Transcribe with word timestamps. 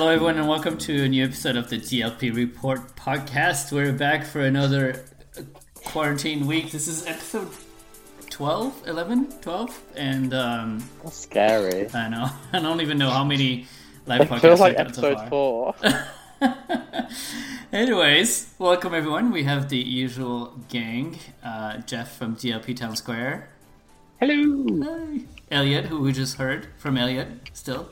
Hello, 0.00 0.12
everyone, 0.12 0.38
and 0.38 0.48
welcome 0.48 0.78
to 0.78 1.04
a 1.04 1.08
new 1.10 1.22
episode 1.26 1.58
of 1.58 1.68
the 1.68 1.76
DLP 1.76 2.34
Report 2.34 2.96
podcast. 2.96 3.70
We're 3.70 3.92
back 3.92 4.24
for 4.24 4.40
another 4.40 5.04
quarantine 5.84 6.46
week. 6.46 6.70
This 6.70 6.88
is 6.88 7.06
episode 7.06 7.48
12, 8.30 8.84
11, 8.86 9.40
12, 9.42 9.82
and 9.96 10.32
um, 10.32 10.88
That's 11.04 11.18
scary. 11.18 11.86
I 11.92 12.08
know 12.08 12.30
I 12.54 12.60
don't 12.60 12.80
even 12.80 12.96
know 12.96 13.10
how 13.10 13.24
many 13.24 13.66
live 14.06 14.22
It 14.22 14.28
podcasts 14.30 14.40
feels 14.40 14.60
like 14.60 14.78
we've 14.78 14.86
done 14.86 14.94
so 14.94 15.08
episode 15.10 15.28
far. 15.28 15.28
four. 15.28 17.06
Anyways, 17.74 18.54
welcome 18.58 18.94
everyone. 18.94 19.30
We 19.30 19.42
have 19.42 19.68
the 19.68 19.76
usual 19.76 20.54
gang: 20.70 21.18
uh, 21.44 21.76
Jeff 21.82 22.16
from 22.16 22.36
DLP 22.36 22.74
Town 22.74 22.96
Square, 22.96 23.50
Hello. 24.18 24.64
Hi. 24.82 25.20
Elliot, 25.50 25.84
who 25.86 26.00
we 26.00 26.12
just 26.12 26.38
heard 26.38 26.68
from 26.78 26.96
Elliot. 26.96 27.50
Still, 27.52 27.90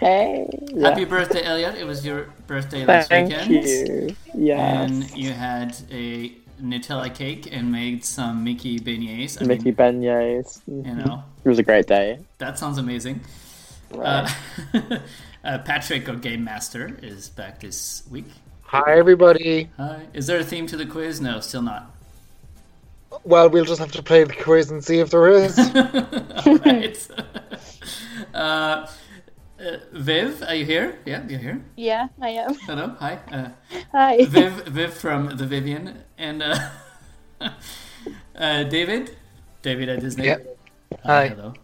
hey. 0.00 0.48
happy 0.80 1.04
birthday, 1.04 1.42
Elliot! 1.44 1.76
It 1.76 1.84
was 1.84 2.04
your 2.04 2.28
birthday 2.46 2.84
last 2.84 3.08
Thank 3.08 3.28
weekend. 3.28 3.50
you. 3.50 4.16
Yes. 4.34 4.90
And 4.90 5.10
you 5.16 5.32
had 5.32 5.76
a 5.90 6.32
Nutella 6.60 7.14
cake 7.14 7.48
and 7.52 7.70
made 7.70 8.04
some 8.04 8.42
Mickey 8.44 8.78
beignets. 8.78 9.40
I 9.40 9.46
Mickey 9.46 9.64
mean, 9.66 9.74
beignets. 9.74 10.60
you 10.66 10.94
know, 10.94 11.22
It 11.44 11.48
was 11.48 11.58
a 11.58 11.62
great 11.62 11.86
day. 11.86 12.18
that 12.38 12.58
sounds 12.58 12.78
amazing. 12.78 13.20
Right. 13.90 14.30
Uh, 14.74 14.98
uh, 15.44 15.58
Patrick, 15.58 16.08
our 16.08 16.16
game 16.16 16.44
master, 16.44 16.96
is 17.02 17.28
back 17.28 17.60
this 17.60 18.02
week. 18.10 18.26
Hi, 18.62 18.96
everybody. 18.98 19.68
Hi. 19.76 20.06
Is 20.12 20.26
there 20.26 20.38
a 20.38 20.44
theme 20.44 20.66
to 20.68 20.76
the 20.76 20.86
quiz? 20.86 21.20
No, 21.20 21.40
still 21.40 21.62
not. 21.62 21.94
Well, 23.24 23.50
we'll 23.50 23.64
just 23.64 23.80
have 23.80 23.90
to 23.92 24.02
play 24.02 24.22
the 24.24 24.32
quiz 24.34 24.70
and 24.70 24.84
see 24.84 25.00
if 25.00 25.10
there 25.10 25.28
is. 25.28 25.58
Alright. 26.46 27.08
uh, 28.34 28.86
uh, 29.60 29.78
Viv, 29.92 30.42
are 30.42 30.54
you 30.54 30.64
here? 30.64 30.98
Yeah, 31.04 31.26
you're 31.28 31.38
here. 31.38 31.64
Yeah, 31.76 32.08
I 32.20 32.30
am. 32.30 32.54
Hello. 32.66 32.96
Hi. 32.98 33.18
Uh, 33.30 33.48
Hi. 33.92 34.24
Viv, 34.24 34.66
Viv 34.66 34.94
from 34.94 35.36
the 35.36 35.46
Vivian, 35.46 36.02
and 36.18 36.42
uh, 36.42 36.58
uh, 38.36 38.62
David, 38.64 39.16
David 39.62 39.88
at 39.88 40.00
Disney. 40.00 40.26
Yep. 40.26 40.58
Uh, 40.92 40.96
Hi. 41.06 41.28
hello. 41.28 41.54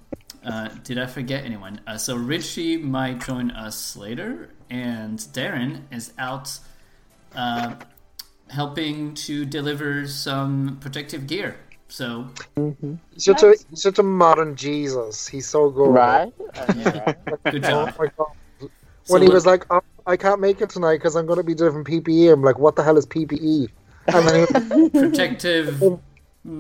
Uh, 0.45 0.69
did 0.85 0.99
I 0.99 1.07
forget 1.07 1.45
anyone? 1.45 1.81
Uh, 1.87 1.97
so 1.97 2.17
Richie 2.17 2.77
might 2.77 3.21
join 3.25 3.51
us 3.51 3.97
later, 3.97 4.51
and 4.71 5.19
Darren 5.19 5.83
is 5.91 6.13
out 6.19 6.59
uh, 7.35 7.75
helping 8.51 9.15
to 9.15 9.45
deliver 9.45 10.07
some 10.07 10.79
protective 10.81 11.27
gear. 11.27 11.57
So 11.97 12.29
He's 13.15 13.25
such 13.25 13.43
a 13.43 13.55
such 13.75 13.99
a 13.99 14.03
modern 14.03 14.55
Jesus. 14.55 15.27
He's 15.27 15.47
so 15.49 15.71
good. 15.71 15.93
Right? 15.93 16.31
Uh, 16.57 16.73
yeah, 16.77 17.15
right. 17.27 17.43
good 17.53 17.65
Oh 17.65 17.69
job. 17.87 17.95
my 17.99 18.07
god. 18.19 18.27
So 18.61 18.71
When 19.09 19.23
he 19.23 19.29
look- 19.29 19.35
was 19.35 19.47
like, 19.47 19.65
oh, 19.71 19.81
"I 20.07 20.17
can't 20.19 20.41
make 20.41 20.61
it 20.61 20.69
tonight 20.71 20.97
because 20.97 21.17
I'm 21.17 21.25
going 21.27 21.39
to 21.39 21.43
be 21.45 21.55
delivering 21.55 21.85
PPE," 21.85 22.33
I'm 22.33 22.43
like, 22.43 22.59
"What 22.59 22.77
the 22.77 22.83
hell 22.83 22.97
is 22.99 23.07
PPE?" 23.07 23.69
And 24.09 24.29
then 24.29 24.35
he 24.41 24.89
protective, 25.03 25.69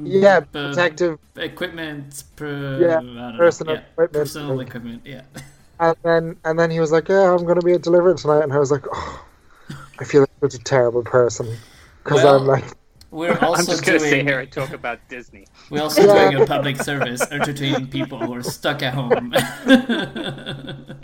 yeah, 0.05 0.39
uh, 0.39 0.41
protective. 0.53 1.19
equipment, 1.37 2.25
per, 2.37 2.79
Yeah, 2.81 2.97
I 2.97 3.01
don't 3.01 3.15
know, 3.15 3.37
personal 3.37 3.75
yeah, 3.75 3.81
equipment. 3.93 4.13
personal 4.13 4.61
equipment. 4.61 5.03
Yeah. 5.05 5.23
And 5.81 5.97
then 6.05 6.37
and 6.45 6.59
then 6.59 6.71
he 6.71 6.81
was 6.81 6.93
like, 6.93 7.09
"Yeah, 7.11 7.33
I'm 7.35 7.45
going 7.45 7.61
to 7.61 7.67
be 7.67 7.77
delivering 7.79 8.17
tonight," 8.17 8.43
and 8.45 8.53
I 8.55 8.59
was 8.59 8.71
like, 8.71 8.85
"Oh, 8.93 9.25
I 10.01 10.05
feel 10.05 10.23
like 10.23 10.31
such 10.41 10.55
a 10.61 10.65
terrible 10.65 11.03
person." 11.05 11.47
Because 12.05 12.23
Well, 12.23 12.37
I'm 12.41 12.47
like, 12.47 12.65
We're 13.17 13.33
I'm 13.41 13.45
also 13.45 13.73
just 13.73 13.85
gonna 13.85 13.99
doing. 13.99 14.11
sit 14.11 14.23
here 14.27 14.41
and 14.41 14.53
talk 14.53 14.73
about 14.73 14.99
Disney. 15.09 15.47
We're 15.71 15.83
also 15.83 16.03
Yeah. 16.07 16.31
doing 16.31 16.43
a 16.43 16.47
public 16.47 16.77
service, 16.77 17.23
entertaining 17.31 17.89
people 17.89 18.19
who 18.19 18.35
are 18.35 18.43
stuck 18.43 18.83
at 18.83 18.93
home. 18.93 19.33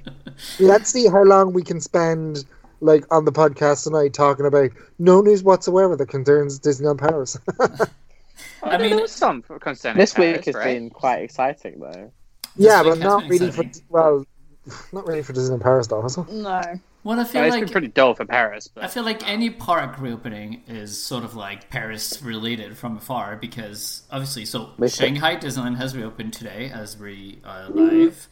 let's 0.61 0.91
see 0.91 1.09
how 1.09 1.23
long 1.23 1.53
we 1.53 1.63
can 1.63 1.81
spend 1.81 2.45
like 2.81 3.05
on 3.15 3.25
the 3.25 3.33
podcast 3.33 3.85
tonight 3.85 4.13
talking 4.13 4.45
about 4.45 4.71
no 4.99 5.21
news 5.21 5.43
whatsoever 5.43 5.97
that 5.97 6.09
concerns 6.09 6.59
Disneyland 6.61 6.99
Paris. 6.99 7.39
I 8.63 8.77
mean, 8.79 8.91
there 8.91 9.01
was 9.03 9.13
some 9.13 9.41
for 9.43 9.59
concerning 9.59 9.99
This 9.99 10.15
Paris, 10.15 10.37
week 10.39 10.45
has 10.47 10.55
right? 10.57 10.65
been 10.65 10.91
quite 10.91 11.19
exciting, 11.23 11.79
though. 11.81 12.11
yeah, 12.57 12.83
week 12.83 12.93
but 12.93 12.99
not 12.99 13.21
been 13.29 13.29
really 13.39 13.51
for 13.53 13.65
well, 13.89 14.25
not 14.93 15.07
really 15.07 15.23
for 15.23 15.33
Disneyland 15.33 15.63
Paris 15.63 15.87
though. 15.87 16.05
Is 16.05 16.19
it? 16.19 16.29
No. 16.31 16.61
Well, 17.05 17.19
I 17.19 17.23
Yeah, 17.23 17.29
feel 17.29 17.43
it's 17.45 17.53
like 17.53 17.65
been 17.65 17.73
pretty 17.73 17.89
dull 17.89 18.15
for 18.15 18.25
Paris, 18.25 18.69
But, 18.69 18.85
I 18.85 18.89
feel 18.89 19.03
like 19.05 19.29
any 19.29 19.51
park 19.51 20.01
reopening 20.01 20.63
is 20.69 21.03
sort 21.03 21.25
of 21.25 21.35
like 21.35 21.69
Paris 21.71 22.23
related 22.23 22.77
from 22.77 22.97
afar 22.97 23.37
because 23.37 24.03
obviously, 24.11 24.45
so 24.45 24.71
Shanghai 24.89 25.37
Disneyland 25.37 25.77
has 25.77 25.97
reopened 25.97 26.33
today 26.33 26.71
as 26.73 26.99
we 26.99 27.39
are 27.45 27.69
live. 27.71 28.29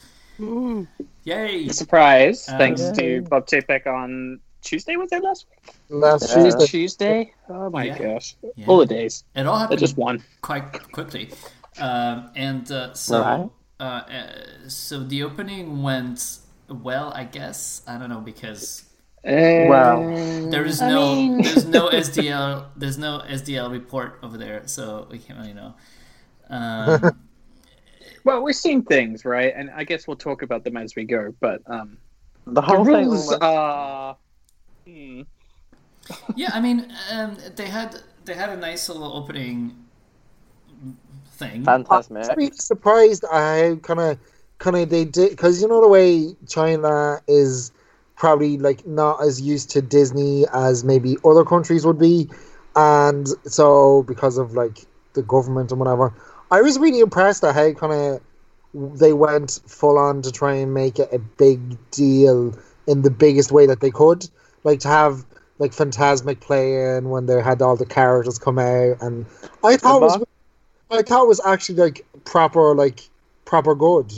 Yay! 1.25 1.69
surprise! 1.69 2.49
Um, 2.49 2.59
thanks 2.59 2.81
Yeah. 2.81 2.93
to 2.93 3.23
Bob 3.23 3.47
Chapek 3.47 3.87
on 3.87 4.41
Tuesday. 4.63 4.97
Was 4.97 5.13
it 5.13 5.23
last 5.23 5.47
week? 5.51 5.75
Last 5.91 6.29
Yeah. 6.29 6.43
Tuesday. 6.45 6.67
Tuesday. 6.67 7.35
Oh 7.49 7.71
my 7.71 7.85
Yeah. 7.85 7.99
gosh! 7.99 8.37
Yeah. 8.57 8.67
All 8.67 8.79
the 8.79 8.87
days. 8.87 9.25
It 9.35 9.47
all 9.47 9.57
I 9.57 9.61
happened 9.61 9.81
just 9.81 9.97
won. 9.97 10.23
quite 10.41 10.73
quickly. 10.93 11.31
Um, 11.79 12.31
and 12.37 12.71
uh, 12.73 12.93
so, 12.95 13.21
Right. 13.21 13.51
uh, 13.81 13.83
uh, 13.83 14.33
so 14.69 15.03
the 15.05 15.23
opening 15.23 15.83
went 15.83 16.39
well, 16.71 17.13
I 17.15 17.25
guess. 17.25 17.83
I 17.87 17.99
don't 17.99 18.09
know 18.11 18.21
because 18.21 18.85
Well, 19.25 20.01
there 20.51 20.65
is 20.65 20.81
I 20.81 20.89
no 20.89 21.15
mean- 21.15 21.43
there's 21.43 21.67
no 21.67 21.89
SDL 21.93 22.67
there's 22.77 22.99
no 22.99 23.23
SDL 23.29 23.71
report 23.71 24.19
over 24.23 24.39
there, 24.39 24.63
so 24.67 25.07
we 25.11 25.19
can't 25.19 25.39
really 25.39 25.55
know. 25.55 25.75
Um, 26.49 27.11
Well, 28.23 28.43
we're 28.43 28.53
seeing 28.53 28.83
things, 28.83 29.25
right? 29.25 29.51
And 29.57 29.71
I 29.71 29.83
guess 29.83 30.07
we'll 30.07 30.15
talk 30.17 30.43
about 30.43 30.63
them 30.63 30.77
as 30.77 30.95
we 30.95 31.05
go. 31.05 31.35
But 31.41 31.63
um, 31.67 31.97
the 32.45 32.53
the 32.53 32.61
whole 32.61 32.85
thing 32.85 33.07
rules 33.09 33.29
was 33.29 33.39
are. 33.41 34.17
Hmm. 34.87 35.23
yeah, 36.37 36.51
I 36.53 36.61
mean, 36.61 36.93
um, 37.11 37.39
they 37.57 37.67
had 37.67 37.97
they 38.27 38.35
had 38.35 38.51
a 38.51 38.59
nice 38.59 38.91
little 38.91 39.11
opening 39.17 39.75
thing. 41.33 41.67
I'm 41.67 41.85
phantasmic. 41.85 42.37
really 42.37 42.51
surprised 42.53 43.25
I 43.31 43.79
kind 43.83 44.01
of 44.01 44.19
kind 44.61 44.77
of 44.77 44.91
they 44.91 45.05
did 45.05 45.31
because 45.31 45.61
you 45.61 45.67
know 45.67 45.81
the 45.81 45.89
way 45.89 46.37
China 46.47 47.21
is 47.27 47.73
probably 48.17 48.59
like 48.59 48.87
not 48.87 49.23
as 49.23 49.41
used 49.41 49.71
to 49.71 49.83
Disney 49.83 50.45
as 50.53 50.85
maybe 50.85 51.17
other 51.25 51.45
countries 51.45 51.85
would 51.85 51.99
be, 51.99 52.31
and 52.77 53.27
so 53.45 54.05
because 54.05 54.39
of 54.39 54.53
like 54.53 54.87
the 55.15 55.23
government 55.23 55.73
and 55.73 55.81
whatever, 55.81 56.15
I 56.53 56.61
was 56.61 56.79
really 56.79 57.01
impressed 57.01 57.43
at 57.43 57.55
how 57.55 57.73
kind 57.73 57.93
of 57.93 58.99
they 59.01 59.13
went 59.13 59.59
full 59.67 59.99
on 59.99 60.23
to 60.23 60.31
try 60.31 60.55
and 60.55 60.73
make 60.73 61.01
it 61.01 61.09
a 61.13 61.19
big 61.19 61.77
deal 61.91 62.57
in 62.87 63.03
the 63.03 63.11
biggest 63.11 63.51
way 63.51 63.67
that 63.67 63.81
they 63.81 63.91
could, 63.91 64.29
like 64.63 64.81
to 64.81 64.89
have 64.89 65.25
like 65.59 65.73
Phantasmic 65.73 66.41
playing 66.41 67.09
when 67.09 67.27
they 67.27 67.41
had 67.43 67.61
all 67.61 67.77
the 67.77 67.87
characters 67.87 68.39
come 68.39 68.59
out, 68.59 68.99
and 69.01 69.27
I 69.65 69.77
thought 69.77 69.97
it 69.97 70.05
was 70.05 70.25
I 70.91 71.03
thought 71.03 71.25
it 71.25 71.29
was 71.29 71.41
actually 71.47 71.77
like 71.77 72.07
proper, 72.25 72.75
like 72.75 73.09
proper 73.47 73.75
good. 73.75 74.13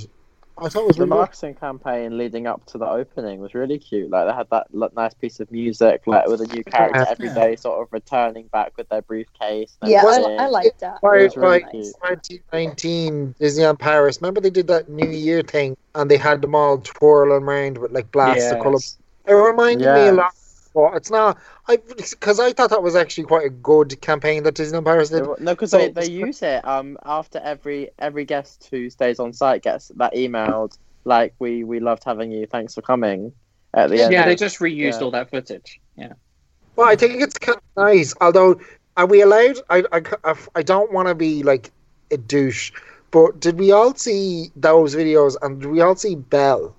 I 0.64 0.68
thought 0.68 0.82
it 0.82 0.86
was 0.86 0.96
the 0.96 1.02
really 1.02 1.10
good. 1.10 1.16
marketing 1.16 1.54
campaign 1.56 2.16
leading 2.18 2.46
up 2.46 2.64
to 2.66 2.78
the 2.78 2.86
opening 2.88 3.40
was 3.40 3.54
really 3.54 3.78
cute. 3.78 4.10
Like 4.10 4.28
they 4.28 4.32
had 4.34 4.48
that 4.50 4.66
l- 4.74 4.90
nice 4.96 5.14
piece 5.14 5.40
of 5.40 5.50
music, 5.50 6.02
like 6.06 6.26
with 6.28 6.40
a 6.40 6.46
new 6.46 6.62
character 6.64 7.04
Yeah. 7.20 7.34
every 7.38 7.56
sort 7.56 7.82
of 7.82 7.92
returning 7.92 8.46
back 8.48 8.72
with 8.76 8.88
their 8.88 9.02
briefcase. 9.02 9.76
and 9.82 9.90
Yeah, 9.90 10.02
everything. 10.06 10.38
I, 10.40 10.44
I 10.44 10.48
like 10.48 10.78
that. 10.78 11.00
By, 11.00 11.18
It 11.18 11.22
was 11.24 11.36
really 11.36 11.60
by 11.64 11.70
cute. 11.70 11.84
2019 12.02 13.34
Disneyland 13.40 13.78
Paris, 13.78 14.20
remember 14.20 14.40
they 14.40 14.50
did 14.50 14.66
that 14.68 14.88
New 14.88 15.08
Year 15.08 15.42
thing 15.42 15.76
and 15.94 16.10
they 16.10 16.16
had 16.16 16.42
them 16.42 16.54
all 16.54 16.78
twirling 16.78 17.42
around 17.44 17.78
with 17.78 17.92
like 17.92 18.10
blasts 18.12 18.50
of 18.52 18.62
colour. 18.62 18.78
It 19.26 19.32
reminded 19.32 19.86
me 19.94 20.08
a 20.08 20.12
lot. 20.12 20.34
But 20.74 20.94
it's 20.96 21.10
not. 21.10 21.38
I 21.68 21.76
because 21.76 22.40
I 22.40 22.52
thought 22.52 22.70
that 22.70 22.82
was 22.82 22.96
actually 22.96 23.24
quite 23.24 23.46
a 23.46 23.50
good 23.50 24.00
campaign 24.00 24.42
that 24.44 24.54
Disneyland 24.54 24.84
Paris 24.86 25.10
did. 25.10 25.24
No, 25.38 25.52
because 25.52 25.70
So- 25.70 25.78
they, 25.78 25.88
they 25.90 26.10
use 26.10 26.42
it 26.42 26.66
um 26.66 26.96
after 27.04 27.38
every 27.40 27.90
every 27.98 28.24
guest 28.24 28.68
who 28.70 28.88
stays 28.88 29.18
on 29.20 29.32
site 29.32 29.62
gets 29.62 29.88
that 29.96 30.14
emailed 30.14 30.78
like 31.04 31.34
we 31.38 31.62
we 31.64 31.78
loved 31.80 32.04
having 32.04 32.30
you 32.32 32.46
thanks 32.46 32.74
for 32.74 32.80
coming 32.82 33.32
at 33.74 33.90
the 33.90 34.02
end. 34.02 34.12
Yeah, 34.12 34.24
they 34.24 34.34
just 34.36 34.58
reused 34.60 34.98
Yeah. 34.98 35.00
all 35.00 35.10
that 35.10 35.30
footage. 35.30 35.80
Yeah. 35.96 36.12
Well, 36.76 36.88
I 36.88 36.96
think 36.96 37.20
it's 37.20 37.36
kind 37.36 37.58
of 37.58 37.84
nice. 37.84 38.14
Although, 38.22 38.58
are 38.96 39.06
we 39.06 39.20
allowed? 39.20 39.58
I 39.68 39.84
I, 39.92 40.02
I, 40.24 40.34
I 40.54 40.62
don't 40.62 40.90
want 40.92 41.08
to 41.08 41.14
be 41.14 41.42
like 41.42 41.70
a 42.10 42.16
douche, 42.16 42.72
but 43.10 43.40
did 43.40 43.58
we 43.58 43.72
all 43.72 43.94
see 43.94 44.50
those 44.56 44.94
videos 44.96 45.36
and 45.42 45.60
did 45.60 45.70
we 45.70 45.82
all 45.82 45.96
see 45.96 46.14
Belle? 46.14 46.74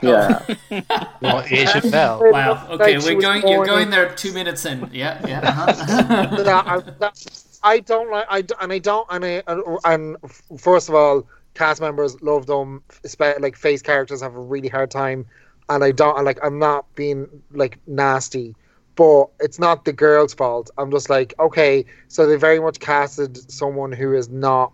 Yeah. 0.00 0.44
Well, 1.20 1.42
Asian 1.50 1.90
Belle. 1.90 2.20
Wow. 2.30 2.68
Okay, 2.70 2.96
Like, 2.98 3.16
we're 3.16 3.20
going. 3.20 3.46
You're 3.46 3.66
going 3.66 3.90
there 3.90 4.14
two 4.14 4.32
minutes 4.32 4.64
in. 4.64 4.88
Yeah, 4.92 5.20
yeah. 5.26 5.40
Uh-huh. 5.48 6.42
that, 6.42 6.66
I, 6.66 6.80
that, 7.00 7.58
I 7.62 7.80
don't 7.80 8.10
like. 8.10 8.26
I 8.30 8.42
d- 8.42 8.54
and 8.60 8.72
I 8.72 8.78
don't. 8.78 9.06
And 9.10 9.24
I 9.24 9.42
and, 9.48 9.62
and 9.84 10.16
first 10.60 10.88
of 10.88 10.94
all, 10.94 11.26
cast 11.54 11.80
members 11.80 12.20
love 12.22 12.46
them. 12.46 12.82
Like 13.18 13.56
face 13.56 13.82
characters 13.82 14.22
have 14.22 14.36
a 14.36 14.40
really 14.40 14.68
hard 14.68 14.90
time, 14.90 15.26
and 15.68 15.82
I 15.82 15.90
don't. 15.90 16.24
Like 16.24 16.38
I'm 16.44 16.58
not 16.60 16.94
being 16.94 17.26
like 17.50 17.78
nasty, 17.88 18.54
but 18.94 19.26
it's 19.40 19.58
not 19.58 19.84
the 19.84 19.92
girl's 19.92 20.34
fault. 20.34 20.70
I'm 20.78 20.90
just 20.92 21.10
like, 21.10 21.34
okay, 21.40 21.84
so 22.06 22.26
they 22.26 22.36
very 22.36 22.60
much 22.60 22.78
casted 22.78 23.50
someone 23.50 23.90
who 23.90 24.14
is 24.14 24.28
not 24.28 24.72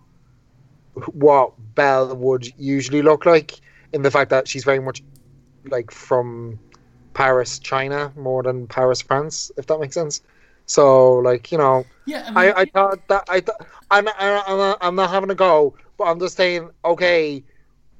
what 1.13 1.53
Belle 1.73 2.15
would 2.15 2.47
usually 2.57 3.01
look 3.01 3.25
like, 3.25 3.59
in 3.93 4.03
the 4.03 4.11
fact 4.11 4.29
that 4.29 4.47
she's 4.47 4.63
very 4.63 4.79
much 4.79 5.01
like 5.69 5.91
from 5.91 6.59
Paris, 7.13 7.59
China, 7.59 8.11
more 8.15 8.43
than 8.43 8.67
Paris, 8.67 9.01
France. 9.01 9.51
If 9.57 9.67
that 9.67 9.79
makes 9.79 9.95
sense. 9.95 10.21
So 10.65 11.15
like 11.15 11.51
you 11.51 11.57
know, 11.57 11.85
Yeah, 12.05 12.23
I 12.27 12.45
mean, 12.45 12.53
I, 12.55 12.61
I 12.61 12.65
thought 12.65 13.07
that 13.07 13.23
I 13.29 13.39
th- 13.39 13.57
I'm, 13.91 14.07
I'm, 14.07 14.41
I'm, 14.47 14.57
not, 14.57 14.77
I'm 14.81 14.95
not 14.95 15.09
having 15.09 15.29
a 15.29 15.35
go, 15.35 15.75
but 15.97 16.05
I'm 16.05 16.19
just 16.19 16.37
saying, 16.37 16.69
okay, 16.83 17.43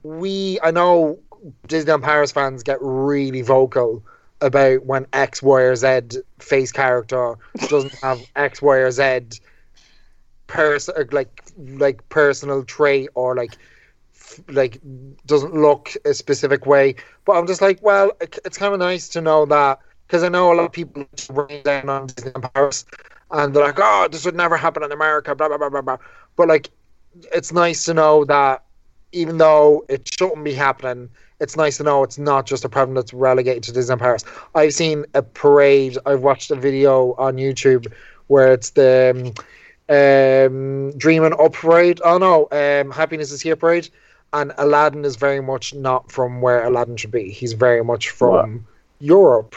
we 0.03 0.59
I 0.63 0.71
know 0.71 1.19
Disney 1.67 1.91
and 1.91 2.03
Paris 2.03 2.31
fans 2.31 2.63
get 2.63 2.77
really 2.81 3.41
vocal 3.41 4.03
about 4.41 4.85
when 4.85 5.07
X, 5.13 5.41
Y, 5.41 5.61
or 5.61 5.75
Z 5.75 6.21
face 6.39 6.71
character 6.71 7.35
doesn't 7.69 7.95
have 8.01 8.19
X, 8.35 8.61
Y, 8.61 8.75
or 8.75 8.91
Z 8.91 9.21
pers- 10.47 10.89
like 11.11 11.43
like 11.57 12.07
personal 12.09 12.63
trait 12.63 13.09
or 13.15 13.35
like 13.35 13.57
like 14.49 14.79
doesn't 15.25 15.53
look 15.53 15.93
a 16.05 16.13
specific 16.13 16.65
way. 16.65 16.95
But 17.25 17.33
I'm 17.33 17.47
just 17.47 17.61
like, 17.61 17.81
well, 17.81 18.11
it, 18.21 18.37
it's 18.45 18.57
kind 18.57 18.73
of 18.73 18.79
nice 18.79 19.07
to 19.09 19.21
know 19.21 19.45
that 19.45 19.79
because 20.07 20.23
I 20.23 20.29
know 20.29 20.53
a 20.53 20.55
lot 20.55 20.65
of 20.65 20.71
people 20.71 21.05
rain 21.29 21.63
down 21.63 21.89
on 21.89 22.07
Disneyland 22.07 22.53
Paris 22.53 22.85
and 23.31 23.53
they're 23.53 23.63
like, 23.63 23.79
oh, 23.79 24.07
this 24.11 24.25
would 24.25 24.35
never 24.35 24.57
happen 24.57 24.83
in 24.83 24.91
America, 24.91 25.35
blah 25.35 25.47
blah 25.47 25.57
blah 25.57 25.69
blah 25.69 25.81
blah. 25.81 25.97
But 26.35 26.47
like, 26.47 26.69
it's 27.33 27.51
nice 27.51 27.85
to 27.85 27.93
know 27.93 28.25
that 28.25 28.63
even 29.11 29.37
though 29.37 29.85
it 29.89 30.07
shouldn't 30.13 30.43
be 30.43 30.53
happening, 30.53 31.09
it's 31.39 31.57
nice 31.57 31.77
to 31.77 31.83
know 31.83 32.03
it's 32.03 32.17
not 32.17 32.45
just 32.45 32.65
a 32.65 32.69
problem 32.69 32.95
that's 32.95 33.13
relegated 33.13 33.63
to 33.63 33.71
Disneyland 33.71 33.99
Paris. 33.99 34.25
I've 34.53 34.73
seen 34.73 35.05
a 35.13 35.21
parade. 35.21 35.97
I've 36.05 36.21
watched 36.21 36.51
a 36.51 36.55
video 36.55 37.13
on 37.13 37.35
YouTube 37.35 37.91
where 38.27 38.53
it's 38.53 38.71
the 38.71 39.33
um, 39.33 39.33
um, 39.89 40.97
Dreaming 40.97 41.33
Up 41.39 41.53
parade. 41.53 42.01
Oh 42.03 42.17
no, 42.17 42.47
um, 42.51 42.91
Happiness 42.91 43.31
is 43.31 43.41
Here 43.41 43.55
parade. 43.55 43.89
And 44.37 44.51
Aladdin 44.57 45.03
is 45.05 45.15
very 45.27 45.41
much 45.51 45.73
not 45.73 46.11
from 46.11 46.41
where 46.41 46.59
Aladdin 46.69 46.97
should 46.97 47.11
be. 47.11 47.29
He's 47.31 47.53
very 47.53 47.83
much 47.91 48.09
from 48.09 48.67
Europe. 48.99 49.55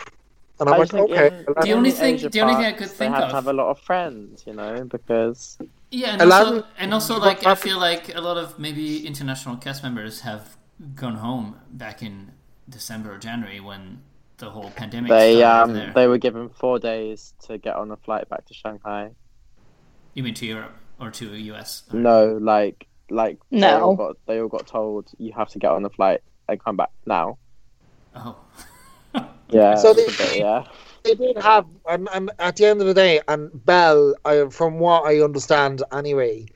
And 0.61 0.69
I'm 0.69 0.75
I 0.75 0.79
like, 0.79 0.91
think 0.91 1.11
okay, 1.11 1.27
in- 1.27 1.55
The 1.63 1.73
only 1.73 1.91
thing- 1.91 2.15
Asia 2.15 2.29
the 2.29 2.41
only 2.41 2.55
thing 2.55 2.65
I 2.65 2.71
parks, 2.73 2.81
could 2.81 2.91
they 2.91 2.95
think 3.01 3.15
have 3.15 3.25
of- 3.25 3.31
to 3.31 3.35
have 3.37 3.47
a 3.49 3.53
lot 3.53 3.69
of 3.71 3.79
friends, 3.81 4.45
you 4.47 4.55
know, 4.55 4.85
because 4.97 5.59
Yeah, 5.91 6.13
and 6.15 6.23
Aladdin- 6.23 6.55
also, 6.55 6.67
and 6.79 6.95
also, 6.95 7.19
like 7.29 7.47
I 7.47 7.55
feel 7.55 7.79
like 7.79 8.05
a 8.15 8.21
lot 8.21 8.37
of 8.37 8.59
maybe 8.59 9.07
international 9.07 9.57
cast 9.57 9.83
members 9.83 10.21
have 10.21 10.57
gone 10.97 11.17
home 11.17 11.57
back 11.71 12.03
in 12.03 12.33
December 12.69 13.15
or 13.15 13.19
January 13.19 13.61
when 13.61 14.03
the 14.39 14.51
whole 14.51 14.71
pandemic 14.71 15.11
they 15.11 15.37
started 15.39 15.71
um 15.71 15.75
there. 15.75 15.93
they 15.95 16.07
were 16.07 16.19
given 16.19 16.49
four 16.51 16.79
days 16.79 17.35
to 17.47 17.59
get 17.59 17.75
on 17.77 17.91
a 17.91 17.97
flight 17.97 18.29
back 18.29 18.45
to 18.47 18.55
Shanghai. 18.55 19.11
You 20.15 20.23
mean 20.25 20.35
to 20.35 20.47
Europe 20.47 20.75
or 21.01 21.11
to 21.13 21.25
US? 21.53 21.85
No, 21.93 22.37
like 22.55 22.87
like 23.11 23.39
they 23.51 23.59
No. 23.61 23.81
all 23.81 23.97
got 23.97 24.17
they 24.27 24.41
all 24.41 24.49
got 24.49 24.67
told 24.67 25.09
you 25.19 25.33
have 25.33 25.49
to 25.51 25.59
get 25.59 25.71
on 25.71 25.83
the 25.83 25.91
flight 25.91 26.21
and 26.49 26.63
come 26.63 26.77
back 26.77 26.91
now. 27.07 27.39
Oh, 28.15 28.37
Yeah, 29.51 29.75
So 29.77 29.93
they- 29.95 30.05
a 30.05 30.09
bit- 30.09 30.37
yeah. 30.39 30.65
they 31.05 31.15
did 31.15 31.39
have, 31.39 31.65
and, 31.89 32.09
and 32.13 32.31
at 32.39 32.57
the 32.57 32.67
end 32.67 32.81
of 32.83 32.87
the 32.87 32.95
day, 32.95 33.21
and 33.29 33.51
Belle, 33.65 34.15
I, 34.25 34.45
from 34.51 34.79
what 34.79 35.05
I 35.07 35.21
understand 35.23 35.83
anyway, 35.93 36.47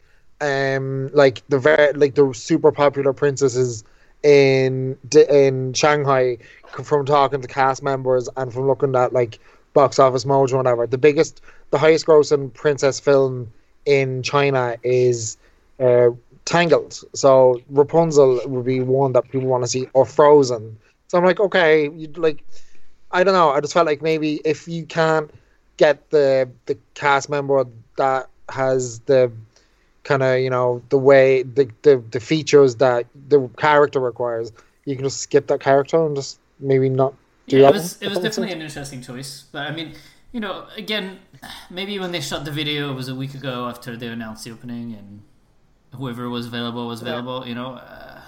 um, 0.42 1.08
like 1.14 1.42
the 1.48 1.58
very 1.58 1.92
like 1.94 2.14
the 2.16 2.32
super 2.34 2.70
popular 2.72 3.12
princesses 3.12 3.84
in 4.22 4.98
in 5.28 5.72
Shanghai, 5.72 6.38
from 6.82 7.06
talking 7.06 7.40
to 7.40 7.48
cast 7.48 7.82
members 7.82 8.28
and 8.36 8.52
from 8.52 8.66
looking 8.66 8.94
at 8.94 9.12
like 9.12 9.38
box 9.72 9.98
office 9.98 10.24
mojo 10.26 10.48
and 10.50 10.56
whatever, 10.58 10.86
the 10.86 10.98
biggest, 10.98 11.40
the 11.70 11.78
highest 11.78 12.04
grossing 12.06 12.52
princess 12.52 13.00
film 13.00 13.50
in 13.86 14.22
China 14.22 14.76
is 14.82 15.38
uh, 15.80 16.10
Tangled. 16.44 17.02
So 17.14 17.60
Rapunzel 17.70 18.40
would 18.46 18.64
be 18.64 18.80
one 18.80 19.12
that 19.12 19.30
people 19.30 19.48
want 19.48 19.64
to 19.64 19.68
see, 19.68 19.88
or 19.92 20.04
Frozen. 20.04 20.76
So 21.08 21.18
I'm 21.18 21.24
like, 21.24 21.40
okay, 21.40 21.90
you'd 21.90 22.18
like. 22.18 22.44
I 23.10 23.24
don't 23.24 23.34
know. 23.34 23.50
I 23.50 23.60
just 23.60 23.74
felt 23.74 23.86
like 23.86 24.00
maybe 24.00 24.40
if 24.44 24.66
you 24.66 24.84
can't 24.84 25.30
get 25.76 26.10
the 26.10 26.48
the 26.66 26.76
cast 26.94 27.28
member 27.28 27.64
that 27.96 28.28
has 28.48 29.00
the 29.00 29.30
kind 30.04 30.22
of 30.22 30.40
you 30.40 30.50
know 30.50 30.82
the 30.88 30.98
way 30.98 31.42
the, 31.42 31.70
the 31.82 32.02
the 32.10 32.20
features 32.20 32.76
that 32.76 33.06
the 33.28 33.48
character 33.56 34.00
requires, 34.00 34.52
you 34.84 34.96
can 34.96 35.04
just 35.04 35.20
skip 35.20 35.46
that 35.46 35.60
character 35.60 36.04
and 36.04 36.16
just 36.16 36.38
maybe 36.58 36.88
not 36.88 37.14
do 37.46 37.58
yeah, 37.58 37.62
that. 37.62 37.68
it 37.70 37.72
was 37.72 38.02
it 38.02 38.08
was 38.08 38.16
if 38.18 38.22
that 38.22 38.22
makes 38.22 38.36
definitely 38.36 38.48
sense. 38.48 38.54
an 38.54 38.60
interesting 38.62 39.02
choice. 39.02 39.44
But 39.52 39.70
I 39.70 39.72
mean, 39.72 39.94
you 40.32 40.40
know, 40.40 40.66
again, 40.76 41.18
maybe 41.70 41.98
when 41.98 42.12
they 42.12 42.20
shot 42.20 42.44
the 42.44 42.50
video, 42.50 42.90
it 42.90 42.94
was 42.94 43.08
a 43.08 43.14
week 43.14 43.34
ago 43.34 43.68
after 43.68 43.96
they 43.96 44.08
announced 44.08 44.44
the 44.44 44.50
opening, 44.50 44.94
and 44.94 45.22
whoever 45.94 46.28
was 46.28 46.46
available 46.46 46.86
was 46.86 47.02
available. 47.02 47.46
You 47.46 47.54
know, 47.54 47.74
uh, 47.74 48.20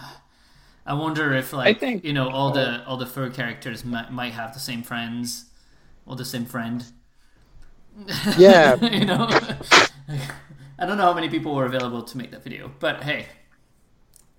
I 0.87 0.95
wonder 0.95 1.35
if 1.35 1.53
like 1.53 1.81
think- 1.81 2.05
you 2.05 2.13
know 2.13 2.29
all 2.29 2.51
the 2.53 2.85
all 2.87 2.97
the 2.97 3.07
fur 3.07 3.31
characters 3.31 3.85
might, 3.85 4.13
might 4.13 4.33
have 4.33 4.53
the 4.55 4.61
same 4.61 4.83
friends 4.83 5.47
or 6.07 6.17
the 6.17 6.25
same 6.25 6.45
friend. 6.45 6.85
Yeah. 8.37 8.75
you 8.77 9.05
know, 9.05 9.29
I 10.79 10.85
don't 10.85 10.97
know 10.97 11.05
how 11.05 11.15
many 11.15 11.29
people 11.29 11.55
were 11.55 11.65
available 11.67 12.03
to 12.03 12.19
make 12.19 12.33
that 12.33 12.43
video, 12.43 12.73
but 12.81 13.05
hey, 13.05 13.27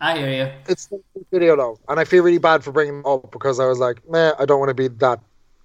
I 0.02 0.18
hear 0.18 0.30
you. 0.30 0.52
It's 0.68 0.90
a 0.92 1.00
video 1.32 1.56
though, 1.56 1.80
and 1.88 1.98
I 1.98 2.04
feel 2.04 2.22
really 2.24 2.38
bad 2.38 2.66
for 2.66 2.74
bringing 2.74 3.00
it 3.00 3.06
up 3.06 3.32
because 3.32 3.62
I 3.62 3.66
was 3.66 3.80
like, 3.80 4.08
man, 4.10 4.34
I 4.38 4.46
don't 4.46 4.60
want 4.60 4.70
to 4.70 4.74
be 4.74 4.90
that 4.90 5.22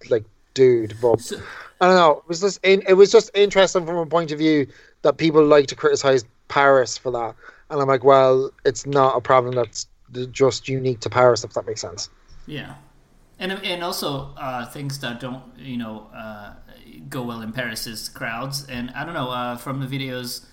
like 0.08 0.24
dude, 0.54 0.94
but. 1.02 1.20
So, 1.20 1.40
I 1.80 1.86
don't 1.86 1.96
know. 1.96 2.18
It 2.18 2.28
was 2.28 2.40
just 2.40 2.60
in, 2.62 2.82
it 2.86 2.92
was 2.92 3.10
just 3.10 3.30
interesting 3.34 3.86
from 3.86 3.96
a 3.96 4.06
point 4.06 4.32
of 4.32 4.38
view 4.38 4.66
that 5.02 5.16
people 5.16 5.42
like 5.44 5.66
to 5.68 5.74
criticize 5.74 6.24
Paris 6.48 6.98
for 6.98 7.10
that, 7.12 7.34
and 7.70 7.80
I'm 7.80 7.88
like, 7.88 8.04
well, 8.04 8.50
it's 8.64 8.86
not 8.86 9.16
a 9.16 9.20
problem 9.20 9.54
that's 9.54 9.86
just 10.32 10.68
unique 10.68 11.00
to 11.00 11.10
Paris, 11.10 11.44
if 11.44 11.52
that 11.54 11.66
makes 11.66 11.80
sense. 11.80 12.08
Yeah, 12.46 12.74
and 13.38 13.52
and 13.52 13.82
also 13.82 14.34
uh, 14.36 14.66
things 14.66 14.98
that 15.00 15.20
don't 15.20 15.42
you 15.58 15.76
know 15.76 16.08
uh, 16.14 16.54
go 17.08 17.22
well 17.22 17.42
in 17.42 17.52
Paris 17.52 17.86
is 17.86 18.08
crowds, 18.08 18.66
and 18.68 18.90
I 18.90 19.04
don't 19.04 19.14
know 19.14 19.30
uh, 19.30 19.56
from 19.56 19.80
the 19.80 19.86
videos 19.86 20.44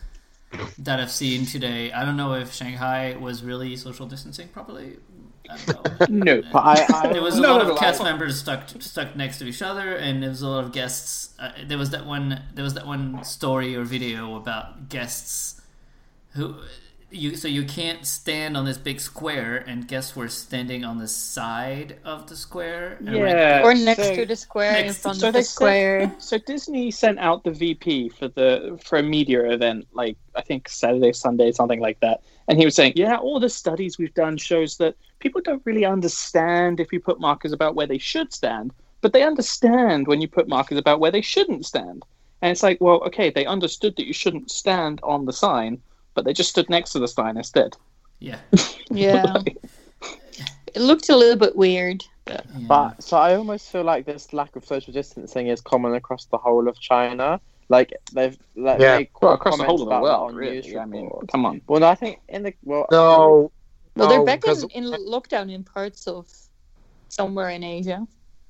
that 0.79 1.00
I've 1.00 1.12
seen 1.12 1.45
today. 1.45 1.91
I 1.91 2.05
don't 2.05 2.17
know 2.17 2.33
if 2.33 2.53
Shanghai 2.53 3.15
was 3.19 3.43
really 3.43 3.75
social 3.75 4.05
distancing 4.05 4.47
properly. 4.50 4.97
I. 5.50 5.57
No. 6.09 6.41
But 6.51 6.59
I, 6.59 6.86
I 6.93 7.13
There 7.13 7.21
was 7.21 7.38
a 7.38 7.41
No, 7.47 7.57
lot 7.57 7.67
no, 7.67 7.74
of 7.74 7.79
cast 7.79 8.01
I- 8.01 8.03
members 8.03 8.38
stuck 8.39 8.69
stuck 8.79 9.15
next 9.15 9.39
to 9.39 9.45
each 9.47 9.62
other, 9.62 9.95
and 9.95 10.21
there 10.21 10.29
was 10.29 10.41
a 10.41 10.47
lot 10.47 10.63
of 10.65 10.71
guests. 10.74 11.33
Uh, 11.39 11.51
there 11.65 11.77
was 11.77 11.89
that 11.91 12.05
one. 12.05 12.41
There 12.53 12.63
was 12.63 12.74
that 12.75 12.86
one 12.86 13.24
story 13.24 13.75
or 13.75 13.83
video 13.83 14.36
about 14.36 14.89
guests 14.89 15.62
who 16.36 16.55
you. 17.11 17.35
So 17.35 17.47
you 17.47 17.63
can't 17.63 18.05
stand 18.05 18.57
on 18.57 18.65
this 18.65 18.77
big 18.77 18.99
square, 18.99 19.63
and 19.67 19.87
guests 19.87 20.15
were 20.15 20.27
standing 20.27 20.83
on 20.83 20.97
the 20.97 21.07
side 21.07 21.97
of 22.03 22.27
the 22.27 22.35
square. 22.35 22.97
and 22.99 23.07
right- 23.21 23.29
Yeah. 23.31 23.61
Or 23.63 23.73
next 23.73 24.03
so- 24.03 24.15
to 24.15 24.25
the 24.25 24.35
square, 24.35 24.75
in 24.77 24.85
next- 24.87 25.01
front 25.01 25.17
so 25.19 25.27
of 25.27 25.33
the 25.33 25.39
they 25.39 25.43
said- 25.43 25.49
square. 25.51 26.15
So 26.19 26.37
Disney 26.37 26.91
sent 26.91 27.19
out 27.19 27.43
the 27.43 27.51
VP 27.51 28.09
for 28.09 28.27
the 28.27 28.79
for 28.83 28.97
a 28.99 29.03
media 29.03 29.43
event, 29.51 29.87
like 29.93 30.17
I 30.35 30.41
think 30.41 30.67
Saturday, 30.69 31.13
Sunday, 31.13 31.51
something 31.51 31.79
like 31.79 31.99
that. 32.01 32.21
And 32.47 32.57
he 32.59 32.65
was 32.65 32.75
saying, 32.75 32.93
"Yeah, 32.95 33.17
all 33.17 33.39
the 33.39 33.49
studies 33.49 33.97
we've 33.97 34.13
done 34.13 34.37
shows 34.37 34.77
that 34.77 34.95
people 35.19 35.41
don't 35.41 35.61
really 35.65 35.85
understand 35.85 36.79
if 36.79 36.91
you 36.93 36.99
put 36.99 37.19
markers 37.19 37.51
about 37.51 37.75
where 37.75 37.87
they 37.87 37.97
should 37.97 38.33
stand, 38.33 38.71
but 39.01 39.13
they 39.13 39.23
understand 39.23 40.07
when 40.07 40.21
you 40.21 40.27
put 40.27 40.47
markers 40.47 40.77
about 40.77 40.99
where 40.99 41.11
they 41.11 41.21
shouldn't 41.21 41.65
stand." 41.65 42.03
And 42.41 42.51
it's 42.51 42.61
like, 42.63 42.79
well, 42.79 43.01
okay, 43.03 43.31
they 43.31 43.45
understood 43.47 43.95
that 43.95 44.05
you 44.05 44.13
shouldn't 44.13 44.51
stand 44.51 44.99
on 45.03 45.25
the 45.25 45.33
sign, 45.33 45.81
but 46.17 46.25
they 46.25 46.33
just 46.33 46.50
stood 46.50 46.67
next 46.67 46.89
to 46.93 47.00
the 47.00 47.07
sign 47.07 47.38
instead. 47.38 47.77
Yeah. 48.19 48.39
Yeah. 48.89 49.36
it 50.74 50.81
looked 50.81 51.09
a 51.09 51.15
little 51.15 51.36
bit 51.38 51.55
weird. 51.55 52.03
But 52.25 52.45
yeah. 52.57 52.67
But 52.67 53.03
so 53.03 53.17
I 53.17 53.36
almost 53.36 53.69
feel 53.71 53.83
like 53.83 54.05
this 54.07 54.33
lack 54.33 54.55
of 54.55 54.65
social 54.65 54.91
distancing 54.93 55.47
is 55.47 55.62
common 55.62 55.93
across 55.93 56.25
the 56.25 56.38
whole 56.39 56.67
of 56.67 56.79
China. 56.79 57.39
Like 57.69 57.93
they've 58.13 58.38
like 58.55 58.79
Yeah. 58.79 58.97
made 58.97 59.09
Well, 59.21 59.33
across 59.33 59.57
the 59.57 59.65
whole 59.65 59.75
of 59.83 59.89
the 59.89 59.95
about 59.95 60.01
world, 60.01 60.29
on 60.31 60.36
really. 60.36 60.62
news 60.62 60.75
I 60.75 60.86
mean, 60.86 61.12
come 61.31 61.45
on. 61.45 61.62
Well, 61.67 61.81
no, 61.81 61.88
I 61.88 61.95
think 61.95 62.19
in 62.29 62.41
the 62.43 62.53
well, 62.63 62.88
No, 62.91 63.51
well, 63.95 64.07
no, 64.07 64.07
they're 64.07 64.25
back 64.25 64.43
in, 64.47 64.69
in 64.71 64.83
lockdown 64.86 65.51
in 65.53 65.63
parts 65.63 66.07
of 66.07 66.25
somewhere 67.09 67.50
in 67.50 67.63
Asia. 67.63 68.07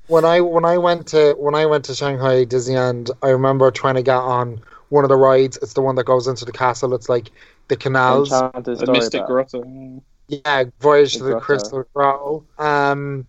when 0.07 0.23
I 0.23 0.39
when 0.39 0.63
I 0.63 0.77
went 0.77 1.07
to 1.07 1.33
when 1.37 1.55
I 1.55 1.65
went 1.65 1.83
to 1.85 1.95
Shanghai 1.95 2.45
Disneyland, 2.45 3.09
I 3.23 3.29
remember 3.29 3.69
trying 3.71 3.95
to 3.95 4.03
get 4.03 4.15
on 4.15 4.61
one 4.89 5.03
of 5.03 5.09
the 5.09 5.17
rides. 5.17 5.57
It's 5.61 5.73
the 5.73 5.81
one 5.81 5.95
that 5.95 6.05
goes 6.05 6.27
into 6.27 6.45
the 6.45 6.51
castle. 6.53 6.93
It's 6.93 7.09
like 7.09 7.31
the 7.67 7.75
canals. 7.75 8.29
The 8.29 8.89
Mystic 8.91 9.25
Grotto. 9.25 10.01
Yeah, 10.27 10.65
Voyage 10.79 11.13
to 11.13 11.19
The 11.19 11.25
the 11.25 11.31
Grotto. 11.31 11.45
Crystal 11.45 11.85
Grotto. 11.93 12.43
Um, 12.57 13.27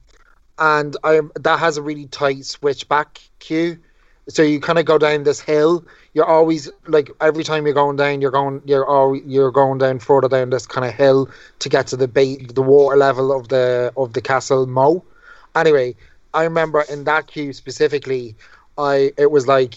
and 0.58 0.96
I 1.04 1.20
that 1.36 1.58
has 1.58 1.76
a 1.76 1.82
really 1.82 2.06
tight 2.06 2.44
switchback 2.44 3.20
queue. 3.38 3.78
So 4.28 4.42
you 4.42 4.60
kind 4.60 4.78
of 4.78 4.84
go 4.84 4.98
down 4.98 5.22
this 5.22 5.40
hill. 5.40 5.84
You're 6.12 6.26
always 6.26 6.70
like 6.86 7.10
every 7.20 7.44
time 7.44 7.64
you're 7.64 7.74
going 7.74 7.96
down, 7.96 8.20
you're 8.20 8.30
going 8.30 8.60
you're 8.66 8.86
all 8.86 9.16
you're 9.16 9.50
going 9.50 9.78
down 9.78 10.00
further 10.00 10.28
down 10.28 10.50
this 10.50 10.66
kind 10.66 10.86
of 10.86 10.94
hill 10.94 11.30
to 11.60 11.68
get 11.68 11.86
to 11.88 11.96
the 11.96 12.08
bait 12.08 12.54
the 12.54 12.62
water 12.62 12.96
level 12.96 13.32
of 13.32 13.48
the 13.48 13.92
of 13.96 14.12
the 14.12 14.20
castle 14.20 14.66
Mo. 14.66 15.04
Anyway, 15.54 15.94
I 16.34 16.44
remember 16.44 16.84
in 16.90 17.04
that 17.04 17.26
queue 17.26 17.52
specifically, 17.52 18.36
I 18.76 19.12
it 19.16 19.30
was 19.30 19.46
like 19.46 19.76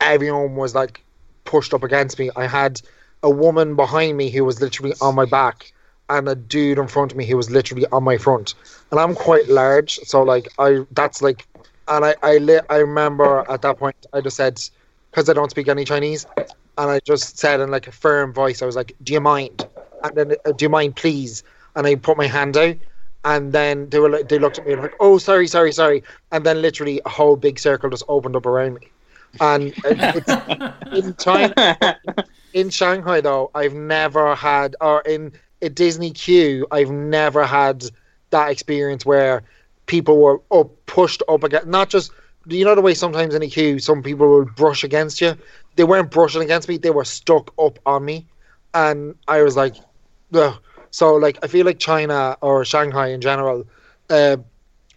everyone 0.00 0.56
was 0.56 0.74
like 0.74 1.02
pushed 1.44 1.74
up 1.74 1.82
against 1.82 2.18
me. 2.18 2.30
I 2.36 2.46
had 2.46 2.80
a 3.22 3.30
woman 3.30 3.76
behind 3.76 4.16
me 4.16 4.30
who 4.30 4.44
was 4.44 4.60
literally 4.60 4.94
on 5.00 5.14
my 5.14 5.24
back, 5.24 5.72
and 6.08 6.28
a 6.28 6.34
dude 6.34 6.78
in 6.78 6.88
front 6.88 7.12
of 7.12 7.18
me 7.18 7.24
who 7.24 7.36
was 7.36 7.50
literally 7.50 7.86
on 7.92 8.04
my 8.04 8.18
front, 8.18 8.54
and 8.90 9.00
I'm 9.00 9.14
quite 9.14 9.48
large, 9.48 9.98
so 10.00 10.22
like 10.22 10.48
I 10.58 10.84
that's 10.92 11.22
like, 11.22 11.46
and 11.88 12.04
I 12.04 12.14
I 12.22 12.38
li- 12.38 12.60
I 12.68 12.76
remember 12.76 13.44
at 13.48 13.62
that 13.62 13.78
point 13.78 13.96
I 14.12 14.20
just 14.20 14.36
said 14.36 14.60
because 15.10 15.28
I 15.28 15.32
don't 15.32 15.50
speak 15.50 15.68
any 15.68 15.84
Chinese, 15.84 16.26
and 16.36 16.90
I 16.90 17.00
just 17.00 17.38
said 17.38 17.60
in 17.60 17.70
like 17.70 17.86
a 17.86 17.92
firm 17.92 18.32
voice 18.32 18.62
I 18.62 18.66
was 18.66 18.76
like, 18.76 18.94
"Do 19.02 19.12
you 19.12 19.20
mind?" 19.20 19.66
And 20.02 20.16
then, 20.16 20.36
uh, 20.44 20.52
"Do 20.52 20.64
you 20.64 20.68
mind, 20.68 20.96
please?" 20.96 21.44
And 21.76 21.86
I 21.86 21.94
put 21.94 22.16
my 22.16 22.26
hand 22.26 22.56
out, 22.56 22.76
and 23.24 23.52
then 23.52 23.88
they 23.88 23.98
were 23.98 24.10
like, 24.10 24.28
they 24.28 24.38
looked 24.38 24.58
at 24.58 24.66
me 24.66 24.72
and 24.72 24.82
like, 24.82 24.94
"Oh, 25.00 25.18
sorry, 25.18 25.46
sorry, 25.46 25.72
sorry," 25.72 26.02
and 26.32 26.44
then 26.44 26.60
literally 26.60 27.00
a 27.04 27.08
whole 27.08 27.36
big 27.36 27.58
circle 27.58 27.88
just 27.90 28.04
opened 28.08 28.36
up 28.36 28.46
around 28.46 28.74
me, 28.74 28.90
and 29.40 29.72
it's 29.84 30.32
in 30.92 31.14
China 31.16 31.98
in 32.54 32.70
Shanghai 32.70 33.20
though, 33.20 33.50
I've 33.54 33.74
never 33.74 34.34
had, 34.34 34.76
or 34.80 35.02
in 35.02 35.32
a 35.60 35.68
Disney 35.68 36.10
queue, 36.10 36.66
I've 36.70 36.90
never 36.90 37.44
had 37.44 37.84
that 38.30 38.50
experience 38.50 39.06
where 39.06 39.42
people 39.86 40.18
were 40.18 40.40
up 40.50 40.70
pushed 40.86 41.22
up 41.28 41.44
against. 41.44 41.66
Not 41.66 41.88
just 41.90 42.12
you 42.46 42.64
know 42.64 42.74
the 42.74 42.80
way 42.80 42.94
sometimes 42.94 43.34
in 43.34 43.42
a 43.42 43.48
queue, 43.48 43.78
some 43.78 44.02
people 44.02 44.28
will 44.28 44.44
brush 44.44 44.84
against 44.84 45.20
you. 45.20 45.36
They 45.76 45.84
weren't 45.84 46.10
brushing 46.10 46.42
against 46.42 46.68
me; 46.68 46.76
they 46.78 46.90
were 46.90 47.04
stuck 47.04 47.52
up 47.58 47.78
on 47.86 48.04
me, 48.04 48.26
and 48.74 49.14
I 49.28 49.42
was 49.42 49.56
like, 49.56 49.76
Ugh. 50.34 50.54
so 50.90 51.14
like 51.14 51.38
I 51.42 51.46
feel 51.46 51.64
like 51.66 51.78
China 51.78 52.36
or 52.40 52.64
Shanghai 52.64 53.08
in 53.08 53.20
general. 53.20 53.66
Uh, 54.10 54.36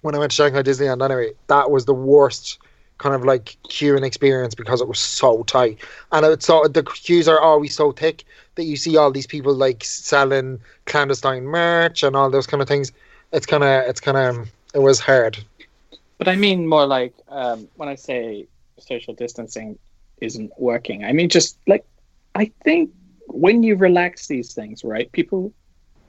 when 0.01 0.13
I 0.13 0.19
went 0.19 0.31
to 0.31 0.35
Shanghai 0.35 0.61
Disneyland, 0.61 1.03
anyway, 1.03 1.31
that 1.47 1.71
was 1.71 1.85
the 1.85 1.93
worst 1.93 2.59
kind 2.97 3.13
of 3.13 3.25
like 3.25 3.57
queuing 3.67 4.05
experience 4.05 4.55
because 4.55 4.81
it 4.81 4.87
was 4.87 4.99
so 4.99 5.43
tight 5.43 5.77
and 6.13 6.25
it's 6.25 6.45
so 6.45 6.65
the 6.67 6.81
queues 6.81 7.27
are 7.27 7.39
always 7.39 7.75
so 7.75 7.91
thick 7.91 8.23
that 8.55 8.63
you 8.63 8.77
see 8.77 8.97
all 8.97 9.11
these 9.11 9.27
people 9.27 9.53
like 9.53 9.83
selling 9.83 10.59
clandestine 10.85 11.43
merch 11.43 12.03
and 12.03 12.15
all 12.15 12.29
those 12.29 12.47
kind 12.47 12.61
of 12.61 12.67
things. 12.67 12.91
It's 13.31 13.45
kind 13.45 13.63
of 13.63 13.87
it's 13.89 13.99
kind 13.99 14.17
of 14.17 14.47
it 14.73 14.79
was 14.79 14.99
hard. 14.99 15.37
But 16.17 16.27
I 16.27 16.35
mean 16.35 16.67
more 16.67 16.85
like 16.85 17.13
um, 17.27 17.67
when 17.75 17.89
I 17.89 17.95
say 17.95 18.47
social 18.79 19.13
distancing 19.13 19.77
isn't 20.21 20.51
working. 20.57 21.03
I 21.03 21.11
mean 21.11 21.29
just 21.29 21.57
like 21.67 21.85
I 22.33 22.51
think 22.63 22.91
when 23.27 23.63
you 23.63 23.75
relax 23.75 24.27
these 24.27 24.53
things, 24.53 24.83
right? 24.83 25.11
People 25.11 25.53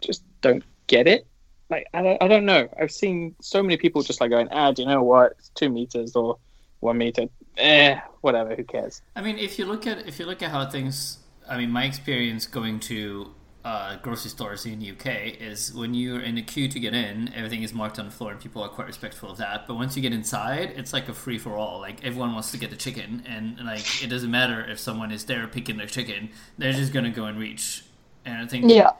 just 0.00 0.22
don't 0.40 0.64
get 0.86 1.08
it. 1.08 1.26
Like 1.68 1.88
I 1.92 2.02
don't, 2.02 2.22
I 2.22 2.28
don't 2.28 2.46
know. 2.46 2.68
I've 2.80 2.92
seen 2.92 3.34
so 3.40 3.60
many 3.62 3.76
people 3.76 4.02
just 4.02 4.20
like 4.20 4.30
going, 4.30 4.48
ah, 4.52 4.70
do 4.70 4.82
you 4.82 4.88
know 4.88 5.02
what? 5.02 5.32
It's 5.32 5.48
two 5.50 5.68
meters 5.68 6.14
or 6.14 6.38
one 6.86 6.98
meter. 6.98 7.28
Eh, 7.58 7.98
whatever. 8.20 8.54
Who 8.54 8.64
cares? 8.64 9.02
I 9.14 9.20
mean, 9.22 9.38
if 9.38 9.58
you 9.58 9.64
look 9.66 9.86
at 9.86 10.06
if 10.08 10.18
you 10.18 10.26
look 10.26 10.42
at 10.42 10.50
how 10.50 10.68
things, 10.70 11.18
I 11.48 11.56
mean, 11.58 11.70
my 11.70 11.84
experience 11.84 12.46
going 12.46 12.80
to 12.80 13.32
uh, 13.64 13.96
grocery 13.96 14.30
stores 14.30 14.64
in 14.64 14.78
the 14.78 14.90
UK 14.92 15.06
is 15.40 15.74
when 15.74 15.92
you're 15.92 16.20
in 16.20 16.38
a 16.38 16.42
queue 16.42 16.68
to 16.68 16.78
get 16.78 16.94
in, 16.94 17.32
everything 17.34 17.62
is 17.64 17.72
marked 17.72 17.98
on 17.98 18.04
the 18.04 18.12
floor, 18.12 18.30
and 18.30 18.40
people 18.40 18.62
are 18.62 18.68
quite 18.68 18.86
respectful 18.86 19.30
of 19.30 19.38
that. 19.38 19.66
But 19.66 19.74
once 19.74 19.96
you 19.96 20.02
get 20.02 20.12
inside, 20.12 20.72
it's 20.76 20.92
like 20.92 21.08
a 21.08 21.14
free 21.14 21.38
for 21.38 21.56
all. 21.56 21.80
Like 21.80 22.04
everyone 22.04 22.32
wants 22.32 22.50
to 22.52 22.58
get 22.58 22.70
the 22.70 22.76
chicken, 22.76 23.24
and 23.26 23.58
like 23.64 24.02
it 24.04 24.08
doesn't 24.08 24.30
matter 24.30 24.64
if 24.64 24.78
someone 24.78 25.10
is 25.10 25.24
there 25.24 25.46
picking 25.48 25.76
their 25.78 25.88
chicken; 25.88 26.30
they're 26.58 26.72
just 26.72 26.92
gonna 26.92 27.10
go 27.10 27.24
and 27.24 27.38
reach. 27.38 27.84
And 28.24 28.38
I 28.42 28.46
think 28.46 28.70
Yeah. 28.70 28.92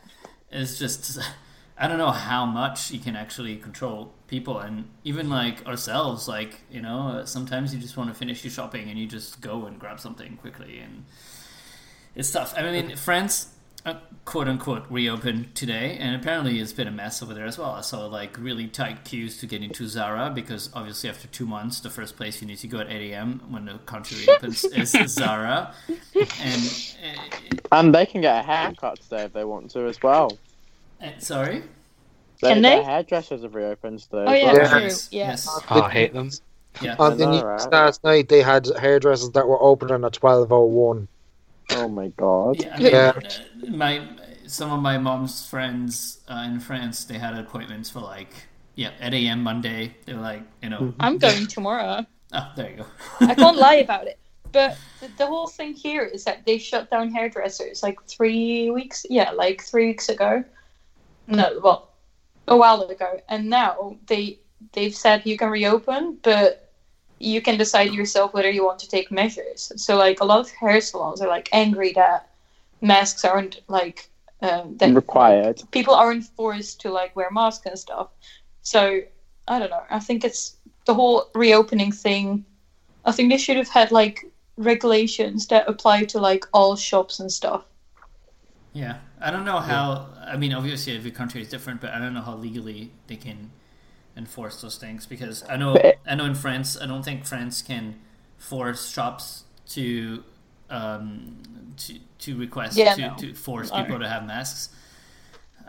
it's 0.51 0.79
just 0.79 1.21
I 1.79 1.89
don't 1.89 1.99
know 1.99 2.11
how 2.11 2.47
much 2.47 2.91
you 2.91 2.99
can 2.99 3.17
actually 3.17 3.57
control 3.57 4.13
people 4.29 4.59
and 4.59 4.89
even 5.05 5.29
like 5.29 5.65
ourselves 5.67 6.27
like 6.27 6.61
you 6.71 6.81
know 6.81 7.23
sometimes 7.27 7.75
you 7.75 7.81
just 7.81 7.97
want 7.97 8.11
to 8.11 8.15
finish 8.15 8.43
your 8.43 8.51
shopping 8.51 8.89
and 8.89 8.99
you 8.99 9.07
just 9.07 9.41
go 9.41 9.67
and 9.67 9.79
grab 9.79 10.01
something 10.01 10.37
quickly 10.39 10.79
and 10.79 11.05
it's 12.15 12.31
tough. 12.31 12.55
I 12.57 12.63
mean 12.63 12.97
France 12.97 13.53
uh, 13.85 13.95
quote 14.25 14.49
unquote 14.49 14.85
reopened 14.91 15.55
today 15.55 15.97
and 16.01 16.17
apparently 16.17 16.59
it's 16.59 16.73
been 16.73 16.89
a 16.89 16.91
mess 16.91 17.23
over 17.23 17.35
there 17.35 17.45
as 17.45 17.59
well. 17.59 17.73
I 17.73 17.83
saw 17.83 18.07
like 18.07 18.39
really 18.39 18.67
tight 18.69 19.05
queues 19.05 19.37
to 19.39 19.47
get 19.47 19.63
into 19.63 19.87
Zara 19.87 20.31
because 20.35 20.71
obviously 20.73 21.11
after 21.11 21.29
two 21.29 21.47
months 21.47 21.81
the 21.81 21.91
first 21.91 22.17
place 22.17 22.41
you 22.41 22.49
need 22.49 22.59
to 22.59 22.69
go 22.69 22.81
at 22.81 22.91
8 22.91 23.13
a.m 23.13 23.43
when 23.51 23.67
the 23.67 23.75
country 23.85 24.25
reopens 24.27 24.65
is 24.65 24.91
Zara. 25.07 25.75
And 26.41 26.97
uh, 27.05 27.57
And 27.71 27.95
they 27.95 28.07
can 28.07 28.23
get 28.23 28.41
a 28.41 28.43
haircut 28.43 28.99
today 29.03 29.25
if 29.25 29.35
they 29.35 29.45
want 29.45 29.71
to 29.73 29.87
as 29.87 30.03
well. 30.03 30.37
Uh, 31.03 31.11
sorry 31.19 31.63
They, 32.43 32.49
Can 32.53 32.63
their 32.63 32.79
they? 32.79 32.85
hairdressers 32.85 33.43
have 33.43 33.55
reopened 33.55 34.01
today. 34.01 34.25
Oh 34.27 34.33
as 34.33 34.43
yeah, 34.43 34.53
well. 34.53 34.69
true. 34.71 34.81
yes, 34.81 35.09
yes. 35.11 35.49
Oh, 35.71 35.83
I 35.83 35.91
hate 35.91 36.13
them. 36.13 36.31
yeah 36.83 36.97
On 36.99 37.17
the 37.17 37.27
news 37.27 37.43
right? 37.43 37.73
last 37.73 38.05
night, 38.05 38.29
they 38.29 38.43
had 38.43 38.67
hairdressers 38.79 39.31
that 39.31 39.47
were 39.47 39.61
opening 39.63 40.05
at 40.05 40.13
twelve 40.13 40.53
oh 40.53 40.65
one. 40.65 41.09
Oh 41.71 41.89
my 41.89 42.09
god. 42.09 42.63
Yeah, 42.63 42.75
I 42.75 42.79
mean, 42.79 42.93
Yeah. 42.93 43.13
uh, 43.17 43.71
my 43.71 44.03
some 44.47 44.71
of 44.71 44.81
my 44.81 44.99
mom's 44.99 45.49
friends 45.49 46.21
uh, 46.29 46.45
in 46.47 46.61
France, 46.61 47.05
they 47.05 47.19
had 47.19 47.35
appointments 47.37 47.91
for 47.91 48.01
like 48.01 48.33
yeah 48.75 48.91
at 49.01 49.15
a.m. 49.15 49.43
Monday. 49.43 49.97
They 50.05 50.15
were 50.15 50.21
like, 50.21 50.43
you 50.63 50.69
know, 50.69 50.93
I'm 51.01 51.19
going 51.19 51.47
tomorrow. 51.47 52.05
oh, 52.33 52.53
there 52.57 52.71
you 52.71 52.77
go. 52.77 52.87
I 53.21 53.35
can't 53.35 53.57
lie 53.67 53.77
about 53.77 54.07
it. 54.07 54.19
But 54.53 54.77
the, 55.01 55.09
the 55.19 55.27
whole 55.27 55.49
thing 55.49 55.73
here 55.75 56.05
is 56.05 56.25
that 56.25 56.47
they 56.47 56.57
shut 56.59 56.91
down 56.91 57.11
hairdressers 57.13 57.83
like 57.83 57.99
three 58.07 58.71
weeks. 58.71 59.05
Yeah, 59.11 59.31
like 59.33 59.63
three 59.63 59.87
weeks 59.89 60.09
ago. 60.09 60.45
No, 61.27 61.61
well, 61.63 61.89
a 62.49 62.57
while 62.57 62.83
ago, 62.83 63.21
and 63.29 63.49
now 63.51 63.97
they 64.07 64.39
they've 64.73 64.95
said 64.95 65.27
you 65.27 65.37
can 65.37 65.51
reopen, 65.51 66.19
but 66.23 66.71
you 67.19 67.41
can 67.41 67.57
decide 67.57 67.93
yourself 67.93 68.35
whether 68.35 68.51
you 68.51 68.65
want 68.65 68.79
to 68.81 68.89
take 68.89 69.11
measures. 69.11 69.73
So 69.77 69.97
like 69.97 70.21
a 70.21 70.25
lot 70.25 70.41
of 70.41 70.51
hair 70.51 70.81
salons 70.81 71.21
are 71.21 71.29
like 71.29 71.49
angry 71.53 71.93
that 71.93 72.29
masks 72.81 73.25
aren't 73.25 73.61
like 73.69 74.09
um, 74.43 74.77
that 74.77 74.95
Required. 74.95 75.63
people 75.71 75.95
aren't 75.95 76.25
forced 76.25 76.81
to 76.83 76.91
like 76.91 77.17
wear 77.17 77.31
masks 77.31 77.67
and 77.67 77.79
stuff. 77.79 78.09
So 78.63 79.01
I 79.49 79.59
don't 79.59 79.71
know. 79.71 79.85
I 79.91 79.99
think 79.99 80.25
it's 80.25 80.57
the 80.85 80.95
whole 80.95 81.31
reopening 81.35 81.93
thing. 81.93 82.45
I 83.05 83.13
think 83.13 83.31
they 83.31 83.39
should 83.39 83.57
have 83.57 83.69
had 83.69 83.91
like 83.93 84.25
regulations 84.57 85.47
that 85.49 85.69
apply 85.69 86.05
to 86.07 86.21
like 86.21 86.47
all 86.53 86.77
shops 86.77 87.21
and 87.21 87.33
stuff. 87.33 87.65
Yeah, 88.77 88.99
I 89.21 89.31
don't 89.31 89.47
know 89.47 89.59
how. 89.59 90.09
I 90.21 90.37
mean, 90.37 90.53
obviously 90.53 90.95
every 90.97 91.11
country 91.11 91.41
is 91.41 91.49
different, 91.49 91.81
but 91.81 91.93
I 91.95 91.99
don't 91.99 92.13
know 92.13 92.21
how 92.21 92.35
legally 92.37 92.93
they 93.07 93.17
can 93.17 93.51
enforce 94.17 94.61
those 94.61 94.77
things 94.77 95.07
because 95.07 95.43
I 95.49 95.57
know 95.57 95.73
But- 95.75 95.99
I 96.07 96.15
know 96.15 96.27
in 96.27 96.35
France, 96.35 96.77
I 96.81 96.87
don't 96.87 97.03
think 97.03 97.25
France 97.25 97.63
can 97.63 97.97
force 98.37 98.91
shops 98.91 99.45
to 99.71 100.23
um, 100.69 101.39
to 101.79 101.99
to 102.19 102.37
request 102.37 102.77
Yeah, 102.77 102.95
to, 102.95 103.01
no. 103.01 103.15
to 103.17 103.35
force 103.35 103.69
Sorry. 103.69 103.85
people 103.85 103.99
to 104.01 104.09
have 104.09 104.27
masks. 104.27 104.69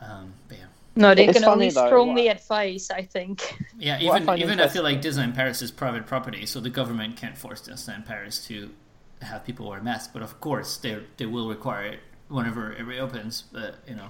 Um, 0.01 0.33
but 0.49 0.57
yeah. 0.57 0.65
No, 0.95 1.13
they 1.15 1.27
It's 1.27 1.39
can 1.39 1.47
only 1.47 1.69
though, 1.69 1.87
strongly 1.87 2.27
advise. 2.27 2.89
I 2.91 3.03
think. 3.03 3.55
Yeah, 3.79 3.99
What 4.03 4.13
I 4.13 4.15
even 4.15 4.25
find 4.25 4.41
even 4.41 4.59
I 4.59 4.67
feel 4.67 4.83
like 4.83 5.01
Disneyland 5.01 5.35
Paris 5.35 5.61
is 5.61 5.71
private 5.71 6.05
property, 6.07 6.45
so 6.45 6.59
the 6.59 6.69
government 6.71 7.15
can't 7.15 7.37
force 7.37 7.61
Disneyland 7.61 8.05
Paris 8.05 8.45
to 8.47 8.71
have 9.21 9.45
people 9.45 9.69
wear 9.69 9.81
masks. 9.81 10.09
But 10.11 10.23
of 10.23 10.41
course, 10.41 10.75
they 10.77 10.97
they 11.17 11.25
will 11.25 11.47
require 11.47 11.85
it 11.85 11.99
whenever 12.29 12.71
it 12.73 12.83
reopens. 12.83 13.43
But 13.51 13.75
you 13.87 13.95
know, 13.95 14.09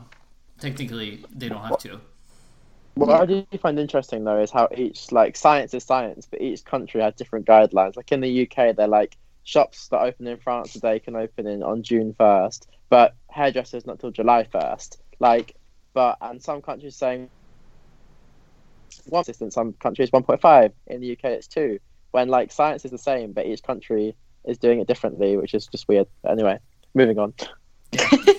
technically, 0.59 1.24
they 1.33 1.50
don't 1.50 1.63
have 1.63 1.79
to. 1.79 2.00
What 2.95 3.21
I 3.21 3.25
do 3.27 3.45
find 3.62 3.77
interesting 3.77 4.24
though 4.24 4.41
is 4.41 4.50
how 4.50 4.69
each 4.75 5.12
like 5.12 5.36
science 5.38 5.74
is 5.74 5.83
science, 5.83 6.27
but 6.29 6.41
each 6.41 6.65
country 6.65 7.01
has 7.01 7.13
different 7.13 7.45
guidelines. 7.45 7.95
Like 7.95 8.12
in 8.12 8.21
the 8.21 8.43
UK, 8.43 8.75
they're 8.75 8.88
like 8.88 9.17
shops 9.43 9.88
that 9.89 10.01
open 10.01 10.25
in 10.25 10.38
France 10.38 10.74
today 10.74 11.00
can 11.00 11.15
open 11.15 11.45
in 11.45 11.62
on 11.62 11.83
June 11.83 12.15
first, 12.17 12.67
but 12.89 13.15
hairdressers 13.29 13.86
not 13.86 14.00
till 14.00 14.12
July 14.12 14.45
first. 14.45 15.00
Like, 15.19 15.55
but 15.93 16.17
and 16.21 16.41
some 16.41 16.62
countries 16.62 16.95
saying 16.95 17.29
one 19.05 19.24
distance, 19.24 19.53
some 19.53 19.74
countries 19.74 20.12
one 20.12 20.24
point 20.24 20.41
five. 20.41 20.74
In 20.88 21.00
the 21.00 21.12
UK, 21.12 21.25
it's 21.25 21.47
two. 21.47 21.79
When 22.12 22.29
like 22.29 22.51
science 22.51 22.83
is 22.83 22.91
the 22.91 22.97
same, 22.97 23.31
but 23.31 23.45
each 23.45 23.62
country 23.62 24.15
is 24.43 24.57
doing 24.57 24.79
it 24.79 24.88
differently, 24.88 25.38
which 25.38 25.53
is 25.53 25.67
just 25.67 25.88
weird. 25.88 26.07
But 26.24 26.31
anyway, 26.31 26.57
moving 26.95 27.19
on. 27.19 27.33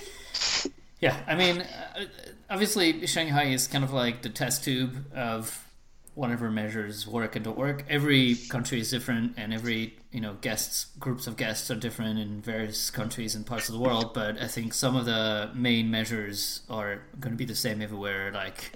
Yeah, 1.01 1.15
I 1.27 1.35
mean, 1.35 1.61
uh, 1.61 2.05
obviously, 2.49 3.07
Shanghai 3.07 3.45
is 3.45 3.67
kind 3.67 3.85
of 3.85 3.93
like 3.93 4.21
the 4.21 4.29
test 4.29 4.65
tube 4.65 5.05
of 5.15 5.65
whatever 6.13 6.51
measures 6.51 7.07
work 7.07 7.37
and 7.37 7.45
don't 7.45 7.57
work. 7.57 7.85
Every 7.89 8.35
country 8.49 8.81
is 8.81 8.91
different, 8.91 9.35
and 9.37 9.53
every 9.53 9.93
you 10.11 10.19
know 10.19 10.33
guests 10.41 10.87
groups 10.99 11.25
of 11.25 11.37
guests 11.37 11.71
are 11.71 11.75
different 11.75 12.19
in 12.19 12.41
various 12.41 12.89
countries 12.89 13.33
and 13.33 13.45
parts 13.45 13.69
of 13.69 13.75
the 13.75 13.79
world. 13.79 14.13
But 14.13 14.39
I 14.41 14.47
think 14.47 14.73
some 14.73 14.97
of 14.97 15.05
the 15.05 15.51
main 15.55 15.89
measures 15.89 16.63
are 16.69 17.01
going 17.17 17.31
to 17.31 17.37
be 17.37 17.45
the 17.45 17.55
same 17.55 17.81
everywhere. 17.81 18.33
Like 18.33 18.73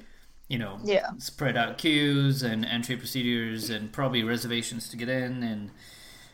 you 0.48 0.58
know, 0.58 0.80
Yeah. 0.82 1.10
spread 1.18 1.58
out 1.58 1.78
queues 1.78 2.42
and 2.42 2.64
entry 2.64 2.96
procedures, 2.96 3.70
and 3.70 3.92
probably 3.92 4.24
reservations 4.24 4.88
to 4.90 4.96
get 4.96 5.10
in, 5.10 5.44
and 5.44 5.72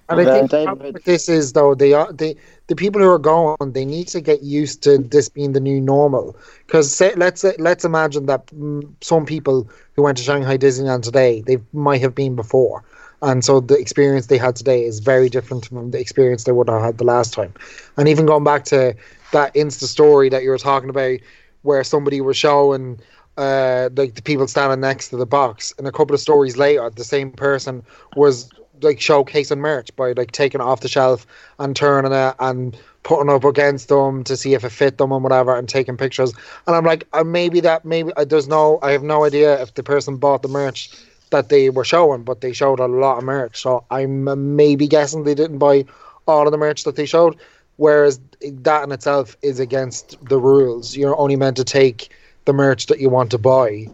And 0.10 0.22
I 0.22 0.26
think 0.26 0.50
the 0.52 0.76
with 0.80 1.04
this 1.06 1.30
is 1.30 1.54
though 1.54 1.76
they 1.76 1.94
are 1.94 2.12
they 2.14 2.36
the 2.68 2.76
people 2.76 3.02
who 3.02 3.10
are 3.10 3.20
going 3.20 3.58
they 3.74 3.86
need 3.86 4.08
to 4.10 4.22
get 4.22 4.42
used 4.44 4.84
to 4.84 4.98
this 4.98 5.30
being 5.30 5.54
the 5.54 5.60
new 5.62 5.80
normal. 5.82 6.36
Because 6.66 7.00
let's 7.16 7.42
say, 7.42 7.56
let's 7.60 7.86
imagine 7.86 8.26
that 8.26 8.48
mm, 8.48 8.88
some 9.02 9.26
people 9.26 9.70
who 9.96 10.04
went 10.04 10.18
to 10.18 10.24
Shanghai 10.24 10.58
Disneyland 10.58 11.04
today 11.04 11.42
they 11.42 11.58
might 11.74 12.02
have 12.02 12.16
been 12.16 12.36
before. 12.36 12.84
And 13.22 13.44
so 13.44 13.60
the 13.60 13.78
experience 13.78 14.28
they 14.28 14.38
had 14.38 14.56
today 14.56 14.84
is 14.84 15.00
very 15.00 15.30
different 15.30 15.66
from 15.66 15.92
the 15.92 16.00
experience 16.00 16.44
they 16.44 16.52
would 16.52 16.70
have 16.70 16.82
had 16.82 16.98
the 16.98 17.04
last 17.04 17.34
time. 17.34 17.54
And 17.98 18.08
even 18.08 18.26
going 18.26 18.44
back 18.44 18.64
to 18.66 18.96
that 19.32 19.54
Insta 19.54 19.84
story 19.86 20.30
that 20.30 20.44
you 20.44 20.50
were 20.50 20.58
talking 20.58 20.90
about 20.90 21.20
where 21.62 21.84
somebody 21.84 22.22
was 22.22 22.38
showing 22.38 23.00
uh, 23.38 23.90
like 23.96 24.16
the 24.16 24.22
people 24.22 24.48
standing 24.48 24.82
next 24.82 25.10
to 25.10 25.18
the 25.18 25.26
box, 25.26 25.74
and 25.78 25.88
a 25.88 25.92
couple 25.92 26.14
of 26.14 26.20
stories 26.20 26.58
later, 26.58 26.90
the 26.90 27.04
same 27.04 27.32
person 27.32 27.84
was 28.16 28.50
like 28.82 28.98
showcasing 28.98 29.60
merch 29.60 29.96
by 29.96 30.12
like 30.14 30.32
taking 30.32 30.62
it 30.62 30.64
off 30.64 30.82
the 30.82 30.88
shelf 30.88 31.26
and 31.60 31.76
turning 31.76 32.12
it 32.12 32.36
and 32.40 32.78
putting 33.04 33.30
up 33.30 33.44
against 33.44 33.88
them 33.88 34.24
to 34.26 34.36
see 34.36 34.54
if 34.54 34.64
it 34.64 34.72
fit 34.72 34.98
them 34.98 35.12
and 35.12 35.24
whatever, 35.24 35.58
and 35.58 35.70
taking 35.70 35.98
pictures. 35.98 36.34
And 36.68 36.76
I'm 36.76 36.86
like, 36.86 37.08
uh, 37.14 37.24
maybe 37.24 37.60
that 37.62 37.86
maybe 37.86 38.12
uh, 38.18 38.26
there's 38.26 38.48
no, 38.48 38.80
I 38.82 38.92
have 38.92 39.04
no 39.04 39.26
idea 39.26 39.62
if 39.62 39.74
the 39.74 39.84
person 39.84 40.18
bought 40.18 40.42
the 40.42 40.48
merch 40.48 40.92
that 41.30 41.50
they 41.50 41.70
were 41.70 41.86
showing, 41.86 42.24
but 42.24 42.42
they 42.42 42.54
showed 42.54 42.80
a 42.80 42.88
lot 42.88 43.18
of 43.18 43.24
merch. 43.24 43.62
So 43.62 43.86
I'm 43.90 44.28
uh, 44.28 44.36
maybe 44.36 44.88
guessing 44.88 45.24
they 45.24 45.36
didn't 45.36 45.60
buy 45.60 45.86
all 46.28 46.46
of 46.46 46.52
the 46.52 46.58
merch 46.58 46.84
that 46.84 46.96
they 46.96 47.06
showed. 47.06 47.38
Whereas 47.78 48.20
that 48.42 48.84
in 48.84 48.92
itself 48.92 49.38
is 49.42 49.60
against 49.60 50.18
the 50.26 50.38
rules. 50.38 50.98
You're 50.98 51.18
only 51.18 51.38
meant 51.38 51.56
to 51.58 51.64
take 51.64 52.10
the 52.46 52.54
merch 52.54 52.88
that 52.88 53.00
you 53.00 53.10
want 53.10 53.32
to 53.32 53.38
buy, 53.38 53.88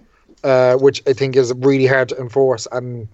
uh, 0.44 0.76
which 0.78 1.04
I 1.08 1.14
think 1.14 1.36
is 1.36 1.54
really 1.58 1.86
hard 1.86 2.10
to 2.10 2.18
enforce 2.18 2.68
and 2.72 3.08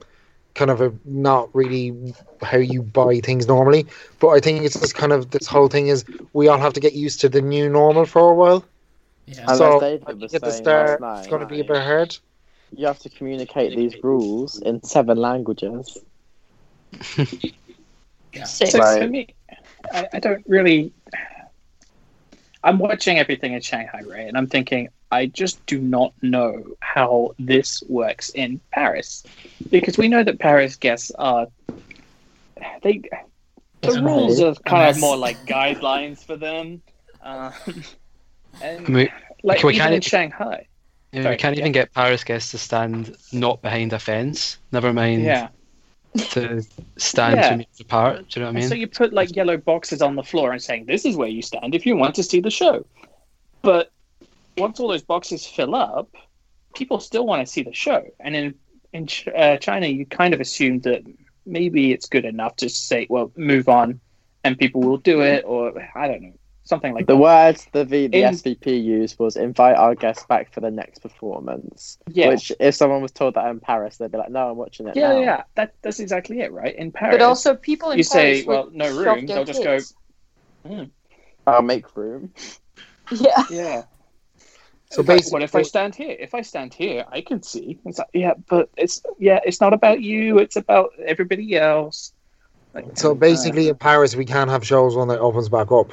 kind 0.55 0.71
of 0.71 0.81
a, 0.81 0.93
not 1.05 1.53
really 1.55 2.15
how 2.41 2.57
you 2.57 2.81
buy 2.83 3.19
things 3.21 3.47
normally. 3.47 3.87
But 4.19 4.29
I 4.29 4.39
think 4.39 4.63
it's 4.63 4.79
just 4.79 4.95
kind 4.95 5.11
of 5.13 5.29
this 5.31 5.47
whole 5.47 5.67
thing 5.67 5.87
is 5.87 6.05
we 6.33 6.47
all 6.47 6.57
have 6.59 6.73
to 6.73 6.79
get 6.79 6.93
used 6.93 7.21
to 7.21 7.29
the 7.29 7.41
new 7.41 7.69
normal 7.69 8.05
for 8.05 8.31
a 8.31 8.35
while. 8.35 8.65
Yeah. 9.27 9.45
And 9.47 9.49
So, 9.57 9.77
as 9.77 9.81
David 9.81 10.07
I 10.07 10.13
was 10.13 10.31
think 10.31 10.33
at 10.33 10.43
the 10.43 10.51
start, 10.51 10.99
last 11.01 11.19
it's 11.19 11.27
going 11.27 11.41
to 11.41 11.47
be 11.47 11.59
a 11.59 11.63
bit 11.65 11.81
hard. 11.81 12.17
you 12.75 12.85
have 12.87 12.99
to 12.99 13.09
communicate 13.09 13.75
these 13.75 14.03
rules 14.03 14.59
in 14.61 14.83
seven 14.83 15.17
languages. 15.17 15.97
Yeah. 18.33 18.43
Six. 18.45 18.71
So 18.71 18.79
Right. 18.79 19.01
for 19.01 19.07
me, 19.07 19.27
I, 19.91 20.07
I 20.13 20.19
don't 20.19 20.43
really. 20.47 20.93
I'm 22.63 22.77
watching 22.79 23.17
everything 23.17 23.53
in 23.53 23.61
Shanghai, 23.61 24.01
right? 24.05 24.27
And 24.27 24.37
I'm 24.37 24.47
thinking, 24.47 24.89
I 25.11 25.25
just 25.25 25.63
do 25.65 25.79
not 25.79 26.13
know 26.21 26.63
how 26.79 27.35
this 27.37 27.83
works 27.89 28.29
in 28.29 28.59
Paris, 28.71 29.23
because 29.69 29.97
we 29.97 30.07
know 30.07 30.23
that 30.23 30.39
Paris 30.39 30.75
guests 30.75 31.11
are 31.19 31.47
they. 32.83 33.01
It's 33.83 33.95
The 33.95 33.99
a 33.99 34.03
rules 34.03 34.39
are 34.41 34.53
kind 34.65 34.87
A 34.87 34.89
of 34.91 34.99
more 34.99 35.17
like 35.17 35.37
guidelines 35.45 36.23
for 36.23 36.35
them, 36.37 36.81
um, 37.23 37.51
and 38.61 38.85
I 38.85 38.89
mean, 38.89 39.09
like 39.43 39.59
can 39.59 39.67
we 39.67 39.73
even 39.73 39.83
kinda- 39.85 39.95
in 39.95 40.01
Shanghai, 40.01 40.67
yeah, 41.11 41.23
Sorry, 41.23 41.33
we 41.33 41.37
can't 41.39 41.55
yeah. 41.55 41.61
even 41.61 41.71
get 41.71 41.91
Paris 41.93 42.23
guests 42.23 42.51
to 42.51 42.57
stand 42.59 43.15
not 43.33 43.61
behind 43.63 43.91
a 43.93 43.99
fence. 43.99 44.59
Never 44.71 44.93
mind 44.93 45.23
yeah. 45.23 45.49
to 46.29 46.61
stand 46.97 47.35
Yeah. 47.37 47.49
two 47.49 47.57
meters 47.57 47.79
apart. 47.79 48.29
Do 48.29 48.39
you 48.39 48.45
know 48.45 48.47
what 48.47 48.47
I 48.47 48.49
And 48.49 48.57
mean? 48.59 48.69
so 48.69 48.75
you 48.75 48.87
put 48.87 49.13
like 49.13 49.35
yellow 49.35 49.57
boxes 49.57 50.01
on 50.01 50.15
the 50.15 50.23
floor 50.23 50.51
and 50.51 50.61
saying, 50.61 50.85
"This 50.85 51.03
is 51.03 51.15
where 51.15 51.27
you 51.29 51.41
stand 51.41 51.73
if 51.73 51.85
you 51.85 51.95
want 51.97 52.13
to 52.15 52.23
see 52.23 52.39
the 52.39 52.51
show." 52.51 52.85
But 53.63 53.91
once 54.57 54.79
all 54.79 54.87
those 54.87 55.03
boxes 55.03 55.45
fill 55.45 55.75
up, 55.75 56.09
people 56.75 56.99
still 56.99 57.25
want 57.25 57.45
to 57.45 57.51
see 57.51 57.63
the 57.63 57.73
show. 57.73 58.03
And 58.19 58.35
in 58.35 58.55
in 58.93 59.07
Ch- 59.07 59.27
uh, 59.27 59.57
China, 59.57 59.87
you 59.87 60.05
kind 60.05 60.33
of 60.33 60.41
assume 60.41 60.79
that 60.81 61.03
maybe 61.45 61.91
it's 61.93 62.07
good 62.07 62.25
enough 62.25 62.57
to 62.57 62.69
say, 62.69 63.07
"Well, 63.09 63.31
move 63.35 63.69
on," 63.69 63.99
and 64.43 64.57
people 64.57 64.81
will 64.81 64.97
do 64.97 65.21
it, 65.21 65.43
or 65.45 65.71
I 65.95 66.07
don't 66.09 66.21
know, 66.21 66.33
something 66.65 66.93
like 66.93 67.07
The 67.07 67.13
that. 67.13 67.19
words 67.19 67.67
the 67.71 67.85
v, 67.85 68.07
the 68.07 68.23
In- 68.23 68.33
SVP 68.33 68.83
used 68.83 69.17
was 69.17 69.37
invite 69.37 69.77
our 69.77 69.95
guests 69.95 70.25
back 70.25 70.51
for 70.53 70.59
the 70.59 70.69
next 70.71 70.99
performance. 70.99 71.97
Yeah, 72.09 72.27
Which, 72.29 72.51
if 72.59 72.75
someone 72.75 73.01
was 73.01 73.11
told 73.13 73.35
that 73.35 73.47
in 73.49 73.59
Paris, 73.61 73.95
they'd 73.97 74.11
be 74.11 74.17
like, 74.17 74.29
"No, 74.29 74.49
I'm 74.51 74.57
watching 74.57 74.87
it 74.87 74.95
yeah, 74.97 75.13
now." 75.13 75.19
yeah. 75.21 75.43
That 75.55 75.73
that's 75.81 75.99
exactly 76.01 76.41
it, 76.41 76.51
right? 76.51 76.75
In 76.75 76.91
Paris, 76.91 77.15
But 77.15 77.21
also, 77.23 77.55
people 77.55 77.91
in 77.91 77.97
you 77.97 78.03
say, 78.03 78.43
Paris 78.43 78.45
well, 78.45 78.65
would 78.65 78.75
no 78.75 78.89
room, 78.97 79.25
their 79.25 79.37
they'll 79.37 79.45
just 79.45 79.63
go- 79.63 79.77
kids. 79.77 80.91
I'll 81.47 81.61
make 81.61 81.95
room. 81.95 82.33
Yeah. 83.13 83.43
yeah. 83.49 83.83
So 84.91 85.03
basically, 85.03 85.31
what 85.33 85.43
if 85.43 85.55
I 85.55 85.61
stand 85.61 85.95
here? 85.95 86.15
If 86.19 86.33
I 86.35 86.41
stand 86.41 86.73
here, 86.73 87.05
I 87.09 87.21
can 87.21 87.41
see. 87.43 87.79
It's 87.85 87.97
like, 87.99 88.09
yeah, 88.13 88.33
but 88.49 88.69
it's 88.75 89.01
yeah, 89.17 89.39
it's 89.45 89.61
not 89.61 89.73
about 89.73 90.01
you. 90.01 90.37
It's 90.37 90.57
about 90.57 90.91
everybody 91.05 91.55
else. 91.55 92.11
Like, 92.73 92.97
so 92.97 93.11
uh, 93.11 93.13
basically, 93.15 93.69
in 93.69 93.75
Paris, 93.75 94.15
we 94.15 94.25
can't 94.25 94.49
have 94.49 94.65
shows 94.65 94.95
when 94.95 95.09
it 95.09 95.17
opens 95.19 95.47
back 95.49 95.71
up. 95.71 95.91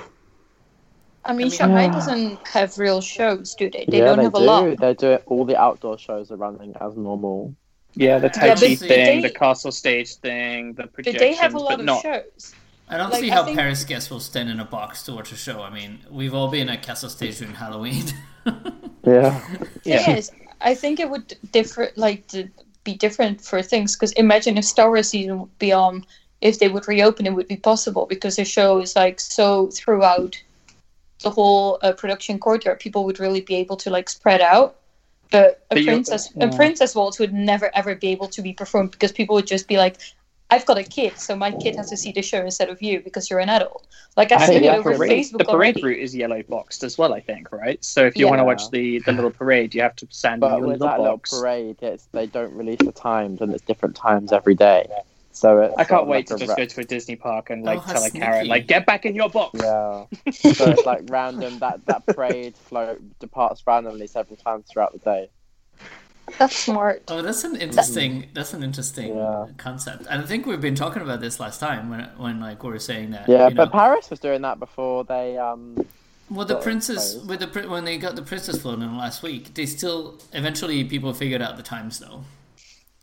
I 1.25 1.33
mean, 1.33 1.51
Shanghai 1.51 1.85
Yeah. 1.85 1.93
doesn't 1.93 2.47
have 2.49 2.77
real 2.79 3.01
shows, 3.01 3.55
do 3.55 3.71
they? 3.71 3.85
They 3.89 3.99
yeah, 3.99 4.05
don't 4.07 4.17
they 4.19 4.25
have 4.25 4.33
do. 4.35 4.39
a 4.39 4.45
lot. 4.45 4.77
They 4.79 4.95
do 4.95 5.11
it. 5.13 5.23
all 5.27 5.45
the 5.45 5.57
outdoor 5.57 5.99
shows 5.99 6.31
are 6.33 6.37
running 6.37 6.75
as 6.81 6.97
normal. 6.97 7.55
yeah, 7.95 8.19
the 8.19 8.29
Tai 8.31 8.47
Yeah, 8.47 8.55
Chi 8.55 8.69
but 8.69 8.79
thing, 8.79 8.89
they- 8.89 9.21
the 9.21 9.31
castle 9.31 9.73
stage 9.73 10.15
thing, 10.17 10.75
the 10.75 10.85
But 10.85 10.93
projections, 10.95 11.21
they 11.21 11.35
have 11.35 11.55
a 11.55 11.59
lot 11.59 11.71
but 11.71 11.81
of 11.81 11.87
not. 11.87 12.03
shows. 12.03 12.55
I 12.91 12.97
don't 12.97 13.11
Like, 13.11 13.21
see 13.21 13.29
how 13.29 13.45
think- 13.45 13.59
Paris 13.59 13.85
guests 13.85 14.11
will 14.11 14.21
stand 14.21 14.49
in 14.49 14.61
a 14.61 14.65
box 14.65 15.03
to 15.05 15.13
watch 15.13 15.31
a 15.33 15.37
show. 15.37 15.61
I 15.63 15.71
mean, 15.71 16.01
we've 16.11 16.33
all 16.35 16.49
been 16.49 16.69
at 16.71 16.83
Castle 16.83 17.11
Stage 17.11 17.39
during 17.39 17.55
Halloween. 17.55 18.05
Yeah. 19.07 19.41
Yeah. 19.85 20.05
Thing 20.05 20.17
is, 20.17 20.31
I 20.61 20.75
think 20.75 21.01
it 21.01 21.09
would 21.09 21.35
differ, 21.53 21.91
like 21.97 22.27
to 22.29 22.49
be 22.85 22.95
different 22.95 23.41
for 23.41 23.63
things. 23.63 23.95
Because 23.95 24.13
imagine 24.13 24.59
if 24.59 24.65
Star 24.65 24.89
Wars 24.89 25.09
season 25.09 25.39
would 25.41 25.59
be 25.59 25.73
on, 25.73 26.05
if 26.43 26.59
they 26.59 26.69
would 26.69 26.87
reopen, 26.89 27.27
it 27.27 27.33
would 27.33 27.49
be 27.49 27.57
possible 27.57 28.05
because 28.07 28.37
the 28.37 28.45
show 28.45 28.81
is 28.81 28.97
like 28.97 29.19
so 29.21 29.69
throughout 29.69 30.37
the 31.23 31.31
whole 31.31 31.79
uh, 31.83 31.93
production 31.93 32.39
courtyard. 32.39 32.81
People 32.81 33.05
would 33.05 33.19
really 33.21 33.41
be 33.41 33.55
able 33.55 33.77
to 33.79 33.89
like 33.91 34.09
spread 34.11 34.41
out. 34.43 34.77
But 35.31 35.63
a 35.71 35.75
But 35.77 35.79
you- 35.83 35.87
princess, 35.87 36.31
a 36.41 36.49
princess 36.49 36.95
waltz 36.95 37.19
would 37.19 37.33
never 37.33 37.71
ever 37.75 37.95
be 37.95 38.09
able 38.09 38.29
to 38.29 38.43
be 38.43 38.53
performed 38.53 38.91
because 38.91 39.13
people 39.13 39.37
would 39.37 39.47
just 39.47 39.69
be 39.69 39.77
like, 39.79 39.97
"I've 40.51 40.65
got 40.67 40.79
a 40.79 40.85
kid, 40.85 41.19
so 41.19 41.37
my 41.37 41.51
kid 41.53 41.77
has 41.77 41.91
to 41.91 41.97
see 41.97 42.13
the 42.13 42.23
show 42.23 42.41
instead 42.41 42.69
of 42.69 42.81
you 42.83 43.01
because 43.01 43.29
you're 43.31 43.41
an 43.41 43.49
adult." 43.49 43.87
Like 44.17 44.33
I've 44.33 44.43
I 44.43 44.47
seen 44.47 44.57
it 44.59 44.61
the 44.63 44.77
over 44.77 44.95
parade, 44.95 45.11
Facebook 45.13 45.39
the 45.39 45.45
parade 45.45 45.77
already. 45.77 45.83
route 45.85 45.99
is 46.01 46.15
yellow 46.15 46.43
boxed 46.43 46.83
as 46.83 46.99
well. 46.99 47.13
I 47.15 47.21
think, 47.21 47.53
right? 47.53 47.83
So 47.85 48.05
if 48.05 48.17
you 48.17 48.27
want 48.27 48.41
to 48.41 48.45
watch 48.45 48.71
the, 48.71 48.99
the 49.01 49.13
little 49.13 49.31
parade, 49.31 49.75
you 49.75 49.83
have 49.83 49.95
to 49.97 50.09
stand 50.11 50.35
in 50.43 50.49
But 50.49 50.59
your 50.59 50.67
with 50.67 50.81
little 50.81 50.89
that 50.89 51.01
little 51.01 51.19
parade, 51.19 51.77
it's 51.83 52.07
they 52.13 52.27
don't 52.27 52.53
release 52.55 52.79
the 52.81 52.93
times, 52.93 53.41
and 53.41 53.53
it's 53.53 53.63
different 53.65 53.95
times 53.95 54.33
every 54.33 54.55
day. 54.55 54.87
So 55.31 55.61
it's 55.61 55.75
I 55.79 55.85
can't 55.85 56.07
wait 56.09 56.17
like 56.17 56.27
to 56.29 56.35
a 56.35 56.39
just 56.39 56.49
ra- 56.51 56.57
go 56.57 56.65
to 56.65 56.81
a 56.81 56.85
Disney 56.85 57.15
park 57.15 57.51
and 57.51 57.63
Oh, 57.63 57.67
like 57.67 57.81
how 57.85 57.93
tell 57.93 58.05
a 58.05 58.11
Karen, 58.11 58.39
sneaky. 58.41 58.49
like, 58.49 58.67
get 58.67 58.87
back 58.87 59.07
in 59.07 59.15
your 59.15 59.29
box. 59.31 59.61
Yeah. 59.63 60.07
so 60.33 60.71
it's 60.71 60.85
like 60.85 61.03
random. 61.09 61.61
That 61.61 61.87
that 61.87 62.07
parade 62.07 62.57
float 62.57 63.01
departs 63.21 63.63
randomly 63.65 64.09
several 64.09 64.37
times 64.37 64.65
throughout 64.69 64.93
the 64.93 64.99
day. 64.99 65.31
That's 66.39 66.57
smart. 66.57 67.03
Oh, 67.09 67.23
that's 67.23 67.45
an 67.45 67.57
interesting. 67.57 68.27
That's 68.35 68.53
an 68.55 68.63
interesting 68.63 69.17
Yeah. 69.17 69.47
concept. 69.57 70.07
And 70.11 70.23
I 70.23 70.27
think 70.27 70.47
we've 70.47 70.61
been 70.61 70.75
talking 70.75 71.03
about 71.03 71.21
this 71.21 71.41
last 71.41 71.59
time 71.61 71.89
when 71.91 72.01
when 72.17 72.41
like 72.41 72.63
we 72.63 72.71
were 72.71 72.79
saying 72.79 73.11
that. 73.13 73.29
Yeah, 73.29 73.49
you 73.49 73.55
but 73.55 73.67
know, 73.67 73.71
Paris 73.71 74.11
was 74.11 74.21
doing 74.21 74.43
that 74.43 74.59
before 74.59 75.05
they 75.05 75.37
um. 75.39 75.77
well, 76.31 76.47
the 76.47 76.55
got 76.55 76.63
princess 76.63 77.13
closed. 77.15 77.29
with 77.29 77.41
the 77.41 77.69
when 77.69 77.85
they 77.85 77.99
got 77.99 78.17
the 78.17 78.23
princess 78.23 78.61
flown 78.61 78.83
in 78.83 78.97
last 78.97 79.23
week, 79.23 79.55
they 79.55 79.67
still 79.67 80.19
eventually 80.33 80.85
people 80.85 81.13
figured 81.15 81.43
out 81.43 81.57
the 81.57 81.63
times 81.63 81.99
though. 81.99 82.25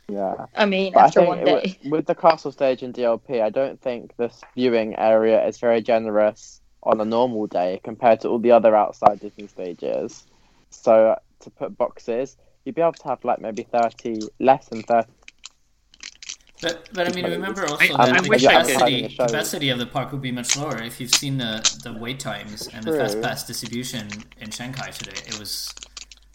Yeah. 0.07 0.45
I 0.55 0.65
mean, 0.65 0.93
But 0.93 1.05
after 1.05 1.19
think 1.21 1.29
one 1.29 1.43
day. 1.45 1.77
wa- 1.85 1.89
with 1.97 2.05
the 2.05 2.13
castle 2.15 2.51
stage 2.51 2.83
in 2.83 2.93
DLP, 2.93 3.41
I 3.41 3.49
don't 3.49 3.81
think 3.81 4.15
this 4.17 4.39
viewing 4.53 4.95
area 4.97 5.43
is 5.47 5.57
very 5.57 5.81
generous 5.81 6.61
on 6.83 7.01
a 7.01 7.05
normal 7.05 7.47
day 7.47 7.81
compared 7.83 8.21
to 8.21 8.29
all 8.29 8.37
the 8.37 8.51
other 8.51 8.75
outside 8.75 9.19
Disney 9.19 9.47
stages. 9.47 10.23
So 10.69 11.11
uh, 11.11 11.15
to 11.39 11.49
put 11.49 11.75
boxes, 11.75 12.37
you'd 12.65 12.75
be 12.75 12.81
able 12.81 12.93
to 12.93 13.07
have 13.07 13.23
like 13.23 13.39
maybe 13.39 13.63
thirty, 13.63 14.19
less 14.39 14.67
than 14.67 14.81
thirty. 14.83 15.07
But 16.61 16.89
but 16.93 17.09
I 17.09 17.13
mean, 17.13 17.25
remember 17.25 17.63
also 17.67 17.83
I- 17.83 18.05
that 18.07 18.15
I 18.17 18.21
the 18.21 18.29
wish 18.29 18.45
I 18.45 18.63
could- 18.63 18.71
capacity 18.73 18.95
Yeah, 18.95 19.07
I'm 19.23 19.27
capacity 19.27 19.69
of 19.69 19.79
the 19.79 19.85
park 19.85 20.11
would 20.11 20.21
be 20.21 20.31
much 20.31 20.57
lower 20.57 20.81
if 20.81 20.99
you've 20.99 21.13
seen 21.13 21.37
the 21.37 21.53
the 21.83 21.93
wait 21.93 22.19
times 22.19 22.67
and 22.73 22.83
the 22.83 22.97
fast 22.97 23.21
pass 23.21 23.45
distribution 23.45 24.07
in 24.39 24.51
Shanghai 24.51 24.89
today. 24.89 25.21
It 25.27 25.39
was 25.39 25.73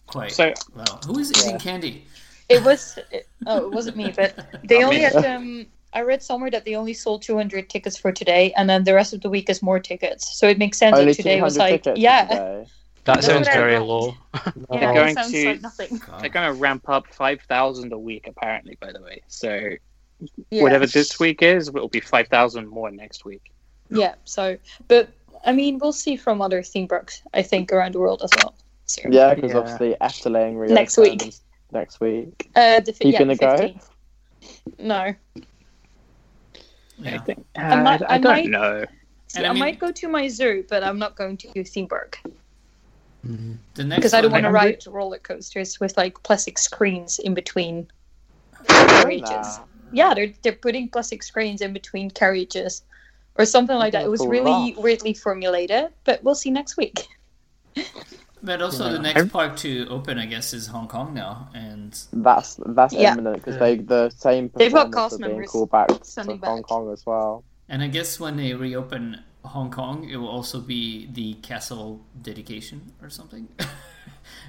quite 0.07 0.33
So 0.33 0.53
well. 0.75 1.01
Who 1.07 1.19
is 1.19 1.31
eating 1.33 1.53
Yeah. 1.53 1.59
candy? 1.59 2.05
It 2.49 2.62
was. 2.64 2.99
It, 3.11 3.29
oh, 3.47 3.66
it 3.66 3.73
wasn't 3.73 3.97
me, 3.97 4.12
but 4.16 4.35
they 4.64 4.83
only 4.85 4.97
me. 4.99 5.03
had. 5.03 5.16
Um, 5.25 5.66
I 5.93 6.03
read 6.03 6.23
somewhere 6.23 6.51
that 6.53 6.64
they 6.64 6.77
only 6.77 6.95
sold 6.95 7.23
200 7.23 7.69
tickets 7.69 7.97
for 7.97 8.12
today, 8.12 8.53
and 8.57 8.71
then 8.71 8.85
the 8.85 8.95
rest 8.95 9.12
of 9.12 9.23
the 9.23 9.29
week 9.31 9.51
is 9.51 9.61
more 9.61 9.81
tickets. 9.81 10.38
So 10.38 10.47
it 10.47 10.57
makes 10.59 10.79
sense 10.79 10.97
Only 10.97 11.12
that 11.12 11.16
today 11.16 11.43
was 11.43 11.57
like, 11.59 11.85
yeah, 11.97 12.27
today. 12.27 12.66
That 13.04 13.24
sounds 13.24 13.46
what 13.46 13.54
very 13.54 13.72
read. 13.74 13.80
low. 13.82 14.14
yeah, 14.34 14.52
They're 14.70 14.94
going 14.94 15.14
sounds 15.14 15.32
to- 15.32 15.46
like 15.46 15.62
nothing. 15.62 16.00
They're 16.20 16.28
going 16.30 16.46
to 16.54 16.60
ramp 16.60 16.88
up 16.88 17.06
five 17.12 17.40
thousand 17.42 17.92
a 17.92 17.98
week, 17.98 18.26
apparently. 18.28 18.76
By 18.80 18.92
the 18.92 19.00
way, 19.00 19.22
so 19.28 19.70
Yeah. 20.50 20.62
whatever 20.62 20.86
this 20.86 21.18
week 21.18 21.42
is, 21.42 21.68
it 21.68 21.74
will 21.74 21.88
be 21.88 22.00
five 22.00 22.28
thousand 22.28 22.68
more 22.68 22.90
next 22.90 23.24
week. 23.24 23.52
Yeah. 23.90 24.14
So, 24.24 24.56
but 24.88 25.08
I 25.44 25.52
mean, 25.52 25.78
we'll 25.78 25.92
see 25.92 26.16
from 26.16 26.42
other 26.42 26.62
theme 26.62 26.86
parks. 26.88 27.22
I 27.32 27.42
think 27.42 27.72
around 27.72 27.94
the 27.94 28.00
world 28.00 28.22
as 28.22 28.30
well. 28.36 28.54
So, 28.84 29.02
Yeah, 29.10 29.34
because 29.34 29.52
Yeah. 29.52 29.58
obviously 29.58 29.96
Efteling 30.00 30.54
reopens 30.58 30.72
Next 30.72 30.98
week. 30.98 31.34
Next 31.72 32.00
week. 32.00 32.50
Uh, 32.56 32.80
the, 32.80 32.92
fi- 32.92 33.06
You 33.08 33.12
yeah, 33.12 33.18
gonna 33.20 33.34
the 33.34 33.38
go? 33.38 33.46
15th. 33.56 33.88
No, 34.78 34.94
I 34.94 35.14
Yeah. 36.98 37.18
think. 37.22 37.46
I 37.56 37.60
Uh, 37.78 37.82
might- 37.82 38.02
I, 38.02 38.14
I 38.14 38.18
don't 38.18 38.32
might- 38.32 38.46
know. 38.50 38.84
See, 39.28 39.38
And 39.38 39.46
I 39.46 39.50
I, 39.50 39.52
might 39.52 39.78
go 39.78 39.92
to 39.92 40.08
my 40.08 40.26
zoo, 40.28 40.64
but 40.68 40.82
I'm 40.82 40.98
not 40.98 41.14
going 41.16 41.36
to 41.38 41.62
theme 41.64 41.86
park 41.86 42.20
The 43.22 43.85
next 43.85 43.96
because 43.98 44.14
I 44.14 44.20
don't 44.20 44.33
want 44.33 44.44
to 44.44 44.48
I'm 44.48 44.54
ride 44.54 44.83
roller 44.87 45.18
coasters 45.18 45.78
with 45.80 45.96
like 45.96 46.22
plastic 46.22 46.59
screens 46.59 47.18
in 47.18 47.35
between 47.35 47.88
carriages. 48.66 49.61
Yeah, 49.92 50.14
they're 50.14 50.33
they're 50.42 50.52
putting 50.52 50.88
plastic 50.88 51.22
screens 51.22 51.61
in 51.61 51.72
between 51.72 52.11
carriages 52.11 52.83
or 53.37 53.44
something 53.44 53.76
like 53.76 53.92
that. 53.92 54.04
It 54.04 54.11
was 54.11 54.20
Cool 54.20 54.28
really 54.28 54.50
laugh. 54.72 54.78
weirdly 54.78 55.14
formulated, 55.14 55.88
but 56.04 56.22
we'll 56.24 56.35
see 56.35 56.50
next 56.50 56.76
week. 56.76 57.06
But 58.42 58.62
also, 58.62 58.87
Yeah. 58.87 58.92
the 58.92 58.98
next 59.00 59.28
park 59.28 59.54
to 59.59 59.87
open, 59.90 60.18
I 60.18 60.24
guess, 60.24 60.54
is 60.54 60.66
Hong 60.66 60.88
Kong 60.88 61.12
now, 61.12 61.50
and 61.52 61.92
That's 62.11 62.59
that's 62.68 62.94
Yeah. 62.94 63.12
imminent 63.12 63.37
because 63.37 63.59
they 63.59 63.76
the 63.76 64.09
same 64.16 64.48
They've 64.48 64.72
got 64.72 64.90
performers 64.90 64.94
cast 64.94 65.18
being 65.18 65.30
members 65.33 65.50
called 65.50 65.70
back 65.70 65.88
to 65.88 66.22
Hong 66.24 66.38
back. 66.38 66.62
Kong 66.62 66.90
as 66.90 67.04
well. 67.04 67.44
and 67.68 67.83
I 67.83 67.88
guess 67.88 68.18
when 68.18 68.37
they 68.38 68.54
reopen 68.54 69.22
Hong 69.44 69.70
Kong, 69.70 70.09
it 70.09 70.16
will 70.16 70.29
also 70.29 70.61
be 70.61 71.09
the 71.12 71.35
castle 71.35 72.00
dedication 72.22 72.92
or 73.03 73.11
something. 73.11 73.48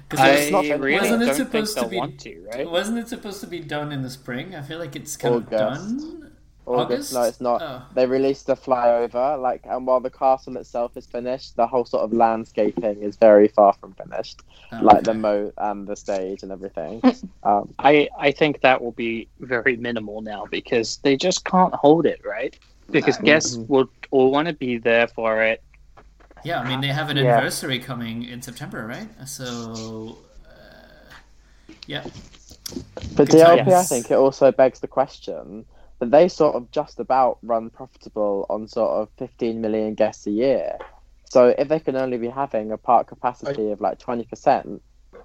Because 0.08 0.52
I 0.52 0.74
really 0.74 0.98
wasn't 1.00 1.22
it 1.22 1.26
don't 1.26 1.34
think 1.36 1.66
supposed 1.66 1.74
to 1.74 1.80
they'll 1.80 1.88
be- 1.90 1.96
want 1.96 2.20
to, 2.20 2.48
right? 2.52 2.70
wasn't 2.70 2.98
it 2.98 3.08
supposed 3.08 3.40
to 3.40 3.46
be 3.46 3.60
done 3.60 3.90
in 3.90 4.02
the 4.02 4.10
spring? 4.10 4.54
I 4.54 4.60
feel 4.62 4.78
like 4.78 4.94
it's 4.94 5.16
kind 5.16 5.34
of 5.36 5.48
done. 5.50 6.32
August? 6.66 6.66
August? 6.66 7.14
No, 7.14 7.22
it's 7.22 7.40
not. 7.40 7.62
Oh. 7.62 7.82
They 7.94 8.06
released 8.06 8.46
the 8.46 8.54
flyover, 8.54 9.40
like, 9.40 9.62
and 9.64 9.86
while 9.86 10.00
the 10.00 10.10
castle 10.10 10.56
itself 10.58 10.96
is 10.96 11.06
finished, 11.06 11.56
the 11.56 11.66
whole 11.66 11.84
sort 11.84 12.04
of 12.04 12.12
landscaping 12.12 13.02
is 13.02 13.16
very 13.16 13.48
far 13.48 13.72
from 13.72 13.94
finished, 13.94 14.42
Oh, 14.70 14.80
like 14.82 15.02
the 15.02 15.14
moat 15.14 15.54
and 15.56 15.86
the 15.88 15.96
stage 15.96 16.42
and 16.42 16.52
everything. 16.52 17.00
um, 17.42 17.72
I 17.78 18.08
I 18.18 18.30
think 18.30 18.60
that 18.60 18.80
will 18.82 18.92
be 18.92 19.28
very 19.40 19.76
minimal 19.76 20.20
now 20.20 20.46
because 20.50 20.98
they 20.98 21.16
just 21.16 21.44
can't 21.44 21.74
hold 21.74 22.06
it, 22.06 22.20
right? 22.24 22.56
Because 22.90 23.18
No. 23.20 23.24
guests 23.24 23.56
will 23.56 23.88
all 24.12 24.30
want 24.30 24.46
to 24.46 24.54
be 24.54 24.78
there 24.78 25.08
for 25.08 25.42
it. 25.42 25.60
Yeah, 26.44 26.60
I 26.60 26.68
mean 26.68 26.80
they 26.80 26.88
have 26.88 27.08
an 27.10 27.16
Yeah. 27.16 27.34
anniversary 27.34 27.78
coming 27.80 28.24
in 28.24 28.42
September, 28.42 28.86
right? 28.86 29.08
So, 29.28 30.18
uh, 30.46 31.14
yeah, 31.86 32.02
For 33.16 33.24
Good 33.24 33.28
DLP, 33.30 33.72
I 33.72 33.82
think 33.82 34.10
it 34.10 34.14
also 34.16 34.52
begs 34.52 34.80
the 34.80 34.88
question 34.88 35.64
that 35.98 36.10
they 36.10 36.28
sort 36.28 36.54
of 36.56 36.70
just 36.70 36.98
about 37.00 37.38
run 37.42 37.70
profitable 37.70 38.46
on 38.50 38.66
sort 38.68 38.90
of 38.90 39.08
15 39.18 39.60
million 39.60 39.94
guests 39.94 40.26
a 40.26 40.30
year. 40.30 40.78
So 41.24 41.54
if 41.56 41.68
they 41.68 41.80
can 41.80 41.96
only 41.96 42.18
be 42.18 42.28
having 42.28 42.72
a 42.72 42.76
park 42.78 43.06
capacity 43.06 43.70
of 43.70 43.80
like 43.80 43.98
20%, 43.98 44.80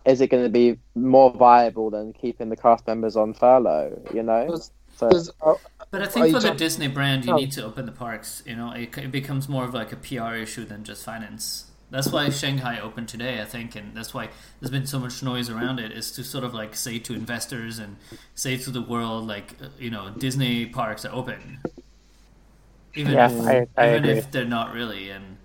is 0.06 0.22
it 0.22 0.28
going 0.28 0.44
to 0.44 0.50
be 0.50 0.78
more 0.96 1.32
viable 1.32 1.90
than 1.90 2.14
keeping 2.14 2.50
the 2.50 2.56
cast 2.56 2.86
members 2.88 3.16
on 3.16 3.34
furlough? 3.34 4.02
You 4.14 4.24
know, 4.24 4.48
Does- 4.48 4.72
so 4.98 5.10
uh, 5.42 5.54
but 5.92 6.02
I 6.02 6.08
think 6.08 6.34
for 6.34 6.40
the 6.42 6.52
Disney 6.52 6.88
brand, 6.88 7.26
you 7.26 7.34
Oh. 7.34 7.38
need 7.38 7.52
to 7.54 7.64
open 7.64 7.86
the 7.86 7.92
parks. 7.92 8.44
You 8.46 8.56
know, 8.56 8.72
it, 8.74 8.98
it 8.98 9.12
becomes 9.12 9.48
more 9.48 9.64
of 9.64 9.74
like 9.74 9.92
a 9.94 9.96
PR 9.96 10.36
issue 10.36 10.66
than 10.66 10.84
just 10.84 11.04
finance. 11.04 11.66
That's 11.90 12.12
why 12.12 12.30
Shanghai 12.30 12.80
opened 12.82 13.08
today, 13.08 13.42
I 13.42 13.46
think, 13.46 13.74
and 13.78 13.96
that's 13.96 14.14
why 14.14 14.28
there's 14.60 14.72
been 14.72 14.86
so 14.86 15.00
much 15.00 15.24
noise 15.24 15.50
around 15.50 15.80
it. 15.80 15.94
Is 15.94 16.12
to 16.14 16.24
sort 16.24 16.44
of 16.44 16.54
like 16.54 16.76
say 16.76 17.00
to 17.00 17.14
investors 17.14 17.80
and 17.80 17.96
say 18.36 18.58
to 18.58 18.70
the 18.72 18.82
world, 18.82 19.26
like 19.28 19.54
you 19.80 19.90
know, 19.90 20.10
Disney 20.18 20.66
parks 20.66 21.06
are 21.06 21.14
open, 21.14 21.60
even 22.96 23.14
Yeah, 23.14 23.30
if 23.32 23.48
I- 23.78 23.82
I 23.82 23.90
even 23.92 24.04
agree. 24.04 24.18
if 24.18 24.32
they're 24.32 24.44
not 24.46 24.74
really. 24.74 25.10
And 25.12 25.38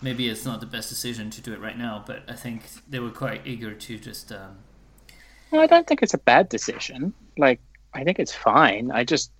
maybe 0.00 0.28
it's 0.28 0.44
not 0.44 0.60
the 0.60 0.66
best 0.66 0.88
decision 0.88 1.30
to 1.30 1.40
do 1.40 1.52
it 1.52 1.60
right 1.60 1.76
now, 1.78 2.04
but 2.06 2.22
I 2.28 2.34
think 2.34 2.62
they 2.88 3.00
were 3.00 3.10
quite 3.10 3.40
eager 3.46 3.74
to 3.74 3.98
just. 3.98 4.30
Um, 4.30 4.58
Well, 5.50 5.62
I 5.62 5.66
don't 5.66 5.86
think 5.88 6.02
it's 6.02 6.14
a 6.14 6.18
bad 6.18 6.48
decision. 6.48 7.12
Like 7.36 7.60
I 7.94 8.04
think 8.04 8.18
it's 8.18 8.34
fine. 8.34 8.90
I 8.90 9.04
just 9.04 9.30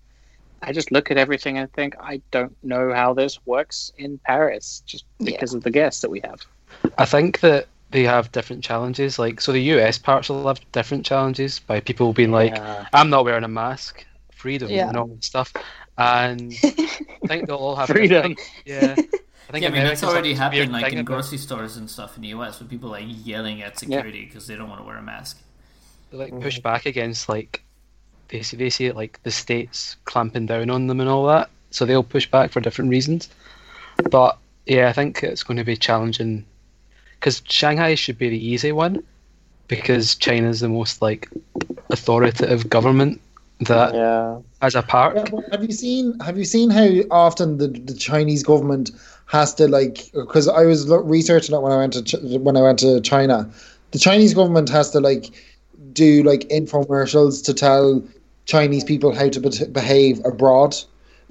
I 0.63 0.73
just 0.73 0.93
look 0.93 1.11
at 1.11 1.17
everything 1.17 1.59
and 1.59 1.73
think 1.73 1.97
I 2.01 2.21
don't 2.31 2.55
know 2.63 2.93
how 2.93 3.15
this 3.15 3.45
works 3.47 3.93
in 3.99 4.19
Paris 4.19 4.83
just 4.87 5.05
Yeah. 5.19 5.33
because 5.33 5.55
of 5.55 5.63
the 5.65 5.71
guests 5.71 6.01
that 6.03 6.11
we 6.11 6.21
have. 6.21 6.41
I 6.99 7.05
think 7.05 7.41
that 7.41 7.67
they 7.91 8.05
have 8.05 8.33
different 8.33 8.63
challenges. 8.65 9.19
Like, 9.19 9.41
so 9.41 9.53
the 9.53 9.61
US 9.75 9.99
parks 9.99 10.29
will 10.29 10.47
have 10.47 10.61
different 10.73 11.05
challenges 11.05 11.59
by 11.59 11.81
people 11.81 12.13
being 12.13 12.31
like, 12.31 12.55
Yeah. 12.55 12.87
I'm 12.93 13.11
not 13.11 13.25
wearing 13.25 13.45
a 13.45 13.49
mask, 13.49 14.07
freedom, 14.33 14.71
Yeah. 14.71 14.89
and 14.89 14.97
all 14.97 15.07
that 15.09 15.25
stuff. 15.25 15.53
And 15.99 16.55
I 16.63 17.27
think 17.27 17.47
they'll 17.47 17.57
all 17.57 17.77
have 17.77 17.89
Freedom. 17.99 18.35
Yeah. 18.65 18.95
I 18.95 18.95
think 19.53 19.63
yeah, 19.65 19.69
I 19.69 19.73
mean 19.73 19.85
that's 19.85 20.03
already 20.05 20.33
happened, 20.33 20.73
like 20.73 20.93
in 20.93 21.01
about- 21.01 21.07
grocery 21.13 21.39
stores 21.39 21.77
and 21.77 21.91
stuff 21.91 22.17
in 22.17 22.23
the 22.23 22.29
US, 22.29 22.59
with 22.61 22.71
people 22.71 22.89
like 22.89 23.05
yelling 23.07 23.63
at 23.63 23.79
security 23.79 24.25
because 24.25 24.47
they 24.47 24.57
don't 24.57 24.69
want 24.69 24.81
to 24.81 24.87
wear 24.87 24.97
a 24.97 25.03
mask. 25.03 25.43
they 26.11 26.17
like 26.19 26.41
push 26.41 26.59
mm. 26.59 26.63
back 26.63 26.87
against 26.87 27.29
like 27.29 27.63
they 28.33 28.43
see 28.43 28.57
they 28.57 28.71
see 28.71 28.87
it 28.87 28.97
like 28.97 29.23
the 29.23 29.31
states 29.31 29.97
clamping 30.07 30.47
down 30.47 30.71
on 30.71 30.87
them 30.87 31.01
and 31.01 31.09
all 31.09 31.27
that, 31.27 31.51
so 31.71 31.85
they'll 31.85 32.03
push 32.03 32.27
back 32.27 32.51
for 32.51 32.61
different 32.61 32.91
reasons. 32.91 33.29
But 34.11 34.39
yeah, 34.67 34.89
I 34.89 34.93
think 34.93 35.23
it's 35.23 35.43
going 35.43 35.59
to 35.59 35.65
be 35.65 35.77
challenging 35.77 36.45
because 37.21 37.43
Shanghai 37.47 37.95
should 37.95 38.19
be 38.19 38.31
the 38.31 38.45
easy 38.45 38.73
one 38.73 39.05
because 39.69 40.17
China's 40.17 40.61
the 40.61 40.69
most 40.69 41.03
like 41.03 41.29
authoritative 41.91 42.71
government 42.71 43.21
that 43.61 43.95
yeah. 43.95 44.39
has 44.63 44.75
a 44.75 44.83
park. 44.83 45.15
Yeah, 45.17 45.41
have 45.51 45.63
you 45.63 45.73
seen 45.73 46.19
have 46.21 46.39
you 46.39 46.47
seen 46.47 46.71
how 46.71 46.89
often 47.11 47.59
the, 47.59 47.69
the 47.69 47.95
Chinese 47.95 48.43
government 48.43 48.91
has 49.27 49.55
to 49.57 49.69
like 49.69 50.11
because 50.15 50.49
I 50.49 50.65
was 50.65 50.89
researching 50.89 51.55
it 51.55 51.61
when 51.61 51.73
I 51.73 51.77
went 51.77 51.93
to 51.93 52.03
Ch- 52.03 52.23
when 52.23 52.57
I 52.57 52.63
went 52.63 52.79
to 52.79 53.01
China, 53.03 53.51
the 53.91 53.99
Chinese 53.99 54.33
government 54.33 54.71
has 54.71 54.91
to 54.93 55.01
like 55.01 55.31
do 55.93 56.23
like 56.23 56.49
infomercials 56.49 57.45
to 57.45 57.55
tell 57.55 58.03
Chinese 58.47 58.85
people 58.85 59.15
how 59.15 59.29
to 59.29 59.41
be- 59.41 59.67
behave 59.67 60.21
abroad 60.25 60.77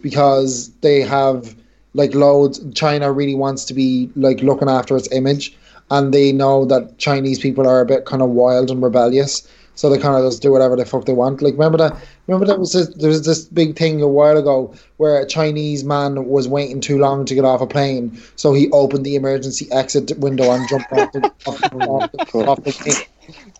because 0.01 0.69
they 0.81 1.01
have 1.01 1.55
like 1.93 2.13
loads. 2.13 2.61
China 2.73 3.11
really 3.11 3.35
wants 3.35 3.65
to 3.65 3.73
be 3.73 4.09
like 4.15 4.41
looking 4.41 4.69
after 4.69 4.95
its 4.95 5.11
image, 5.11 5.57
and 5.89 6.13
they 6.13 6.31
know 6.31 6.65
that 6.65 6.97
Chinese 6.97 7.39
people 7.39 7.67
are 7.67 7.81
a 7.81 7.85
bit 7.85 8.05
kind 8.05 8.21
of 8.21 8.29
wild 8.29 8.71
and 8.71 8.81
rebellious. 8.81 9.47
So 9.75 9.89
they 9.89 9.97
kind 9.97 10.15
of 10.15 10.29
just 10.29 10.41
do 10.41 10.51
whatever 10.51 10.75
the 10.75 10.85
fuck 10.85 11.05
they 11.05 11.13
want. 11.13 11.41
Like 11.41 11.53
remember 11.53 11.77
that? 11.77 11.97
Remember 12.31 12.45
that 12.45 12.59
was 12.61 12.71
this, 12.71 12.87
there 12.95 13.09
was 13.09 13.25
this 13.25 13.43
big 13.43 13.75
thing 13.75 14.01
a 14.01 14.07
while 14.07 14.37
ago 14.37 14.73
where 14.95 15.19
a 15.21 15.27
Chinese 15.27 15.83
man 15.83 16.29
was 16.29 16.47
waiting 16.47 16.79
too 16.79 16.97
long 16.97 17.25
to 17.25 17.35
get 17.35 17.43
off 17.43 17.59
a 17.59 17.67
plane, 17.67 18.17
so 18.37 18.53
he 18.53 18.69
opened 18.71 19.05
the 19.05 19.17
emergency 19.17 19.69
exit 19.73 20.17
window 20.17 20.49
and 20.49 20.65
jumped 20.69 20.93
off 20.93 21.11
the, 21.11 21.19
off 21.45 21.59
the, 21.59 21.75
off 21.75 22.11
the, 22.13 22.37
off 22.47 22.63
the 22.63 22.71
plane. 22.71 22.95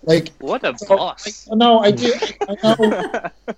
Like 0.04 0.30
What 0.40 0.64
a 0.64 0.76
so, 0.78 0.98
boss. 0.98 1.48
I, 1.52 1.56
no, 1.56 1.80
I 1.80 1.92
do. 1.92 2.12
I 2.50 2.56
know 2.64 2.76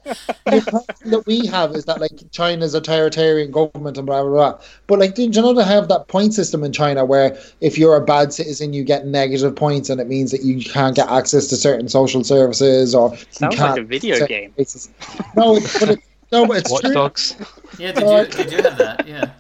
the 0.46 0.62
problem 0.68 1.12
that 1.12 1.24
we 1.26 1.46
have 1.48 1.74
is 1.74 1.86
that 1.86 2.02
like 2.02 2.12
China's 2.32 2.74
authoritarian 2.74 3.52
government 3.52 3.98
and 3.98 4.06
blah 4.06 4.22
blah 4.24 4.32
blah. 4.32 4.60
But 4.88 5.00
like, 5.00 5.16
did 5.16 5.36
you 5.36 5.42
know 5.42 5.54
they 5.54 5.64
have 5.64 5.88
that 5.88 6.10
point 6.10 6.34
system 6.34 6.64
in 6.64 6.74
China 6.74 7.06
where 7.06 7.38
if 7.62 7.78
you're 7.78 7.96
a 7.96 8.04
bad 8.04 8.34
citizen, 8.34 8.74
you 8.74 8.84
get 8.84 9.08
negative 9.08 9.56
points, 9.56 9.90
and 9.90 10.02
it 10.02 10.08
means 10.08 10.32
that 10.32 10.44
you 10.44 10.62
can't 10.62 10.96
get 10.96 11.10
access 11.10 11.48
to 11.48 11.56
certain 11.56 11.88
social 11.88 12.24
services 12.24 12.94
or 12.94 13.12
you 13.12 13.18
Sounds 13.32 13.56
can't 13.56 13.72
like 13.72 13.80
a 13.80 13.84
video 13.84 14.28
game. 14.28 14.52
places. 14.52 14.90
No, 15.36 15.56
it, 15.56 15.78
but 15.80 15.90
it, 15.90 16.00
no, 16.32 16.46
but 16.46 16.58
it's 16.58 16.72
Watch 16.72 16.82
true. 16.82 16.94
Dogs. 16.94 17.36
Yeah, 17.80 17.92
did 17.92 18.10
you 18.10 18.44
did 18.44 18.52
you 18.52 18.62
have 18.62 18.78
that? 18.78 19.08
Yeah. 19.08 19.32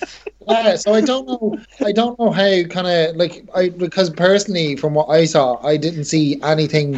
Yeah, 0.47 0.76
so 0.76 0.93
I 0.93 1.02
don't 1.02 1.28
know. 1.28 1.58
I 1.86 1.91
don't 1.91 2.19
know 2.19 2.32
how 2.32 2.63
kind 2.63 2.88
of 2.88 3.15
like 3.15 3.45
I 3.56 3.69
because 3.69 4.10
personally, 4.10 4.76
from 4.76 4.93
what 4.93 5.08
I 5.10 5.26
saw, 5.26 5.63
I 5.65 5.78
didn't 5.78 6.06
see 6.06 6.41
anything 6.43 6.95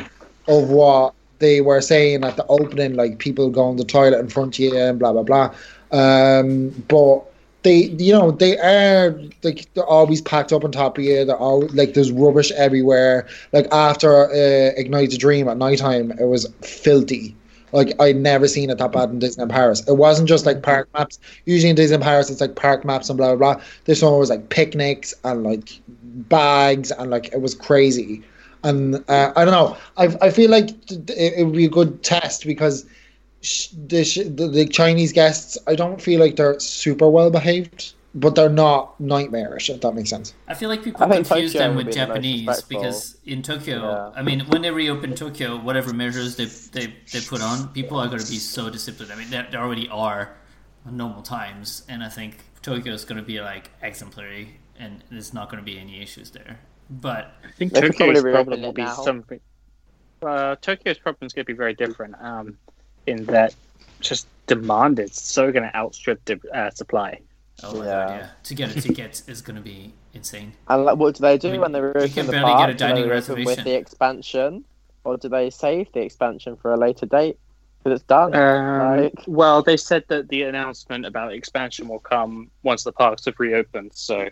of 0.47 0.69
what 0.69 1.13
they 1.39 1.62
were 1.62 1.82
saying 1.82 2.23
at 2.23 2.38
the 2.38 2.45
opening, 2.47 2.95
like 2.95 3.19
people 3.19 3.49
going 3.49 3.78
to 3.78 3.84
the 3.84 3.89
toilet 3.89 4.19
in 4.19 4.30
front 4.30 4.56
of 4.56 4.60
you 4.60 4.78
and 4.78 4.97
blah 4.97 5.13
blah 5.13 5.23
blah. 5.23 5.54
Um, 5.91 6.69
but 6.88 7.23
they, 7.63 7.86
you 7.97 8.13
know, 8.13 8.32
they 8.32 8.58
are 8.58 9.19
like 9.43 9.71
they're 9.73 9.86
always 9.86 10.21
packed 10.21 10.54
up 10.54 10.63
on 10.63 10.71
top 10.71 10.97
of 10.97 11.04
you. 11.04 11.25
They're 11.25 11.36
all 11.36 11.67
like 11.73 11.93
there's 11.93 12.12
rubbish 12.12 12.51
everywhere. 12.51 13.28
Like 13.54 13.67
after 13.71 14.30
uh, 14.30 14.71
Ignite 14.78 15.13
a 15.13 15.17
Dream 15.17 15.47
at 15.47 15.58
night 15.58 15.80
time, 15.80 16.12
it 16.12 16.25
was 16.25 16.51
filthy. 16.62 17.36
Like 17.76 17.94
I'd 18.00 18.16
never 18.16 18.48
seen 18.48 18.70
it 18.70 18.78
that 18.78 18.94
bad 18.94 19.10
in 19.10 19.20
Disneyland 19.20 19.50
Paris. 19.50 19.86
It 19.86 19.98
wasn't 19.98 20.30
just 20.30 20.46
like 20.46 20.64
park 20.64 20.88
maps. 20.94 21.20
Usually 21.44 21.70
in 21.70 21.76
Disneyland 21.76 22.04
Paris, 22.04 22.30
it's 22.30 22.40
like 22.40 22.56
park 22.56 22.86
maps 22.86 23.10
and 23.10 23.18
blah 23.18 23.36
blah 23.36 23.56
blah. 23.56 23.64
This 23.84 24.02
one 24.02 24.18
was 24.18 24.30
like 24.30 24.48
picnics 24.48 25.14
and 25.26 25.44
like 25.44 25.82
bags 25.88 26.92
and 26.92 27.12
like 27.12 27.34
it 27.34 27.42
was 27.42 27.54
crazy. 27.54 28.24
And 28.64 29.04
uh, 29.10 29.34
I 29.36 29.44
don't 29.44 29.54
know. 29.54 29.78
I 29.98 30.06
I 30.22 30.32
feel 30.32 30.50
like 30.50 30.70
it, 30.90 31.10
it 31.10 31.44
would 31.46 31.56
be 31.56 31.66
a 31.66 31.70
good 31.70 32.02
test 32.02 32.46
because 32.46 32.86
the, 33.88 34.34
the 34.36 34.48
the 34.48 34.66
Chinese 34.68 35.12
guests. 35.12 35.58
I 35.68 35.76
don't 35.76 36.02
feel 36.02 36.22
like 36.22 36.38
they're 36.38 36.58
super 36.62 37.10
well 37.10 37.30
behaved, 37.30 37.94
but 38.15 38.34
they're 38.34 38.49
not 38.49 38.99
nightmarish. 38.99 39.69
If 39.69 39.82
that 39.82 39.93
makes 39.93 40.10
sense. 40.10 40.34
I 40.47 40.54
feel 40.54 40.69
like 40.69 40.84
people 40.84 41.04
I 41.04 41.10
think 41.10 41.28
confuse 41.28 41.51
Tokyo 41.51 41.67
them 41.67 41.75
with 41.75 41.88
be 41.88 41.91
Japanese 41.93 42.62
because 42.63 43.17
in 43.25 43.43
Tokyo, 43.43 43.82
Yeah. 43.82 44.19
I 44.19 44.23
mean, 44.23 44.39
when 44.47 44.62
they 44.62 44.71
reopen 44.71 45.13
Tokyo, 45.15 45.58
whatever 45.58 45.93
measures 45.93 46.36
they 46.38 46.45
they, 46.45 46.93
they 47.12 47.21
put 47.21 47.41
on, 47.41 47.67
people 47.69 47.99
are 47.99 48.08
going 48.08 48.21
to 48.21 48.32
be 48.32 48.38
so 48.38 48.69
disciplined. 48.69 49.12
I 49.12 49.15
mean, 49.15 49.30
they, 49.30 49.45
they 49.51 49.58
already 49.58 49.89
are 49.89 50.36
normal 50.89 51.21
times, 51.21 51.84
and 51.89 52.01
I 52.04 52.10
think 52.10 52.38
Tokyo 52.62 52.93
is 52.93 53.04
going 53.04 53.17
to 53.17 53.23
be 53.25 53.41
like 53.41 53.69
exemplary, 53.82 54.60
and 54.80 55.04
there's 55.12 55.34
not 55.34 55.49
going 55.51 55.62
to 55.62 55.65
be 55.65 55.78
any 55.78 56.01
issues 56.01 56.32
there. 56.32 56.58
But 56.89 57.34
I 57.43 57.51
think 57.51 57.73
They 57.73 57.82
Tokyo's 57.82 58.21
problem 58.21 58.62
will 58.62 58.71
be 58.71 58.84
now. 58.84 58.93
something. 58.93 59.39
Uh, 60.21 60.56
Tokyo's 60.56 60.97
problem 60.99 61.25
is 61.28 61.34
going 61.34 61.45
to 61.45 61.51
be 61.51 61.58
very 61.58 61.73
different. 61.73 62.15
Um, 62.21 62.58
in 63.08 63.25
that, 63.25 63.56
just 63.99 64.28
demand 64.47 64.99
is 64.99 65.15
so 65.15 65.51
going 65.51 65.63
to 65.63 65.75
outstrip 65.75 66.23
the 66.25 66.39
uh, 66.54 66.69
supply. 66.69 67.19
Oh 67.63 67.84
Yeah. 67.84 68.08
god, 68.08 68.10
yeah, 68.20 68.28
to 68.44 68.56
get 68.56 68.76
a 68.76 68.82
ticket 68.82 69.22
is 69.28 69.41
going 69.41 69.56
to 69.56 69.62
be 69.62 69.94
insane. 70.13 70.54
And 70.68 70.86
like, 70.86 70.98
what 70.98 71.15
do 71.15 71.22
they 71.22 71.38
do 71.38 71.50
I 71.50 71.52
mean, 71.52 71.62
when 71.62 71.72
they 71.72 71.80
you 71.80 71.86
reopen 71.86 72.10
can 72.10 72.26
the 72.28 72.32
barely 72.34 72.52
park? 72.52 72.68
get 72.68 72.70
a 72.70 72.74
dining 72.78 73.08
reopen 73.10 73.36
with 73.36 73.46
reservation. 73.48 73.63
the 73.63 73.74
expansion, 73.76 74.65
or 75.04 75.18
do 75.18 75.30
they 75.30 75.50
save 75.50 75.91
the 75.94 76.02
expansion 76.02 76.56
for 76.56 76.74
a 76.74 76.78
later 76.78 77.06
date? 77.06 77.38
Because 77.84 78.00
it's 78.02 78.08
done. 78.08 78.34
Um, 78.36 78.98
Like- 79.04 79.13
well, 79.28 79.62
they 79.62 79.78
said 79.78 80.04
that 80.08 80.28
the 80.30 80.44
announcement 80.44 81.06
about 81.06 81.34
expansion 81.34 81.88
will 81.88 82.00
come 82.00 82.50
once 82.63 82.84
the 82.84 82.91
parks 82.91 83.26
have 83.26 83.39
reopened. 83.39 83.91
So 83.94 84.28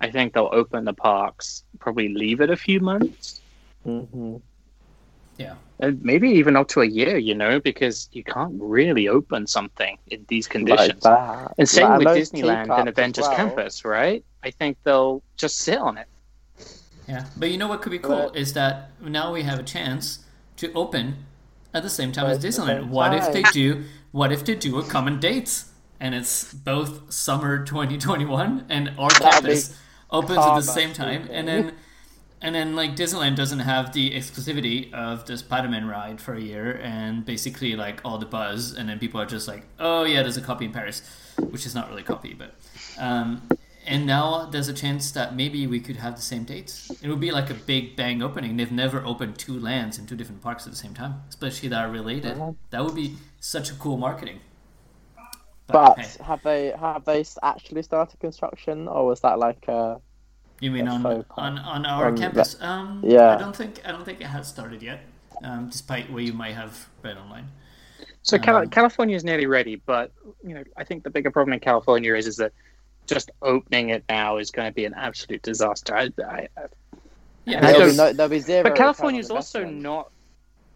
I 0.00 0.10
think 0.10 0.32
they'll 0.34 0.50
open 0.52 0.84
the 0.84 0.92
parks, 0.92 1.62
probably 1.78 2.08
leave 2.08 2.40
it 2.40 2.50
a 2.50 2.56
few 2.56 2.80
months, 2.80 3.40
hmm 3.84 4.36
Yeah. 5.38 5.54
And 5.80 6.02
maybe 6.02 6.30
even 6.30 6.56
up 6.56 6.68
to 6.68 6.80
a 6.80 6.86
year, 6.86 7.18
you 7.18 7.34
know, 7.34 7.60
because 7.60 8.08
you 8.12 8.24
can't 8.24 8.54
really 8.58 9.08
open 9.08 9.46
something 9.46 9.98
in 10.08 10.24
these 10.28 10.46
Like 10.46 10.52
conditions. 10.52 11.02
that. 11.02 11.52
and 11.58 11.68
same 11.68 11.88
Like, 11.90 11.98
with 12.00 12.06
Disneyland 12.16 12.76
and 12.78 12.88
Avengers 12.88 13.26
well. 13.26 13.36
Campus, 13.36 13.84
right? 13.84 14.24
I 14.42 14.50
think 14.50 14.78
they'll 14.84 15.22
just 15.36 15.58
sit 15.58 15.78
on 15.78 15.98
it. 15.98 16.06
Yeah, 17.08 17.26
but 17.36 17.50
you 17.50 17.58
know 17.58 17.68
what 17.68 17.82
could 17.82 17.92
be 17.92 17.98
cool 17.98 18.30
But- 18.30 18.36
is 18.36 18.54
that 18.54 18.90
now 19.02 19.32
we 19.32 19.42
have 19.42 19.58
a 19.58 19.62
chance 19.62 20.20
to 20.56 20.72
open 20.72 21.24
at 21.74 21.82
the 21.82 21.90
same 21.90 22.10
time 22.10 22.26
as 22.26 22.38
Disneyland. 22.42 22.80
same 22.80 22.90
What 22.90 23.12
if 23.14 23.30
they 23.32 23.42
do? 23.52 23.84
What 24.12 24.32
if 24.32 24.44
they 24.44 24.54
do 24.54 24.78
a 24.78 24.82
common 24.82 25.20
date 25.20 25.64
and 26.00 26.14
it's 26.14 26.52
both 26.54 27.12
summer 27.12 27.64
2021 27.64 28.64
and 28.70 28.92
our 28.98 29.10
That'd 29.10 29.30
campus 29.32 29.78
opens 30.10 30.38
at 30.38 30.54
the 30.56 30.62
same 30.62 30.92
time, 30.94 31.28
and 31.30 31.46
then 31.48 31.72
and 32.42 32.54
then 32.54 32.76
like 32.76 32.96
Disneyland 32.96 33.36
doesn't 33.36 33.60
have 33.60 33.92
the 33.92 34.10
exclusivity 34.12 34.92
of 34.92 35.26
the 35.26 35.36
Spider-Man 35.36 35.86
ride 35.86 36.20
for 36.20 36.34
a 36.34 36.40
year, 36.40 36.80
and 36.82 37.24
basically 37.24 37.76
like 37.76 38.00
all 38.04 38.18
the 38.18 38.26
buzz, 38.26 38.74
and 38.74 38.88
then 38.88 38.98
people 38.98 39.20
are 39.20 39.26
just 39.26 39.48
like, 39.48 39.64
oh 39.78 40.04
yeah, 40.04 40.22
there's 40.22 40.36
a 40.36 40.42
copy 40.42 40.64
in 40.64 40.72
Paris, 40.72 41.02
which 41.38 41.66
is 41.66 41.74
not 41.74 41.88
really 41.88 42.02
a 42.02 42.04
copy, 42.04 42.34
but. 42.34 42.54
Um, 42.98 43.42
and 43.86 44.04
now 44.04 44.46
there's 44.46 44.68
a 44.68 44.72
chance 44.72 45.12
that 45.12 45.36
maybe 45.36 45.66
we 45.66 45.78
could 45.78 45.96
have 45.96 46.16
the 46.16 46.22
same 46.22 46.42
dates. 46.42 46.90
It 47.02 47.08
would 47.08 47.20
be 47.20 47.30
like 47.30 47.50
a 47.50 47.54
big 47.54 47.94
bang 47.94 48.20
opening. 48.20 48.56
They've 48.56 48.72
never 48.72 49.04
opened 49.04 49.38
two 49.38 49.58
lands 49.58 49.96
in 49.96 50.06
two 50.06 50.16
different 50.16 50.42
parks 50.42 50.66
at 50.66 50.72
the 50.72 50.76
same 50.76 50.92
time, 50.92 51.22
especially 51.28 51.68
that 51.68 51.84
are 51.84 51.90
related. 51.90 52.36
That 52.70 52.84
would 52.84 52.96
be 52.96 53.14
such 53.38 53.70
a 53.70 53.74
cool 53.74 53.96
marketing. 53.96 54.40
But 55.68 55.98
hey, 55.98 56.24
have 56.24 56.42
they 56.42 56.72
have 56.78 57.04
they 57.04 57.24
actually 57.42 57.82
started 57.82 58.18
construction, 58.18 58.88
or 58.88 59.06
was 59.06 59.20
that 59.20 59.38
like 59.38 59.68
uh 59.68 59.98
you 60.60 60.70
mean 60.70 60.88
on, 60.88 61.04
on 61.30 61.58
on 61.58 61.86
our 61.86 62.06
On 62.06 62.14
the- 62.14 62.20
campus? 62.20 62.56
Um, 62.60 63.02
yeah. 63.04 63.34
I 63.36 63.38
don't 63.38 63.54
think 63.56 63.80
I 63.84 63.92
don't 63.92 64.04
think 64.04 64.20
it 64.20 64.26
has 64.26 64.46
started 64.48 64.82
yet. 64.82 65.00
Um, 65.44 65.68
despite 65.68 66.10
what 66.10 66.22
you 66.22 66.32
might 66.32 66.54
have 66.54 66.88
read 67.02 67.18
online. 67.18 67.48
So 68.22 68.38
Cal- 68.38 68.56
Um, 68.56 68.70
California 68.70 69.14
is 69.14 69.22
nearly 69.22 69.44
ready, 69.46 69.76
but 69.76 70.10
you 70.42 70.54
know, 70.54 70.64
I 70.76 70.84
think 70.84 71.04
the 71.04 71.10
bigger 71.10 71.30
problem 71.30 71.52
in 71.52 71.60
California 71.60 72.14
is 72.14 72.26
is 72.26 72.36
that 72.36 72.52
just 73.06 73.30
opening 73.42 73.90
it 73.90 74.02
now 74.08 74.38
is 74.38 74.50
going 74.50 74.66
to 74.68 74.74
be 74.74 74.84
an 74.86 74.94
absolute 74.94 75.42
disaster. 75.42 75.94
I, 75.94 76.04
I, 76.26 76.48
I- 76.56 76.66
Yeah, 77.44 77.58
I 77.58 77.60
there'll 77.72 77.78
don't- 77.80 77.90
be, 77.90 77.96
no, 77.98 78.12
there'll 78.14 78.30
be 78.30 78.40
zero. 78.40 78.62
but 78.62 78.72
return 78.72 78.84
California 78.84 79.20
is 79.20 79.30
also 79.30 79.64
not. 79.64 80.10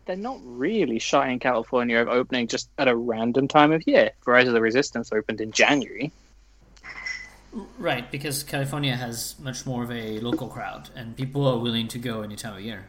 They're 0.07 0.16
not 0.16 0.38
really 0.45 0.99
shy 0.99 1.29
in 1.31 1.38
California 1.38 1.99
of 1.99 2.09
opening 2.09 2.47
just 2.49 2.69
at 2.79 2.87
a 2.88 2.95
random 2.97 3.49
time 3.49 3.73
of 3.73 3.87
year. 3.87 4.11
Rise 4.27 4.47
of 4.49 4.55
the 4.55 4.61
Resistance 4.61 5.11
opened 5.12 5.40
in 5.40 5.53
January. 5.53 6.11
Right, 7.79 8.11
because 8.11 8.43
California 8.43 8.97
has 8.97 9.35
much 9.41 9.67
more 9.67 9.83
of 9.83 9.91
a 9.91 10.21
local 10.21 10.49
crowd, 10.49 10.91
and 10.95 11.17
people 11.17 11.47
are 11.47 11.59
willing 11.59 11.89
to 11.89 11.99
go 11.99 12.23
any 12.23 12.37
time 12.37 12.55
of 12.55 12.61
year. 12.61 12.87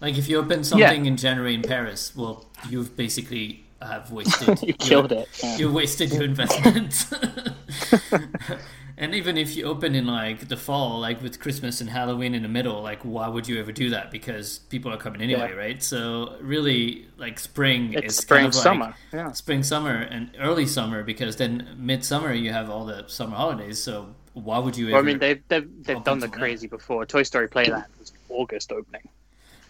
Like 0.00 0.16
if 0.16 0.28
you 0.28 0.38
open 0.38 0.64
something 0.64 1.06
in 1.06 1.16
January 1.16 1.54
in 1.54 1.62
Paris, 1.62 2.16
well, 2.16 2.46
you've 2.68 2.96
basically 2.96 3.64
have 3.82 4.10
wasted. 4.10 4.60
you 4.62 4.68
your- 4.68 4.76
killed 4.76 5.12
it. 5.12 5.28
Yeah. 5.42 5.56
you 5.58 5.72
wasted 5.72 6.12
your 6.12 6.24
investment. 6.24 7.06
and 9.00 9.14
even 9.14 9.36
if 9.38 9.56
you 9.56 9.64
open 9.64 9.94
in 9.96 10.06
like 10.06 10.48
the 10.48 10.56
fall, 10.56 11.00
like 11.00 11.22
with 11.22 11.40
Christmas 11.40 11.80
and 11.80 11.90
Halloween 11.90 12.34
in 12.34 12.42
the 12.42 12.48
middle, 12.48 12.82
like 12.82 13.00
why 13.02 13.26
would 13.28 13.48
you 13.48 13.58
ever 13.58 13.72
do 13.72 13.90
that? 13.90 14.10
Because 14.12 14.58
people 14.58 14.92
are 14.92 14.98
coming 14.98 15.22
anyway, 15.22 15.50
Yeah. 15.50 15.56
right? 15.66 15.82
So 15.82 16.36
really, 16.40 17.08
like 17.16 17.38
spring 17.38 17.94
It's 17.94 18.14
is 18.14 18.16
spring, 18.16 18.44
kind 18.44 18.54
of 18.54 18.54
like 18.54 18.62
summer. 18.62 18.94
Yeah. 19.12 19.32
spring, 19.32 19.62
summer, 19.62 19.96
and 19.96 20.30
early 20.38 20.66
summer 20.66 21.02
because 21.02 21.36
then 21.36 21.74
midsummer 21.78 22.32
you 22.32 22.52
have 22.52 22.70
all 22.70 22.84
the 22.84 23.06
summer 23.08 23.36
holidays. 23.36 23.82
So 23.82 24.14
why 24.34 24.58
would 24.58 24.76
you 24.76 24.90
ever? 24.90 24.96
Well, 24.96 25.02
I 25.02 25.04
mean, 25.04 25.18
they've 25.18 25.42
they've, 25.48 25.68
they've 25.84 26.04
done 26.04 26.20
the 26.20 26.28
till 26.28 26.32
then. 26.32 26.40
crazy 26.40 26.66
before. 26.68 27.06
Toy 27.06 27.22
Story 27.24 27.48
Playland 27.48 27.86
was 27.98 28.12
August 28.28 28.70
opening. 28.72 29.08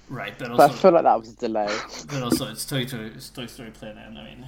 right, 0.08 0.36
but 0.38 0.56
But 0.56 0.70
I 0.70 0.74
feel 0.74 0.92
like 0.92 1.04
that 1.04 1.18
was 1.20 1.30
a 1.32 1.36
delay. 1.36 1.68
but 2.08 2.22
also 2.22 2.50
it's 2.50 2.64
Toy 2.64 2.84
Story, 2.86 3.06
it's 3.14 3.28
Toy 3.30 3.46
Story 3.46 3.70
Playland. 3.70 4.18
I 4.18 4.24
mean, 4.24 4.46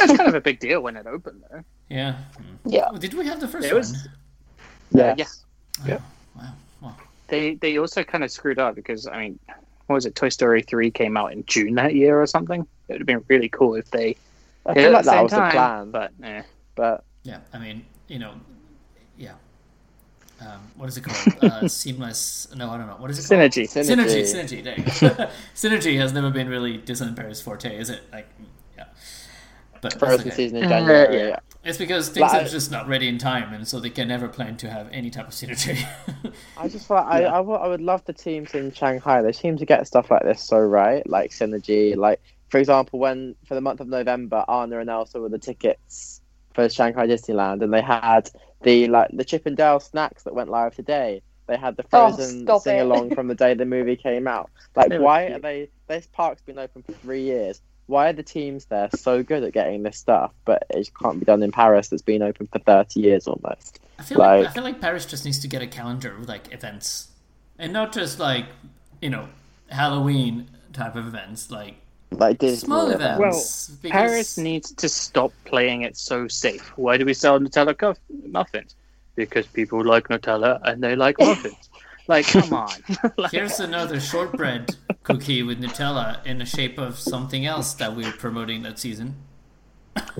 That's 0.00 0.16
kind 0.16 0.28
of 0.28 0.34
a 0.34 0.40
big 0.40 0.58
deal 0.60 0.80
when 0.82 0.96
it 0.96 1.06
opened, 1.06 1.44
though. 1.50 1.62
Yeah. 1.88 2.16
Yeah. 2.64 2.88
Oh, 2.90 2.96
Did 2.96 3.14
we 3.14 3.26
have 3.26 3.40
the 3.40 3.48
first 3.48 3.66
It 3.66 3.74
was- 3.74 3.92
one? 3.92 4.02
Yeah. 5.18 5.26
yeah. 5.86 5.98
Wow. 6.36 6.52
Wow. 6.80 6.96
They 7.28 7.54
they 7.56 7.78
also 7.78 8.04
kind 8.04 8.22
of 8.22 8.30
screwed 8.30 8.58
up 8.58 8.74
because 8.74 9.06
I 9.06 9.18
mean, 9.18 9.38
what 9.86 9.94
was 9.96 10.06
it? 10.06 10.14
Toy 10.14 10.28
Story 10.28 10.62
three 10.62 10.90
came 10.90 11.16
out 11.16 11.32
in 11.32 11.44
June 11.46 11.74
that 11.74 11.94
year 11.94 12.20
or 12.20 12.26
something. 12.26 12.60
It 12.88 12.92
would 12.92 13.00
have 13.00 13.06
been 13.06 13.24
really 13.28 13.48
cool 13.48 13.74
if 13.74 13.90
they 13.90 14.16
I 14.66 14.74
feel 14.74 14.92
like 14.92 15.04
that 15.04 15.22
was 15.22 15.32
time. 15.32 15.48
the 15.48 15.52
plan, 15.52 15.90
But 15.90 16.12
eh. 16.22 16.42
but 16.74 17.04
Yeah, 17.24 17.38
I 17.52 17.58
mean, 17.58 17.84
you 18.08 18.18
know, 18.18 18.34
yeah. 19.18 19.32
Um, 20.40 20.60
what 20.76 20.88
is 20.88 20.96
it 20.96 21.02
called? 21.04 21.36
Uh, 21.52 21.68
seamless? 21.68 22.48
No, 22.54 22.70
I 22.70 22.76
don't 22.78 22.86
know. 22.86 22.96
What 22.98 23.10
is 23.10 23.18
it 23.18 23.28
called? 23.28 23.50
synergy. 23.50 23.64
Synergy. 23.64 24.22
Synergy. 24.22 24.62
Synergy. 24.62 24.64
There 24.64 24.76
you 24.78 24.84
go. 25.16 25.30
Synergy 25.54 25.96
has 25.98 26.12
never 26.12 26.30
been 26.30 26.48
really 26.48 26.78
Disneyland 26.78 27.16
Paris 27.16 27.40
forte, 27.40 27.74
is 27.76 27.88
it? 27.90 28.02
Like, 28.12 28.28
yeah. 28.76 28.84
But 29.80 29.82
that's 29.82 29.94
Frozen 29.96 30.20
okay. 30.28 30.36
season 30.36 30.58
in 30.58 30.64
Uh, 30.64 30.68
January. 30.68 31.28
yeah. 31.28 31.38
It's 31.64 31.78
because 31.78 32.08
things 32.08 32.32
Like- 32.32 32.42
are 32.42 32.48
just 32.48 32.70
not 32.70 32.86
ready 32.86 33.08
in 33.08 33.18
time, 33.18 33.54
and 33.54 33.66
so 33.66 33.80
they 33.80 33.90
can 33.90 34.08
never 34.08 34.28
plan 34.28 34.56
to 34.58 34.70
have 34.70 34.88
any 34.92 35.10
type 35.10 35.26
of 35.28 35.32
synergy. 35.32 35.82
I 36.58 36.68
just 36.68 36.86
feel 36.86 36.98
like 36.98 37.06
I, 37.06 37.24
I, 37.24 37.40
would, 37.40 37.80
love 37.80 38.04
the 38.04 38.12
teams 38.12 38.54
in 38.54 38.70
Shanghai. 38.72 39.22
They 39.22 39.32
seem 39.32 39.56
to 39.56 39.64
get 39.64 39.86
stuff 39.86 40.10
like 40.10 40.22
this 40.22 40.42
so 40.42 40.58
right, 40.58 41.08
like 41.08 41.30
synergy. 41.30 41.96
Like 41.96 42.20
for 42.48 42.58
example, 42.58 42.98
when 42.98 43.34
for 43.46 43.54
the 43.54 43.60
month 43.60 43.80
of 43.80 43.88
November, 43.88 44.44
Anna 44.48 44.78
and 44.78 44.90
Elsa 44.90 45.20
were 45.20 45.28
the 45.28 45.38
tickets 45.38 46.20
for 46.54 46.68
Shanghai 46.68 47.06
Disneyland, 47.06 47.62
and 47.62 47.72
they 47.72 47.82
had 47.82 48.30
the 48.62 48.86
like 48.88 49.10
the 49.12 49.24
Chip 49.24 49.46
and 49.46 49.56
Dale 49.56 49.80
snacks 49.80 50.22
that 50.24 50.34
went 50.34 50.50
live 50.50 50.74
today. 50.74 51.22
They 51.46 51.56
had 51.56 51.76
the 51.76 51.84
Oh, 51.92 52.10
Frozen 52.10 52.44
stop 52.44 52.62
sing 52.62 52.80
along 52.80 53.14
from 53.14 53.28
the 53.28 53.34
day 53.34 53.54
the 53.54 53.66
movie 53.66 53.96
came 53.96 54.26
out. 54.26 54.50
Like, 54.76 54.92
why 54.92 55.24
are 55.24 55.38
they? 55.38 55.68
This 55.88 56.06
park's 56.12 56.42
been 56.42 56.58
open 56.58 56.82
for 56.82 56.92
three 56.92 57.22
years. 57.22 57.60
Why 57.86 58.08
are 58.08 58.12
the 58.12 58.22
teams 58.22 58.64
there 58.66 58.88
so 58.94 59.22
good 59.22 59.42
at 59.44 59.52
getting 59.52 59.82
this 59.82 59.98
stuff, 59.98 60.32
but 60.44 60.64
it 60.70 60.90
can't 61.00 61.18
be 61.20 61.26
done 61.26 61.42
in 61.42 61.52
Paris 61.52 61.88
that's 61.88 62.02
been 62.02 62.22
open 62.22 62.46
for 62.46 62.58
thirty 62.60 63.00
years 63.00 63.26
almost? 63.28 63.80
I 63.98 64.02
feel 64.02 64.18
like, 64.18 64.46
I 64.46 64.50
feel 64.50 64.62
like 64.64 64.80
Paris 64.80 65.06
just 65.06 65.24
needs 65.24 65.38
to 65.40 65.48
get 65.48 65.62
a 65.62 65.66
calendar 65.66 66.16
with 66.18 66.28
like 66.28 66.52
events, 66.52 67.08
and 67.58 67.72
not 67.72 67.92
just 67.92 68.18
like 68.18 68.46
you 69.02 69.10
know 69.10 69.28
Halloween 69.68 70.48
type 70.72 70.96
of 70.96 71.06
events, 71.06 71.50
like 71.50 71.74
Like 72.10 72.38
Disney 72.38 72.66
small 72.66 72.90
events. 72.90 73.18
events. 73.20 73.68
because- 73.82 73.90
Paris 73.92 74.38
needs 74.38 74.72
to 74.72 74.88
stop 74.88 75.32
playing 75.44 75.82
it 75.82 75.96
so 75.96 76.26
safe. 76.28 76.72
Why 76.76 76.96
do 76.96 77.04
we 77.04 77.12
sell 77.14 77.38
Nutella 77.38 77.76
cuff- 77.76 77.98
muffins? 78.26 78.74
Because 79.16 79.46
people 79.46 79.84
like 79.84 80.08
Nutella 80.08 80.60
and 80.64 80.82
they 80.82 80.96
like 80.96 81.18
muffins. 81.20 81.68
Like, 82.06 82.26
come 82.26 82.52
on. 82.52 82.70
Like, 83.16 83.32
Here's 83.32 83.60
another 83.60 84.00
shortbread 84.00 84.76
cookie 85.02 85.42
with 85.42 85.60
Nutella 85.62 86.24
in 86.26 86.38
the 86.38 86.46
shape 86.46 86.78
of 86.78 86.98
something 86.98 87.46
else 87.46 87.74
that 87.74 87.94
we're 87.94 88.12
promoting 88.12 88.62
that 88.62 88.78
season. 88.78 89.16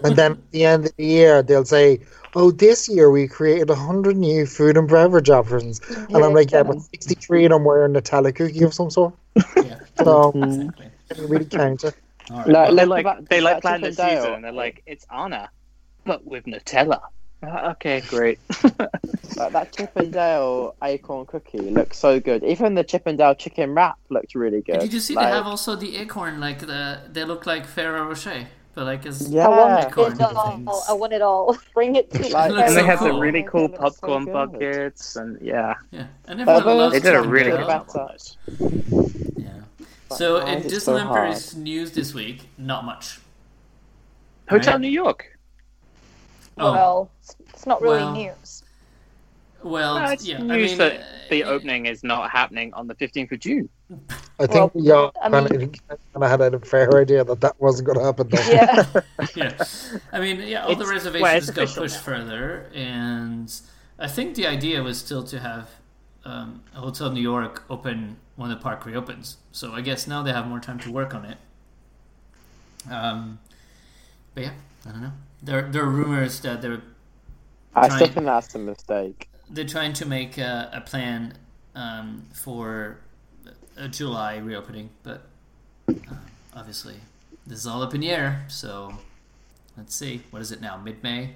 And 0.05 0.15
then 0.17 0.33
at 0.33 0.51
the 0.53 0.65
end 0.65 0.87
of 0.87 0.97
the 0.97 1.05
year, 1.05 1.43
they'll 1.43 1.65
say, 1.65 2.01
"Oh, 2.37 2.53
this 2.53 2.89
year 2.89 3.11
we 3.11 3.27
created 3.27 3.69
hundred 3.71 4.17
new 4.17 4.47
food 4.47 4.77
and 4.77 4.89
beverage 4.89 5.31
offerings," 5.31 5.81
and 5.89 6.17
I'm 6.17 6.33
like, 6.33 6.53
"Yeah, 6.53 6.63
but 6.63 6.81
sixty-three 6.81 7.45
of 7.47 7.51
them 7.51 7.65
were 7.65 7.85
a 7.85 7.89
Nutella 7.89 8.33
cookie 8.33 8.63
of 8.63 8.73
some 8.73 8.91
sort." 8.91 9.15
Yeah, 9.57 9.81
So 10.05 10.29
exactly. 10.31 10.41
Mm-hmm. 10.87 11.23
it 11.25 11.29
really 11.29 11.45
counts 11.47 11.83
it. 11.85 11.95
All 12.31 12.37
right. 12.39 12.47
No, 12.47 12.75
they 12.75 12.85
like 12.85 13.29
they 13.29 13.41
like 13.41 13.63
plan 13.63 13.81
the 13.81 13.89
Findale. 13.89 14.23
season. 14.23 14.43
They're 14.43 14.53
like, 14.53 14.83
it's 14.87 15.07
Anna, 15.11 15.51
but 16.05 16.25
with 16.25 16.45
Nutella. 16.45 17.01
Okay, 17.73 18.01
great. 18.09 18.39
Like, 19.37 19.53
that 19.53 19.73
Chip 19.73 19.97
and 19.97 20.13
Dale 20.13 20.77
acorn 20.81 21.27
cookie 21.27 21.59
looks 21.59 21.99
so 21.99 22.21
good. 22.21 22.45
Even 22.45 22.75
the 22.77 22.85
Chip 22.85 23.07
and 23.07 23.19
Dale 23.19 23.35
chicken 23.35 23.75
wrap 23.75 23.99
looked 24.11 24.37
really 24.37 24.61
good. 24.63 24.79
Did 24.79 24.93
you 24.93 25.01
see 25.01 25.15
like, 25.17 25.27
they 25.27 25.33
have 25.33 25.47
also 25.47 25.75
the 25.75 25.97
acorn? 25.97 26.39
Like 26.39 26.61
the 26.61 27.01
they 27.11 27.25
look 27.25 27.45
like 27.45 27.67
Ferrero 27.67 28.07
Rocher, 28.07 28.47
but 28.75 28.85
like 28.85 29.05
as 29.07 29.29
Yeah. 29.29 29.47
I 29.47 29.49
want 29.49 29.87
acorn 29.89 30.13
it 30.13 30.21
all. 30.23 30.85
I 30.89 30.93
want 30.93 31.13
it 31.15 31.23
all. 31.23 31.57
Bring 31.75 31.97
it 31.97 32.13
to 32.13 32.19
Like- 32.29 32.51
It 32.51 32.55
looks 32.55 32.69
and 32.69 32.77
they 32.77 32.81
so 32.83 32.87
have 32.87 33.01
the 33.01 33.13
really 33.15 33.45
oh 33.45 33.51
cool 33.51 33.65
It 33.65 33.81
looks 33.81 33.99
so 33.99 34.07
popcorn 34.07 34.25
buckets, 34.27 35.17
and 35.17 35.41
yeah, 35.41 35.75
Yeah, 35.91 36.07
and 36.29 36.41
everyone 36.41 36.65
those 36.65 36.79
loves 36.79 36.93
they 36.95 37.01
did 37.01 37.17
a 37.17 37.23
really 37.23 37.51
good 37.51 37.59
good 37.59 37.67
job 37.67 37.89
on 37.97 38.07
that. 38.07 38.37
Yeah. 39.37 39.49
So 40.17 40.45
why 40.45 40.53
in 40.53 40.59
is 40.63 40.73
it 40.73 40.81
so 40.81 40.93
Disneyland 40.93 41.07
hard? 41.07 41.17
Paris 41.33 41.55
news 41.57 41.91
this 41.91 42.15
week, 42.15 42.47
not 42.57 42.85
much. 42.85 43.19
Hotel 44.49 44.75
Right. 44.75 44.81
New 44.83 44.89
York. 44.89 45.34
Oh, 46.59 46.73
Well, 46.73 47.11
it's- 47.23 47.37
it's 47.55 47.67
not 47.67 47.81
really 47.83 47.99
Well, 48.03 48.13
news. 48.15 48.63
well, 49.63 49.99
No, 49.99 50.05
it's 50.13 50.27
yeah. 50.27 50.39
I 50.39 50.43
news 50.43 50.71
mean, 50.71 50.79
that 50.79 51.01
uh, 51.01 51.05
the 51.31 51.45
uh, 51.45 51.49
opening 51.51 51.87
is 51.87 52.05
not 52.05 52.31
happening 52.31 52.73
on 52.75 52.87
the 52.87 52.95
15th 52.95 53.33
of 53.33 53.41
June. 53.41 53.69
I 54.39 54.47
think 54.47 54.75
Well, 54.75 54.85
y'all 54.85 55.13
I 55.23 55.31
kind 55.31 55.51
mean- 55.51 55.75
of 56.15 56.23
had 56.23 56.41
a 56.55 56.59
fair 56.61 56.97
idea 56.97 57.25
that 57.25 57.41
that 57.41 57.61
wasn't 57.61 57.87
going 57.87 57.99
to 57.99 58.05
happen. 58.05 58.29
Though. 58.29 58.39
Yeah. 58.51 58.85
yeah. 59.35 59.65
I 60.13 60.21
mean, 60.21 60.41
yeah, 60.41 60.65
all 60.67 60.75
the 60.75 60.87
reservations 60.87 61.47
well, 61.57 61.67
got 61.67 61.75
pushed 61.75 61.95
now. 61.97 62.01
further, 62.03 62.71
and 62.75 63.53
I 63.99 64.09
think 64.09 64.35
the 64.35 64.47
idea 64.47 64.83
was 64.83 64.99
still 64.99 65.23
to 65.25 65.39
have 65.41 65.71
um, 66.25 66.63
Hotel 66.73 67.11
New 67.11 67.21
York 67.21 67.65
open 67.69 68.17
when 68.37 68.51
the 68.51 68.57
park 68.57 68.85
reopens. 68.87 69.37
So 69.53 69.73
I 69.73 69.81
guess 69.83 70.07
now 70.07 70.23
they 70.23 70.33
have 70.33 70.47
more 70.47 70.59
time 70.61 70.79
to 70.81 70.91
work 70.91 71.15
on 71.15 71.25
it. 71.25 71.39
Um, 72.91 73.39
but 74.35 74.45
yeah, 74.45 74.51
I 74.87 74.91
don't 74.93 75.03
know. 75.03 75.13
There, 75.43 75.63
there 75.63 75.83
are 75.83 75.89
rumors 75.91 76.41
that 76.41 76.63
they're 76.63 76.83
I 77.75 77.89
still 77.89 78.07
think 78.07 78.27
that's 78.27 78.55
a 78.55 78.59
mistake. 78.59 79.29
they're 79.51 79.65
trying 79.67 79.93
to 79.95 80.07
make 80.07 80.39
a, 80.39 80.71
a 80.73 80.81
plan 80.81 81.35
um, 81.75 82.27
for 82.33 82.99
a 83.77 83.89
July 83.89 84.37
reopening, 84.39 84.91
but 85.03 85.27
uh, 86.11 86.15
obviously 86.55 86.97
this 87.47 87.59
is 87.59 87.67
all 87.67 87.83
up 87.83 87.95
in 87.95 88.01
the 88.01 88.11
air. 88.11 88.45
So 88.49 88.95
let's 89.77 89.95
see. 89.95 90.23
What 90.31 90.41
is 90.43 90.53
it 90.53 90.61
now? 90.61 90.77
Mid 90.77 91.03
May. 91.03 91.35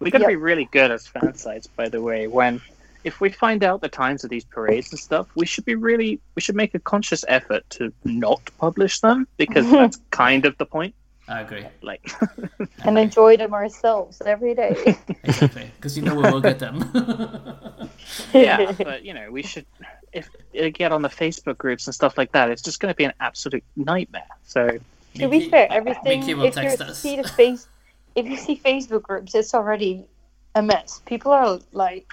We 0.00 0.10
got 0.10 0.18
to 0.18 0.24
Yep. 0.24 0.28
be 0.28 0.36
really 0.36 0.64
good 0.72 0.90
as 0.90 1.06
fan 1.06 1.34
sites, 1.34 1.66
by 1.68 1.88
the 1.88 2.00
way. 2.02 2.26
When 2.26 2.60
if 3.04 3.20
we 3.20 3.30
find 3.30 3.62
out 3.64 3.80
the 3.82 3.88
times 3.88 4.24
of 4.24 4.30
these 4.30 4.44
parades 4.44 4.90
and 4.92 4.98
stuff, 4.98 5.28
we 5.36 5.46
should 5.46 5.64
be 5.64 5.74
really 5.74 6.20
we 6.34 6.42
should 6.42 6.56
make 6.56 6.74
a 6.74 6.80
conscious 6.80 7.24
effort 7.28 7.64
to 7.70 7.92
not 8.04 8.40
publish 8.58 9.00
them 9.00 9.26
because 9.36 9.70
that's 9.70 10.00
kind 10.10 10.44
of 10.46 10.56
the 10.58 10.66
point. 10.66 10.94
I 11.28 11.40
agree. 11.40 11.64
Like, 11.82 12.10
and 12.84 12.98
enjoy 12.98 13.36
them 13.36 13.54
ourselves 13.54 14.20
every 14.26 14.54
day. 14.54 14.96
Exactly, 15.24 15.70
because 15.76 15.96
you 15.96 16.02
know 16.02 16.14
we 16.16 16.22
will 16.22 16.40
get 16.40 16.58
them. 16.58 16.82
yeah, 18.34 18.72
but 18.72 19.04
you 19.04 19.14
know, 19.14 19.30
we 19.30 19.42
should 19.42 19.64
if 20.12 20.28
uh, 20.60 20.68
get 20.74 20.90
on 20.92 21.00
the 21.02 21.08
Facebook 21.08 21.56
groups 21.58 21.86
and 21.86 21.94
stuff 21.94 22.18
like 22.18 22.32
that. 22.32 22.50
It's 22.50 22.60
just 22.62 22.80
going 22.80 22.92
to 22.92 22.96
be 22.96 23.04
an 23.04 23.12
absolute 23.20 23.62
nightmare. 23.76 24.26
So 24.44 24.78
to 25.14 25.28
be 25.28 25.48
fair, 25.48 25.68
everything 25.70 26.20
Mickey 26.20 26.34
will 26.34 26.44
if 26.46 26.56
you 26.56 26.94
see 26.94 27.16
the 27.16 27.28
face, 27.28 27.68
if 28.16 28.26
you 28.26 28.36
see 28.36 28.56
Facebook 28.56 29.02
groups, 29.02 29.34
it's 29.34 29.54
already 29.54 30.04
a 30.56 30.62
mess. 30.62 31.00
People 31.06 31.30
are 31.32 31.60
like, 31.72 32.12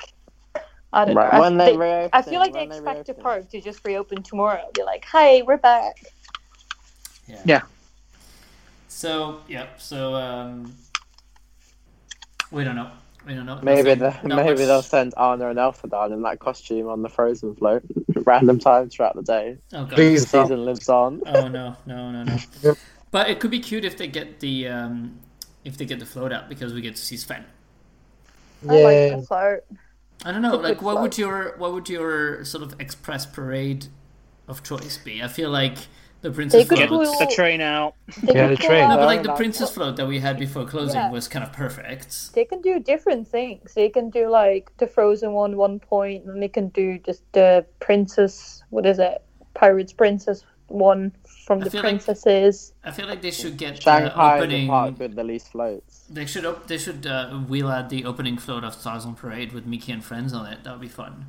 I 0.93 1.05
don't 1.05 1.15
Right, 1.15 1.33
know. 1.33 1.39
when 1.41 1.59
I, 1.59 1.65
they 1.65 1.71
they- 1.71 1.77
reopen, 1.77 2.09
I 2.13 2.21
feel 2.21 2.39
like 2.39 2.53
they 2.53 2.67
when 2.67 2.77
expect 2.77 3.07
the 3.07 3.13
reopen. 3.13 3.23
park 3.23 3.49
to 3.49 3.59
just 3.61 3.83
reopen 3.85 4.21
tomorrow. 4.23 4.69
Be 4.75 4.83
like, 4.83 5.03
"Hi, 5.05 5.41
we're 5.41 5.57
back." 5.57 5.95
Yeah. 7.27 7.41
Yeah. 7.45 7.61
So 8.89 9.39
yeah. 9.47 9.67
So 9.77 10.13
um, 10.15 10.75
we 12.51 12.63
don't 12.63 12.75
know. 12.75 12.91
We 13.27 13.35
don't 13.35 13.45
know. 13.45 13.59
Maybe 13.61 13.95
Nothing- 13.95 14.29
the, 14.29 14.35
maybe 14.35 14.49
much- 14.49 14.57
they'll 14.57 14.81
send 14.81 15.13
Anna 15.17 15.49
and 15.49 15.59
Elsa 15.59 15.87
down 15.87 16.11
in 16.13 16.21
that 16.23 16.39
costume 16.39 16.87
on 16.87 17.01
the 17.03 17.09
Frozen 17.09 17.55
float, 17.55 17.83
random 18.25 18.57
times 18.59 18.95
throughout 18.95 19.15
the 19.15 19.21
day. 19.21 19.57
Oh 19.73 19.81
god. 19.83 19.89
The 19.91 19.95
Please 19.95 20.27
stop. 20.27 20.45
season 20.47 20.65
lives 20.65 20.89
on. 20.89 21.21
Oh 21.27 21.47
no, 21.47 21.75
no, 21.85 22.11
no, 22.11 22.23
no. 22.23 22.75
But 23.11 23.29
it 23.31 23.39
could 23.39 23.49
be 23.49 23.59
cute 23.59 23.85
if 23.85 23.97
they 23.97 24.07
get 24.07 24.39
the 24.39 24.67
um, 24.67 25.19
if 25.65 25.77
they 25.77 25.85
get 25.85 25.99
the 25.99 26.05
float 26.05 26.31
out 26.31 26.47
because 26.49 26.73
we 26.73 26.81
get 26.81 26.95
to 26.95 27.01
see 27.01 27.17
Sven. 27.17 27.43
I 28.67 28.73
like 28.73 28.75
Yeah. 28.95 29.15
the 29.17 29.21
float. 29.23 29.59
I 30.25 30.31
don't 30.31 30.41
know. 30.41 30.55
It's 30.55 30.63
Like, 30.63 30.81
what 30.81 30.93
float. 30.93 31.01
would 31.03 31.17
your 31.17 31.55
what 31.57 31.73
would 31.73 31.89
your 31.89 32.43
sort 32.45 32.63
of 32.63 32.79
express 32.79 33.25
parade 33.25 33.87
of 34.47 34.63
choice 34.63 34.97
be? 34.97 35.23
I 35.23 35.27
feel 35.27 35.49
like 35.49 35.77
the 36.21 36.31
princess 36.31 36.61
They 36.61 36.65
could 36.75 36.87
float. 36.89 37.05
pull- 37.07 37.19
the 37.27 37.31
train 37.33 37.61
out. 37.61 37.93
They 38.23 38.33
Yeah, 38.33 38.47
the 38.47 38.57
pull 38.57 38.67
train. 38.67 38.89
No, 38.89 38.97
but 38.97 39.05
like 39.05 39.23
the 39.23 39.33
princess 39.33 39.71
float 39.71 39.95
that 39.97 40.07
we 40.07 40.19
had 40.19 40.37
before 40.39 40.65
closing 40.65 40.95
Yeah. 40.99 41.11
was 41.11 41.27
kind 41.27 41.43
of 41.45 41.53
perfect. 41.53 42.33
They 42.33 42.45
can 42.45 42.61
do 42.61 42.79
different 42.79 43.27
things. 43.27 43.73
They 43.73 43.89
can 43.89 44.09
do 44.09 44.29
like 44.29 44.71
the 44.77 44.87
Frozen 44.87 45.31
one, 45.33 45.55
one 45.57 45.79
point, 45.79 46.25
and 46.25 46.41
they 46.41 46.49
can 46.49 46.69
do 46.69 46.99
just 46.99 47.23
the 47.33 47.65
Princess. 47.79 48.63
What 48.69 48.85
is 48.85 48.99
it? 48.99 49.23
Pirates 49.53 49.93
Princess 49.93 50.43
one 50.67 51.11
from 51.45 51.61
I 51.61 51.63
the 51.63 51.69
feel 51.71 51.81
like- 51.81 51.89
princesses. 51.89 52.73
I 52.83 52.91
feel 52.91 53.07
like 53.07 53.21
they 53.23 53.31
should 53.31 53.57
get 53.57 53.75
the 53.77 53.81
Shanghai 53.81 54.37
is 54.37 54.41
opening. 54.43 54.67
the 54.67 54.71
park 54.71 54.99
with 54.99 55.15
the 55.15 55.23
least 55.23 55.51
floats. 55.51 56.05
They 56.09 56.25
should 56.27 56.45
op- 56.45 56.67
they 56.67 56.77
should 56.77 57.07
uh, 57.07 57.29
wheel 57.51 57.67
out 57.69 57.89
the 57.89 58.05
opening 58.05 58.37
float 58.37 58.63
of 58.63 58.73
Stars 58.75 59.05
on 59.05 59.15
Parade 59.15 59.51
with 59.53 59.65
Mickey 59.65 59.91
and 59.91 60.03
friends 60.03 60.31
on 60.33 60.45
it. 60.45 60.63
That 60.63 60.71
would 60.73 60.81
be 60.81 60.87
fun. 60.87 61.25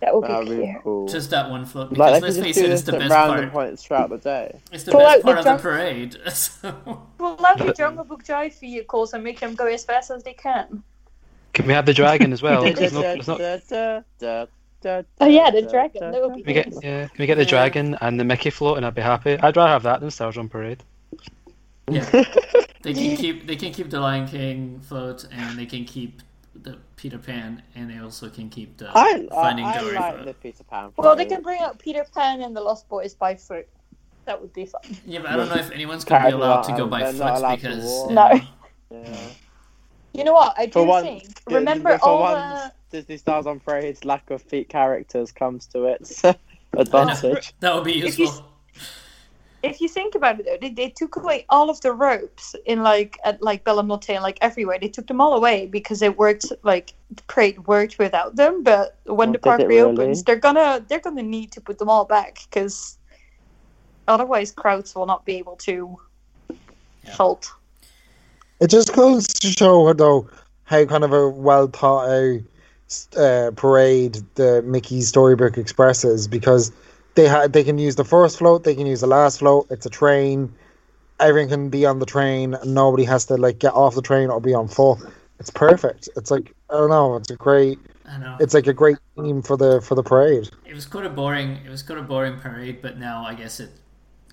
That 0.00 0.14
would 0.14 0.22
be 0.22 0.28
That 0.28 0.38
would 0.40 0.46
cute. 0.48 0.60
be 0.60 0.76
cool. 0.82 1.08
Just 1.08 1.30
that 1.30 1.48
one 1.48 1.64
float 1.64 1.90
because 1.90 2.12
like 2.12 2.22
let's 2.22 2.36
could 2.36 2.44
face 2.44 2.54
just 2.56 2.64
it, 2.64 2.66
do 2.68 2.72
it's 2.72 2.82
this 2.82 2.90
the 2.90 2.94
at 2.96 2.98
best 3.00 3.10
random 3.12 3.40
part. 3.50 3.52
points 3.52 3.82
throughout 3.84 4.10
the 4.10 4.18
day. 4.18 4.60
It's 4.72 4.84
the 4.84 4.92
Pull 4.92 5.00
best 5.00 5.16
out 5.18 5.22
part 5.22 5.34
the 5.34 5.38
of 5.38 5.44
the 5.44 5.50
junk- 5.50 5.62
parade. 5.62 6.16
So 6.32 7.02
Pull 7.18 7.46
out 7.46 7.58
the 7.58 7.72
Jungle 7.72 8.04
Book 8.04 8.22
Jive 8.24 8.58
vehicles 8.60 9.14
and 9.14 9.24
make 9.24 9.40
them 9.40 9.54
go 9.54 9.66
as 9.66 9.84
fast 9.84 10.10
as 10.10 10.22
they 10.22 10.34
can. 10.34 10.82
Can 11.54 11.66
we 11.66 11.72
have 11.72 11.86
the 11.86 11.94
dragon 11.94 12.32
as 12.34 12.42
well? 12.42 12.62
There's 12.74 12.92
no, 12.92 13.00
there's 13.00 13.26
not, 13.26 13.40
Oh 15.20 15.26
yeah, 15.26 15.50
the 15.50 15.62
dragon. 15.68 16.12
That 16.12 16.22
would 16.22 16.34
be 16.34 16.42
can 16.42 16.46
we 16.46 16.52
get 16.52 16.84
yeah, 16.84 17.08
can 17.08 17.16
we 17.18 17.26
get 17.26 17.38
the 17.38 17.44
dragon 17.46 17.96
and 18.02 18.20
the 18.20 18.24
Mickey 18.24 18.50
float, 18.50 18.76
and 18.76 18.84
I'd 18.86 18.94
be 18.94 19.00
happy. 19.02 19.32
I'd 19.38 19.56
rather 19.56 19.72
have 19.72 19.82
that 19.84 20.00
than 20.00 20.10
Stars 20.10 20.36
on 20.36 20.48
Parade. 20.48 20.82
yeah, 21.90 22.04
they 22.82 22.92
can 22.92 23.16
keep 23.16 23.46
they 23.46 23.56
can 23.56 23.72
keep 23.72 23.90
the 23.90 23.98
Lion 24.00 24.28
King 24.28 24.80
float 24.80 25.26
and 25.32 25.58
they 25.58 25.66
can 25.66 25.84
keep 25.86 26.20
the 26.62 26.78
Peter 26.96 27.18
Pan 27.18 27.62
and 27.74 27.90
they 27.90 27.98
also 27.98 28.28
can 28.28 28.48
keep 28.48 28.76
the 28.76 28.88
I, 28.94 29.26
I, 29.30 29.34
Finding 29.34 29.64
I 29.64 29.78
Dory 29.80 29.94
like 29.94 30.24
the 30.24 30.34
Peter 30.34 30.64
Pan. 30.64 30.92
Well, 30.96 31.16
they 31.16 31.24
can 31.26 31.42
bring 31.42 31.60
out 31.60 31.78
Peter 31.78 32.04
Pan 32.14 32.40
and 32.42 32.56
the 32.56 32.60
Lost 32.60 32.88
Boys 32.88 33.14
by 33.14 33.34
foot. 33.34 33.68
That 34.24 34.40
would 34.40 34.52
be 34.52 34.66
fun. 34.66 34.80
Yeah, 35.06 35.20
but 35.20 35.30
I 35.30 35.36
don't 35.36 35.48
know 35.48 35.54
if 35.56 35.70
anyone's 35.70 36.04
gonna 36.04 36.26
be 36.26 36.32
allowed 36.32 36.62
to 36.62 36.72
go 36.76 36.86
by 36.86 37.10
they're 37.10 37.36
foot 37.36 37.60
because 37.60 38.10
No. 38.10 38.40
Yeah. 38.90 39.16
You 40.12 40.24
know 40.24 40.32
what? 40.32 40.54
I 40.58 40.66
do 40.66 40.72
For 40.72 41.02
think. 41.02 41.24
yeah, 41.48 41.56
Remember 41.58 41.98
for 41.98 42.04
all 42.08 42.20
once, 42.20 42.72
the. 42.90 42.98
Disney 42.98 43.16
Stars 43.18 43.46
on 43.46 43.60
Parade's 43.60 44.04
lack 44.04 44.30
of 44.30 44.40
feet 44.42 44.68
characters 44.68 45.30
comes 45.32 45.66
to 45.68 45.84
its 45.84 46.22
advantage. 46.72 47.52
that 47.60 47.74
would 47.74 47.84
be 47.84 47.92
useful. 47.92 48.44
If 49.66 49.80
you 49.80 49.88
think 49.88 50.14
about 50.14 50.38
it, 50.40 50.46
though, 50.46 50.58
they, 50.60 50.72
they 50.72 50.90
took 50.90 51.16
away 51.16 51.44
all 51.48 51.70
of 51.70 51.80
the 51.80 51.92
ropes 51.92 52.54
in 52.66 52.82
like 52.82 53.18
at 53.24 53.42
like 53.42 53.64
Bellamote 53.64 54.08
and 54.10 54.22
like 54.22 54.38
everywhere. 54.40 54.78
They 54.80 54.88
took 54.88 55.06
them 55.06 55.20
all 55.20 55.34
away 55.34 55.66
because 55.66 56.02
it 56.02 56.16
worked 56.16 56.52
like 56.62 56.94
the 57.10 57.22
parade 57.24 57.66
worked 57.66 57.98
without 57.98 58.36
them. 58.36 58.62
But 58.62 58.98
when 59.04 59.28
Well, 59.28 59.32
the 59.32 59.38
park 59.38 59.60
reopens, 59.68 59.98
really? 59.98 60.22
they're 60.22 60.36
gonna 60.36 60.84
they're 60.88 61.00
gonna 61.00 61.22
need 61.22 61.52
to 61.52 61.60
put 61.60 61.78
them 61.78 61.88
all 61.88 62.04
back 62.04 62.38
because 62.48 62.98
otherwise 64.08 64.52
crowds 64.52 64.94
will 64.94 65.06
not 65.06 65.24
be 65.24 65.36
able 65.36 65.56
to 65.56 65.98
Yeah. 67.04 67.14
halt. 67.14 67.50
It 68.60 68.70
just 68.70 68.94
goes 68.94 69.26
to 69.26 69.48
show, 69.48 69.92
though, 69.92 70.28
how 70.64 70.84
kind 70.86 71.04
of 71.04 71.12
a 71.12 71.28
well 71.28 71.66
thought 71.66 72.08
out 72.08 72.40
uh, 73.16 73.50
parade 73.56 74.22
the 74.36 74.62
Mickey 74.62 75.00
Storybook 75.02 75.58
Express 75.58 76.04
is 76.04 76.28
because 76.28 76.72
they 77.16 77.26
ha- 77.28 77.48
they 77.48 77.64
can 77.64 77.78
use 77.78 77.96
the 77.96 78.04
first 78.04 78.38
float, 78.38 78.64
they 78.64 78.74
can 78.74 78.86
use 78.86 79.00
the 79.00 79.06
last 79.08 79.40
float. 79.40 79.66
It's 79.70 79.86
a 79.86 79.90
train. 79.90 80.52
Everyone 81.18 81.48
can 81.48 81.68
be 81.70 81.86
on 81.86 81.98
the 81.98 82.06
train, 82.06 82.56
nobody 82.64 83.04
has 83.04 83.24
to 83.26 83.36
like 83.36 83.58
get 83.58 83.72
off 83.74 83.94
the 83.94 84.02
train 84.02 84.30
or 84.30 84.40
be 84.40 84.54
on 84.54 84.68
foot. 84.68 84.98
It's 85.40 85.50
perfect. 85.50 86.08
It's 86.16 86.30
like 86.30 86.54
I 86.70 86.74
don't 86.74 86.90
know. 86.90 87.16
It's 87.16 87.30
a 87.30 87.36
great. 87.36 87.78
I 88.06 88.18
know. 88.18 88.36
It's 88.40 88.54
like 88.54 88.66
a 88.66 88.72
great 88.72 88.98
theme 89.16 89.42
for 89.42 89.56
the 89.56 89.80
for 89.80 89.94
the 89.94 90.02
parade. 90.02 90.50
It 90.64 90.74
was 90.74 90.86
quite 90.86 91.06
a 91.06 91.10
boring. 91.10 91.58
It 91.64 91.70
was 91.70 91.82
quite 91.82 91.98
a 91.98 92.02
boring 92.02 92.38
parade, 92.38 92.80
but 92.82 92.98
now 92.98 93.24
I 93.24 93.34
guess 93.34 93.60
it 93.60 93.70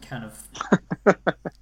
kind 0.02 0.26
of, 0.26 0.48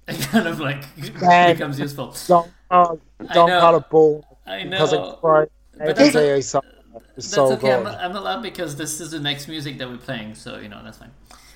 it 0.08 0.20
kind 0.30 0.46
of 0.48 0.60
like 0.60 0.84
becomes 0.96 1.78
useful. 1.78 2.16
Don't 2.26 2.52
uh, 2.70 2.96
I 3.28 3.34
don't 3.34 3.50
call 3.50 3.76
it 3.76 3.88
bull 3.90 4.24
I 4.46 4.64
because 4.64 4.92
I 4.92 4.96
know. 4.96 5.18
cried 5.20 5.48
But 5.78 5.98
every 5.98 6.42
that's, 6.42 6.56
I 6.94 6.98
saw. 6.98 7.00
It. 7.00 7.04
It 7.10 7.16
was 7.16 7.30
that's 7.30 7.46
so 7.48 7.52
okay. 7.52 7.72
I'm. 7.72 7.86
I'm 7.86 8.16
allowed 8.16 8.42
because 8.42 8.76
this 8.76 9.00
is 9.00 9.10
the 9.12 9.20
next 9.20 9.48
music 9.48 9.78
that 9.78 9.88
we're 9.88 9.98
playing, 9.98 10.34
so 10.34 10.58
you 10.58 10.68
know 10.68 10.82
that's 10.82 10.98
fine. 10.98 11.12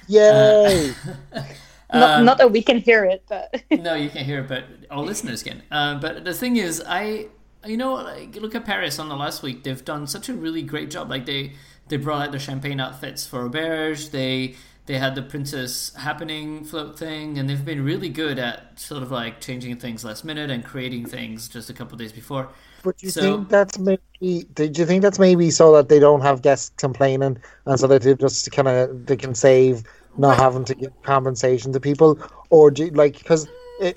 Yay! 0.07 0.95
Not, 1.93 2.11
Um, 2.18 2.24
not 2.24 2.39
that 2.39 2.51
we 2.51 2.62
can 2.62 2.78
hear 2.78 3.05
it, 3.05 3.24
but 3.28 3.62
no, 3.70 3.95
you 3.95 4.11
can 4.11 4.24
hear 4.24 4.41
it, 4.41 4.49
but 4.49 4.64
our 4.91 5.03
listeners 5.03 5.43
can. 5.43 5.62
Uh, 5.70 5.99
but 6.01 6.24
the 6.24 6.34
thing 6.34 6.57
is, 6.57 6.82
I, 6.84 7.28
you 7.64 7.76
know, 7.76 7.95
like 7.95 8.34
look 8.37 8.55
at 8.57 8.64
Paris 8.64 8.99
on 8.99 9.09
the 9.09 9.16
last 9.16 9.43
week. 9.43 9.62
They've 9.62 9.84
done 9.84 10.07
such 10.09 10.28
a 10.28 10.34
really 10.34 10.62
great 10.62 10.91
job. 10.91 11.09
Like 11.11 11.26
they 11.26 11.53
they 11.89 11.97
brought 11.97 12.26
out 12.26 12.32
the 12.32 12.41
champagne 12.41 12.80
outfits 12.80 13.26
for 13.26 13.49
Auberge. 13.49 14.11
They 14.11 14.57
they 14.87 14.99
had 14.99 15.14
the 15.14 15.22
princess 15.22 15.95
happening 15.95 16.64
float 16.64 16.99
thing, 16.99 17.39
and 17.39 17.49
they've 17.49 17.64
been 17.64 17.84
really 17.84 18.09
good 18.09 18.39
at 18.39 18.78
sort 18.80 19.03
of 19.03 19.11
like 19.12 19.41
changing 19.41 19.76
things 19.76 20.05
last 20.05 20.24
minute 20.24 20.51
and 20.51 20.64
creating 20.64 21.07
things 21.07 21.49
just 21.49 21.70
a 21.70 21.74
couple 21.74 21.97
days 21.99 22.12
before. 22.12 22.51
But 22.87 23.03
you 23.03 23.11
So- 23.11 23.20
think 23.20 23.49
that's 23.49 23.78
maybe? 23.80 24.47
Did 24.55 24.78
you 24.78 24.87
think 24.87 25.03
that's 25.03 25.18
maybe 25.18 25.51
so 25.51 25.72
that 25.72 25.89
they 25.89 25.99
don't 25.99 26.20
have 26.20 26.41
guests 26.41 26.70
complaining, 26.76 27.37
and 27.66 27.80
so 27.80 27.89
that 27.89 28.03
they 28.03 28.14
just 28.14 28.51
kind 28.53 28.68
of 28.68 29.07
they 29.07 29.16
can 29.16 29.34
save 29.34 29.82
not 30.16 30.37
having 30.37 30.64
to 30.66 30.74
give 30.76 30.93
compensation 31.03 31.72
to 31.72 31.80
people, 31.80 32.16
or 32.49 32.70
do 32.70 32.84
you, 32.84 32.91
like 32.93 33.18
because 33.18 33.49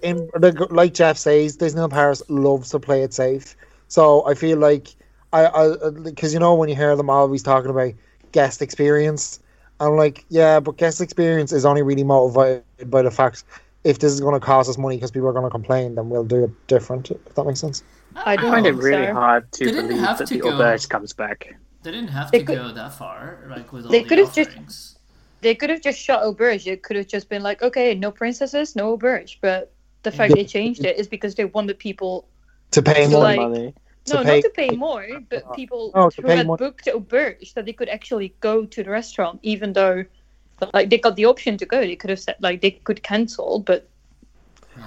in, 0.01 0.27
like 0.71 0.95
Jeff 0.95 1.17
says, 1.19 1.55
Disneyland 1.55 1.91
Paris 1.91 2.23
loves 2.29 2.71
to 2.71 2.79
play 2.79 3.03
it 3.03 3.13
safe. 3.13 3.55
So 3.89 4.25
I 4.25 4.33
feel 4.33 4.57
like 4.57 4.95
I 5.33 5.45
I 5.45 5.65
uh, 5.67 5.91
because 5.91 6.33
you 6.33 6.39
know 6.39 6.55
when 6.55 6.67
you 6.67 6.75
hear 6.75 6.95
them 6.95 7.11
always 7.11 7.43
talking 7.43 7.69
about 7.69 7.93
guest 8.31 8.59
experience, 8.59 9.39
I'm 9.79 9.97
like 9.97 10.25
yeah, 10.29 10.59
but 10.59 10.77
guest 10.77 10.99
experience 10.99 11.51
is 11.51 11.63
only 11.63 11.83
really 11.83 12.03
motivated 12.03 12.89
by 12.89 13.03
the 13.03 13.11
fact 13.11 13.43
if 13.83 13.99
this 13.99 14.11
is 14.11 14.19
going 14.19 14.33
to 14.33 14.45
cost 14.45 14.67
us 14.67 14.79
money 14.79 14.97
because 14.97 15.11
people 15.11 15.29
are 15.29 15.33
going 15.33 15.45
to 15.45 15.51
complain, 15.51 15.93
then 15.93 16.09
we'll 16.09 16.25
do 16.25 16.43
it 16.45 16.67
different. 16.67 17.11
If 17.11 17.35
that 17.35 17.45
makes 17.45 17.59
sense. 17.59 17.83
I 18.15 18.33
I 18.33 18.35
don't 18.35 18.51
find 18.51 18.65
it 18.65 18.73
really 18.73 19.07
so. 19.07 19.13
hard 19.13 19.51
to 19.53 19.65
They 19.65 19.71
believe 19.81 19.99
have 19.99 20.17
that 20.17 20.27
to 20.27 20.33
the 20.35 20.39
go- 20.41 20.51
auberge 20.51 20.89
comes 20.89 21.13
back. 21.13 21.55
They 21.83 21.91
didn't 21.91 22.09
have 22.09 22.31
They 22.31 22.39
to 22.39 22.45
could- 22.45 22.57
go 22.57 22.71
that 22.73 22.93
far, 22.93 23.45
like 23.49 23.71
with 23.71 23.85
all 23.85 23.91
They 23.91 24.01
the 24.03 24.09
could 24.09 24.17
have 24.19 24.33
just- 24.35 24.97
They 25.41 25.55
could 25.55 25.69
have 25.69 25.81
just 25.81 25.97
shot 25.97 26.23
Auberge. 26.23 26.67
It 26.67 26.83
could 26.83 26.97
have 26.97 27.07
just 27.07 27.29
been 27.29 27.41
like, 27.41 27.61
okay, 27.61 27.95
no 27.95 28.11
princesses, 28.11 28.75
no 28.75 28.97
Auberge. 28.97 29.37
But 29.39 29.71
the 30.03 30.11
fact 30.11 30.33
they 30.35 30.43
changed 30.43 30.83
it 30.83 30.97
is 30.99 31.07
because 31.07 31.33
they 31.35 31.45
wanted 31.45 31.79
people 31.79 32.25
To 32.71 32.81
pay 32.83 33.03
It's 33.03 33.11
more 33.13 33.23
like- 33.23 33.39
money. 33.39 33.73
No, 34.09 34.23
pay- 34.23 34.35
not 34.41 34.43
to 34.43 34.49
pay 34.49 34.69
more, 34.75 35.07
but 35.29 35.53
people 35.53 35.91
Oh, 35.93 36.09
who 36.21 36.27
had 36.27 36.45
more- 36.45 36.57
booked 36.57 36.87
Auberge 36.87 37.53
that 37.53 37.65
they 37.65 37.71
could 37.73 37.87
actually 37.89 38.33
go 38.41 38.65
to 38.65 38.83
the 38.83 38.89
restaurant, 38.89 39.39
even 39.43 39.71
though, 39.73 40.03
like, 40.73 40.89
they 40.89 40.97
got 40.97 41.15
the 41.15 41.25
option 41.25 41.57
to 41.57 41.65
go. 41.65 41.79
They 41.79 41.95
could 41.95 42.09
have 42.09 42.19
said, 42.19 42.35
like, 42.41 42.59
they 42.61 42.71
could 42.71 43.01
cancel, 43.01 43.59
but 43.59 43.87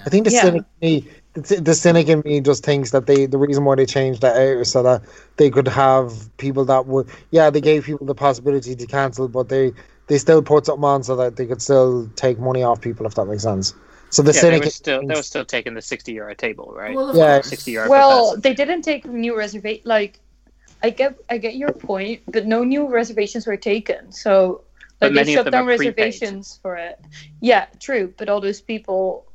I 0.04 0.10
think 0.10 0.26
the 0.26 0.32
Yeah. 0.32 0.42
cynic 0.42 0.64
me, 0.82 1.08
the, 1.35 1.61
the 1.61 1.74
cynic 1.74 2.09
in 2.09 2.22
me, 2.24 2.41
just 2.41 2.64
thinks 2.64 2.91
that 2.93 3.07
they 3.07 3.26
the 3.26 3.39
reason 3.39 3.64
why 3.64 3.74
they 3.76 3.87
changed 3.87 4.22
that 4.22 4.37
out 4.37 4.61
is 4.61 4.70
so 4.70 4.83
that 4.83 5.03
they 5.37 5.51
could 5.51 5.68
have 5.68 6.37
people 6.37 6.64
that 6.66 6.87
would, 6.87 7.09
yeah, 7.30 7.51
they 7.51 7.61
gave 7.61 7.85
people 7.85 8.07
the 8.07 8.14
possibility 8.14 8.74
to 8.76 8.87
cancel, 8.87 9.28
but 9.28 9.49
they 9.49 9.72
they 10.09 10.18
still 10.18 10.43
put 10.43 10.66
something 10.66 10.85
on 10.85 11.03
so 11.03 11.16
that 11.16 11.37
they 11.37 11.47
could 11.47 11.62
still 11.62 12.09
take 12.16 12.39
money 12.39 12.62
off 12.62 12.80
people, 12.80 13.07
if 13.07 13.14
that 13.14 13.26
makes 13.26 13.43
sense. 13.45 13.74
So 14.11 14.22
the 14.22 14.33
Yeah, 14.35 14.43
they 14.43 14.59
were 14.59 14.66
syndicate, 14.66 14.74
still 14.74 15.03
they 15.07 15.14
were 15.14 15.22
still 15.22 15.45
taking 15.45 15.74
the 15.74 15.83
sixty 15.83 16.12
euro 16.12 16.35
table, 16.35 16.72
right? 16.76 16.95
Well, 16.95 17.11
of 17.11 17.16
Yeah. 17.16 17.35
course. 17.35 17.49
sixty 17.49 17.72
euro. 17.72 17.89
Well, 17.89 18.37
they 18.37 18.55
didn't 18.55 18.83
take 18.83 19.07
new 19.07 19.37
reservation. 19.37 19.83
Like, 19.87 20.20
I 20.83 20.91
get, 20.91 21.16
I 21.30 21.39
get 21.39 21.57
your 21.57 21.72
point, 21.72 22.22
but 22.28 22.47
no 22.47 22.64
new 22.64 22.89
reservations 22.89 23.47
were 23.47 23.57
taken. 23.57 24.12
So, 24.12 24.64
like, 25.01 25.12
many 25.12 25.28
they 25.28 25.30
of 25.33 25.37
shut 25.37 25.45
them 25.47 25.53
down 25.53 25.62
are 25.62 25.76
prepaid. 25.76 25.89
reservations 25.95 26.59
for 26.61 26.76
it. 26.76 27.01
Yeah, 27.41 27.66
true. 27.80 28.12
But 28.18 28.28
all 28.28 28.41
those 28.41 28.61
people 28.61 29.26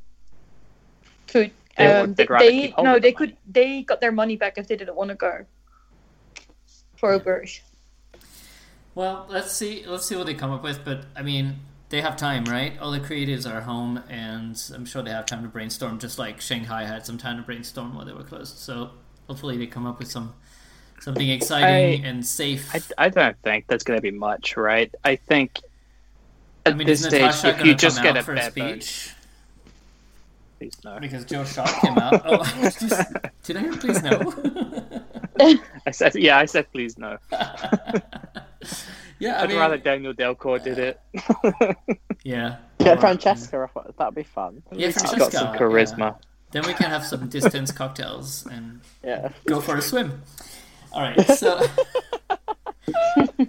could. 1.26 1.52
They 1.78 1.86
Um, 1.86 2.14
they, 2.14 2.24
they'd 2.24 2.30
rather 2.30 2.44
they 2.44 2.60
keep 2.60 2.74
hold 2.74 2.84
no, 2.84 2.98
they 2.98 3.12
could. 3.12 3.36
They 3.48 3.82
got 3.82 4.00
their 4.00 4.12
money 4.12 4.36
back 4.36 4.58
if 4.58 4.68
they 4.68 4.76
didn't 4.76 4.96
want 4.96 5.10
to 5.10 5.14
go. 5.14 5.46
For 6.96 7.18
Auberge. 7.18 7.60
Well, 8.94 9.26
let's 9.28 9.52
see. 9.52 9.84
Let's 9.86 10.06
see 10.06 10.16
what 10.16 10.26
they 10.26 10.34
come 10.34 10.50
up 10.50 10.64
with. 10.64 10.84
But 10.84 11.04
I 11.14 11.22
mean, 11.22 11.60
they 11.88 12.00
have 12.00 12.16
time, 12.16 12.44
right? 12.44 12.76
All 12.80 12.90
the 12.90 13.00
creatives 13.00 13.48
are 13.48 13.60
home, 13.60 14.02
and 14.08 14.60
I'm 14.74 14.84
sure 14.84 15.02
they 15.02 15.12
have 15.12 15.26
time 15.26 15.42
to 15.42 15.48
brainstorm. 15.48 16.00
Just 16.00 16.18
like 16.18 16.40
Shanghai 16.40 16.84
had 16.84 17.06
some 17.06 17.16
time 17.16 17.36
to 17.36 17.42
brainstorm 17.44 17.94
while 17.94 18.04
they 18.04 18.12
were 18.12 18.24
closed. 18.24 18.58
So 18.58 18.90
hopefully, 19.28 19.56
they 19.56 19.66
come 19.66 19.86
up 19.86 20.00
with 20.00 20.10
some 20.10 20.34
something 21.00 21.28
exciting 21.28 22.04
and 22.04 22.26
safe. 22.26 22.74
I, 22.74 23.06
I 23.06 23.08
don't 23.08 23.40
think 23.42 23.66
that's 23.68 23.84
going 23.84 23.96
to 23.96 24.02
be 24.02 24.10
much, 24.10 24.56
right? 24.56 24.92
I 25.04 25.14
think 25.14 25.60
I 26.66 26.70
at 26.70 26.76
mean, 26.76 26.86
this 26.88 27.00
is 27.00 27.06
stage, 27.06 27.44
if 27.44 27.64
you 27.64 27.74
just 27.74 28.02
get 28.02 28.16
a 28.16 28.22
for 28.22 28.32
a 28.32 28.36
bare 28.36 28.50
speech? 28.50 29.10
Please 30.58 30.74
no. 30.84 30.98
Because 31.00 31.24
Joe 31.24 31.44
Shock 31.44 31.80
came 31.80 31.98
out. 31.98 32.22
Oh, 32.26 32.42
just, 32.62 33.12
did 33.44 33.56
I 33.56 33.60
hear 33.60 33.76
please 33.76 34.02
no? 34.02 34.34
I 35.86 35.90
said, 35.92 36.14
yeah, 36.16 36.38
I 36.38 36.46
said 36.46 36.70
please 36.72 36.98
no. 36.98 37.16
yeah, 39.18 39.38
I 39.38 39.42
I'd 39.42 39.48
mean, 39.48 39.58
rather 39.58 39.78
Daniel 39.78 40.12
Delcourt 40.14 40.64
did 40.64 40.78
it. 40.78 41.00
yeah. 42.24 42.56
Get 42.78 42.98
Or, 42.98 43.00
Francesca 43.00 43.68
off. 43.74 43.96
That'd 43.96 44.14
be 44.14 44.22
fun. 44.24 44.62
Yeah, 44.72 44.86
He's 44.86 44.96
Francesca. 45.00 45.18
got 45.18 45.32
some 45.32 45.56
charisma. 45.56 45.98
yeah. 45.98 46.12
Then 46.50 46.62
we 46.66 46.72
can 46.74 46.90
have 46.90 47.04
some 47.04 47.28
distance 47.28 47.70
cocktails 47.72 48.46
and 48.46 48.80
Yeah. 49.04 49.30
go 49.46 49.60
for 49.60 49.76
a 49.76 49.82
swim. 49.82 50.22
All 50.92 51.02
right, 51.02 51.20
so 51.36 51.60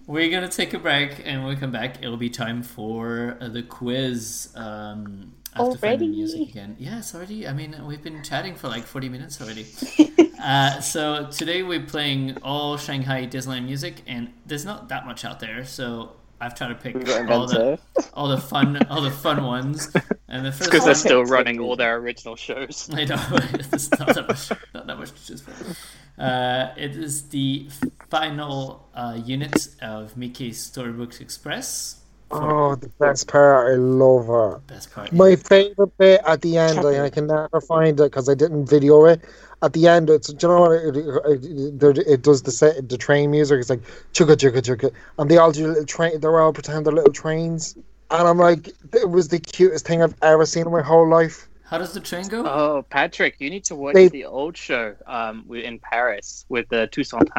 we're 0.06 0.30
gonna 0.30 0.50
take 0.50 0.74
a 0.74 0.80
break, 0.80 1.22
and 1.26 1.42
when 1.44 1.54
we 1.54 1.60
come 1.60 1.72
back, 1.72 2.04
it'll 2.04 2.18
be 2.18 2.30
time 2.30 2.62
for 2.62 3.38
uh, 3.40 3.48
the 3.48 3.64
quiz. 3.64 4.50
Um, 4.56 5.34
after 5.56 5.78
finding 5.78 6.10
Already? 6.10 6.18
music 6.18 6.50
again. 6.50 6.76
Yes, 6.80 7.14
already. 7.16 7.48
I 7.48 7.54
mean, 7.54 7.76
we've 7.86 8.04
been 8.04 8.24
chatting 8.24 8.56
for 8.56 8.68
like 8.68 8.86
forty 8.86 9.10
minutes 9.10 9.42
already. 9.42 9.66
uh, 10.44 10.80
so 10.82 11.28
today 11.32 11.64
we're 11.64 11.86
playing 11.86 12.38
all 12.44 12.78
Shanghai 12.78 13.26
Disneyland 13.28 13.66
music, 13.66 14.02
and 14.08 14.32
there's 14.46 14.66
not 14.66 14.90
that 14.90 15.06
much 15.06 15.26
out 15.26 15.40
there. 15.40 15.66
So 15.66 16.14
I've 16.42 16.56
tried 16.56 16.70
to 16.70 16.76
pick 16.76 16.96
all 17.30 17.48
the 17.48 17.80
all 18.14 18.28
the 18.28 18.38
fun 18.38 18.78
all 18.90 19.02
the 19.02 19.12
fun 19.12 19.44
ones. 19.44 19.92
And 20.28 20.46
the 20.46 20.52
first 20.58 20.70
Because 20.70 20.86
they're 20.86 20.96
still 20.96 21.26
running 21.26 21.60
all 21.60 21.76
their 21.76 21.98
original 21.98 22.36
shows. 22.36 22.90
I 22.94 23.06
know 23.06 23.22
it's 23.32 23.92
not 23.92 24.14
that 24.14 24.28
much, 24.28 24.52
not 24.74 24.88
that 24.88 24.98
much 24.98 25.12
to 25.12 25.26
choose 25.26 25.42
from. 25.42 25.76
Uh, 26.24 26.74
it 26.78 26.96
is 26.96 27.30
the 27.30 27.70
final 28.10 28.88
uh, 28.94 29.20
unit 29.24 29.70
of 29.82 30.16
Mickey's 30.18 30.60
Storybook 30.60 31.20
Express. 31.22 31.99
Oh, 32.32 32.76
the 32.76 32.90
best 33.00 33.28
part, 33.28 33.72
I 33.72 33.76
love 33.76 34.28
her. 34.28 34.60
Best 34.68 34.92
part. 34.94 35.12
My 35.14 35.36
favorite 35.36 35.98
bit 35.98 36.22
at 36.26 36.42
the 36.42 36.58
end, 36.58 36.80
and 36.80 36.98
I 37.02 37.10
can 37.10 37.28
never 37.28 37.62
find 37.62 38.00
it 38.00 38.04
because 38.04 38.30
I 38.30 38.34
didn't 38.36 38.66
video 38.68 39.06
it. 39.06 39.22
At 39.62 39.74
the 39.74 39.88
end, 39.88 40.10
it's 40.10 40.32
do 40.32 40.48
you 40.48 40.54
know 40.54 40.62
what 40.62 40.72
it, 40.72 40.96
it, 40.96 41.98
it, 41.98 42.08
it 42.08 42.22
does 42.22 42.44
the 42.44 42.52
set, 42.52 42.88
the 42.88 42.98
train 42.98 43.30
music. 43.32 43.60
It's 43.60 43.70
like 43.70 43.82
chugga 44.14 44.36
chugga 44.38 44.62
chugga, 44.62 44.92
and 45.18 45.30
they 45.30 45.38
all 45.38 45.52
do 45.52 45.68
little 45.68 45.86
train. 45.86 46.20
They're 46.20 46.40
all 46.40 46.54
pretend 46.54 46.86
they're 46.86 46.94
little 46.94 47.12
trains, 47.12 47.76
and 48.10 48.28
I'm 48.28 48.38
like, 48.38 48.70
it 48.94 49.10
was 49.10 49.28
the 49.28 49.40
cutest 49.40 49.86
thing 49.86 50.02
I've 50.02 50.16
ever 50.22 50.46
seen 50.46 50.66
in 50.66 50.72
my 50.72 50.82
whole 50.82 51.10
life. 51.10 51.50
How 51.66 51.78
does 51.78 51.94
the 51.94 52.00
train 52.00 52.28
go? 52.30 52.46
Oh, 52.48 52.86
Patrick, 52.90 53.36
you 53.40 53.50
need 53.50 53.64
to 53.66 53.76
watch 53.76 53.94
They- 53.96 54.08
the 54.08 54.26
old 54.26 54.56
show 54.58 54.96
um, 55.06 55.42
wi- 55.44 55.66
in 55.68 55.78
Paris 55.80 56.46
with 56.50 56.68
the 56.70 56.88
Toussaint. 56.92 57.30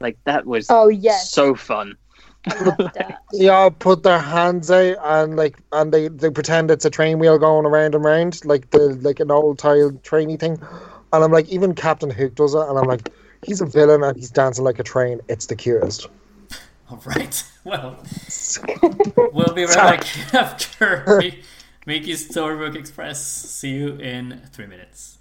Like 0.00 0.16
that 0.24 0.46
was 0.46 0.66
Oh 0.70 0.88
yes, 0.88 1.30
so 1.30 1.54
fun. 1.56 1.96
They 3.32 3.48
all 3.48 3.70
put 3.70 4.02
their 4.02 4.18
hands 4.18 4.70
out 4.70 4.96
and 5.02 5.36
like, 5.36 5.58
and 5.72 5.92
they, 5.92 6.08
they 6.08 6.30
pretend 6.30 6.70
it's 6.70 6.84
a 6.84 6.90
train 6.90 7.18
wheel 7.18 7.38
going 7.38 7.66
around 7.66 7.94
and 7.94 8.04
round, 8.04 8.44
like 8.44 8.70
the 8.70 8.94
like 9.02 9.20
an 9.20 9.30
old 9.30 9.58
tile 9.58 9.90
trainy 9.92 10.38
thing. 10.38 10.58
And 11.12 11.24
I'm 11.24 11.32
like, 11.32 11.48
even 11.48 11.74
Captain 11.74 12.10
Hook 12.10 12.34
does 12.34 12.54
it, 12.54 12.68
and 12.68 12.78
I'm 12.78 12.86
like, 12.86 13.10
he's 13.44 13.60
a 13.60 13.66
villain 13.66 14.02
and 14.02 14.16
he's 14.16 14.30
dancing 14.30 14.64
like 14.64 14.78
a 14.78 14.82
train. 14.82 15.20
It's 15.28 15.46
the 15.46 15.56
cutest. 15.56 16.08
All 16.90 17.02
right. 17.04 17.42
Well, 17.64 18.02
we'll 19.34 19.52
be 19.52 19.64
right 19.64 20.00
back 20.00 20.34
after 20.34 21.20
Mickey's 21.84 22.26
Storybook 22.26 22.76
Express. 22.76 23.22
See 23.22 23.74
you 23.74 23.96
in 23.96 24.40
three 24.54 24.66
minutes. 24.66 25.17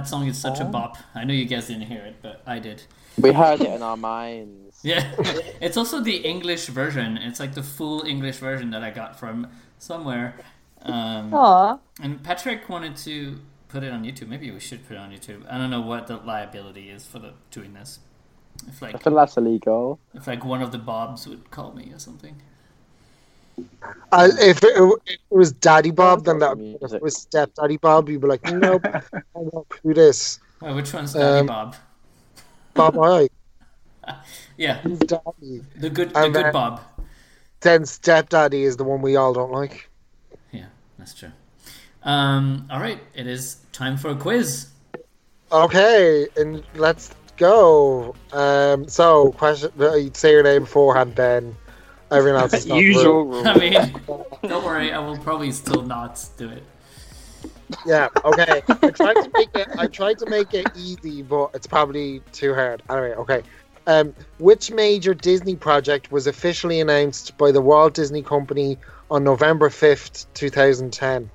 That 0.00 0.08
song 0.08 0.26
is 0.28 0.38
such 0.38 0.60
a 0.60 0.64
Oh. 0.64 0.70
bop. 0.70 0.96
I 1.14 1.24
know 1.24 1.34
you 1.34 1.44
guys 1.44 1.66
didn't 1.66 1.82
hear 1.82 2.00
it, 2.00 2.16
but 2.22 2.40
I 2.46 2.58
did. 2.58 2.84
We 3.20 3.32
heard 3.34 3.60
it 3.60 3.68
in 3.70 3.82
our 3.82 3.98
minds. 3.98 4.78
Yeah, 4.82 5.04
it's 5.60 5.76
also 5.76 6.00
the 6.00 6.16
English 6.16 6.68
version. 6.68 7.18
It's 7.18 7.38
like 7.38 7.52
the 7.54 7.62
full 7.62 8.00
English 8.06 8.36
version 8.38 8.70
that 8.70 8.82
I 8.82 8.90
got 8.90 9.18
from 9.20 9.48
somewhere. 9.78 10.36
Um, 10.80 11.34
Aw. 11.34 11.78
and 12.00 12.22
Patrick 12.24 12.66
wanted 12.70 12.96
to 13.08 13.40
put 13.68 13.82
it 13.84 13.92
on 13.92 14.04
YouTube. 14.04 14.28
Maybe 14.28 14.50
we 14.50 14.58
should 14.58 14.88
put 14.88 14.94
it 14.96 15.00
on 15.00 15.10
YouTube. 15.10 15.44
I 15.52 15.58
don't 15.58 15.68
know 15.68 15.82
what 15.82 16.06
the 16.06 16.16
liability 16.16 16.88
is 16.88 17.04
for 17.04 17.18
the 17.18 17.34
doing 17.50 17.74
this. 17.74 17.98
If 18.68 18.82
I 18.82 18.92
like 18.92 19.02
feel 19.02 19.14
that's 19.14 19.36
illegal. 19.36 20.00
if 20.14 20.26
like 20.26 20.42
one 20.46 20.62
of 20.62 20.72
the 20.72 20.78
Bobs 20.78 21.28
would 21.28 21.50
call 21.50 21.72
me 21.74 21.92
or 21.92 21.98
something. 21.98 22.40
I, 24.12 24.26
if, 24.26 24.62
it, 24.62 24.76
if 24.76 24.92
it 25.06 25.18
was 25.30 25.52
Daddy 25.52 25.90
Bob, 25.90 26.24
then 26.24 26.38
that. 26.40 26.56
Music. 26.58 26.82
If 26.82 26.92
it 26.94 27.02
was 27.02 27.16
Step 27.16 27.52
Daddy 27.54 27.76
Bob, 27.76 28.08
you'd 28.08 28.20
be 28.20 28.26
like, 28.26 28.44
nope, 28.52 28.84
I 28.94 29.00
won't 29.34 29.66
do 29.84 29.94
this. 29.94 30.40
Well, 30.60 30.74
which 30.74 30.92
one's 30.92 31.12
Daddy 31.14 31.40
Um, 31.40 31.46
Bob? 31.46 31.76
Bob, 32.74 32.98
I. 33.02 33.28
Yeah, 34.56 34.80
Daddy. 34.82 35.62
the 35.76 35.90
good 35.90 36.10
the 36.10 36.18
And 36.24 36.34
good 36.34 36.44
then- 36.46 36.52
Bob. 36.52 36.80
Then 37.62 37.84
Step 37.84 38.30
Daddy 38.30 38.62
is 38.64 38.78
the 38.78 38.84
one 38.84 39.02
we 39.02 39.16
all 39.16 39.34
don't 39.34 39.52
like. 39.52 39.90
Yeah, 40.50 40.66
that's 40.98 41.12
true. 41.12 41.30
Um, 42.04 42.66
all 42.70 42.80
right, 42.80 42.98
it 43.14 43.26
is 43.26 43.56
time 43.72 43.98
for 43.98 44.08
a 44.08 44.14
quiz. 44.16 44.68
Okay, 45.52 46.26
and 46.38 46.62
let's 46.74 47.10
go. 47.36 48.14
Um, 48.32 48.88
so, 48.88 49.32
question. 49.32 49.70
uh, 49.78 49.94
you 49.96 50.10
say 50.14 50.30
your 50.30 50.42
name 50.42 50.62
beforehand, 50.62 51.14
Ben. 51.14 51.54
Everyone 52.10 52.40
else 52.42 52.54
is 52.54 52.66
not 52.66 52.78
Usual 52.78 53.24
rude. 53.24 53.46
rule. 53.46 53.48
I 53.48 53.58
mean, 53.58 53.72
don't 54.48 54.64
worry, 54.64 54.92
I 54.92 54.98
will 54.98 55.18
probably 55.18 55.52
still 55.52 55.82
not 55.82 56.24
do 56.36 56.48
it. 56.48 56.62
Yeah. 57.86 58.08
Okay. 58.24 58.62
I 58.68 58.90
tried 58.90 59.14
to 59.14 59.30
make 59.34 59.48
it. 59.54 59.68
I 59.78 59.86
tried 59.86 60.18
to 60.18 60.28
make 60.28 60.54
it 60.54 60.66
easy, 60.76 61.22
but 61.22 61.50
it's 61.54 61.66
probably 61.66 62.20
too 62.32 62.52
hard. 62.54 62.82
Anyway. 62.90 63.12
Okay. 63.14 63.42
Um, 63.86 64.14
which 64.38 64.70
major 64.70 65.14
Disney 65.14 65.56
project 65.56 66.12
was 66.12 66.26
officially 66.26 66.80
announced 66.80 67.36
by 67.38 67.50
the 67.52 67.60
Walt 67.60 67.94
Disney 67.94 68.22
Company 68.22 68.76
on 69.10 69.24
November 69.24 69.70
fifth, 69.70 70.26
two 70.34 70.50
thousand 70.50 70.92
ten? 70.92 71.30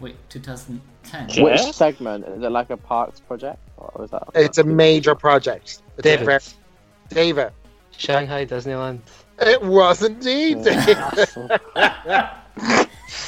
Wait, 0.00 0.16
2010. 0.28 1.44
Which 1.44 1.60
segment? 1.72 2.24
Is 2.26 2.42
it 2.42 2.50
like 2.50 2.70
a 2.70 2.76
parks 2.76 3.20
project? 3.20 3.58
Or 3.76 3.92
was 3.96 4.10
that? 4.10 4.28
It's 4.34 4.58
a 4.58 4.64
major 4.64 5.14
project. 5.14 5.82
It's 5.96 5.98
a 5.98 6.02
David. 6.02 6.42
Very- 7.10 7.26
David. 7.26 7.52
Shanghai 7.96 8.46
Disneyland. 8.46 9.00
It 9.40 9.60
was 9.62 10.02
indeed. 10.02 10.62
David. 10.64 10.96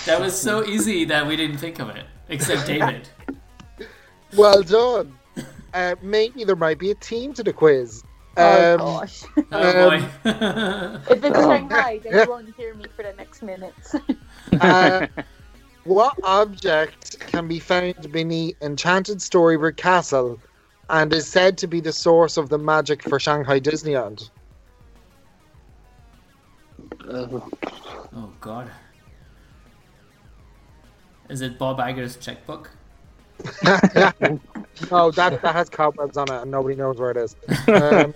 That 0.06 0.20
was 0.20 0.38
so 0.38 0.64
easy 0.64 1.04
that 1.06 1.26
we 1.26 1.36
didn't 1.36 1.58
think 1.58 1.78
of 1.80 1.88
it, 1.90 2.04
except 2.28 2.66
David. 2.66 3.08
well 4.36 4.62
done. 4.62 5.16
Uh, 5.72 5.94
maybe 6.02 6.44
there 6.44 6.56
might 6.56 6.78
be 6.78 6.90
a 6.90 6.94
team 6.96 7.32
to 7.34 7.42
the 7.42 7.52
quiz. 7.52 8.02
Oh 8.36 8.72
Um, 8.74 8.78
gosh. 8.78 9.22
Oh 9.52 9.88
Um, 9.88 10.00
boy. 10.00 10.08
If 11.14 11.24
it's 11.24 11.36
Shanghai, 11.38 12.00
then 12.02 12.12
you 12.12 12.30
won't 12.30 12.54
hear 12.56 12.74
me 12.74 12.84
for 12.94 13.02
the 13.02 13.12
next 13.14 13.42
minutes. 13.42 13.94
uh, 14.60 15.06
what 15.84 16.14
object 16.24 17.18
can 17.20 17.46
be 17.48 17.58
found 17.58 18.10
beneath 18.12 18.56
Enchanted 18.62 19.20
Storybook 19.22 19.76
Castle 19.76 20.38
and 20.90 21.12
is 21.12 21.26
said 21.26 21.56
to 21.58 21.66
be 21.66 21.80
the 21.80 21.92
source 21.92 22.36
of 22.36 22.48
the 22.48 22.58
magic 22.58 23.02
for 23.02 23.18
Shanghai 23.18 23.60
Disneyland? 23.60 24.30
oh 27.08 28.32
god. 28.40 28.70
Is 31.28 31.42
it 31.42 31.58
Bob 31.58 31.78
Iger's 31.78 32.16
checkbook? 32.16 32.70
no, 34.90 35.10
that, 35.12 35.40
that 35.40 35.54
has 35.54 35.70
cobwebs 35.70 36.16
on 36.16 36.30
it 36.30 36.42
and 36.42 36.50
nobody 36.50 36.74
knows 36.74 36.98
where 36.98 37.12
it 37.12 37.16
is. 37.16 37.36
Um, 37.68 38.14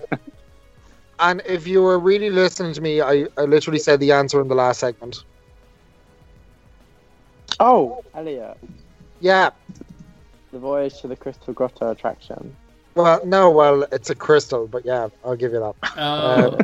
and 1.19 1.41
if 1.45 1.65
you 1.65 1.81
were 1.81 1.97
really 1.97 2.29
listening 2.29 2.73
to 2.73 2.81
me, 2.81 3.01
I, 3.01 3.25
I 3.37 3.43
literally 3.43 3.79
said 3.79 4.01
the 4.01 4.11
answer 4.11 4.41
in 4.41 4.49
the 4.49 4.55
last 4.55 4.81
segment. 4.81 5.23
Oh, 7.59 8.03
Elliot. 8.13 8.57
Yeah. 9.21 9.51
The 10.51 10.59
voyage 10.59 10.99
to 11.01 11.07
the 11.07 11.15
Crystal 11.15 11.53
Grotto 11.53 11.91
attraction. 11.91 12.55
Well, 12.95 13.25
no, 13.25 13.49
well, 13.51 13.83
it's 13.91 14.09
a 14.09 14.15
crystal, 14.15 14.67
but 14.67 14.85
yeah, 14.85 15.09
I'll 15.23 15.35
give 15.35 15.51
you 15.51 15.59
that. 15.59 15.75
Oh, 15.97 16.57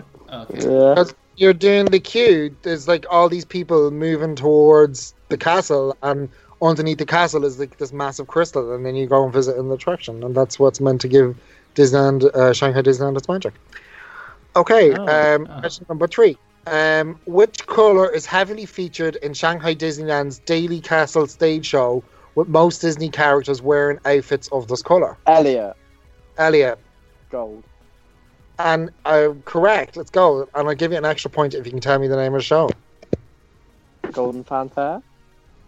okay. 0.44 0.70
Yeah. 0.70 1.04
You're 1.36 1.54
doing 1.54 1.86
the 1.86 2.00
queue. 2.00 2.56
There's 2.62 2.88
like 2.88 3.06
all 3.10 3.28
these 3.28 3.46
people 3.46 3.92
moving 3.92 4.36
towards 4.36 5.14
the 5.30 5.38
castle, 5.38 5.98
and 6.04 6.30
underneath 6.62 7.00
the 7.00 7.06
castle 7.06 7.44
is 7.44 7.60
like 7.60 7.78
this 7.78 7.92
massive 7.92 8.28
crystal, 8.28 8.74
and 8.74 8.86
then 8.86 8.96
you 8.96 9.08
go 9.08 9.24
and 9.24 9.34
visit 9.34 9.58
an 9.58 9.72
attraction, 9.72 10.24
and 10.24 10.36
that's 10.36 10.58
what's 10.60 10.80
meant 10.80 11.02
to 11.02 11.08
give 11.08 11.36
Disneyland, 11.76 12.24
uh, 12.36 12.54
Shanghai 12.54 12.82
Disneyland, 12.82 13.18
its 13.18 13.28
magic. 13.28 13.54
Okay, 14.56 14.94
Oh, 14.94 15.36
um, 15.36 15.48
oh. 15.50 15.60
question 15.60 15.86
number 15.90 16.08
three. 16.08 16.38
Um, 16.68 17.20
which 17.26 17.66
color 17.66 18.08
is 18.10 18.26
heavily 18.26 18.66
featured 18.66 19.16
in 19.18 19.34
Shanghai 19.34 19.74
Disneyland's 19.74 20.40
daily 20.40 20.80
castle 20.80 21.26
stage 21.28 21.66
show, 21.66 22.04
with 22.36 22.48
most 22.48 22.80
Disney 22.82 23.10
characters 23.10 23.62
wearing 23.62 24.00
outfits 24.06 24.48
of 24.50 24.68
this 24.68 24.82
color? 24.82 25.18
Elliot. 25.26 25.76
Elliot. 26.42 26.80
Gold. 27.30 27.64
And 28.60 28.92
uh, 29.06 29.34
correct, 29.46 29.96
let's 29.98 30.10
go. 30.10 30.48
And 30.54 30.68
I'll 30.68 30.76
give 30.76 30.92
you 30.92 30.98
an 30.98 31.06
extra 31.06 31.32
point 31.32 31.54
if 31.54 31.66
you 31.66 31.72
can 31.72 31.80
tell 31.82 31.98
me 32.00 32.08
the 32.08 32.16
name 32.16 32.34
of 32.34 32.40
the 32.40 32.44
show. 32.44 32.70
Golden 34.12 34.44
Fanfare. 34.44 35.02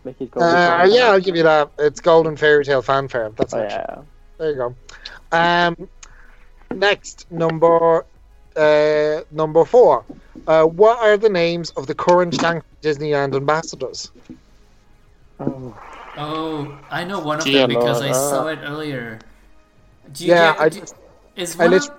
Mickey's 0.03 0.29
Golden 0.29 0.49
Uh, 0.49 0.53
Fanfare. 0.53 0.87
yeah, 0.97 1.07
I'll 1.11 1.19
give 1.19 1.35
you 1.35 1.43
that. 1.43 1.69
It's 1.79 1.99
Golden 1.99 2.35
Fairy 2.35 2.65
Tale 2.65 2.81
Fanfare. 2.81 3.31
That's 3.37 3.53
Oh, 3.53 3.59
it. 3.61 3.71
yeah. 3.71 4.01
There 4.37 4.49
you 4.51 4.55
go. 4.57 4.75
Um, 5.31 5.87
next, 6.75 7.31
number 7.31 8.05
uh, 8.55 9.21
number 9.31 9.65
four. 9.65 10.03
Uh, 10.45 10.63
what 10.65 10.99
are 10.99 11.17
the 11.17 11.29
names 11.29 11.71
of 11.71 11.87
the 11.87 11.95
current 11.95 12.33
Shanghai 12.35 12.61
Disneyland 12.81 13.35
ambassadors? 13.35 14.11
Oh. 15.39 15.75
Oh, 16.17 16.77
I 16.91 17.03
know 17.05 17.19
one 17.19 17.39
of 17.39 17.45
Dear 17.45 17.61
them 17.61 17.69
because 17.69 18.01
I 18.01 18.11
Lord, 18.11 18.15
saw 18.15 18.43
uh. 18.43 18.47
it 18.47 18.59
earlier. 18.63 19.19
Do 20.11 20.25
you 20.25 20.31
Yeah, 20.33 20.51
get, 20.53 20.61
I 20.61 20.69
do- 20.69 20.79
just 20.81 20.95
is 21.35 21.59
I 21.59 21.65
one 21.65 21.73
of, 21.73 21.91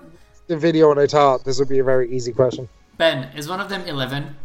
the 0.47 0.57
video 0.57 0.91
and 0.91 0.99
I 0.99 1.07
thought 1.07 1.43
this 1.43 1.57
would 1.59 1.69
be 1.69 1.79
a 1.79 1.83
very 1.83 2.09
easy 2.11 2.31
question. 2.31 2.69
Ben, 2.97 3.29
is 3.35 3.49
one 3.49 3.59
of 3.59 3.67
them 3.69 3.81
11? 3.87 4.35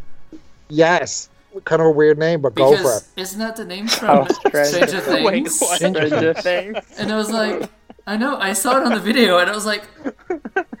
Yes, 0.69 1.29
kind 1.65 1.81
of 1.81 1.87
a 1.87 1.91
weird 1.91 2.17
name, 2.17 2.41
but 2.41 2.55
go 2.55 2.71
for 2.71 2.77
it. 2.77 2.81
Because 2.81 3.07
isn't 3.17 3.39
that 3.39 3.55
the 3.55 3.65
name 3.65 3.87
from 3.87 4.09
Oh, 4.29 4.33
Stranger- 4.49 4.87
Stranger 4.87 5.23
Wait, 5.25 5.31
Things? 5.43 5.59
what? 5.59 5.75
Stranger 5.77 6.33
Things. 6.33 6.77
And 6.97 7.11
I 7.11 7.15
was 7.17 7.29
like, 7.29 7.69
I 8.07 8.17
know, 8.17 8.35
I 8.37 8.53
saw 8.53 8.77
it 8.77 8.83
on 8.83 8.93
the 8.93 8.99
video, 8.99 9.37
and 9.37 9.49
I 9.49 9.53
was 9.53 9.65
like, 9.65 9.83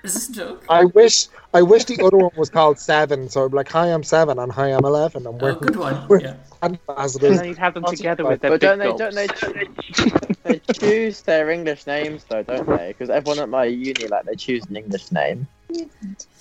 is 0.03 0.13
this 0.13 0.29
a 0.29 0.33
joke? 0.33 0.65
I 0.69 0.85
wish 0.85 1.27
I 1.53 1.61
wish 1.61 1.85
the 1.85 2.01
other 2.03 2.17
one 2.17 2.31
was 2.37 2.49
called 2.49 2.79
Seven, 2.79 3.29
so 3.29 3.45
I'd 3.45 3.51
be 3.51 3.57
like, 3.57 3.69
"Hi, 3.69 3.87
I'm 3.87 4.03
Seven," 4.03 4.39
and 4.39 4.51
"Hi, 4.51 4.67
I'm 4.69 4.85
11. 4.85 5.27
and 5.27 5.39
we're 5.41 5.51
Oh, 5.51 5.55
good 5.55 5.75
one. 5.75 6.07
we're 6.07 6.21
Yeah. 6.21 6.35
ambassadors. 6.63 7.29
And 7.31 7.39
then 7.39 7.47
you'd 7.49 7.57
have 7.57 7.73
them 7.73 7.83
together 7.85 8.25
with 8.25 8.41
their 8.41 8.51
But 8.51 8.61
big 8.61 8.69
don't 8.69 8.79
they, 8.79 8.93
don't 8.97 9.15
they, 9.15 9.27
choo- 9.27 10.35
they 10.43 10.59
choose 10.73 11.21
their 11.21 11.49
English 11.49 11.85
names 11.87 12.23
though, 12.29 12.43
don't 12.43 12.67
they? 12.67 12.89
Because 12.89 13.09
everyone 13.09 13.39
at 13.39 13.49
my 13.49 13.65
uni, 13.65 14.07
like, 14.07 14.25
they 14.25 14.35
choose 14.35 14.65
an 14.65 14.75
English 14.77 15.11
name. 15.11 15.47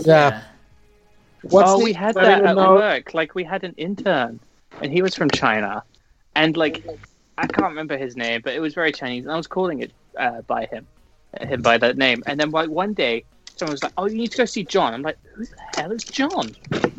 Yeah. 0.04 0.42
What's 1.42 1.70
oh, 1.70 1.78
the- 1.78 1.84
we 1.84 1.92
had 1.92 2.14
that 2.16 2.44
at 2.44 2.56
know. 2.56 2.74
work. 2.74 3.14
Like 3.14 3.34
we 3.34 3.44
had 3.44 3.64
an 3.64 3.74
intern, 3.76 4.40
and 4.82 4.92
he 4.92 5.02
was 5.02 5.14
from 5.14 5.30
China, 5.30 5.82
and 6.34 6.56
like 6.56 6.84
I 7.38 7.46
can't 7.46 7.68
remember 7.68 7.96
his 7.96 8.16
name, 8.16 8.42
but 8.44 8.52
it 8.54 8.60
was 8.60 8.74
very 8.74 8.92
Chinese, 8.92 9.24
and 9.24 9.32
I 9.32 9.36
was 9.36 9.46
calling 9.46 9.80
it 9.80 9.90
uh, 10.18 10.42
by 10.42 10.66
him, 10.66 10.86
him 11.40 11.62
by 11.62 11.78
that 11.78 11.96
name. 11.96 12.22
And 12.26 12.38
then 12.38 12.50
like 12.50 12.68
one 12.68 12.92
day, 12.92 13.24
someone 13.60 13.72
was 13.72 13.82
like, 13.82 13.92
"Oh, 13.96 14.06
you 14.06 14.16
need 14.16 14.32
to 14.32 14.38
go 14.38 14.44
see 14.44 14.64
John." 14.64 14.92
I'm 14.94 15.02
like, 15.02 15.18
"Who 15.34 15.44
the 15.44 15.56
hell 15.76 15.92
is 15.92 16.04
John?" 16.04 16.56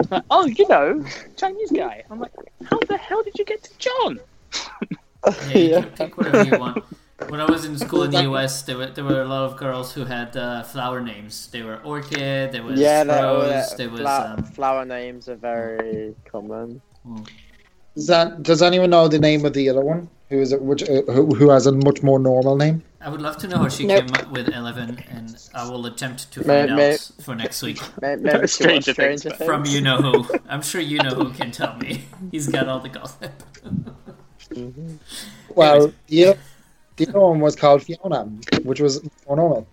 Like, 0.09 0.23
oh, 0.29 0.45
you 0.45 0.67
know, 0.67 1.03
Chinese 1.35 1.71
guy. 1.71 2.03
I'm 2.09 2.19
like, 2.19 2.33
"How 2.69 2.79
the 2.87 2.97
hell 2.97 3.21
did 3.23 3.37
you 3.37 3.45
get 3.45 3.63
to 3.63 3.71
John?" 3.77 4.19
Yeah, 5.49 5.57
you 5.57 5.81
can 5.81 5.91
pick 5.91 6.17
whatever 6.17 6.43
you 6.43 6.59
want. 6.59 6.83
When 7.29 7.39
I 7.39 7.45
was 7.45 7.65
in 7.65 7.77
school 7.77 8.03
in 8.03 8.11
the 8.11 8.23
US, 8.31 8.63
there 8.63 8.77
were 8.77 8.87
there 8.87 9.03
were 9.03 9.21
a 9.21 9.25
lot 9.35 9.43
of 9.49 9.57
girls 9.57 9.93
who 9.93 10.05
had 10.05 10.35
uh, 10.35 10.63
flower 10.63 11.01
names. 11.01 11.47
They 11.53 11.61
were 11.61 11.79
orchid, 11.83 12.51
there 12.51 12.63
was 12.63 12.79
yeah, 12.79 13.03
they're 13.03 13.25
all 13.25 13.41
rose, 13.41 13.75
there 13.75 13.89
was 13.89 14.01
flower, 14.01 14.35
um, 14.37 14.43
flower 14.43 14.85
names 14.85 15.29
are 15.29 15.35
very 15.35 16.15
common. 16.31 16.81
Does, 17.95 18.07
that, 18.07 18.41
does 18.41 18.61
anyone 18.61 18.89
know 18.89 19.07
the 19.07 19.19
name 19.19 19.45
of 19.45 19.53
the 19.53 19.69
other 19.69 19.81
one? 19.81 20.09
Who 20.29 20.39
is 20.39 20.51
it? 20.51 20.61
Which 20.61 20.81
uh, 20.83 21.03
who, 21.15 21.35
who 21.35 21.49
has 21.49 21.67
a 21.67 21.71
much 21.71 22.01
more 22.01 22.19
normal 22.19 22.55
name? 22.55 22.81
I 23.03 23.09
would 23.09 23.21
love 23.21 23.37
to 23.37 23.47
know 23.47 23.57
how 23.57 23.67
she 23.69 23.85
Nope. 23.85 24.05
came 24.05 24.13
up 24.15 24.31
with 24.31 24.49
eleven, 24.49 24.99
and 25.09 25.35
I 25.55 25.67
will 25.69 25.85
attempt 25.87 26.31
to 26.33 26.43
find 26.43 26.75
may- 26.75 26.93
out 26.93 27.11
for 27.21 27.35
next 27.35 27.61
week 27.63 27.79
May- 28.01 28.15
Maybe 28.17 28.41
she 28.41 28.63
Stranger 28.63 28.91
watched 28.91 29.23
Things, 29.23 29.35
from 29.45 29.65
you 29.65 29.81
know 29.81 29.97
who. 29.97 30.39
I'm 30.47 30.61
sure 30.61 30.81
you 30.81 30.99
know 30.99 31.09
who 31.15 31.31
can 31.33 31.51
tell 31.51 31.75
me. 31.77 32.05
He's 32.31 32.47
got 32.47 32.67
all 32.67 32.79
the 32.79 32.89
gossip. 32.89 33.31
Mhm. 34.51 34.97
Well, 35.55 35.93
the, 36.07 36.35
the 36.97 37.07
other 37.07 37.19
one 37.19 37.39
was 37.39 37.55
called 37.55 37.83
Fiona, 37.83 38.25
which 38.63 38.79
was 38.81 39.01
more 39.27 39.35
normal. 39.37 39.67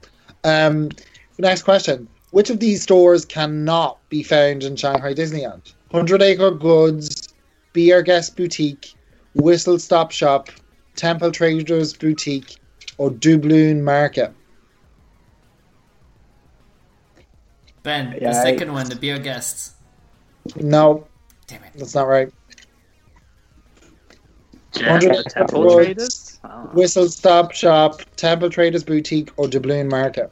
Um, 0.44 0.90
next 1.38 1.62
question: 1.64 2.08
Which 2.30 2.48
of 2.48 2.60
these 2.60 2.82
stores 2.82 3.24
cannot 3.24 3.98
be 4.08 4.22
found 4.22 4.62
in 4.62 4.76
Shanghai 4.76 5.12
Disneyland? 5.14 5.72
Hundred 5.90 6.22
Acre 6.22 6.50
Goods, 6.52 7.28
Be 7.72 7.92
Our 7.92 8.02
Guest 8.02 8.36
Boutique, 8.36 8.94
Whistle 9.34 9.78
Stop 9.78 10.12
Shop, 10.12 10.48
Temple 10.96 11.32
Traders 11.32 11.92
Boutique, 11.94 12.56
or 12.98 13.10
Dublin 13.10 13.82
Market? 13.82 14.32
Ben, 17.82 18.10
the 18.10 18.20
Yeah, 18.20 18.30
I- 18.30 18.32
second 18.44 18.72
one, 18.72 18.88
the 18.88 18.96
beer 18.96 19.18
guests. 19.18 19.72
No, 20.56 21.06
Damn 21.46 21.64
it. 21.64 21.72
that's 21.76 21.94
not 21.94 22.06
right. 22.08 22.32
Yeah, 24.74 24.98
Temple 25.28 25.60
Wonder- 25.66 25.84
Traders. 25.84 26.38
Oh. 26.44 26.48
Whistle 26.72 27.08
Stop 27.08 27.52
Shop, 27.52 28.00
Temple 28.16 28.50
Traders 28.50 28.84
Boutique, 28.84 29.30
or 29.36 29.48
Dublin 29.48 29.88
Market? 29.88 30.30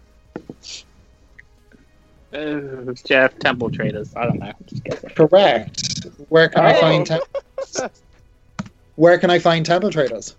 Uh, 2.33 2.93
yeah, 3.07 3.29
Temple 3.41 3.71
Traders. 3.71 4.15
I 4.15 4.25
don't 4.27 4.39
know. 4.39 4.53
Just. 4.67 5.15
Correct. 5.17 6.07
Where 6.29 6.49
can 6.49 6.65
I 6.65 6.77
Oh. 6.77 6.81
find 6.81 7.07
tem- 7.07 7.91
Where 8.97 9.19
can 9.19 9.31
I 9.31 9.39
find 9.39 9.65
Temple 9.65 9.91
Traders? 9.91 10.37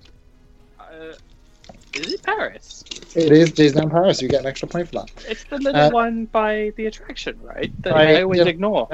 Is 1.99 2.13
it 2.13 2.23
Paris? 2.23 2.83
It 3.15 3.31
is 3.31 3.51
Disneyland 3.51 3.91
Paris. 3.91 4.21
You 4.21 4.27
get 4.29 4.41
an 4.41 4.45
extra 4.47 4.67
point 4.67 4.87
for 4.89 4.95
that. 4.95 5.11
It's 5.27 5.43
the 5.45 5.57
little 5.57 5.81
Uh, 5.81 5.89
one 5.91 6.25
by 6.25 6.71
the 6.75 6.85
attraction, 6.85 7.37
right? 7.41 7.71
That 7.83 7.93
Right, 7.93 8.17
I 8.17 8.21
always 8.23 8.39
yeah. 8.39 8.45
ignore. 8.47 8.87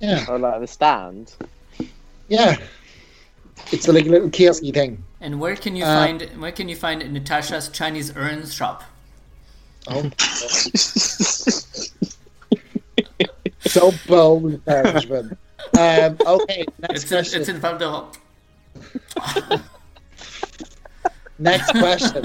Yeah, 0.00 0.24
Or 0.28 0.38
like 0.38 0.60
the 0.60 0.66
stand. 0.66 1.32
yeah. 2.28 2.56
It's 3.72 3.86
a 3.88 3.92
like, 3.92 4.06
little 4.06 4.30
kiosky 4.30 4.72
thing. 4.72 5.02
And 5.20 5.38
where 5.40 5.54
can 5.56 5.76
you 5.76 5.84
Uh, 5.84 5.94
find 6.06 6.22
where 6.40 6.52
can 6.52 6.68
you 6.70 6.76
find 6.76 7.00
Natasha's 7.12 7.68
Chinese 7.68 8.16
urns 8.16 8.54
shop? 8.54 8.82
Oh, 9.86 10.10
so 13.60 13.92
bold 14.06 14.44
encouragement. 14.54 15.36
Um, 15.78 16.16
okay, 16.26 16.64
next 16.80 16.94
It's 16.94 17.04
in, 17.04 17.08
question. 17.08 17.40
it's 17.42 17.48
in 17.50 17.58
Val 17.60 17.76
d'Europe. 17.78 18.16
Next 21.40 21.70
question. 21.72 22.24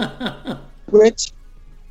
Which 0.91 1.31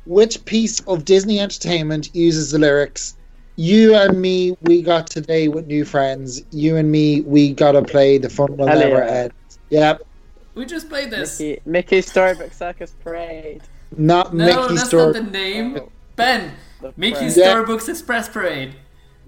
which 0.05 0.45
piece 0.45 0.79
of 0.81 1.03
Disney 1.03 1.39
entertainment 1.39 2.09
uses 2.15 2.51
the 2.51 2.59
lyrics 2.59 3.15
You 3.57 3.95
and 3.95 4.21
me, 4.21 4.55
we 4.61 4.81
got 4.81 5.07
today 5.07 5.47
with 5.47 5.65
new 5.67 5.83
friends. 5.85 6.43
You 6.51 6.77
and 6.77 6.91
me, 6.91 7.21
we 7.21 7.51
gotta 7.53 7.81
play. 7.81 8.17
The 8.19 8.29
fun 8.29 8.55
will 8.57 8.69
Elliot. 8.69 8.89
never 8.89 9.01
end. 9.03 9.33
Yep, 9.69 10.01
we 10.53 10.65
just 10.65 10.87
played 10.89 11.09
this. 11.09 11.39
Mickey, 11.39 11.61
Mickey's 11.65 12.05
Storybook 12.09 12.53
Circus 12.53 12.91
Parade. 13.03 13.61
not 13.97 14.33
No, 14.33 14.45
Mickey 14.45 14.75
that's 14.75 14.87
Story. 14.89 15.05
not 15.05 15.13
the 15.13 15.31
name. 15.31 15.79
Ben, 16.15 16.51
The 16.81 16.93
Mickey's 16.95 17.33
parade. 17.33 17.37
Yeah. 17.37 17.49
Storybooks 17.49 17.89
Express 17.89 18.29
Parade. 18.29 18.75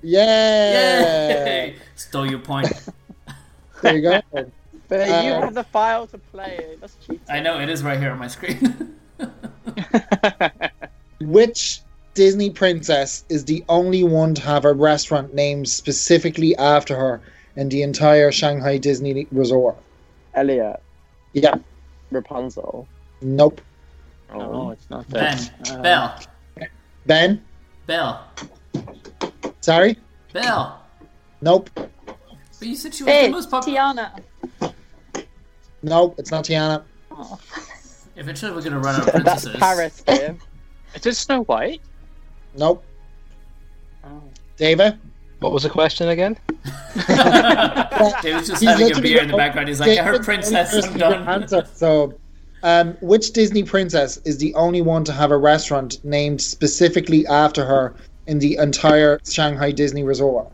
Yeah, 0.03 1.29
Yay! 1.45 1.75
Stole 1.95 2.29
your 2.29 2.39
point. 2.39 2.71
there 3.81 3.97
you 3.97 4.01
go. 4.03 4.21
But 4.89 5.07
you 5.07 5.13
Um, 5.33 5.43
have 5.43 5.53
the 5.53 5.63
file 5.65 6.07
to 6.07 6.17
play 6.17 6.57
it. 6.59 6.81
That's 6.81 6.95
cheating. 7.05 7.21
I 7.29 7.39
know 7.41 7.59
it 7.59 7.69
is 7.69 7.83
right 7.83 7.99
here 7.99 8.11
on 8.11 8.19
my 8.19 8.27
screen. 8.27 8.95
Which 11.21 11.81
Disney 12.13 12.49
princess 12.49 13.25
is 13.29 13.45
the 13.45 13.63
only 13.69 14.03
one 14.03 14.33
to 14.35 14.41
have 14.43 14.65
a 14.65 14.73
restaurant 14.73 15.33
named 15.33 15.67
specifically 15.67 16.55
after 16.55 16.95
her 16.95 17.21
in 17.55 17.69
the 17.69 17.81
entire 17.81 18.31
Shanghai 18.31 18.77
Disney 18.77 19.27
resort? 19.31 19.77
Elliot. 20.35 20.81
Yeah, 21.33 21.55
Rapunzel. 22.11 22.87
nope. 23.21 23.61
Oh, 24.33 24.71
it's 24.71 24.89
not 24.89 25.07
ben, 25.09 25.37
that. 25.37 25.71
Uh, 25.71 25.81
Belle, 25.81 26.19
Ben, 27.05 27.41
Belle, 27.85 28.27
sorry, 29.61 29.97
Belle. 30.33 30.81
nope, 31.41 31.69
But 31.75 32.67
you 32.67 32.75
said 32.75 32.93
she 32.93 33.03
was 33.03 33.13
Hey, 33.13 33.27
the 33.27 33.31
most 33.31 33.49
popular. 33.49 33.79
Tiana. 33.79 34.19
Nope. 35.81 36.15
It's 36.17 36.31
not 36.31 36.45
Tiana. 36.45 36.83
Oh. 37.11 37.39
Eventually, 38.15 38.51
we're 38.51 38.61
gonna 38.61 38.79
run 38.79 38.95
out 38.95 39.07
of 39.07 39.13
princesses. 39.13 39.53
That's 39.59 39.59
princesses. 39.59 40.03
Paris, 40.05 40.19
Dave. 40.29 40.41
Is 40.95 41.05
it 41.05 41.15
Snow 41.15 41.43
White? 41.43 41.81
Nope. 42.55 42.83
Oh. 44.03 44.21
David. 44.57 44.97
What 45.39 45.51
was 45.51 45.63
the 45.63 45.69
question 45.69 46.09
again? 46.09 46.35
David's 46.95 48.47
just 48.47 48.59
He's 48.59 48.69
having 48.69 48.85
a 48.85 48.87
literally 48.87 49.01
beer 49.01 49.21
in 49.21 49.27
the 49.27 49.37
background. 49.37 49.67
He's 49.67 49.79
like, 49.79 49.99
I 49.99 50.03
heard 50.03 50.23
princess, 50.23 50.73
only 50.73 50.77
I'm 50.77 50.81
person 50.81 50.93
who 50.93 50.97
done. 50.99 51.27
answer. 51.27 51.67
So, 51.73 52.13
um, 52.63 52.97
which 53.01 53.33
Disney 53.33 53.61
princess 53.63 54.17
is 54.25 54.39
the 54.39 54.55
only 54.55 54.81
one 54.81 55.03
to 55.03 55.13
have 55.13 55.29
a 55.29 55.37
restaurant 55.37 56.03
named 56.03 56.41
specifically 56.41 57.27
after 57.27 57.63
her 57.65 57.93
in 58.25 58.39
the 58.39 58.57
entire 58.57 59.19
Shanghai 59.29 59.71
Disney 59.71 60.03
resort? 60.03 60.47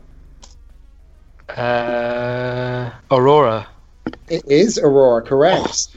Uh, 1.48 2.90
Aurora. 3.10 3.66
It 4.28 4.44
is 4.48 4.78
Aurora, 4.78 5.22
correct. 5.22 5.88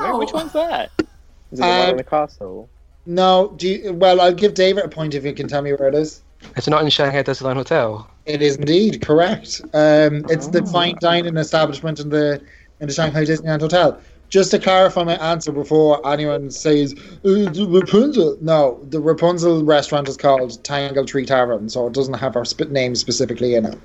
Wait, 0.00 0.18
which 0.18 0.32
one's 0.32 0.52
that? 0.52 0.90
Is 0.98 1.60
it 1.60 1.62
the 1.62 1.62
one 1.62 1.80
Um, 1.80 1.90
in 1.90 1.96
the 1.96 2.04
castle? 2.04 2.68
No, 3.06 3.54
do 3.56 3.68
you, 3.68 3.92
well, 3.94 4.20
I'll 4.20 4.34
give 4.34 4.54
David 4.54 4.84
a 4.84 4.88
point 4.88 5.14
if 5.14 5.24
you 5.24 5.32
can 5.32 5.48
tell 5.48 5.62
me 5.62 5.72
where 5.72 5.88
it 5.88 5.94
It's 5.94 6.22
Is 6.56 6.68
not 6.68 6.82
in 6.82 6.90
Shanghai 6.90 7.22
Disneyland 7.22 7.54
Hotel? 7.54 8.08
It 8.26 8.42
is 8.42 8.56
indeed 8.56 9.00
correct. 9.00 9.62
Um, 9.72 10.26
it's 10.28 10.48
the 10.48 10.64
fine 10.66 10.96
dining 11.00 11.36
establishment 11.36 12.00
in 12.00 12.10
the 12.10 12.42
in 12.80 12.88
the 12.88 12.94
Shanghai 12.94 13.24
Disneyland 13.24 13.60
Hotel. 13.60 13.98
Just 14.28 14.50
to 14.50 14.58
clarify 14.58 15.04
my 15.04 15.14
answer 15.14 15.50
before 15.50 16.06
anyone 16.06 16.50
says 16.50 16.94
uh, 16.98 17.48
the 17.50 17.66
Rapunzel. 17.66 18.36
No, 18.42 18.78
the 18.90 19.00
Rapunzel 19.00 19.64
restaurant 19.64 20.06
is 20.06 20.18
called 20.18 20.62
Tangle 20.62 21.06
Tree 21.06 21.24
Tavern, 21.24 21.70
so 21.70 21.86
it 21.86 21.94
doesn't 21.94 22.12
have 22.14 22.36
our 22.36 22.44
sp- 22.44 22.68
name 22.68 22.94
specifically 22.94 23.54
in 23.54 23.64
it. 23.64 23.78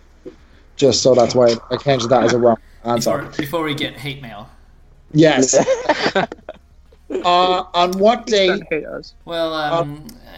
Just 0.76 1.02
so 1.02 1.16
that's 1.16 1.34
why 1.34 1.56
I 1.72 1.78
changed 1.78 2.10
that 2.10 2.24
as 2.24 2.34
a 2.34 2.40
wrong 2.40 2.58
Before, 2.84 3.22
answer. 3.22 3.42
before 3.42 3.64
we 3.64 3.74
get 3.76 3.96
hate 3.96 4.22
mail. 4.22 4.50
Yes. 5.14 5.54
uh, 6.16 6.26
on 7.74 7.92
what 7.98 8.26
day? 8.26 8.48
Don't 8.48 8.68
hate 8.70 8.86
us. 8.86 9.14
Well, 9.26 9.54
um, 9.54 10.08
uh, 10.28 10.32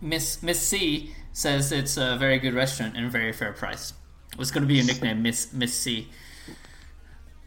Miss 0.00 0.42
Miss 0.42 0.60
C 0.60 1.14
says 1.32 1.72
it's 1.72 1.96
a 1.96 2.16
very 2.18 2.38
good 2.38 2.54
restaurant 2.54 2.96
and 2.96 3.10
very 3.10 3.32
fair 3.32 3.52
price. 3.52 3.94
What's 4.36 4.50
going 4.50 4.62
to 4.62 4.68
be 4.68 4.74
your 4.74 4.84
nickname, 4.84 5.22
Miss 5.22 5.52
Miss 5.52 5.74
C? 5.74 6.08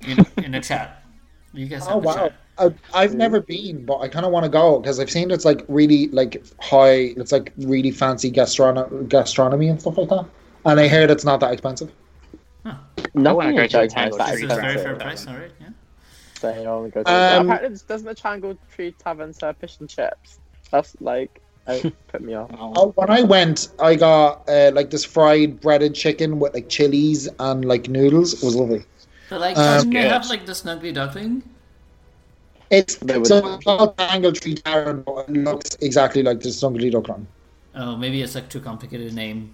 In, 0.02 0.26
in 0.38 0.52
the 0.54 0.62
chat. 0.62 1.04
You 1.54 1.68
guys 1.68 1.86
have 1.86 1.98
Oh 1.98 2.00
wow! 2.00 2.16
chat. 2.16 2.34
I, 2.58 2.74
I've 2.94 3.14
never 3.14 3.40
been, 3.40 3.86
but 3.86 4.00
I 4.00 4.08
kind 4.08 4.26
of 4.26 4.32
want 4.32 4.46
to 4.46 4.50
go 4.50 4.80
because 4.80 5.00
I've 5.00 5.12
seen 5.12 5.30
it's 5.32 5.46
like 5.46 5.64
really 5.68 6.08
like 6.08 6.44
high. 6.60 7.14
It's 7.18 7.32
like 7.32 7.54
really 7.58 7.92
fancy 7.92 8.32
gastronomy, 8.32 9.06
gastronomy 9.06 9.68
and 9.68 9.80
stuff 9.80 9.98
like 9.98 10.10
that. 10.10 10.26
And 10.66 10.80
I 10.80 10.88
heard 10.88 11.12
it's 11.12 11.26
not 11.26 11.40
that 11.42 11.54
expensive. 11.54 11.92
Nothing 12.64 13.24
go 13.24 13.40
in 13.42 13.56
to 13.56 13.70
Shanghai 13.70 13.88
Tangle 13.88 14.14
is 14.14 14.18
that 14.18 14.32
This 14.36 14.44
a 14.44 14.62
very 14.62 14.76
fair 14.76 14.96
price, 14.96 15.28
alright, 15.28 15.52
yeah. 15.60 15.70
So 16.40 16.50
I 16.50 16.66
only 16.66 16.90
go 16.90 17.04
to 17.04 17.10
Um, 17.12 17.50
Apparently, 17.50 17.80
doesn't 17.88 18.08
the 18.08 18.16
Tangle 18.16 18.58
Tree 18.74 18.94
Tavern 18.94 19.34
serve 19.34 19.58
fish 19.58 19.78
and 19.80 19.90
chips? 19.90 20.40
That's 20.72 20.96
like, 21.02 21.42
oh, 21.68 21.92
put 22.08 22.22
me 22.22 22.34
off. 22.34 22.50
Oh, 22.58 22.92
when 22.96 23.10
I 23.10 23.22
went, 23.22 23.70
I 23.80 23.96
got 23.96 24.48
uh, 24.50 24.72
like 24.74 24.90
this 24.90 25.04
fried 25.04 25.60
breaded 25.60 25.94
chicken 25.94 26.40
with 26.40 26.54
like 26.54 26.70
chilies 26.70 27.28
and 27.40 27.66
like 27.66 27.90
noodles. 27.90 28.34
It 28.34 28.46
was 28.46 28.56
lovely. 28.56 28.86
But 29.30 29.42
like, 29.42 29.58
Um, 29.58 29.64
doesn't 29.64 29.96
it 29.96 30.02
Good. 30.02 30.12
have 30.12 30.30
like 30.30 30.46
the 30.46 30.54
snuggly 30.54 30.94
duckling? 30.94 31.44
It's 32.72 32.98
so 32.98 33.56
it's 33.56 33.66
called 33.66 33.98
Tangle 33.98 34.32
Tree 34.32 34.56
Tavern, 34.56 35.02
but 35.02 35.28
it 35.28 35.34
looks 35.34 35.76
exactly 35.82 36.24
like 36.24 36.40
the 36.40 36.48
Snuggly 36.48 36.90
Duck 36.90 37.10
one. 37.10 37.28
Oh, 37.76 37.98
maybe 37.98 38.22
it's 38.22 38.34
like 38.34 38.50
too 38.50 38.62
complicated 38.62 39.12
a 39.12 39.16
name. 39.16 39.54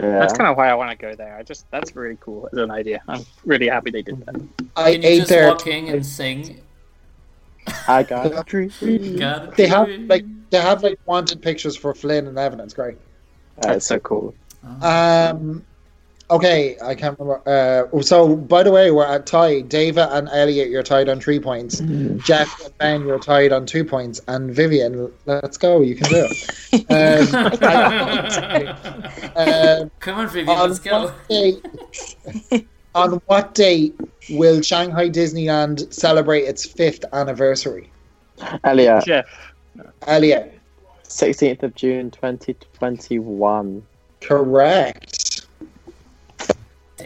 Yeah. 0.00 0.18
That's 0.18 0.32
kind 0.32 0.48
of 0.50 0.56
why 0.56 0.68
I 0.70 0.74
want 0.74 0.90
to 0.90 0.96
go 0.96 1.14
there. 1.14 1.36
I 1.36 1.42
just 1.42 1.70
that's 1.70 1.94
really 1.94 2.16
cool 2.20 2.48
as 2.52 2.58
an 2.58 2.70
idea. 2.70 3.02
I'm 3.08 3.24
really 3.44 3.68
happy 3.68 3.90
they 3.90 4.02
did 4.02 4.24
that. 4.26 4.36
I 4.76 4.92
Can 4.92 5.02
you 5.02 5.08
ate 5.08 5.18
just 5.18 5.28
there. 5.28 5.48
walk 5.48 5.66
in 5.66 5.88
and 5.88 6.04
sing? 6.06 6.60
I 7.86 8.02
got 8.02 8.26
a 8.38 8.44
tree. 8.44 8.68
Got 9.18 9.52
a 9.52 9.56
They 9.56 9.66
have 9.66 9.86
tree. 9.86 10.06
like 10.06 10.24
they 10.50 10.60
have 10.60 10.82
like 10.82 10.98
wanted 11.06 11.42
pictures 11.42 11.76
for 11.76 11.94
Flynn 11.94 12.26
and 12.26 12.38
Evan. 12.38 12.60
It's 12.60 12.74
great. 12.74 12.96
That's 13.58 13.86
so 13.86 13.98
cool. 14.00 14.34
Um, 14.80 15.64
okay, 16.30 16.76
I 16.82 16.94
can't 16.94 17.18
remember. 17.18 17.88
Uh, 17.92 18.02
so, 18.02 18.36
by 18.36 18.62
the 18.62 18.70
way, 18.70 18.90
we're 18.90 19.06
at 19.06 19.26
tie. 19.26 19.60
David 19.60 20.08
and 20.10 20.28
Elliot, 20.28 20.70
you're 20.70 20.82
tied 20.82 21.08
on 21.08 21.20
three 21.20 21.40
points. 21.40 21.80
Jeff 22.24 22.64
and 22.64 22.78
Ben, 22.78 23.06
you're 23.06 23.18
tied 23.18 23.52
on 23.52 23.66
two 23.66 23.84
points. 23.84 24.20
And 24.28 24.54
Vivian, 24.54 25.12
let's 25.26 25.56
go. 25.56 25.80
You 25.80 25.96
can 25.96 26.08
do 26.08 26.26
it. 26.28 26.50
Um, 26.90 27.34
um, 29.36 29.90
Come 30.00 30.18
on, 30.18 30.28
Vivian, 30.28 30.56
on, 30.56 30.68
let's 30.68 30.78
go. 30.78 31.12
day, 31.28 31.54
on 32.94 33.20
what 33.26 33.54
day 33.54 33.92
will 34.30 34.62
Shanghai 34.62 35.08
Disneyland 35.08 35.92
celebrate 35.92 36.42
its 36.42 36.64
fifth 36.64 37.04
anniversary? 37.12 37.90
Elliot, 38.64 39.04
Jeff, 39.04 39.26
Elliot, 40.06 40.58
16th 41.04 41.62
of 41.62 41.74
June 41.74 42.10
2021. 42.10 43.82
correct. 44.20 45.29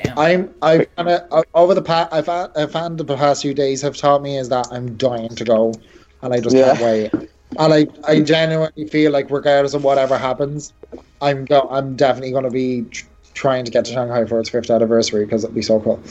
Damn. 0.03 0.19
I'm 0.19 0.55
I've 0.63 0.97
kind 0.97 1.09
of 1.09 1.45
over 1.55 1.75
the 1.75 1.83
past 1.83 2.13
I've 2.13 2.27
had- 2.27 2.51
I've 2.57 2.73
found 2.73 2.99
the 2.99 3.05
past 3.05 3.43
few 3.43 3.55
days 3.55 3.81
have 3.83 3.97
taught 3.97 4.23
me 4.23 4.37
is 4.37 4.49
that 4.49 4.69
I'm 4.71 4.97
dying 4.97 5.35
to 5.37 5.45
go, 5.45 5.75
and 6.23 6.33
I 6.35 6.41
just 6.41 6.57
can't 6.57 6.81
wait. 6.81 7.31
And 7.59 7.73
I 7.73 7.87
I 8.07 8.21
genuinely 8.21 8.87
feel 8.89 9.13
like 9.13 9.31
regardless 9.31 9.75
of 9.75 9.85
whatever 9.85 10.19
happens, 10.19 10.73
I'm 11.21 11.45
go 11.45 11.69
I'm 11.71 11.97
definitely 11.97 12.33
going 12.33 12.45
to 12.45 12.51
be 12.51 12.83
tr- 12.91 13.07
trying 13.35 13.65
to 13.65 13.71
get 13.71 13.85
to 13.87 13.93
Shanghai 13.93 14.25
for 14.25 14.41
its 14.41 14.49
fifth 14.51 14.71
anniversary 14.71 15.25
because 15.25 15.45
it'll 15.45 15.55
be 15.55 15.63
so 15.63 15.81
cool. 15.81 16.03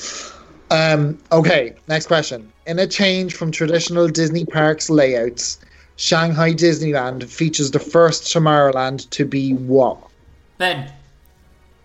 Um, 0.72 1.20
okay, 1.32 1.76
next 1.88 2.08
question. 2.08 2.52
In 2.66 2.80
a 2.80 2.88
change 2.88 3.36
from 3.36 3.52
traditional 3.52 4.08
Disney 4.08 4.46
parks 4.46 4.90
layouts, 4.90 5.60
Shanghai 5.98 6.52
Disneyland 6.54 7.24
features 7.30 7.72
the 7.72 7.80
first 7.80 8.24
Tomorrowland 8.24 9.10
to 9.12 9.26
be 9.26 9.54
what? 9.54 9.98
Ben, 10.58 10.92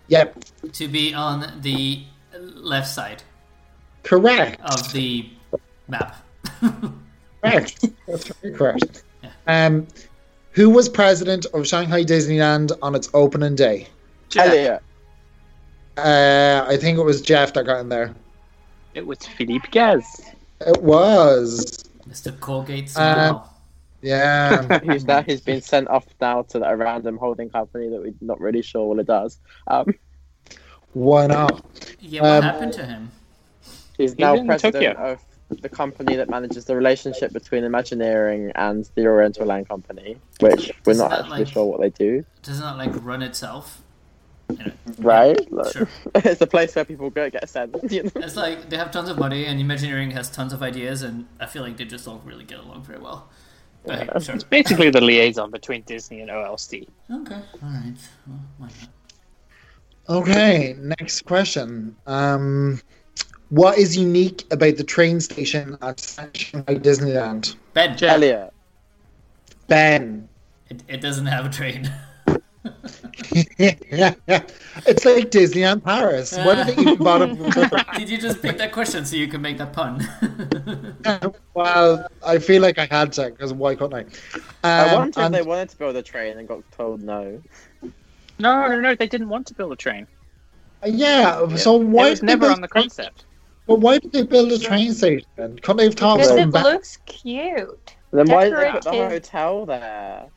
Yep, 0.09 0.43
to 0.73 0.87
be 0.87 1.13
on 1.13 1.59
the 1.61 2.03
left 2.55 2.89
side 2.89 3.23
correct. 4.03 4.59
of 4.61 4.91
the 4.93 5.29
map. 5.87 6.17
Correct. 7.41 7.85
That's 8.05 8.27
very 8.27 8.53
correct. 8.53 9.03
Um, 9.47 9.87
who 10.51 10.69
was 10.69 10.89
president 10.89 11.45
of 11.53 11.65
Shanghai 11.65 12.03
Disneyland 12.03 12.71
on 12.81 12.95
its 12.95 13.09
opening 13.13 13.55
day? 13.55 13.87
Elliot. 14.35 14.81
Uh, 15.97 16.65
I 16.67 16.75
think 16.77 16.97
it 16.97 17.03
was 17.03 17.21
Jeff 17.21 17.53
that 17.53 17.65
got 17.65 17.79
in 17.79 17.89
there. 17.89 18.13
It 18.93 19.05
was 19.05 19.19
Philippe 19.19 19.69
Gas. 19.71 20.21
It 20.61 20.81
was. 20.81 21.85
Mr. 22.09 22.37
Colgate. 22.39 22.91
Uh, 22.97 23.33
Wow. 23.33 23.48
Yeah. 24.01 24.79
He's 24.83 25.05
now 25.05 25.21
he's 25.23 25.41
been 25.41 25.61
sent 25.61 25.87
off 25.89 26.05
now 26.21 26.43
to 26.43 26.63
a 26.67 26.75
random 26.75 27.17
holding 27.17 27.49
company 27.49 27.89
that 27.89 28.01
we're 28.01 28.13
not 28.21 28.39
really 28.39 28.61
sure 28.61 28.87
what 28.87 28.99
it 28.99 29.07
does. 29.07 29.39
Um, 29.67 29.93
Why 30.93 31.27
not? 31.27 31.65
yeah, 31.99 32.21
what 32.21 32.29
um, 32.31 32.43
happened 32.43 32.73
to 32.73 32.85
him? 32.85 33.11
he's 33.97 34.17
now 34.17 34.33
in 34.35 34.47
president 34.47 34.95
Tokyo. 34.97 35.11
of 35.49 35.61
the 35.61 35.67
company 35.69 36.15
that 36.15 36.29
manages 36.29 36.63
the 36.65 36.75
relationship 36.75 37.33
between 37.33 37.63
Imagineering 37.65 38.51
and 38.55 38.89
the 38.95 39.05
Oriental 39.07 39.45
Land 39.45 39.67
Company, 39.67 40.17
which 40.39 40.71
we're 40.85 40.91
Isn't 40.93 41.09
not 41.09 41.19
actually 41.19 41.39
like- 41.39 41.47
sure 41.47 41.65
what 41.65 41.81
they 41.81 41.89
do. 41.89 42.23
Doesn't 42.43 42.63
that 42.63 42.77
like 42.77 42.91
run 43.03 43.21
itself? 43.21 43.81
Anyway, 44.49 44.73
Right? 44.97 45.51
Like, 45.51 45.73
Sure. 45.73 45.87
it's 46.15 46.41
a 46.41 46.47
place 46.47 46.73
where 46.75 46.85
people 46.85 47.09
go 47.09 47.29
get 47.29 47.47
sent. 47.49 47.75
You 47.91 48.03
know? 48.03 48.11
It's 48.15 48.35
like 48.35 48.69
they 48.69 48.77
have 48.77 48.89
tons 48.91 49.09
of 49.09 49.17
money, 49.19 49.45
and 49.45 49.59
Imagineering 49.59 50.11
has 50.11 50.29
tons 50.31 50.53
of 50.53 50.63
ideas, 50.63 51.01
and 51.01 51.27
I 51.39 51.45
feel 51.45 51.61
like 51.61 51.77
they 51.77 51.85
just 51.85 52.05
don't 52.05 52.23
really 52.25 52.45
get 52.45 52.59
along 52.59 52.83
very 52.83 52.99
well. 52.99 53.29
But 53.85 53.99
hey. 53.99 54.33
It's 54.33 54.43
basically 54.43 54.89
the 54.89 55.01
liaison 55.01 55.51
between 55.51 55.83
Disney 55.83 56.21
and 56.21 56.29
OLC. 56.29 56.87
Okay, 57.11 57.35
all 57.35 57.69
right. 57.69 57.93
Well. 58.59 58.69
Okay, 60.09 60.75
next 60.79 61.21
question. 61.25 61.95
Um, 62.07 62.81
what 63.49 63.77
is 63.77 63.95
unique 63.95 64.45
about 64.51 64.77
the 64.77 64.83
train 64.83 65.19
station 65.19 65.77
at 65.81 65.99
Shanghai 66.33 66.75
Disneyland? 66.75 67.55
Ben, 67.73 67.97
Elliot. 68.03 68.53
Ben. 69.67 70.27
it, 70.69 70.83
it 70.87 71.01
doesn't 71.01 71.27
have 71.27 71.45
a 71.45 71.49
train. 71.49 71.91
yeah, 73.57 73.75
yeah. 74.27 74.43
It's 74.87 75.05
like 75.05 75.29
Disneyland 75.31 75.83
Paris. 75.83 76.35
Why 76.37 76.55
did 76.63 76.67
they 76.75 76.81
even 76.81 76.97
bother? 76.97 77.27
Did 77.97 78.09
you 78.09 78.17
just 78.17 78.41
pick 78.41 78.57
that 78.57 78.71
question 78.71 79.05
so 79.05 79.15
you 79.15 79.27
can 79.27 79.41
make 79.41 79.57
that 79.57 79.73
pun? 79.73 80.07
well, 81.53 82.07
I 82.25 82.37
feel 82.39 82.61
like 82.61 82.77
I 82.77 82.85
had 82.89 83.11
to 83.13 83.29
because 83.31 83.53
why 83.53 83.75
couldn't 83.75 84.11
I? 84.63 84.69
I 84.85 84.89
Um, 84.89 84.95
wonder 84.95 85.19
if 85.19 85.25
and- 85.25 85.33
they 85.35 85.41
wanted 85.41 85.69
to 85.69 85.77
build 85.77 85.95
a 85.95 86.01
train 86.03 86.37
and 86.37 86.47
got 86.47 86.63
told 86.71 87.01
no. 87.01 87.41
No, 88.39 88.67
no, 88.67 88.79
no, 88.79 88.95
they 88.95 89.07
didn't 89.07 89.29
want 89.29 89.47
to 89.47 89.53
build 89.53 89.73
a 89.73 89.75
train. 89.75 90.07
yeah, 90.85 91.45
so 91.57 91.75
why 91.75 92.07
it 92.07 92.09
was 92.11 92.19
did 92.21 92.29
they 92.29 92.33
never 92.33 92.39
build 92.47 92.53
on 92.53 92.61
the 92.61 92.67
concept. 92.69 93.25
But 93.67 93.81
why 93.81 93.99
did 93.99 94.11
they 94.13 94.23
build 94.23 94.51
a 94.51 94.57
train 94.59 94.93
station? 94.93 95.27
Couldn't 95.37 95.77
they 95.77 95.83
have 95.85 95.95
thought 95.95 96.19
of 96.21 96.27
Because 96.27 96.37
it 96.37 96.51
back? 96.51 96.63
looks 96.63 96.97
cute. 97.05 97.95
Then 98.11 98.27
why 98.29 98.45
did 98.49 98.57
they 98.57 98.71
put 98.71 98.83
the 98.83 98.91
hotel 98.91 99.65
there? 99.65 100.27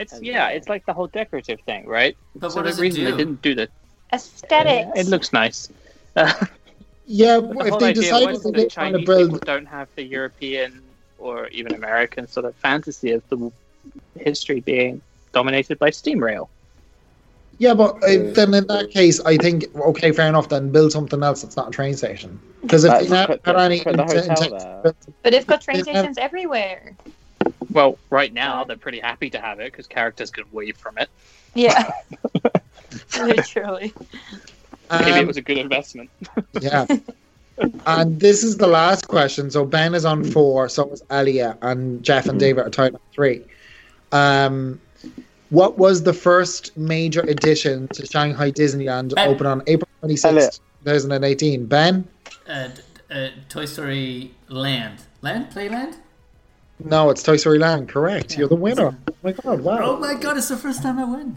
It's 0.00 0.14
And- 0.14 0.24
yeah, 0.26 0.48
it's 0.48 0.68
like 0.68 0.84
the 0.86 0.92
whole 0.94 1.06
decorative 1.08 1.60
thing, 1.60 1.86
right? 1.86 2.16
but 2.36 2.50
so 2.50 2.56
what 2.56 2.62
the 2.64 2.70
does 2.70 2.78
it 2.78 2.82
reason 2.82 3.04
do? 3.04 3.10
they 3.10 3.16
didn't 3.16 3.42
do 3.42 3.54
the 3.54 3.68
Aesthetics. 4.12 4.90
it 5.00 5.06
looks 5.06 5.32
nice. 5.32 5.68
Uh, 6.16 6.32
Yeah, 7.12 7.40
the 7.40 7.48
if 7.66 7.78
they 7.80 7.86
idea 7.88 8.02
decided 8.02 8.28
was 8.30 8.42
they 8.44 8.50
that 8.52 8.56
didn't 8.56 8.62
want 8.62 8.72
Chinese 8.72 9.00
to 9.00 9.06
build, 9.06 9.30
people 9.32 9.38
don't 9.54 9.66
have 9.66 9.88
the 9.96 10.04
European 10.04 10.80
or 11.18 11.48
even 11.48 11.74
American 11.74 12.28
sort 12.28 12.46
of 12.46 12.54
fantasy 12.54 13.10
of 13.10 13.28
the 13.30 13.50
history 14.20 14.60
being 14.60 15.02
dominated 15.32 15.76
by 15.80 15.90
steam 15.90 16.20
rail. 16.22 16.48
yeah, 17.58 17.74
but 17.74 17.96
uh, 18.04 18.30
then 18.38 18.54
in 18.54 18.64
that 18.68 18.90
case, 18.92 19.18
I 19.32 19.36
think 19.38 19.64
okay, 19.90 20.12
fair 20.12 20.28
enough. 20.28 20.48
Then 20.50 20.70
build 20.70 20.92
something 20.92 21.20
else 21.24 21.42
that's 21.42 21.56
not 21.56 21.68
a 21.68 21.70
train 21.72 21.94
station. 21.96 22.38
Because 22.62 22.84
if 22.84 22.90
Like, 22.92 23.02
they 23.02 23.08
never 23.10 23.36
put 23.38 23.56
had 23.56 23.72
any 23.72 23.80
put 23.82 23.96
the 23.96 24.02
intent- 24.04 24.38
hotel. 24.38 24.80
But 25.22 25.30
they've 25.32 25.46
got 25.46 25.62
train 25.62 25.82
stations 25.82 26.16
everywhere. 26.16 26.94
Well, 27.72 27.98
right 28.10 28.32
now 28.32 28.64
they're 28.64 28.76
pretty 28.76 29.00
happy 29.00 29.30
to 29.30 29.40
have 29.40 29.60
it 29.60 29.72
because 29.72 29.86
characters 29.86 30.30
can 30.30 30.44
wave 30.52 30.76
from 30.76 30.98
it. 30.98 31.08
Yeah. 31.54 31.90
Literally. 33.18 33.92
Maybe 34.90 35.12
Um, 35.12 35.18
it 35.18 35.26
was 35.26 35.36
a 35.36 35.42
good 35.42 35.58
investment. 35.58 36.10
Yeah. 36.60 36.86
and 37.86 38.18
this 38.18 38.42
is 38.42 38.56
the 38.56 38.66
last 38.66 39.06
question. 39.08 39.50
So 39.50 39.64
Ben 39.64 39.94
is 39.94 40.04
on 40.04 40.24
four, 40.24 40.68
so 40.68 40.90
is 40.90 41.02
Elliot, 41.10 41.56
and 41.62 42.02
Jeff 42.02 42.26
and 42.26 42.40
David 42.40 42.66
are 42.66 42.70
tied 42.70 42.94
on 42.94 43.00
three. 43.12 43.42
Um, 44.12 44.80
what 45.50 45.76
was 45.78 46.02
the 46.04 46.12
first 46.12 46.76
major 46.76 47.20
addition 47.20 47.86
to 47.88 48.06
Shanghai 48.06 48.50
Disneyland 48.50 49.14
Ben. 49.14 49.28
open 49.28 49.46
on 49.46 49.62
April 49.66 49.88
twenty 50.00 50.16
Elliot. 50.24 50.44
sixth, 50.54 50.60
2018? 50.84 51.66
Ben? 51.66 52.06
Uh, 52.48 52.68
uh, 53.10 53.28
Toy 53.48 53.66
Story 53.66 54.34
Land. 54.48 55.02
Land? 55.20 55.50
Playland? 55.52 55.96
No, 56.84 57.10
it's 57.10 57.22
Toy 57.22 57.36
Story 57.36 57.58
Land. 57.58 57.88
Correct. 57.88 58.36
You're 58.36 58.48
the 58.48 58.54
winner. 58.56 58.96
Oh 59.08 59.14
my 59.22 59.32
god, 59.32 59.60
wow. 59.60 59.78
Oh 59.82 59.96
my 59.98 60.14
god, 60.14 60.36
it's 60.36 60.48
the 60.48 60.56
first 60.56 60.82
time 60.82 60.98
I 60.98 61.04
win. 61.04 61.36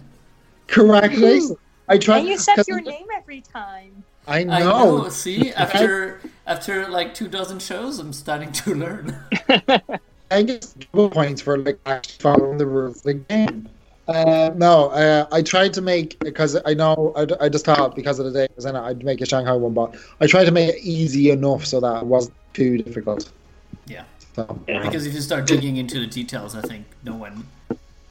Congratulations. 0.68 1.54
I 1.90 1.98
try. 1.98 2.20
And 2.20 2.28
you 2.28 2.38
said 2.38 2.56
'cause 2.56 2.68
your 2.68 2.82
name 2.82 3.08
every 3.14 3.42
time. 3.42 4.04
I 4.28 4.40
I 4.40 4.44
know. 4.44 5.04
know. 5.04 5.10
See, 5.10 5.52
after 5.54 6.22
after 6.48 6.88
like 6.88 7.14
two 7.14 7.28
dozen 7.28 7.60
shows, 7.60 8.00
I'm 8.00 8.14
starting 8.14 8.52
to 8.54 8.76
learn. 8.76 9.18
I 10.32 10.42
get 10.44 10.74
double 10.92 11.10
points 11.10 11.42
for 11.42 11.58
like 11.58 11.80
actually 11.86 12.22
following 12.22 12.58
the 12.58 12.66
rules 12.66 12.98
of 12.98 13.04
the 13.04 13.14
game. 13.16 13.70
Uh, 14.08 14.52
no, 14.56 14.90
uh, 14.90 15.26
I 15.32 15.42
tried 15.42 15.74
to 15.74 15.82
make 15.82 16.20
because 16.20 16.58
I 16.66 16.74
know 16.74 17.14
I, 17.16 17.46
I 17.46 17.50
just 17.50 17.66
thought 17.66 17.96
because 17.96 18.20
of 18.20 18.26
the 18.26 18.32
day 18.32 18.44
I 18.46 18.56
was 18.56 18.66
in 18.66 18.76
it, 18.76 18.80
I'd 18.80 19.04
make 19.04 19.22
a 19.22 19.26
Shanghai 19.26 19.54
one, 19.54 19.74
but 19.74 19.96
I 20.20 20.28
tried 20.28 20.46
to 20.46 20.52
make 20.52 20.76
it 20.76 20.82
easy 20.82 21.30
enough 21.32 21.66
so 21.66 21.80
that 21.80 22.02
it 22.02 22.06
wasn't 22.06 22.36
too 22.54 22.80
difficult. 22.80 23.32
Yeah. 23.86 24.04
So, 24.36 24.46
because 24.66 25.06
if 25.06 25.14
you 25.14 25.22
start 25.22 25.46
digging 25.46 25.78
into 25.78 26.00
the 26.00 26.08
details, 26.08 26.56
I 26.56 26.62
think 26.62 26.86
no 27.04 27.16
one, 27.16 27.46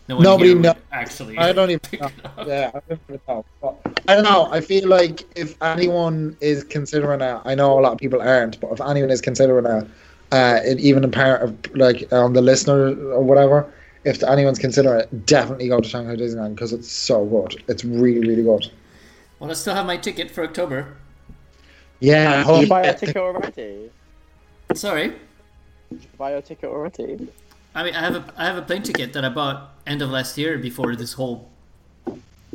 no 0.08 0.16
one 0.16 0.22
Nobody 0.24 0.48
here 0.50 0.56
would 0.56 0.62
know- 0.62 0.74
actually. 0.92 1.36
I 1.38 1.52
don't 1.52 1.70
even 1.70 1.80
know. 2.00 2.10
Yeah, 2.46 2.70
I 2.74 2.80
don't 2.88 3.00
really 3.08 3.20
know. 3.28 3.44
But 3.60 3.76
I 4.06 4.14
don't 4.14 4.24
know. 4.24 4.48
I 4.52 4.60
feel 4.60 4.88
like 4.88 5.24
if 5.36 5.60
anyone 5.62 6.36
is 6.40 6.62
considering 6.64 7.20
it, 7.20 7.40
I 7.44 7.54
know 7.54 7.78
a 7.78 7.80
lot 7.80 7.92
of 7.92 7.98
people 7.98 8.20
aren't, 8.22 8.60
but 8.60 8.70
if 8.72 8.80
anyone 8.80 9.10
is 9.10 9.20
considering 9.20 9.66
it, 9.66 9.88
uh, 10.30 10.60
it, 10.64 10.78
even 10.78 11.04
a 11.04 11.08
part 11.08 11.42
of 11.42 11.56
like 11.74 12.10
on 12.12 12.32
the 12.34 12.40
listener 12.42 12.88
or 13.12 13.22
whatever, 13.22 13.72
if 14.04 14.22
anyone's 14.22 14.58
considering 14.58 15.00
it, 15.00 15.26
definitely 15.26 15.68
go 15.68 15.80
to 15.80 15.88
Shanghai 15.88 16.16
Disneyland 16.16 16.54
because 16.54 16.72
it's 16.72 16.90
so 16.90 17.24
good. 17.24 17.62
It's 17.68 17.84
really, 17.84 18.20
really 18.20 18.42
good. 18.42 18.70
Well, 19.38 19.50
I 19.50 19.54
still 19.54 19.74
have 19.74 19.86
my 19.86 19.96
ticket 19.96 20.30
for 20.30 20.44
October. 20.44 20.96
Yeah, 22.00 22.42
Did 22.44 22.62
you 22.62 22.66
buy 22.68 22.84
yeah, 22.84 22.90
a 22.90 22.98
ticket 22.98 23.16
already? 23.16 23.90
Sorry, 24.74 25.12
Did 25.92 26.02
you 26.02 26.08
buy 26.18 26.32
your 26.32 26.42
ticket 26.42 26.70
already? 26.70 27.28
I 27.74 27.84
mean 27.84 27.94
I 27.94 28.00
have 28.00 28.16
a 28.16 28.24
I 28.36 28.44
have 28.44 28.56
a 28.56 28.62
plane 28.62 28.82
ticket 28.82 29.12
that 29.12 29.24
I 29.24 29.28
bought 29.28 29.74
end 29.86 30.02
of 30.02 30.10
last 30.10 30.36
year 30.38 30.58
before 30.58 30.94
this 30.96 31.14
whole 31.14 31.50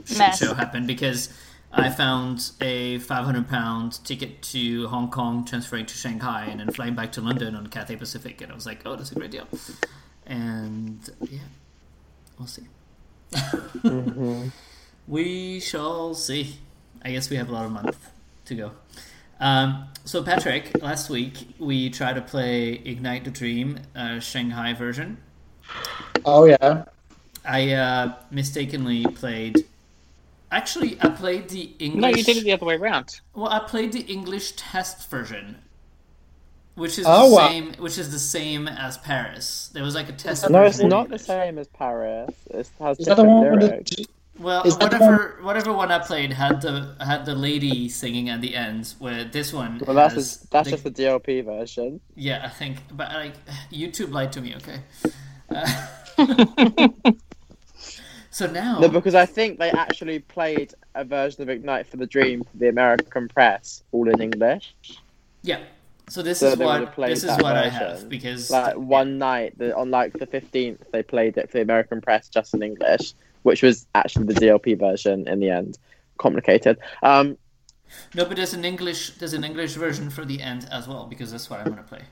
shit 0.06 0.36
show 0.36 0.54
happened 0.54 0.88
because 0.88 1.30
I 1.72 1.90
found 1.90 2.52
a 2.62 3.00
500 3.00 3.48
pound 3.50 4.04
ticket 4.06 4.42
to 4.54 4.88
Hong 4.88 5.12
Kong, 5.12 5.46
transferring 5.46 5.86
to 5.86 5.94
Shanghai, 5.94 6.46
and 6.46 6.60
then 6.60 6.72
flying 6.72 6.96
back 6.96 7.12
to 7.14 7.22
London 7.22 7.56
on 7.56 7.68
Cathay 7.68 7.98
Pacific, 7.98 8.42
and 8.42 8.52
I 8.52 8.56
was 8.56 8.66
like, 8.66 8.82
oh, 8.86 8.96
that's 8.96 9.12
a 9.12 9.16
great 9.16 9.32
deal. 9.32 9.48
And 10.26 11.00
yeah, 11.30 11.40
we'll 12.40 12.48
see. 12.48 12.64
Mm-hmm. 13.32 14.48
We 15.08 15.62
shall 15.62 16.14
see. 16.16 16.58
I 17.02 17.12
guess 17.12 17.30
we 17.30 17.38
have 17.38 17.48
a 17.48 17.54
lot 17.54 17.66
of 17.66 17.72
month 17.72 18.10
to 18.44 18.56
go. 18.56 18.72
Um, 19.40 19.88
so 20.04 20.24
Patrick, 20.24 20.82
last 20.82 21.10
week 21.10 21.56
we 21.60 21.90
tried 21.90 22.14
to 22.14 22.22
play 22.22 22.74
Ignite 22.86 23.24
the 23.26 23.32
Dream 23.32 23.80
uh, 23.96 24.20
Shanghai 24.20 24.74
version. 24.74 25.18
Oh 26.26 26.46
yeah. 26.46 26.86
I 27.46 27.72
uh, 27.74 28.14
mistakenly 28.32 29.06
played. 29.06 29.66
Actually, 30.52 30.98
I 31.02 31.10
played 31.10 31.50
the 31.50 31.74
English. 31.80 32.02
No, 32.02 32.08
you 32.10 32.24
did 32.24 32.38
it 32.38 32.44
the 32.44 32.54
other 32.54 32.66
way 32.66 32.76
around. 32.76 33.20
Well, 33.36 33.50
I 33.50 33.60
played 33.60 33.92
the 33.92 34.02
English 34.02 34.54
test 34.54 35.10
version, 35.10 35.58
which 36.76 36.98
is 36.98 37.06
Oh, 37.08 37.30
the 37.30 37.36
wow. 37.36 37.48
same. 37.50 37.74
Which 37.76 37.98
is 37.98 38.12
the 38.12 38.20
same 38.20 38.68
as 38.68 38.98
Paris. 38.98 39.70
There 39.74 39.84
was 39.84 39.94
like 39.96 40.10
a 40.10 40.14
test. 40.14 40.50
No, 40.50 40.64
it's 40.64 40.80
not 40.80 41.10
the 41.10 41.20
same 41.20 41.58
as 41.58 41.68
Paris. 41.68 42.34
It 42.50 42.70
has 42.80 42.98
Is 43.00 43.06
that 43.08 43.18
the 43.18 43.24
different 43.24 43.30
one 43.30 43.52
with 43.60 43.64
lyrics. 43.70 43.96
the? 43.98 44.06
Well, 44.40 44.64
Is 44.64 44.78
that 44.78 44.92
the 44.92 44.98
whatever 44.98 45.38
whatever 45.42 45.74
one 45.74 45.92
I 45.92 46.00
played 46.00 46.32
had 46.32 46.62
the 46.62 46.96
had 47.02 47.26
the 47.26 47.34
lady 47.36 47.90
singing 47.90 48.30
at 48.30 48.42
the 48.42 48.56
end. 48.56 48.94
Where 49.00 49.24
this 49.24 49.52
one. 49.54 49.82
Well, 49.86 49.96
that's 49.96 50.14
has 50.14 50.24
just, 50.38 50.52
that's 50.52 50.66
the- 50.66 50.72
just 50.78 50.84
the 50.84 50.92
DLP 50.92 51.44
version. 51.44 52.00
Yeah, 52.16 52.42
I 52.46 52.50
think, 52.50 52.78
but 52.92 53.12
like 53.14 53.34
YouTube 53.72 54.12
lied 54.12 54.32
to 54.34 54.42
me. 54.42 54.56
Okay. 54.56 54.80
Uh, 55.50 55.88
so 58.30 58.48
now, 58.48 58.80
No, 58.80 58.90
because 58.90 59.16
I 59.16 59.26
think 59.26 59.60
they 59.60 59.72
actually 59.72 60.20
played 60.20 60.74
a 60.96 61.04
version 61.04 61.42
of 61.42 61.50
Ignite 61.50 61.88
for 61.88 61.98
the 61.98 62.06
Dream 62.08 62.44
for 62.44 62.58
the 62.58 62.70
American 62.70 63.28
press, 63.28 63.84
all 63.92 64.10
in 64.10 64.22
English. 64.22 64.74
Yeah. 65.42 65.62
So 66.10 66.22
this 66.22 66.40
So 66.40 66.50
is 66.50 66.58
what 66.58 66.96
this 66.96 67.24
is 67.24 67.30
that 67.30 67.42
what 67.42 67.58
I 67.58 67.68
have 67.70 68.08
because 68.08 68.50
Like 68.50 68.76
one 68.76 69.18
night, 69.18 69.58
the, 69.58 69.76
on 69.76 69.92
like 69.92 70.14
the 70.14 70.26
fifteenth, 70.26 70.82
they 70.92 71.04
played 71.04 71.38
it 71.38 71.50
for 71.50 71.58
the 71.58 71.64
American 71.64 72.00
press 72.02 72.30
just 72.30 72.54
in 72.54 72.64
English, 72.64 73.14
which 73.48 73.64
was 73.64 73.88
actually 73.96 74.26
the 74.26 74.34
DLP 74.34 74.78
version 74.78 75.26
in 75.28 75.40
the 75.40 75.50
end. 75.50 75.80
Complicated. 76.18 76.78
Um, 77.02 77.38
no, 78.14 78.26
but 78.26 78.36
there's 78.36 78.54
an 78.54 78.66
English 78.66 79.12
there's 79.12 79.34
an 79.34 79.46
English 79.46 79.74
version 79.76 80.10
for 80.10 80.26
the 80.26 80.42
end 80.42 80.68
as 80.70 80.88
well 80.88 81.06
because 81.06 81.32
that's 81.32 81.50
what 81.50 81.62
I'm 81.62 81.70
gonna 81.70 81.84
play. 81.84 82.04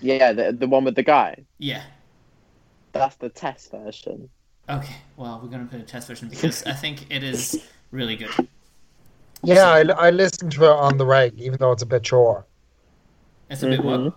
yeah, 0.00 0.32
the 0.32 0.52
the 0.52 0.66
one 0.66 0.84
with 0.84 0.94
the 0.94 1.02
guy. 1.02 1.44
Yeah. 1.58 1.82
That's 2.92 3.16
the 3.16 3.28
test 3.28 3.70
version. 3.70 4.30
Okay. 4.68 4.96
Well, 5.18 5.38
we're 5.42 5.50
gonna 5.50 5.66
play 5.66 5.80
the 5.80 5.84
test 5.84 6.08
version 6.08 6.28
because 6.34 6.64
I 6.64 6.72
think 6.72 7.06
it 7.10 7.22
is 7.22 7.62
really 7.90 8.16
good. 8.16 8.30
Yeah, 9.42 9.68
I, 9.68 9.80
I 10.06 10.10
listened 10.10 10.52
to 10.52 10.64
it 10.64 10.70
on 10.70 10.96
the 10.96 11.06
reg, 11.06 11.38
even 11.38 11.58
though 11.58 11.72
it's 11.72 11.82
a 11.82 11.86
bit 11.86 12.04
short. 12.06 12.46
It's 13.50 13.62
a 13.62 13.66
bit 13.68 13.84
what? 13.84 14.00
Mhm. 14.00 14.14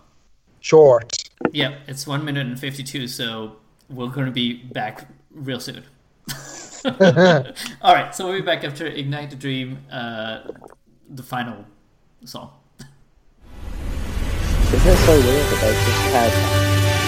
Short. 0.61 1.29
Yeah, 1.51 1.75
it's 1.87 2.07
one 2.07 2.23
minute 2.23 2.47
and 2.47 2.57
fifty 2.57 2.83
two, 2.83 3.07
so 3.07 3.57
we're 3.89 4.07
gonna 4.07 4.31
be 4.31 4.53
back 4.53 5.07
real 5.33 5.59
soon. 5.59 5.83
All 6.85 7.93
right, 7.93 8.13
so 8.13 8.25
we'll 8.25 8.39
be 8.39 8.41
back 8.41 8.63
after 8.63 8.87
Ignite 8.87 9.29
the 9.29 9.35
Dream, 9.35 9.79
uh, 9.91 10.41
the 11.09 11.23
final 11.23 11.65
song. 12.25 12.51
Isn't 14.73 14.87
it 14.87 14.97
so 14.97 15.11
weird 15.11 15.45
that 15.45 15.59
they 15.61 15.73
just 15.73 16.01
had 16.13 17.00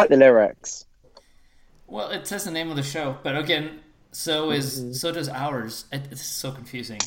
like 0.00 0.10
the 0.10 0.16
lyrics. 0.16 0.84
Well, 1.86 2.10
it 2.10 2.26
says 2.26 2.44
the 2.44 2.50
name 2.50 2.70
of 2.70 2.76
the 2.76 2.82
show, 2.82 3.18
but 3.22 3.36
again, 3.36 3.80
so 4.12 4.50
is 4.50 4.80
mm-hmm. 4.80 4.92
so 4.92 5.12
does 5.12 5.28
ours. 5.28 5.84
It, 5.92 6.08
it's 6.10 6.24
so 6.24 6.50
confusing. 6.50 7.00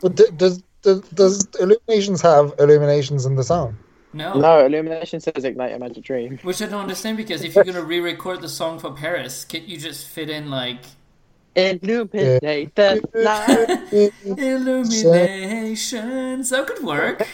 But 0.00 0.16
d- 0.16 0.30
does, 0.36 0.62
does 0.82 1.00
does 1.10 1.48
Illuminations 1.60 2.20
have 2.22 2.52
Illuminations 2.58 3.26
in 3.26 3.36
the 3.36 3.44
song? 3.44 3.76
No, 4.12 4.34
No, 4.34 4.64
Illumination 4.64 5.20
says 5.20 5.44
ignite 5.44 5.72
a 5.72 5.78
magic 5.78 6.04
dream. 6.04 6.38
which 6.42 6.62
I 6.62 6.66
don't 6.66 6.82
understand 6.82 7.16
because 7.16 7.42
if 7.42 7.54
you're 7.54 7.64
gonna 7.64 7.82
re-record 7.82 8.42
the 8.42 8.48
song 8.48 8.78
for 8.78 8.92
Paris, 8.92 9.44
can't 9.44 9.64
you 9.64 9.76
just 9.76 10.08
fit 10.08 10.30
in 10.30 10.50
like 10.50 10.80
Illuminate 11.56 12.74
the 12.74 13.00
night. 13.14 14.12
illuminations? 14.24 16.50
That 16.50 16.66
could 16.66 16.84
work. 16.84 17.26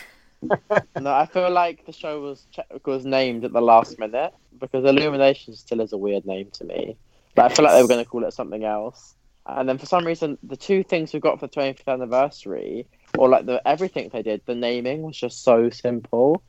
No, 0.99 1.13
I 1.13 1.27
feel 1.27 1.51
like 1.51 1.85
the 1.85 1.93
show 1.93 2.23
was 2.23 2.47
was 2.87 3.05
named 3.05 3.45
at 3.45 3.53
the 3.53 3.61
last 3.61 3.99
minute 3.99 4.33
because 4.61 4.85
Illumination 4.85 5.55
still 5.55 5.81
is 5.81 5.93
a 5.93 5.99
weird 5.99 6.27
name 6.27 6.51
to 6.53 6.65
me. 6.65 6.97
But 7.35 7.51
I 7.51 7.55
feel 7.55 7.65
like 7.65 7.75
they 7.75 7.83
were 7.83 7.89
going 7.89 8.05
to 8.05 8.09
call 8.09 8.25
it 8.25 8.33
something 8.33 8.65
else. 8.65 9.15
And 9.47 9.69
then 9.69 9.79
for 9.79 9.87
some 9.87 10.07
reason, 10.07 10.39
the 10.43 10.57
two 10.57 10.83
things 10.85 11.13
we 11.13 11.21
got 11.21 11.41
for 11.41 11.47
the 11.47 11.53
25th 11.53 11.89
anniversary, 11.89 12.87
or 13.19 13.29
like 13.29 13.47
the 13.47 13.67
everything 13.67 14.11
they 14.13 14.23
did, 14.23 14.43
the 14.47 14.55
naming 14.55 15.03
was 15.03 15.17
just 15.17 15.43
so 15.43 15.71
simple. 15.71 16.43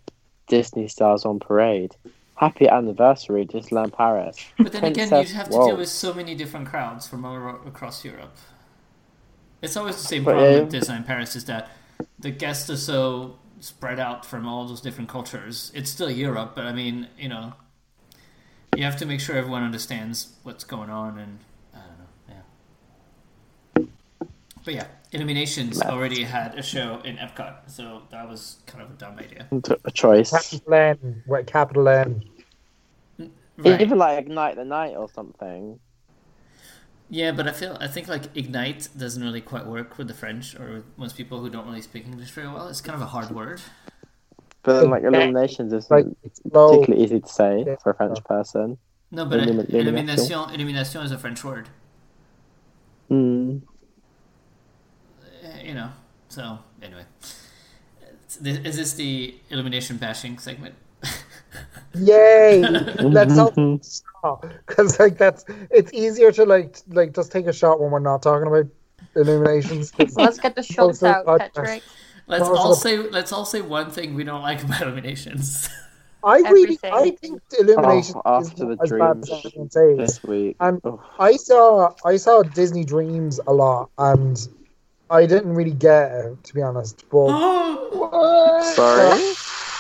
Disney 0.48 0.88
Stars 0.88 1.26
on 1.26 1.40
Parade. 1.40 1.96
Happy 2.36 2.68
anniversary, 2.68 3.46
Disneyland 3.46 3.94
Paris. 3.94 4.38
But 4.58 4.72
then 4.72 4.84
again, 4.84 5.10
you'd 5.10 5.30
have 5.30 5.50
to 5.50 5.58
deal 5.58 5.78
with 5.78 5.90
so 5.90 6.14
many 6.14 6.36
different 6.36 6.68
crowds 6.68 7.08
from 7.08 7.24
all 7.24 7.62
across 7.66 8.04
Europe. 8.04 8.36
It's 9.62 9.78
always 9.78 9.96
the 9.96 10.08
same 10.08 10.24
But, 10.24 10.32
problem 10.32 10.54
yeah. 10.54 10.60
with 10.62 10.74
Disneyland 10.74 11.06
Paris 11.06 11.36
is 11.36 11.46
that 11.46 11.70
the 12.20 12.32
guests 12.32 12.70
are 12.70 12.78
so 12.78 13.38
spread 13.60 14.00
out 14.00 14.26
from 14.26 14.48
all 14.48 14.68
those 14.68 14.82
different 14.82 15.08
cultures. 15.08 15.72
It's 15.76 15.90
still 15.90 16.10
Europe, 16.10 16.54
but 16.56 16.66
I 16.66 16.74
mean, 16.74 17.08
you 17.18 17.30
know, 17.30 17.54
you 18.76 18.84
have 18.84 18.98
to 18.98 19.06
make 19.06 19.20
sure 19.20 19.36
everyone 19.36 19.64
understands 19.64 20.34
what's 20.44 20.64
going 20.64 20.90
on, 20.90 21.20
and 21.20 21.40
I 21.74 21.80
don't 21.80 23.86
know, 23.86 23.88
yeah. 24.18 24.28
But 24.64 24.74
yeah, 24.74 24.88
Illuminations 25.12 25.80
Math. 25.80 25.90
already 25.90 26.24
had 26.24 26.58
a 26.58 26.64
show 26.64 27.02
in 27.04 27.18
Epcot, 27.18 27.70
so 27.70 28.04
that 28.12 28.28
was 28.30 28.58
kind 28.66 28.84
of 28.84 28.92
a 28.92 28.94
dumb 28.94 29.18
idea. 29.18 29.48
A 29.86 29.92
choice. 29.92 30.32
Capital 30.32 30.74
N, 30.74 31.24
with 31.28 31.48
capital 31.48 31.88
N. 31.90 32.24
Mm, 33.20 33.32
right. 33.58 33.82
Even 33.82 33.98
like 33.98 34.20
Ignite 34.20 34.56
the 34.56 34.66
Night 34.66 34.96
or 34.96 35.10
something. 35.10 35.80
Yeah, 37.10 37.34
but 37.34 37.46
I 37.46 37.52
feel 37.52 37.78
I 37.82 37.90
think 37.90 38.08
like 38.08 38.38
ignite 38.38 38.88
doesn't 38.98 39.22
really 39.22 39.42
quite 39.42 39.66
work 39.66 39.98
with 39.98 40.08
the 40.08 40.14
French 40.14 40.56
or 40.56 40.76
with 40.76 40.86
most 40.96 41.18
people 41.18 41.42
who 41.42 41.50
don't 41.50 41.68
really 41.68 41.82
speak 41.82 42.06
English 42.06 42.32
very 42.32 42.48
well. 42.48 42.70
It's 42.70 42.80
kind 42.80 42.96
of 42.96 43.02
a 43.02 43.08
hard 43.08 43.32
word. 43.32 43.62
But 44.64 44.82
then 44.82 44.90
like 44.92 45.04
Illuminations 45.04 45.74
isn't 45.74 45.90
Like, 45.92 46.06
slow. 46.50 46.70
particularly 46.74 47.04
easy 47.04 47.20
to 47.20 47.28
say 47.28 47.64
Yeah. 47.66 47.76
for 47.82 47.92
a 47.92 47.96
French 47.96 48.24
person. 48.24 48.78
No, 49.12 49.26
but 49.26 49.40
Illumin- 49.42 49.70
illumination, 49.74 50.40
illumination 50.54 51.02
is 51.02 51.12
a 51.12 51.18
French 51.18 51.44
word. 51.44 51.68
Hmm. 53.10 53.58
Uh, 55.44 55.48
You 55.64 55.74
know. 55.74 55.90
So 56.30 56.60
anyway, 56.82 57.04
is 58.44 58.76
this 58.78 58.94
the 58.94 59.36
illumination 59.50 59.98
bashing 59.98 60.38
segment? 60.38 60.76
Yay! 61.96 62.62
Let's 63.02 63.38
all 63.38 64.42
because 64.68 64.98
like 65.00 65.18
that's 65.18 65.44
it's 65.72 65.92
easier 65.94 66.32
to 66.32 66.46
like 66.46 66.78
like 66.90 67.14
just 67.14 67.32
take 67.34 67.48
a 67.48 67.54
shot 67.54 67.82
when 67.82 67.92
we're 67.92 68.00
not 68.00 68.22
talking 68.22 68.48
about 68.48 68.68
Illuminations. 69.16 69.92
Let's 70.16 70.40
get 70.40 70.56
the 70.56 70.64
shots 70.64 71.04
out. 71.04 71.26
Patrick. 71.26 71.84
Let's 72.32 72.48
Also- 72.48 72.56
all 72.62 72.76
say 72.76 72.98
let's 72.98 73.32
all 73.34 73.46
say 73.46 73.62
one 73.62 73.92
thing 73.92 74.16
we 74.16 74.24
don't 74.24 74.42
like 74.42 74.64
about 74.64 74.82
illuminations. 74.82 75.70
I 76.24 76.38
really 76.38 76.78
Everything. 76.84 76.94
I 76.94 77.10
think 77.20 77.42
Illuminations 77.60 78.16
Oh, 78.26 78.40
is 78.40 78.50
after 78.50 78.66
the 78.66 78.76
not 78.76 78.84
as 78.84 78.90
bad 78.92 79.22
dreams 79.22 79.30
as 79.32 79.46
everyone 79.46 79.70
says. 79.72 79.98
this 79.98 80.24
week. 80.24 80.56
And. 80.60 80.80
I 81.20 81.36
saw 81.36 81.94
I 82.06 82.18
saw 82.18 82.44
Disney 82.44 82.86
Dreams 82.86 83.40
a 83.48 83.54
lot, 83.54 83.90
and 83.98 84.48
I 85.10 85.26
didn't 85.26 85.54
really 85.56 85.74
get 85.74 86.12
it 86.12 86.44
to 86.46 86.54
be 86.54 86.62
honest. 86.62 87.04
But 87.10 87.28
Sorry. 88.76 89.20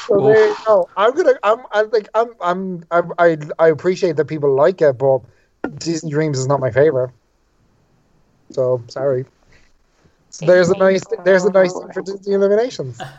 so 0.08 0.20
there 0.28 0.48
you 0.50 0.56
go. 0.66 0.90
I'm 0.98 1.14
gonna 1.16 1.36
I'm 1.44 1.60
I'm 1.72 1.90
like 1.92 2.10
I'm 2.16 2.30
I'm, 2.42 2.84
I'm 2.92 3.14
I 3.20 3.38
I 3.60 3.68
appreciate 3.70 4.16
that 4.18 4.26
people 4.26 4.54
like 4.54 4.82
it, 4.82 4.98
but 4.98 5.22
Disney 5.78 6.10
Dreams 6.10 6.38
is 6.40 6.48
not 6.48 6.60
my 6.60 6.72
favorite. 6.72 7.12
So 8.50 8.82
sorry. 8.88 9.26
So 10.32 10.46
there's 10.46 10.70
a 10.70 10.78
nice 10.78 11.02
there's 11.24 11.44
a 11.46 11.52
nice 11.52 11.74
thing 11.74 11.92
for 11.94 12.02
Disney 12.02 12.34
Illuminations. 12.34 12.98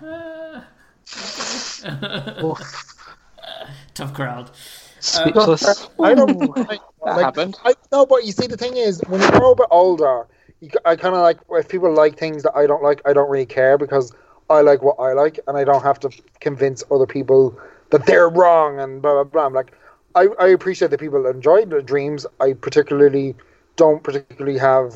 Tough 3.94 4.14
crowd. 4.14 4.48
Uh, 4.48 4.52
Speechless. 5.00 5.88
I 6.02 6.14
don't 6.14 6.58
I, 6.58 6.78
That 7.04 7.16
like, 7.16 7.24
happened. 7.24 7.58
I 7.64 7.74
no, 7.90 8.06
but 8.06 8.24
you 8.24 8.32
see, 8.32 8.46
the 8.46 8.56
thing 8.56 8.76
is, 8.76 9.00
when 9.08 9.20
you 9.20 9.30
grow 9.32 9.52
a 9.52 9.56
bit 9.56 9.66
older, 9.70 10.26
you, 10.60 10.70
c- 10.70 10.78
I 10.84 10.96
kind 10.96 11.14
of 11.14 11.20
like 11.20 11.38
if 11.50 11.68
people 11.68 11.92
like 11.92 12.18
things 12.18 12.44
that 12.44 12.56
I 12.56 12.66
don't 12.66 12.82
like, 12.82 13.02
I 13.04 13.12
don't 13.12 13.28
really 13.30 13.46
care 13.46 13.76
because 13.76 14.12
I 14.48 14.60
like 14.62 14.82
what 14.82 14.96
I 14.98 15.12
like, 15.12 15.38
and 15.46 15.56
I 15.56 15.64
don't 15.64 15.82
have 15.82 16.00
to 16.00 16.10
convince 16.40 16.82
other 16.90 17.06
people 17.06 17.58
that 17.90 18.06
they're 18.06 18.28
wrong 18.28 18.80
and 18.80 19.02
blah 19.02 19.12
blah 19.12 19.24
blah. 19.24 19.46
I'm 19.46 19.52
like, 19.52 19.72
I, 20.14 20.28
I 20.40 20.48
appreciate 20.48 20.90
that 20.92 21.00
people 21.00 21.26
enjoy 21.26 21.64
the 21.66 21.82
dreams. 21.82 22.26
I 22.40 22.54
particularly 22.54 23.34
don't 23.76 24.02
particularly 24.02 24.58
have 24.58 24.94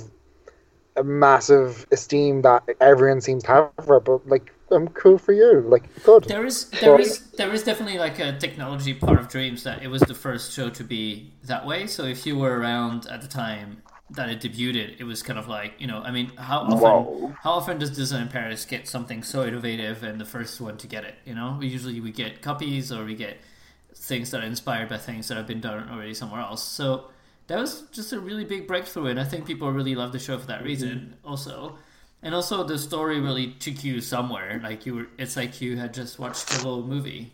a 0.97 1.05
massive 1.05 1.87
esteem 1.93 2.43
that 2.43 2.65
everyone 2.81 3.21
seems 3.21 3.43
to 3.45 3.49
have 3.49 3.71
for 3.85 3.97
it, 3.97 4.05
but 4.05 4.27
like, 4.29 4.53
I'm 4.71 4.89
cool 4.89 5.19
for 5.19 5.33
you. 5.33 5.61
Like, 5.61 5.85
good. 6.03 6.25
There 6.25 6.45
is 6.45 6.69
there 6.71 6.99
is 6.99 7.31
there 7.33 7.53
is 7.53 7.63
definitely 7.63 7.99
like 7.99 8.19
a 8.19 8.37
technology 8.37 8.95
part 8.95 9.19
of 9.19 9.29
Dreams 9.29 9.63
that 9.63 9.83
it 9.83 9.89
was 9.89 10.03
the 10.03 10.15
first 10.15 10.53
show 10.53 10.71
to 10.71 10.83
be 10.83 11.33
that 11.45 11.65
way. 11.65 11.87
So 11.87 12.05
if 12.05 12.27
you 12.27 12.37
were 12.37 12.59
around 12.59 13.07
at 13.07 13.23
the 13.23 13.29
time 13.29 13.83
that 14.11 14.29
it 14.29 14.41
debuted, 14.41 14.99
it 14.99 15.05
was 15.05 15.23
kind 15.23 15.39
of 15.39 15.47
like 15.47 15.75
you 15.79 15.87
know, 15.87 16.01
I 16.03 16.11
mean, 16.11 16.33
how 16.37 16.61
often 16.61 16.79
Whoa. 16.79 17.37
how 17.43 17.53
often 17.53 17.79
does 17.79 17.91
Disney 17.91 18.21
in 18.21 18.29
Paris 18.29 18.65
get 18.65 18.89
something 18.89 19.23
so 19.23 19.45
innovative 19.45 20.03
and 20.03 20.21
the 20.21 20.25
first 20.25 20.61
one 20.61 20.77
to 20.79 20.89
get 20.89 21.05
it? 21.05 21.15
You 21.25 21.37
know, 21.37 21.57
we 21.61 21.69
usually 21.69 22.01
we 22.01 22.11
get 22.11 22.43
copies 22.43 22.91
or 22.91 23.05
we 23.05 23.15
get 23.15 23.39
things 23.95 24.31
that 24.31 24.43
are 24.43 24.47
inspired 24.47 24.89
by 24.89 24.99
things 24.99 25.29
that 25.29 25.37
have 25.37 25.47
been 25.47 25.61
done 25.61 25.89
already 25.89 26.15
somewhere 26.15 26.41
else. 26.41 26.63
So 26.63 27.11
that 27.49 27.59
was 27.59 27.83
just 27.93 28.13
a 28.13 28.21
really 28.21 28.45
big 28.45 28.67
breakthrough, 28.67 29.07
and 29.07 29.21
I 29.21 29.25
think 29.25 29.47
people 29.47 29.71
really 29.73 29.95
love 29.95 30.13
the 30.13 30.19
show 30.19 30.39
for 30.39 30.47
that 30.47 30.63
reason. 30.63 31.17
Mm-hmm. 31.19 31.29
Also, 31.29 31.79
and 32.23 32.35
also 32.35 32.65
the 32.65 32.79
story 32.79 33.21
really 33.21 33.53
took 33.53 33.85
you 33.85 34.01
somewhere. 34.01 34.61
Like 34.63 34.87
you 34.87 34.95
were, 34.95 35.07
it's 35.19 35.37
like 35.37 35.61
you 35.61 35.77
had 35.77 35.95
just 35.95 36.19
watched 36.19 36.51
a 36.53 36.57
little 36.57 36.83
movie. 36.83 37.33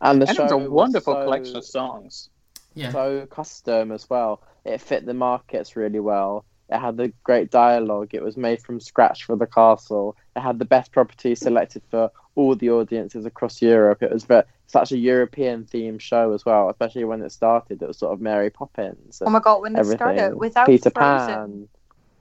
And 0.00 0.20
the 0.20 0.28
And 0.28 0.36
show 0.36 0.42
it's 0.44 0.52
a 0.52 0.56
was 0.58 0.68
wonderful 0.68 1.14
so- 1.14 1.24
collection 1.24 1.56
of 1.56 1.64
songs. 1.64 2.30
Yeah, 2.76 2.90
so 2.90 3.24
custom 3.26 3.92
as 3.92 4.10
well. 4.10 4.42
It 4.64 4.80
fit 4.80 5.06
the 5.06 5.14
markets 5.14 5.76
really 5.76 6.00
well. 6.00 6.44
It 6.68 6.78
had 6.78 6.96
the 6.96 7.12
great 7.22 7.50
dialogue. 7.52 8.10
It 8.14 8.22
was 8.22 8.36
made 8.36 8.60
from 8.62 8.80
scratch 8.80 9.24
for 9.24 9.36
the 9.36 9.46
castle. 9.46 10.16
It 10.34 10.40
had 10.40 10.58
the 10.58 10.64
best 10.64 10.90
properties 10.90 11.38
selected 11.40 11.82
for 11.90 12.10
all 12.34 12.56
the 12.56 12.70
audiences 12.70 13.26
across 13.26 13.62
Europe. 13.62 14.02
It 14.02 14.10
was 14.10 14.24
very, 14.24 14.42
such 14.66 14.92
a 14.92 14.96
European 14.96 15.64
themed 15.64 16.00
show 16.00 16.32
as 16.32 16.44
well, 16.44 16.68
especially 16.70 17.04
when 17.04 17.22
it 17.22 17.30
started. 17.32 17.82
It 17.82 17.88
was 17.88 17.98
sort 17.98 18.12
of 18.12 18.20
Mary 18.20 18.50
Poppins. 18.50 19.22
Oh 19.24 19.30
my 19.30 19.40
god, 19.40 19.62
when 19.62 19.76
it 19.76 19.78
everything. 19.78 19.98
started 19.98 20.34
without 20.36 20.66
Peter 20.66 20.90
Frozen. 20.90 21.26
Pan, 21.28 21.68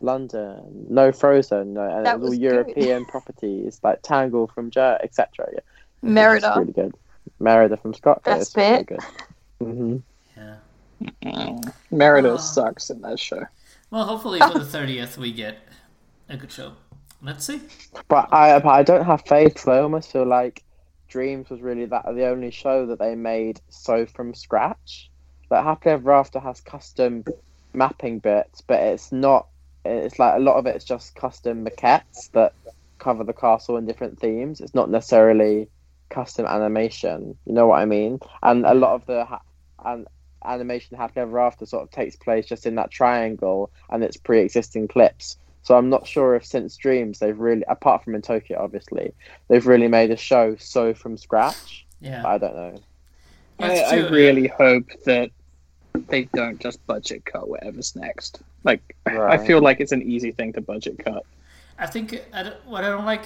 London, 0.02 0.86
no 0.90 1.12
Frozen, 1.12 1.74
no, 1.76 1.82
and 1.90 2.06
That 2.06 2.16
it 2.16 2.20
was 2.20 2.24
all 2.26 2.30
was 2.32 2.40
good. 2.40 2.44
European 2.44 3.06
properties 3.14 3.80
like 3.84 4.02
Tangle 4.04 4.48
from 4.48 4.70
Jer, 4.72 4.98
etc. 5.02 5.48
Yeah, 5.54 5.60
Merida. 6.02 6.48
It's 6.50 6.58
really 6.58 6.74
good. 6.74 6.96
Merida 7.40 7.78
from 7.78 7.94
Scotland. 7.94 8.24
That's 8.26 8.50
it's 8.50 8.58
really 8.58 8.78
bit. 8.84 8.88
good. 8.88 9.00
hmm 9.60 9.98
yeah. 11.22 11.60
Merida 11.92 12.32
Oh. 12.32 12.38
sucks 12.38 12.90
in 12.90 13.02
that 13.02 13.20
show. 13.20 13.44
Well, 13.92 14.06
hopefully 14.06 14.40
for 14.40 14.58
the 14.60 14.66
thirtieth 14.76 15.18
we 15.18 15.32
get 15.32 15.58
a 16.30 16.38
good 16.38 16.52
show. 16.52 16.74
Let's 17.22 17.46
see. 17.46 17.62
But 18.10 18.28
I, 18.34 18.60
but 18.60 18.70
I 18.70 18.84
don't 18.84 19.06
have 19.06 19.22
faith. 19.26 19.56
'cause 19.56 19.68
I 19.68 19.80
almost 19.80 20.12
feel 20.12 20.26
like 20.26 20.64
Dreams 21.14 21.48
was 21.52 21.62
really 21.62 21.86
that 21.86 22.06
the 22.16 22.26
only 22.26 22.50
show 22.50 22.88
that 22.88 22.98
they 22.98 23.14
made 23.14 23.62
so 23.70 24.08
from 24.08 24.34
scratch. 24.34 25.12
Like 25.52 25.64
Happily 25.64 25.94
Ever 25.94 26.12
After 26.12 26.40
has 26.40 26.60
custom 26.60 27.24
mapping 27.72 28.18
bits, 28.18 28.62
but 28.62 28.80
it's 28.80 29.12
not. 29.12 29.46
It's 29.86 30.18
like 30.18 30.34
a 30.36 30.40
lot 30.40 30.56
of 30.58 30.66
it's 30.66 30.84
just 30.84 31.16
custom 31.16 31.64
maquettes 31.64 32.32
that 32.32 32.54
cover 32.98 33.24
the 33.24 33.32
castle 33.32 33.78
in 33.78 33.86
different 33.86 34.20
themes. 34.20 34.60
It's 34.60 34.74
not 34.74 34.90
necessarily 34.90 35.70
custom 36.10 36.48
animation. 36.48 37.38
You 37.46 37.54
know 37.54 37.68
what 37.68 37.80
I 37.80 37.86
mean? 37.86 38.20
And 38.42 38.66
a 38.66 38.74
lot 38.74 38.96
of 38.96 39.06
the 39.06 39.26
ha- 39.26 39.42
and 39.86 40.08
animation 40.44 40.98
Happily 40.98 41.22
Ever 41.22 41.40
After 41.40 41.68
sort 41.68 41.84
of 41.84 41.92
takes 41.92 42.16
place 42.16 42.48
just 42.48 42.66
in 42.66 42.74
that 42.76 42.90
triangle 42.90 43.70
and 43.92 44.04
it's 44.04 44.18
pre-existing 44.18 44.88
clips. 44.88 45.38
So 45.64 45.76
I'm 45.76 45.90
not 45.90 46.06
sure 46.06 46.36
if 46.36 46.46
since 46.46 46.76
Dreams 46.76 47.20
they've 47.20 47.38
really, 47.38 47.64
apart 47.68 48.04
from 48.04 48.16
in 48.16 48.22
Tokyo, 48.22 48.62
obviously, 48.62 49.14
they've 49.48 49.66
really 49.66 49.88
made 49.88 50.12
a 50.12 50.18
show 50.18 50.56
so 50.58 50.94
from 50.94 51.18
scratch. 51.18 51.86
Yeah, 52.02 52.26
I 52.26 52.38
don't 52.38 52.56
know. 52.56 52.76
I, 53.60 53.80
I 53.80 53.96
really 54.10 54.48
hope 54.48 54.90
that 55.06 55.32
they 56.08 56.24
don't 56.34 56.60
just 56.60 56.86
budget 56.86 57.24
cut 57.26 57.48
whatever's 57.48 57.96
next. 57.96 58.42
Like, 58.64 58.96
I 59.06 59.38
feel 59.38 59.62
like 59.62 59.80
it's 59.80 59.92
an 59.92 60.02
easy 60.02 60.32
thing 60.32 60.52
to 60.54 60.62
budget 60.62 61.04
cut. 61.04 61.24
I 61.78 61.88
think 61.88 62.22
I 62.34 62.54
what 62.66 62.84
I 62.84 62.90
don't 62.90 63.06
like 63.06 63.26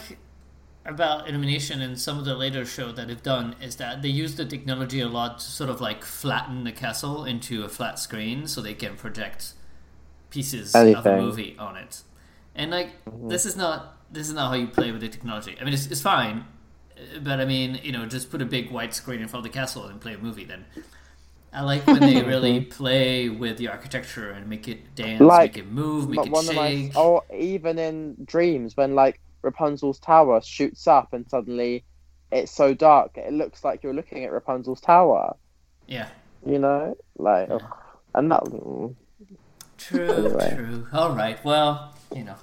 about 0.86 1.28
Illumination 1.28 1.82
and 1.82 2.00
some 2.00 2.18
of 2.18 2.26
the 2.26 2.36
later 2.36 2.66
show 2.66 2.92
that 2.92 3.08
they've 3.08 3.22
done 3.22 3.56
is 3.62 3.76
that 3.76 4.02
they 4.02 4.08
use 4.08 4.36
the 4.36 4.46
technology 4.46 5.02
a 5.02 5.08
lot 5.08 5.40
to 5.40 5.46
sort 5.46 5.70
of 5.70 5.82
like 5.82 6.04
flatten 6.04 6.64
the 6.64 6.72
castle 6.72 7.26
into 7.26 7.64
a 7.64 7.70
flat 7.70 8.00
screen 8.00 8.48
so 8.48 8.62
they 8.62 8.74
can 8.74 8.96
project 8.96 9.54
pieces 10.30 10.74
of 10.74 11.06
a 11.06 11.22
movie 11.22 11.56
on 11.60 11.76
it. 11.76 12.04
And 12.58 12.72
like 12.72 12.90
this 13.30 13.46
is 13.46 13.56
not 13.56 13.98
this 14.12 14.28
is 14.28 14.34
not 14.34 14.50
how 14.50 14.56
you 14.56 14.68
play 14.68 14.92
with 14.92 15.02
the 15.02 15.10
technology. 15.10 15.56
I 15.60 15.64
mean, 15.64 15.74
it's, 15.74 15.88
it's 15.88 16.02
fine, 16.02 16.46
but 17.22 17.40
I 17.40 17.46
mean, 17.46 17.80
you 17.84 17.92
know, 17.92 18.06
just 18.06 18.32
put 18.32 18.42
a 18.42 18.46
big 18.46 18.72
white 18.72 18.94
screen 18.94 19.22
in 19.22 19.28
front 19.28 19.46
of 19.46 19.52
the 19.52 19.58
castle 19.58 19.86
and 19.86 20.00
play 20.02 20.14
a 20.14 20.18
movie. 20.18 20.44
Then 20.46 20.66
I 21.54 21.62
like 21.62 21.86
when 21.88 22.00
they 22.00 22.22
really 22.34 22.62
play 22.62 23.30
with 23.30 23.58
the 23.58 23.68
architecture 23.68 24.32
and 24.32 24.48
make 24.48 24.68
it 24.68 24.96
dance, 24.96 25.22
Like, 25.22 25.56
make 25.56 25.64
it 25.66 25.70
move, 25.72 26.10
make 26.10 26.26
it 26.26 26.34
of 26.34 26.46
my, 26.56 26.70
shake. 26.88 26.98
or 26.98 27.24
even 27.36 27.78
in 27.80 28.16
Dreams 28.26 28.76
when 28.76 28.96
like 28.96 29.20
Rapunzel's 29.44 30.00
tower 30.00 30.42
shoots 30.42 30.88
up 30.88 31.14
and 31.14 31.30
suddenly 31.30 31.84
it's 32.32 32.52
so 32.52 32.74
dark 32.74 33.12
it 33.18 33.32
looks 33.32 33.64
like 33.64 33.84
you're 33.84 33.94
looking 33.94 34.24
at 34.26 34.32
Rapunzel's 34.32 34.82
tower. 34.82 35.36
Yeah. 35.88 36.10
You 36.46 36.60
know, 36.60 36.96
like, 37.18 37.50
Yeah. 37.50 37.60
and 38.16 38.32
that. 38.32 38.44
mm, 38.46 38.96
True, 39.78 40.10
Anyway. 40.12 40.54
true. 40.56 40.88
All 40.94 41.12
right. 41.14 41.44
Well, 41.46 41.94
you 42.16 42.24
know, 42.24 42.36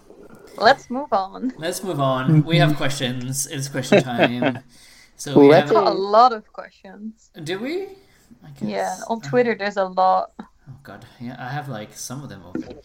Let's 0.56 0.88
move 0.90 1.12
on. 1.12 1.52
let's 1.58 1.82
move 1.82 2.00
on. 2.00 2.44
We 2.44 2.58
have 2.58 2.76
questions. 2.76 3.46
It's 3.46 3.68
question 3.68 4.02
time. 4.02 4.58
So 5.16 5.38
we 5.38 5.46
Let's- 5.48 5.70
have. 5.70 5.86
A 5.86 5.90
lot 5.90 6.32
of 6.32 6.52
questions. 6.52 7.30
Do 7.44 7.60
we? 7.60 7.82
I 8.44 8.50
guess. 8.58 8.68
Yeah, 8.68 8.96
on 9.08 9.20
Twitter 9.20 9.54
there's 9.54 9.76
a 9.76 9.84
lot. 9.84 10.32
Oh 10.40 10.46
god, 10.82 11.06
yeah, 11.20 11.36
I 11.38 11.50
have 11.50 11.68
like 11.68 11.94
some 11.96 12.24
of 12.24 12.28
them 12.28 12.42
open. 12.44 12.78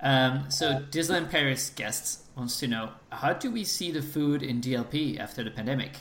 Um, 0.00 0.50
so 0.50 0.82
Disneyland 0.90 1.30
Paris 1.30 1.70
guests 1.70 2.24
wants 2.36 2.60
to 2.60 2.66
know 2.68 2.90
how 3.10 3.32
do 3.32 3.50
we 3.50 3.64
see 3.64 3.90
the 3.90 4.02
food 4.02 4.42
in 4.42 4.60
DLP 4.60 5.18
after 5.18 5.42
the 5.42 5.50
pandemic? 5.50 5.92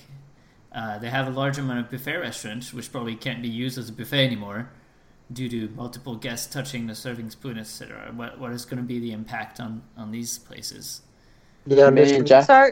Uh, 0.75 0.99
they 0.99 1.09
have 1.09 1.27
a 1.27 1.31
large 1.31 1.57
amount 1.57 1.79
of 1.79 1.89
buffet 1.89 2.17
restaurants, 2.17 2.73
which 2.73 2.91
probably 2.91 3.15
can't 3.15 3.41
be 3.41 3.47
used 3.47 3.77
as 3.77 3.87
a 3.87 3.93
buffet 3.93 4.25
anymore 4.25 4.69
due 5.33 5.49
to 5.49 5.69
multiple 5.75 6.15
guests 6.15 6.51
touching 6.53 6.87
the 6.87 6.95
serving 6.95 7.29
spoon, 7.29 7.57
etc. 7.57 8.11
What 8.15 8.39
what 8.39 8.51
is 8.51 8.65
going 8.65 8.77
to 8.77 8.83
be 8.83 8.99
the 8.99 9.11
impact 9.11 9.59
on 9.59 9.81
on 9.97 10.11
these 10.11 10.37
places? 10.37 11.01
Yeah, 11.65 11.75
Me 11.75 11.81
and 11.83 11.95
literally, 11.95 12.23
Jeff. 12.25 12.45
So 12.47 12.71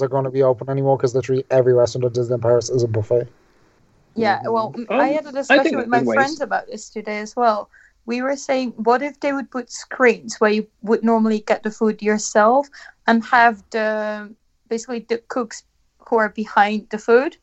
are 0.00 0.08
going 0.08 0.24
to 0.24 0.30
be 0.30 0.42
open 0.42 0.70
anymore 0.70 0.96
because 0.96 1.14
literally 1.14 1.44
every 1.50 1.74
restaurant 1.74 2.04
at 2.06 2.14
Disney 2.14 2.38
Paris 2.38 2.70
is 2.70 2.82
a 2.82 2.88
buffet. 2.88 3.28
yeah, 4.16 4.40
well, 4.48 4.74
Oh, 4.88 4.98
I 4.98 5.08
had 5.08 5.26
a 5.26 5.32
discussion 5.32 5.76
with 5.76 5.86
my 5.88 6.02
friends 6.02 6.40
about 6.40 6.66
this 6.66 6.88
today 6.88 7.20
as 7.20 7.36
well. 7.36 7.68
We 8.04 8.20
were 8.22 8.36
saying, 8.36 8.70
what 8.70 9.02
if 9.02 9.20
they 9.20 9.32
would 9.32 9.50
put 9.50 9.70
screens 9.70 10.40
where 10.40 10.50
you 10.50 10.66
would 10.82 11.04
normally 11.04 11.40
get 11.40 11.62
the 11.62 11.70
food 11.70 12.02
yourself 12.02 12.68
and 13.06 13.24
have 13.24 13.62
the 13.70 14.34
basically 14.68 15.00
the 15.08 15.18
cooks 15.28 15.62
who 15.98 16.16
are 16.16 16.30
behind 16.30 16.88
the 16.90 16.98
food 16.98 17.36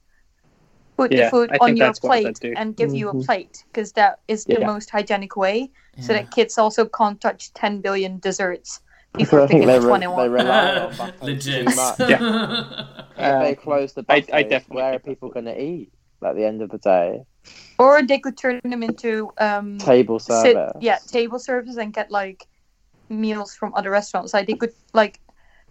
put 0.99 1.11
Yeah, 1.11 1.17
the 1.25 1.29
food 1.31 1.49
I 1.53 1.57
on 1.65 1.77
your 1.77 1.93
plate 1.93 2.25
they'd 2.41 2.49
do. 2.49 2.53
and 2.59 2.75
give 2.75 2.93
you 2.99 3.07
a 3.09 3.13
Mhm. 3.15 3.25
plate 3.25 3.55
because 3.71 3.89
that 3.99 4.13
is 4.27 4.43
the 4.43 4.59
Yeah. 4.59 4.67
most 4.73 4.87
hygienic 4.95 5.33
way, 5.43 5.55
so 6.05 6.09
that 6.17 6.25
kids 6.37 6.57
also 6.63 6.83
can't 6.99 7.19
touch 7.21 7.41
ten 7.61 7.73
billion 7.85 8.19
desserts 8.27 8.81
before 9.21 9.39
I 9.43 9.47
think 9.47 9.61
picking 9.63 9.67
they, 9.67 9.79
the 9.79 9.87
re- 9.87 9.99
they 9.99 10.07
one. 10.07 10.31
rely 10.31 10.75
on 10.85 10.89
buffets 10.99 11.23
Legit. 11.23 11.67
too 11.69 11.75
much. 11.83 11.99
If 13.25 13.35
they 13.45 13.55
Um, 13.55 13.61
close 13.65 13.89
the 13.93 14.03
I- 14.09 14.15
I 14.15 14.19
buffets, 14.21 14.49
definitely 14.53 14.75
where 14.77 14.93
are 14.95 14.99
people 14.99 15.29
going 15.35 15.45
to 15.53 15.57
eat 15.69 15.89
at 16.21 16.35
the 16.35 16.43
end 16.51 16.59
of 16.61 16.69
the 16.75 16.77
day? 16.93 17.09
Or 17.79 17.91
they 18.03 18.19
could 18.19 18.37
turn 18.37 18.59
them 18.73 18.83
into 18.83 19.31
um, 19.47 19.77
Table 19.77 20.19
sit, 20.19 20.35
service. 20.55 20.71
yeah, 20.89 20.97
table 21.17 21.39
service 21.39 21.77
and 21.77 21.93
get 21.99 22.11
like 22.11 22.39
meals 23.07 23.55
from 23.59 23.69
other 23.73 23.89
restaurants. 23.99 24.33
Like 24.35 24.47
they 24.47 24.53
could 24.61 24.73
like 24.93 25.15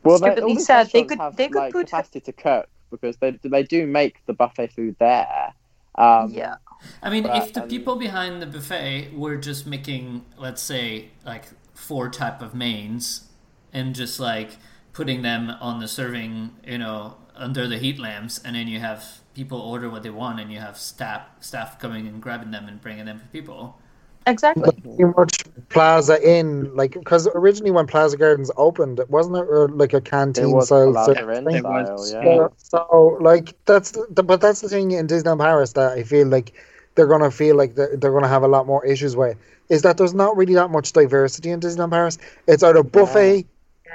Well, 0.04 0.18
they, 0.18 0.28
stupidly 0.32 0.50
all 0.50 0.56
these 0.56 0.66
said, 0.66 0.84
they 0.96 1.04
could- 1.04 1.18
have, 1.20 1.36
they 1.36 1.48
could 1.52 1.58
like, 1.64 1.72
put- 1.76 1.86
capacity 1.90 2.20
to 2.28 2.32
cook 2.32 2.66
because 2.90 3.16
they 3.18 3.38
they 3.42 3.62
do 3.62 3.86
make 3.86 4.24
the 4.26 4.32
buffet 4.32 4.72
food 4.72 4.96
there. 4.98 5.54
Um, 5.94 6.30
yeah. 6.30 6.56
I 7.02 7.10
mean, 7.10 7.24
But, 7.24 7.42
if 7.42 7.52
the 7.52 7.62
um, 7.62 7.68
people 7.68 7.96
behind 7.96 8.40
the 8.40 8.46
buffet 8.46 9.12
were 9.14 9.36
just 9.36 9.66
making, 9.66 10.24
let's 10.36 10.62
say, 10.62 11.10
like 11.26 11.46
four 11.74 12.08
type 12.08 12.40
of 12.40 12.54
mains, 12.54 13.28
and 13.72 13.94
just 13.94 14.20
like 14.20 14.52
putting 14.92 15.22
them 15.22 15.50
on 15.60 15.80
the 15.80 15.88
serving, 15.88 16.56
you 16.64 16.78
know, 16.78 17.16
under 17.34 17.66
the 17.66 17.78
heat 17.78 17.98
lamps, 17.98 18.38
and 18.38 18.54
then 18.54 18.68
you 18.68 18.78
have 18.78 19.20
people 19.34 19.60
order 19.60 19.90
what 19.90 20.02
they 20.04 20.10
want, 20.10 20.38
and 20.40 20.52
you 20.52 20.60
have 20.60 20.78
staff 20.78 21.22
staff 21.40 21.78
coming 21.80 22.06
and 22.06 22.22
grabbing 22.22 22.52
them 22.52 22.68
and 22.68 22.80
bringing 22.80 23.06
them 23.06 23.18
to 23.18 23.26
people. 23.26 23.80
Exactly. 24.28 24.72
pretty 24.82 25.04
much 25.16 25.44
Plaza 25.70 26.18
Inn, 26.28 26.74
like 26.76 26.92
because 26.92 27.28
originally 27.34 27.70
when 27.70 27.86
Plaza 27.86 28.16
Gardens 28.16 28.50
opened, 28.56 29.00
it 29.00 29.10
wasn't 29.10 29.36
it 29.38 29.48
uh, 29.50 29.68
like 29.68 29.94
a 29.94 30.00
It 30.38 30.50
canteen 30.50 30.52
was 30.52 30.66
style 30.66 30.92
Plaza 30.92 31.14
service 31.14 31.38
Inn 31.38 31.44
thing? 31.46 31.56
It 31.56 31.66
was, 31.66 31.88
style, 31.88 32.06
yeah. 32.08 32.28
yeah. 32.28 32.36
Yeah, 32.36 32.48
so 32.58 33.18
like 33.20 33.54
that's 33.64 33.92
the, 33.92 34.22
but 34.22 34.40
that's 34.40 34.60
the 34.60 34.68
thing 34.68 34.92
in 34.92 35.06
Disneyland 35.06 35.40
Paris 35.40 35.72
that 35.74 35.92
I 35.92 36.02
feel 36.02 36.28
like 36.28 36.52
they're 36.94 37.06
gonna 37.06 37.30
feel 37.30 37.56
like 37.56 37.74
they're, 37.74 37.96
they're 37.96 38.12
gonna 38.12 38.28
have 38.28 38.42
a 38.42 38.48
lot 38.48 38.66
more 38.66 38.84
issues 38.84 39.16
with 39.16 39.36
is 39.68 39.82
that 39.82 39.96
there's 39.98 40.14
not 40.14 40.36
really 40.36 40.54
that 40.54 40.70
much 40.70 40.92
diversity 40.92 41.50
in 41.50 41.60
Disneyland 41.60 41.90
Paris. 41.90 42.18
It's 42.46 42.62
either 42.62 42.82
buffet 42.82 43.46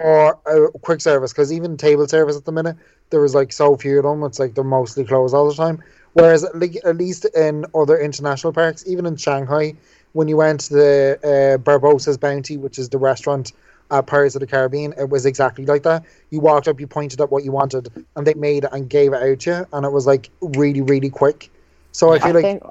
or 0.02 0.40
a 0.46 0.80
quick 0.80 1.02
service 1.02 1.32
because 1.34 1.52
even 1.54 1.78
table 1.78 2.08
service 2.08 2.38
at 2.38 2.46
the 2.46 2.52
minute 2.52 2.78
there 3.10 3.22
was 3.22 3.36
like 3.36 3.54
so 3.54 3.76
few 3.78 3.98
of 4.00 4.04
them. 4.04 4.24
It's 4.24 4.40
like 4.40 4.56
they're 4.56 4.64
mostly 4.64 5.06
closed 5.06 5.36
all 5.36 5.48
the 5.48 5.56
time. 5.56 5.84
Whereas 6.14 6.46
like 6.54 6.78
at 6.86 6.98
least 6.98 7.26
in 7.36 7.66
other 7.76 8.00
international 8.00 8.54
parks, 8.54 8.84
even 8.88 9.06
in 9.06 9.16
Shanghai, 9.16 9.76
when 10.14 10.28
you 10.28 10.38
went 10.38 10.62
to 10.62 10.74
the 10.74 11.20
uh, 11.24 11.58
Barbossa's 11.62 12.18
Bounty, 12.18 12.58
which 12.58 12.80
is 12.80 12.90
the 12.90 12.98
restaurant 12.98 13.52
at 13.92 14.08
Pirates 14.08 14.36
of 14.36 14.40
the 14.42 14.48
Caribbean, 14.48 14.94
it 14.98 15.10
was 15.10 15.26
exactly 15.26 15.66
like 15.66 15.84
that. 15.84 16.04
You 16.30 16.40
walked 16.40 16.68
up, 16.68 16.80
you 16.80 16.88
pointed 16.88 17.20
at 17.22 17.32
what 17.32 17.44
you 17.44 17.52
wanted, 17.52 17.90
and 18.16 18.26
they 18.26 18.34
made 18.36 18.64
it 18.64 18.70
and 18.72 18.90
gave 18.90 19.14
it 19.14 19.22
out 19.22 19.40
to 19.42 19.50
you, 19.52 19.68
and 19.74 19.86
it 19.86 19.92
was 19.92 20.08
like 20.08 20.30
really, 20.42 20.82
really 20.82 21.10
quick. 21.10 21.52
So 21.92 22.12
I 22.12 22.16
I 22.16 22.20
feel 22.20 22.34
like 22.34 22.44
think, 22.44 22.64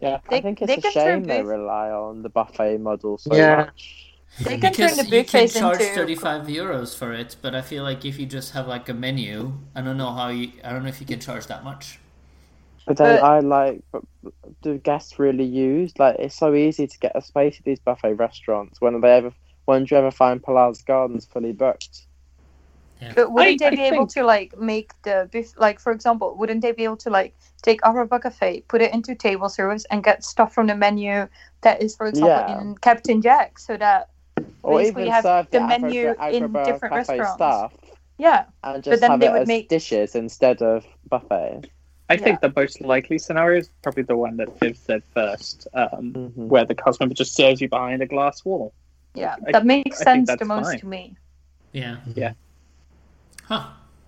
Yeah. 0.00 0.18
I 0.26 0.30
They- 0.30 0.40
think 0.40 0.58
they 0.60 0.74
it's 0.76 0.78
a 0.86 0.90
can 0.90 0.92
turn 0.92 1.20
shame 1.20 1.24
they 1.24 1.42
rely 1.42 1.90
on 1.90 2.22
the 2.22 2.28
buffet 2.30 2.78
model 2.78 3.18
so 3.18 3.34
Yeah. 3.34 3.56
much. 3.56 3.98
They 4.40 4.56
can 4.56 4.70
because 4.72 4.96
turn 4.96 5.06
the 5.10 5.16
you 5.16 5.24
can 5.24 5.46
charge 5.48 5.80
into 5.80 5.94
35 5.94 6.46
euros 6.46 6.96
for 6.96 7.12
it, 7.12 7.36
but 7.42 7.54
I 7.54 7.60
feel 7.60 7.82
like 7.82 8.04
if 8.06 8.18
you 8.18 8.24
just 8.24 8.52
have 8.52 8.66
like 8.66 8.88
a 8.88 8.94
menu, 8.94 9.52
I 9.74 9.82
don't 9.82 9.98
know 9.98 10.10
how 10.12 10.28
you, 10.28 10.52
I 10.64 10.72
don't 10.72 10.82
know 10.84 10.88
if 10.88 11.00
you 11.00 11.06
can 11.06 11.20
charge 11.20 11.46
that 11.48 11.62
much. 11.64 11.98
But 12.86 12.96
then 12.96 13.20
But- 13.20 13.24
I 13.24 13.38
like, 13.40 13.82
but 13.92 14.02
do 14.62 14.78
guests 14.78 15.18
really 15.18 15.44
use 15.44 15.92
like? 15.98 16.16
It's 16.18 16.34
so 16.36 16.54
easy 16.54 16.86
to 16.86 16.98
get 16.98 17.12
a 17.14 17.22
space 17.22 17.58
at 17.58 17.64
these 17.64 17.78
buffet 17.78 18.14
restaurants. 18.14 18.80
When 18.80 19.00
they 19.00 19.12
ever, 19.12 19.32
when 19.66 19.84
do 19.84 19.94
you 19.94 19.98
ever 20.00 20.10
find 20.10 20.42
Plaza 20.42 20.82
Gardens 20.84 21.24
fully 21.26 21.52
booked? 21.52 22.06
But 23.16 23.32
wouldn't 23.32 23.60
I- 23.62 23.70
they 23.70 23.76
be 23.76 23.82
I 23.82 23.86
able 23.86 23.96
think- 23.98 24.10
to 24.14 24.22
like 24.24 24.56
make 24.58 24.92
the 25.02 25.28
buff- 25.32 25.56
like 25.58 25.80
for 25.80 25.90
example, 25.92 26.34
wouldn't 26.36 26.62
they 26.62 26.72
be 26.72 26.84
able 26.84 26.96
to 26.98 27.10
like 27.10 27.34
take 27.62 27.84
our 27.86 28.04
buffet, 28.04 28.64
put 28.68 28.80
it 28.82 28.92
into 28.94 29.14
table 29.14 29.48
service, 29.48 29.84
and 29.90 30.02
get 30.04 30.24
stuff 30.24 30.52
from 30.52 30.66
the 30.68 30.74
menu 30.76 31.26
that 31.62 31.82
is, 31.82 31.96
for 31.96 32.06
example, 32.06 32.30
Yeah. 32.54 32.60
in 32.60 32.76
Captain 32.78 33.20
Jack, 33.22 33.58
so 33.58 33.76
that 33.76 34.08
Or 34.62 34.78
Basically 34.78 35.02
even 35.02 35.12
have 35.12 35.22
serve 35.24 35.50
the 35.50 35.58
the 35.58 35.66
menu 35.66 36.14
in 36.30 36.52
different 36.64 36.94
restaurants. 36.94 37.34
stuff 37.34 37.72
yeah, 38.18 38.44
and 38.64 38.82
just 38.82 39.00
then 39.00 39.10
have 39.10 39.20
they 39.20 39.26
it 39.26 39.32
would 39.32 39.42
as 39.42 39.48
make- 39.48 39.68
dishes 39.68 40.14
instead 40.14 40.62
of 40.62 40.84
buffet. 41.08 41.68
I 42.12 42.16
Yeah. 42.16 42.24
think 42.24 42.40
the 42.42 42.52
most 42.54 42.82
likely 42.82 43.18
scenario 43.18 43.60
is 43.60 43.70
probably 43.82 44.02
the 44.02 44.16
one 44.18 44.36
that 44.36 44.48
Viv 44.60 44.76
said 44.76 45.02
first, 45.14 45.66
um, 45.72 46.12
Mhm. 46.12 46.46
where 46.48 46.66
the 46.66 46.74
cast 46.74 47.00
member 47.00 47.14
just 47.14 47.34
serves 47.34 47.62
you 47.62 47.70
behind 47.70 48.02
a 48.02 48.06
glass 48.06 48.44
wall. 48.44 48.74
yeah, 49.14 49.36
I- 49.46 49.52
that 49.52 49.64
makes 49.66 50.00
I 50.00 50.04
sense 50.04 50.26
that's 50.28 50.38
the 50.40 50.44
most 50.46 50.66
fine. 50.70 50.78
to 50.80 50.86
me. 50.86 51.16
Yeah. 51.72 51.96
Yeah. 52.14 52.32
Huh. 53.44 53.64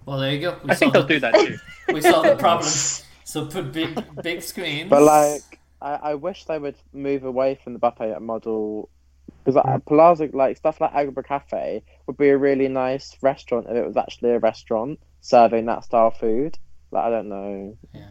Well, 0.07 0.18
there 0.18 0.32
you 0.32 0.40
go. 0.40 0.59
We 0.64 0.70
I 0.70 0.74
think 0.74 0.94
solved 0.94 1.09
they'll 1.09 1.20
the, 1.20 1.26
do 1.28 1.32
that 1.32 1.34
too. 1.46 1.59
We 1.94 2.00
solved 2.02 2.28
the 2.28 2.36
problem. 2.36 2.70
So 3.26 3.46
put 3.46 3.72
big, 3.72 3.98
big 4.22 4.42
screens. 4.42 4.90
But 4.90 5.02
like, 5.02 5.59
I, 5.80 5.94
I 6.11 6.14
wish 6.14 6.44
they 6.44 6.59
would 6.59 6.76
move 6.92 7.24
away 7.24 7.55
from 7.57 7.72
the 7.72 7.78
buffet 7.78 8.20
model 8.20 8.90
because 9.42 9.57
like, 9.57 9.84
Plaza, 9.86 10.28
like 10.32 10.57
stuff 10.59 10.78
like 10.80 10.92
Agrabah 10.92 11.24
Cafe, 11.26 11.82
would 12.07 12.16
be 12.18 12.28
a 12.28 12.36
really 12.36 12.68
nice 12.68 13.16
restaurant 13.22 13.66
if 13.68 13.74
it 13.76 13.86
was 13.86 13.96
actually 13.96 14.30
a 14.32 14.38
restaurant 14.38 15.00
serving 15.22 15.64
that 15.66 15.84
style 15.84 16.11
food. 16.11 16.59
Like 16.95 17.05
I 17.05 17.11
don't 17.11 17.28
know. 17.28 17.76
Yeah. 17.92 18.07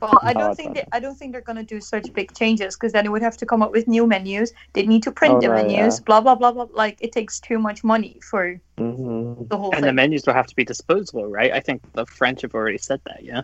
Well, 0.00 0.20
I 0.24 0.32
don't 0.32 0.56
think 0.56 0.74
they, 0.74 0.84
I 0.92 1.00
don't 1.00 1.14
think 1.14 1.32
they're 1.32 1.40
gonna 1.40 1.62
do 1.62 1.80
such 1.80 2.12
big 2.14 2.34
changes 2.34 2.76
because 2.76 2.92
then 2.92 3.04
they 3.04 3.08
would 3.08 3.22
have 3.22 3.36
to 3.38 3.46
come 3.46 3.62
up 3.62 3.72
with 3.72 3.86
new 3.88 4.06
menus. 4.06 4.52
They 4.74 4.84
need 4.84 5.02
to 5.04 5.12
print 5.12 5.36
Oh, 5.36 5.40
the 5.40 5.48
no, 5.48 5.54
menus. 5.54 5.98
yeah. 5.98 6.04
Blah 6.04 6.20
blah 6.20 6.34
blah 6.34 6.52
blah. 6.52 6.66
Like 6.72 6.98
it 7.00 7.12
takes 7.12 7.40
too 7.40 7.58
much 7.58 7.84
money 7.84 8.20
for 8.22 8.60
hmm 8.78 9.44
the 9.48 9.56
whole 9.56 9.72
And 9.72 9.82
thing. 9.82 9.90
the 9.90 9.92
menus 9.92 10.26
will 10.26 10.34
have 10.34 10.46
to 10.48 10.56
be 10.56 10.64
disposable, 10.64 11.26
right? 11.26 11.52
I 11.52 11.60
think 11.60 11.82
the 11.94 12.06
French 12.06 12.42
have 12.42 12.54
already 12.54 12.78
said 12.78 13.00
that, 13.06 13.24
yeah? 13.24 13.42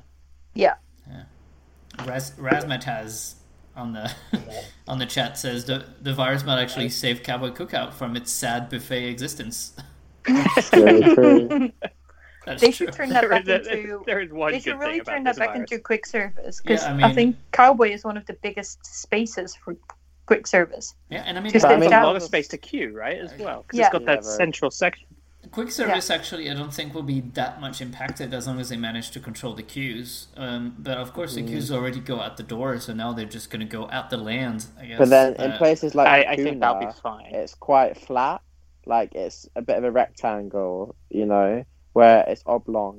Raz, 2.06 2.32
Razmat 2.38 2.84
has 2.84 3.36
on 3.76 3.92
the 3.92 4.10
on 4.88 4.98
the 4.98 5.06
chat 5.06 5.38
says 5.38 5.64
the 5.64 5.84
the 6.00 6.12
virus 6.12 6.44
might 6.44 6.60
actually 6.60 6.88
save 6.88 7.22
Cowboy 7.22 7.50
Cookout 7.50 7.94
from 7.94 8.16
its 8.16 8.30
sad 8.30 8.68
buffet 8.68 9.08
existence. 9.08 9.74
Really 10.74 11.04
true. 11.14 11.70
That's 12.48 12.60
they 12.60 12.72
true. 12.72 12.86
should 12.86 12.92
turn 12.94 13.08
that 13.14 13.20
There 13.22 13.30
back 13.30 13.48
is, 13.48 13.66
into. 13.66 14.02
there 14.06 14.20
is 14.20 14.32
one 14.32 14.52
They 14.52 14.60
should 14.60 14.78
really 14.78 15.00
turn 15.00 15.24
that 15.24 15.36
back 15.38 15.54
virus. 15.54 15.70
into 15.72 15.82
quick 15.82 16.06
service 16.06 16.60
because 16.60 16.82
Yeah, 16.82 16.94
I 16.94 17.08
I, 17.08 17.12
think 17.14 17.36
Cowboy 17.52 17.90
is 17.90 18.04
one 18.04 18.16
of 18.16 18.26
the 18.26 18.34
biggest 18.42 18.84
spaces 18.86 19.56
for 19.56 19.76
quick 20.26 20.46
service. 20.46 20.94
Yeah, 21.10 21.22
and 21.26 21.38
I 21.38 21.40
mean, 21.40 21.52
Just 21.52 21.64
I 21.64 21.70
I 21.74 21.76
mean, 21.76 21.90
mean, 21.90 21.92
a 21.92 22.02
lot 22.04 22.16
of 22.16 22.22
space 22.22 22.48
to 22.48 22.58
queue, 22.58 22.92
right, 22.96 23.18
as 23.18 23.32
well? 23.38 23.62
Because 23.62 23.78
Yeah. 23.78 23.86
it's 23.86 23.92
got 23.92 24.04
that 24.06 24.24
Yeah, 24.24 24.30
central 24.36 24.70
section. 24.70 25.06
quick 25.50 25.70
service 25.70 26.10
actually, 26.10 26.50
I 26.50 26.54
don't 26.54 26.72
think 26.74 26.94
will 26.94 27.02
be 27.02 27.20
that 27.34 27.60
much 27.60 27.80
impacted 27.80 28.34
as 28.34 28.46
long 28.46 28.60
as 28.60 28.68
they 28.68 28.76
manage 28.76 29.10
to 29.12 29.20
control 29.20 29.54
the 29.54 29.62
queues. 29.62 30.28
Um, 30.36 30.76
but 30.78 30.98
of 30.98 31.12
course, 31.14 31.34
the 31.34 31.42
Mm. 31.42 31.48
queues 31.48 31.70
already 31.72 32.00
go 32.00 32.20
out 32.20 32.36
the 32.36 32.42
door, 32.42 32.78
so 32.80 32.92
now 32.92 33.12
they're 33.12 33.24
just 33.24 33.50
going 33.50 33.60
to 33.60 33.66
go 33.78 33.88
out 33.90 34.10
the 34.10 34.18
land. 34.18 34.66
I 34.78 34.86
guess. 34.86 34.98
But 34.98 35.08
then 35.10 35.34
in 35.36 35.52
Uh, 35.52 35.58
places 35.58 35.94
like 35.94 36.08
I, 36.08 36.32
I 36.32 36.36
think 36.36 36.60
that'll 36.60 36.80
be 36.80 36.92
fine. 37.02 37.34
it's 37.34 37.54
quite 37.54 37.96
flat. 37.96 38.42
Like 38.86 39.14
it's 39.14 39.48
a 39.56 39.62
bit 39.62 39.76
of 39.78 39.84
a 39.84 39.90
rectangle, 39.92 40.96
you 41.10 41.26
know, 41.26 41.64
where 41.98 42.24
it's 42.32 42.44
oblong. 42.46 42.96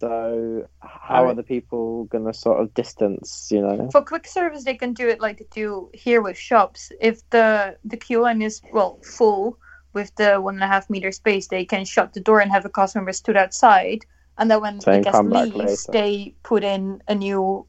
So 0.00 0.66
how 0.80 1.22
I- 1.24 1.30
are 1.30 1.34
the 1.34 1.48
people 1.54 2.04
gonna 2.12 2.32
sort 2.32 2.58
of 2.62 2.66
distance, 2.82 3.28
you 3.54 3.60
know? 3.60 3.90
For 3.94 4.02
quick 4.12 4.26
service, 4.38 4.62
they 4.64 4.78
can 4.82 4.92
do 5.02 5.06
it 5.12 5.20
like 5.26 5.36
they 5.38 5.48
do 5.64 5.68
here 5.92 6.20
with 6.26 6.38
shops. 6.50 6.80
If 7.10 7.16
the 7.34 7.48
the 7.92 7.98
queue 8.04 8.22
line 8.26 8.40
is 8.48 8.62
well 8.76 8.92
full 9.16 9.58
with 9.96 10.10
the 10.20 10.30
one 10.46 10.54
and 10.58 10.64
a 10.68 10.72
half 10.74 10.88
meter 10.94 11.12
space, 11.22 11.46
they 11.48 11.64
can 11.72 11.84
shut 11.84 12.08
the 12.12 12.24
door 12.28 12.38
and 12.42 12.50
have 12.50 12.64
the 12.68 12.74
customer 12.80 13.12
stood 13.12 13.36
outside. 13.44 14.00
And 14.38 14.50
then 14.50 14.60
when 14.64 14.78
Then 14.78 15.02
the 15.02 15.04
guest 15.10 15.24
leaves, 15.24 15.86
they 15.98 16.34
put 16.50 16.62
in 16.74 16.82
a 17.08 17.14
new 17.26 17.66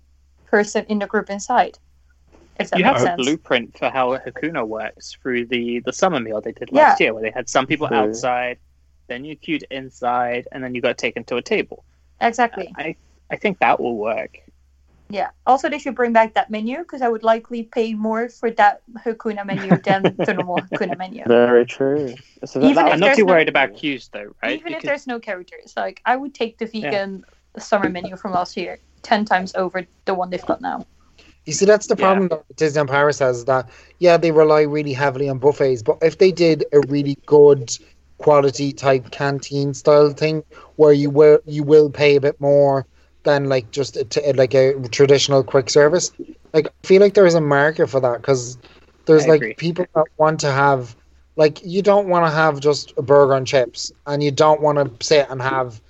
person 0.54 0.86
in 0.92 1.00
the 1.00 1.08
group 1.14 1.30
inside. 1.38 1.76
If 2.60 2.70
that 2.70 2.78
you 2.80 2.86
makes 2.86 3.04
have 3.04 3.14
a 3.14 3.22
blueprint 3.24 3.78
for 3.80 3.90
how 3.98 4.06
Hakuna 4.26 4.64
works 4.68 5.06
through 5.20 5.44
the, 5.54 5.80
the 5.88 5.94
summer 6.02 6.20
meal 6.26 6.42
they 6.42 6.52
did 6.52 6.72
last 6.72 7.00
year, 7.02 7.12
where 7.14 7.24
they 7.24 7.32
had 7.40 7.48
some 7.50 7.66
people 7.72 7.88
True. 7.88 7.98
outside, 8.02 8.58
then 9.10 9.26
you 9.26 9.36
queued 9.36 9.66
inside, 9.70 10.48
and 10.52 10.64
then 10.64 10.74
you 10.76 10.82
got 10.82 10.98
taken 10.98 11.24
to 11.26 11.36
a 11.36 11.42
table. 11.42 11.84
Exactly. 12.22 12.72
I, 12.78 12.96
I 13.30 13.36
think 13.36 13.60
that 13.60 13.80
will 13.80 13.98
work. 13.98 14.40
Yeah. 15.12 15.30
Also, 15.48 15.70
they 15.70 15.80
should 15.80 15.96
bring 15.96 16.14
back 16.14 16.36
that 16.36 16.52
menu 16.52 16.78
because 16.78 17.02
I 17.02 17.10
would 17.10 17.24
likely 17.24 17.64
pay 17.64 17.96
more 17.96 18.30
for 18.30 18.52
that 18.52 18.82
Hakuna 19.04 19.44
menu 19.46 19.76
than 19.82 20.04
the 20.26 20.34
normal 20.36 20.62
Hakuna 20.62 20.98
menu. 20.98 21.24
Very 21.26 21.66
true. 21.66 22.14
So 22.46 22.60
Even 22.62 22.76
that 22.76 22.94
I'm 22.94 23.00
not 23.00 23.08
there's 23.08 23.18
too 23.18 23.26
no- 23.26 23.34
worried 23.34 23.50
about 23.50 23.76
queues, 23.76 24.10
though, 24.14 24.34
right? 24.44 24.60
Even 24.60 24.74
if 24.74 24.84
there's 24.84 25.08
no 25.08 25.20
characters, 25.20 25.74
like 25.76 26.00
I 26.06 26.16
would 26.16 26.36
take 26.36 26.60
the 26.60 26.68
vegan 26.68 27.26
summer 27.58 27.90
menu 27.90 28.16
from 28.18 28.34
last 28.34 28.56
year 28.56 28.78
ten 29.02 29.26
times 29.26 29.56
over 29.56 29.88
the 30.06 30.14
one 30.14 30.30
they've 30.30 30.46
got 30.46 30.62
now. 30.62 30.86
You 31.46 31.54
see, 31.54 31.66
that's 31.66 31.88
the 31.88 31.96
Yeah. 31.96 32.06
problem 32.06 32.28
that 32.28 32.44
Disneyland 32.56 32.90
Paris 32.90 33.18
has. 33.18 33.38
Is 33.40 33.46
that 33.46 33.68
yeah, 33.98 34.18
they 34.18 34.32
rely 34.32 34.62
really 34.62 34.94
heavily 34.94 35.28
on 35.28 35.40
buffets, 35.40 35.82
but 35.82 35.98
if 36.04 36.20
they 36.20 36.32
did 36.32 36.66
a 36.72 36.82
really 36.82 37.18
good 37.26 37.76
quality 38.20 38.74
type 38.74 39.12
canteen 39.12 39.74
style 39.74 40.12
thing, 40.12 40.44
where 40.78 40.94
you 40.94 41.10
will 41.10 41.40
you 41.46 41.64
will 41.64 41.90
pay 41.90 42.16
a 42.18 42.22
bit 42.22 42.40
more 42.40 42.88
than 43.24 43.50
like 43.50 43.72
just 43.72 43.98
a 43.98 44.06
t- 44.06 44.34
like 44.34 44.54
a 44.56 44.76
traditional 44.90 45.44
quick 45.44 45.70
service, 45.70 46.12
like 46.54 46.68
I 46.68 46.88
feel 46.88 47.02
like 47.02 47.16
there 47.16 47.26
is 47.28 47.36
a 47.36 47.42
market 47.42 47.90
for 47.90 48.00
that 48.02 48.22
because 48.22 48.58
there's 49.06 49.26
I 49.26 49.30
like 49.30 49.42
agree. 49.42 49.54
people 49.56 49.88
that 49.96 50.06
want 50.18 50.42
to 50.42 50.52
have 50.52 50.96
like 51.36 51.62
you 51.64 51.82
don't 51.82 52.10
want 52.10 52.26
to 52.26 52.32
have 52.32 52.60
just 52.60 52.94
a 52.98 53.02
burger 53.02 53.34
and 53.34 53.48
chips, 53.48 53.92
and 54.06 54.24
you 54.24 54.32
don't 54.32 54.62
want 54.62 54.78
to 55.00 55.06
sit 55.06 55.28
and 55.30 55.42
have 55.42 55.82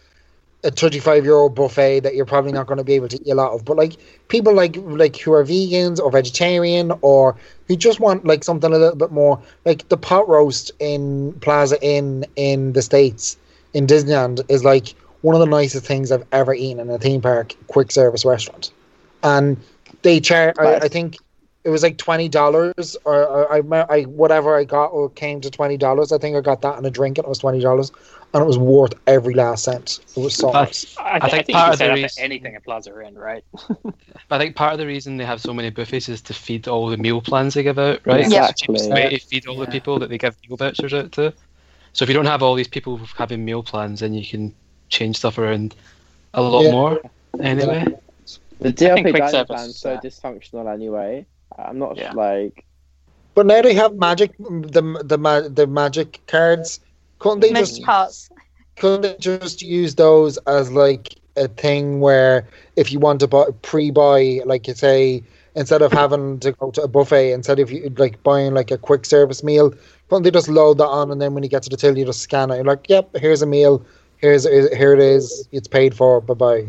a 0.63 0.71
35 0.71 1.23
euro 1.23 1.47
buffet 1.47 2.01
that 2.01 2.15
you're 2.15 2.25
probably 2.25 2.51
not 2.51 2.67
going 2.67 2.77
to 2.77 2.83
be 2.83 2.93
able 2.93 3.07
to 3.07 3.15
eat 3.21 3.31
a 3.31 3.35
lot 3.35 3.53
of 3.53 3.63
but 3.63 3.77
like 3.77 3.93
people 4.27 4.53
like 4.53 4.75
like 4.77 5.15
who 5.17 5.31
are 5.31 5.43
vegans 5.43 5.99
or 5.99 6.11
vegetarian 6.11 6.91
or 7.01 7.35
who 7.67 7.77
just 7.77 7.99
want 7.99 8.25
like 8.25 8.43
something 8.43 8.73
a 8.73 8.77
little 8.77 8.95
bit 8.95 9.11
more 9.11 9.41
like 9.65 9.87
the 9.87 9.95
pot 9.95 10.27
roast 10.27 10.71
in 10.79 11.31
Plaza 11.39 11.81
Inn 11.81 12.25
in 12.35 12.73
the 12.73 12.81
states 12.81 13.37
in 13.73 13.87
Disneyland 13.87 14.41
is 14.49 14.63
like 14.65 14.95
one 15.21 15.35
of 15.35 15.39
the 15.39 15.47
nicest 15.47 15.85
things 15.85 16.11
I've 16.11 16.25
ever 16.31 16.53
eaten 16.53 16.79
in 16.79 16.89
a 16.89 16.97
theme 16.97 17.21
park 17.21 17.55
quick 17.67 17.91
service 17.91 18.25
restaurant. 18.25 18.71
And 19.23 19.57
they 20.01 20.19
charge 20.19 20.55
I, 20.59 20.75
I 20.75 20.87
think 20.87 21.17
it 21.63 21.69
was 21.69 21.83
like 21.83 21.97
twenty 21.97 22.29
dollars 22.29 22.95
or, 23.03 23.27
or 23.27 23.53
I, 23.53 23.85
I 23.89 24.03
whatever 24.03 24.55
I 24.55 24.63
got 24.63 24.87
or 24.87 25.09
came 25.09 25.41
to 25.41 25.51
twenty 25.51 25.77
dollars. 25.77 26.11
I 26.11 26.17
think 26.17 26.35
I 26.35 26.41
got 26.41 26.61
that 26.61 26.77
and 26.77 26.85
a 26.85 26.91
drink 26.91 27.17
and 27.17 27.25
it 27.25 27.29
was 27.29 27.39
twenty 27.39 27.59
dollars 27.59 27.91
and 28.33 28.43
it 28.43 28.45
was 28.45 28.57
worth 28.59 28.93
every 29.07 29.33
last 29.33 29.63
cent 29.63 29.99
it 30.15 30.19
was 30.19 30.35
so 30.35 30.51
nice 30.51 30.95
I, 30.97 31.15
I 31.21 31.29
think 31.29 31.45
think 31.47 31.55
part 31.57 31.67
you 31.67 31.73
of 31.73 31.79
the 31.79 32.01
reason- 32.01 32.23
anything 32.23 32.55
at 32.55 32.63
Plaza 32.63 32.99
Inn, 33.01 33.15
right? 33.17 33.43
I 34.31 34.37
think 34.37 34.55
part 34.55 34.73
of 34.73 34.79
the 34.79 34.85
reason 34.85 35.17
they 35.17 35.25
have 35.25 35.41
so 35.41 35.53
many 35.53 35.69
buffets 35.71 36.07
is 36.09 36.21
to 36.21 36.33
feed 36.33 36.67
all 36.67 36.87
the 36.87 36.97
meal 36.97 37.21
plans 37.21 37.55
they 37.55 37.63
give 37.63 37.79
out, 37.79 37.99
right? 38.05 38.29
Yeah. 38.29 38.49
It's 38.49 38.61
the 38.87 38.93
way 38.93 39.09
to 39.09 39.19
feed 39.19 39.47
all 39.47 39.57
the 39.57 39.65
people 39.67 39.97
that 39.99 40.09
they 40.09 40.17
give 40.19 40.35
meal 40.47 40.57
vouchers 40.57 40.93
out 40.93 41.11
to. 41.13 41.33
So 41.93 42.03
if 42.03 42.09
you 42.09 42.13
don't 42.13 42.25
have 42.27 42.43
all 42.43 42.53
these 42.53 42.67
people 42.67 42.97
having 43.17 43.43
meal 43.43 43.63
plans, 43.63 44.01
then 44.01 44.13
you 44.13 44.23
can 44.25 44.53
change 44.89 45.17
stuff 45.17 45.39
around 45.39 45.73
a 46.35 46.41
lot 46.43 46.61
Yeah. 46.65 46.71
more. 46.71 47.01
Anyway, 47.41 47.85
The 48.59 48.71
DLP 48.71 49.01
quick 49.09 49.15
dining 49.15 49.45
plan's 49.45 49.79
so 49.79 49.89
that. 49.95 50.03
dysfunctional 50.03 50.71
anyway. 50.71 51.25
I'm 51.57 51.79
not 51.79 51.97
Yeah. 51.97 52.11
like 52.13 52.63
But 53.33 53.47
now 53.47 53.61
they 53.63 53.73
have 53.73 53.95
magic, 53.95 54.37
the 54.37 54.81
the 55.03 55.49
the 55.51 55.65
magic 55.67 56.19
cards. 56.27 56.79
Couldn't 57.19 57.41
they 57.41 57.51
Magic 57.51 57.67
just 57.69 57.83
pass. 57.83 58.29
couldn't 58.77 59.01
they 59.01 59.15
just 59.19 59.61
use 59.61 59.95
those 59.95 60.37
as 60.39 60.71
like 60.71 61.15
a 61.35 61.47
thing 61.47 61.99
where 61.99 62.47
if 62.75 62.91
you 62.91 62.99
want 62.99 63.19
to 63.21 63.27
buy, 63.27 63.45
pre-buy, 63.61 64.41
like 64.45 64.67
you 64.67 64.73
say, 64.73 65.23
instead 65.55 65.81
of 65.81 65.91
having 65.91 66.39
to 66.39 66.51
go 66.53 66.71
to 66.71 66.81
a 66.83 66.87
buffet, 66.87 67.31
instead 67.31 67.59
of 67.59 67.71
you 67.71 67.93
like 67.97 68.21
buying 68.23 68.53
like 68.53 68.71
a 68.71 68.77
quick 68.77 69.05
service 69.05 69.43
meal, 69.43 69.73
couldn't 70.09 70.23
they 70.23 70.31
just 70.31 70.49
load 70.49 70.77
that 70.77 70.87
on 70.87 71.11
and 71.11 71.21
then 71.21 71.33
when 71.33 71.43
you 71.43 71.49
get 71.49 71.63
to 71.63 71.69
the 71.69 71.77
till, 71.77 71.97
you 71.97 72.05
just 72.05 72.21
scan 72.21 72.51
it? 72.51 72.55
You're 72.55 72.63
like, 72.65 72.87
yep, 72.89 73.09
here's 73.17 73.41
a 73.41 73.45
meal. 73.45 73.85
Here's 74.17 74.43
here 74.45 74.93
it 74.93 74.99
is. 74.99 75.47
It's 75.51 75.67
paid 75.67 75.95
for. 75.95 76.19
Bye 76.21 76.33
bye. 76.33 76.67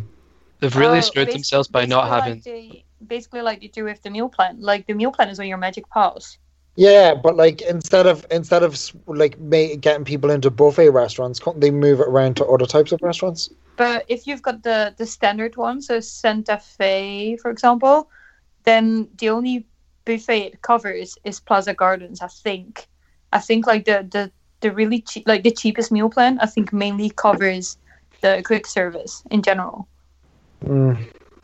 They've 0.61 0.77
really 0.77 0.99
Oh, 0.99 1.01
screwed 1.01 1.31
themselves 1.33 1.69
by 1.69 1.85
not 1.87 2.05
basically 2.05 2.21
having. 2.21 2.35
Like 2.35 2.45
they, 2.45 2.85
basically, 3.07 3.43
like 3.43 3.63
you 3.63 3.69
do 3.71 3.85
with 3.85 4.03
the 4.03 4.11
meal 4.11 4.29
plan. 4.29 4.61
Like 4.61 4.87
the 4.87 4.95
meal 4.95 5.11
plan 5.11 5.29
is 5.31 5.41
on 5.41 5.49
your 5.49 5.59
magic 5.59 5.89
pass. 5.91 6.39
Yeah, 6.81 7.15
but 7.15 7.37
like 7.37 7.61
instead 7.61 8.07
of 8.07 8.25
instead 8.31 8.63
of 8.63 8.75
like 9.07 9.37
getting 9.83 10.03
people 10.03 10.31
into 10.31 10.51
buffet 10.51 10.89
restaurants, 10.89 11.39
couldn't 11.39 11.61
they 11.61 11.71
move 11.71 12.01
it 12.01 12.09
around 12.09 12.39
to 12.39 12.47
other 12.47 12.65
types 12.65 12.91
of 12.91 13.03
restaurants? 13.03 13.51
But 13.77 14.07
if 14.09 14.27
you've 14.27 14.41
got 14.41 14.63
the 14.63 14.95
the 14.97 15.05
standard 15.05 15.59
one, 15.59 15.83
so 15.83 16.01
Santa 16.01 16.57
Fe, 16.57 17.37
for 17.37 17.51
example, 17.51 18.09
then 18.65 19.09
the 19.19 19.29
only 19.29 19.67
buffet 20.07 20.41
it 20.41 20.63
covers 20.63 21.19
is 21.23 21.39
Plaza 21.39 21.75
Gardens. 21.75 22.23
I 22.23 22.29
think. 22.29 22.89
I 23.31 23.41
think 23.41 23.67
like 23.67 23.85
the 23.85 24.09
the 24.11 24.33
the 24.61 24.73
really 24.73 25.03
cheap, 25.03 25.29
like 25.29 25.43
the 25.43 25.51
cheapest 25.51 25.93
meal 25.93 26.09
plan. 26.09 26.39
I 26.41 26.47
think 26.47 26.73
mainly 26.73 27.11
covers 27.11 27.77
the 28.23 28.41
quick 28.43 28.67
service 28.67 29.23
in 29.31 29.43
general. 29.43 29.87
Mm. 30.65 30.97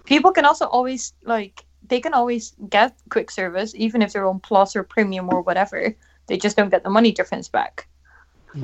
People 0.06 0.32
can 0.32 0.46
also 0.46 0.64
always 0.64 1.12
like 1.24 1.66
they 1.88 2.00
can 2.00 2.14
always 2.14 2.54
get 2.68 2.96
quick 3.10 3.30
service 3.30 3.74
even 3.74 4.02
if 4.02 4.12
they're 4.12 4.26
on 4.26 4.40
plus 4.40 4.76
or 4.76 4.82
premium 4.82 5.32
or 5.32 5.42
whatever. 5.42 5.94
They 6.26 6.36
just 6.36 6.56
don't 6.56 6.70
get 6.70 6.82
the 6.82 6.90
money 6.90 7.12
difference 7.12 7.48
back. 7.48 7.86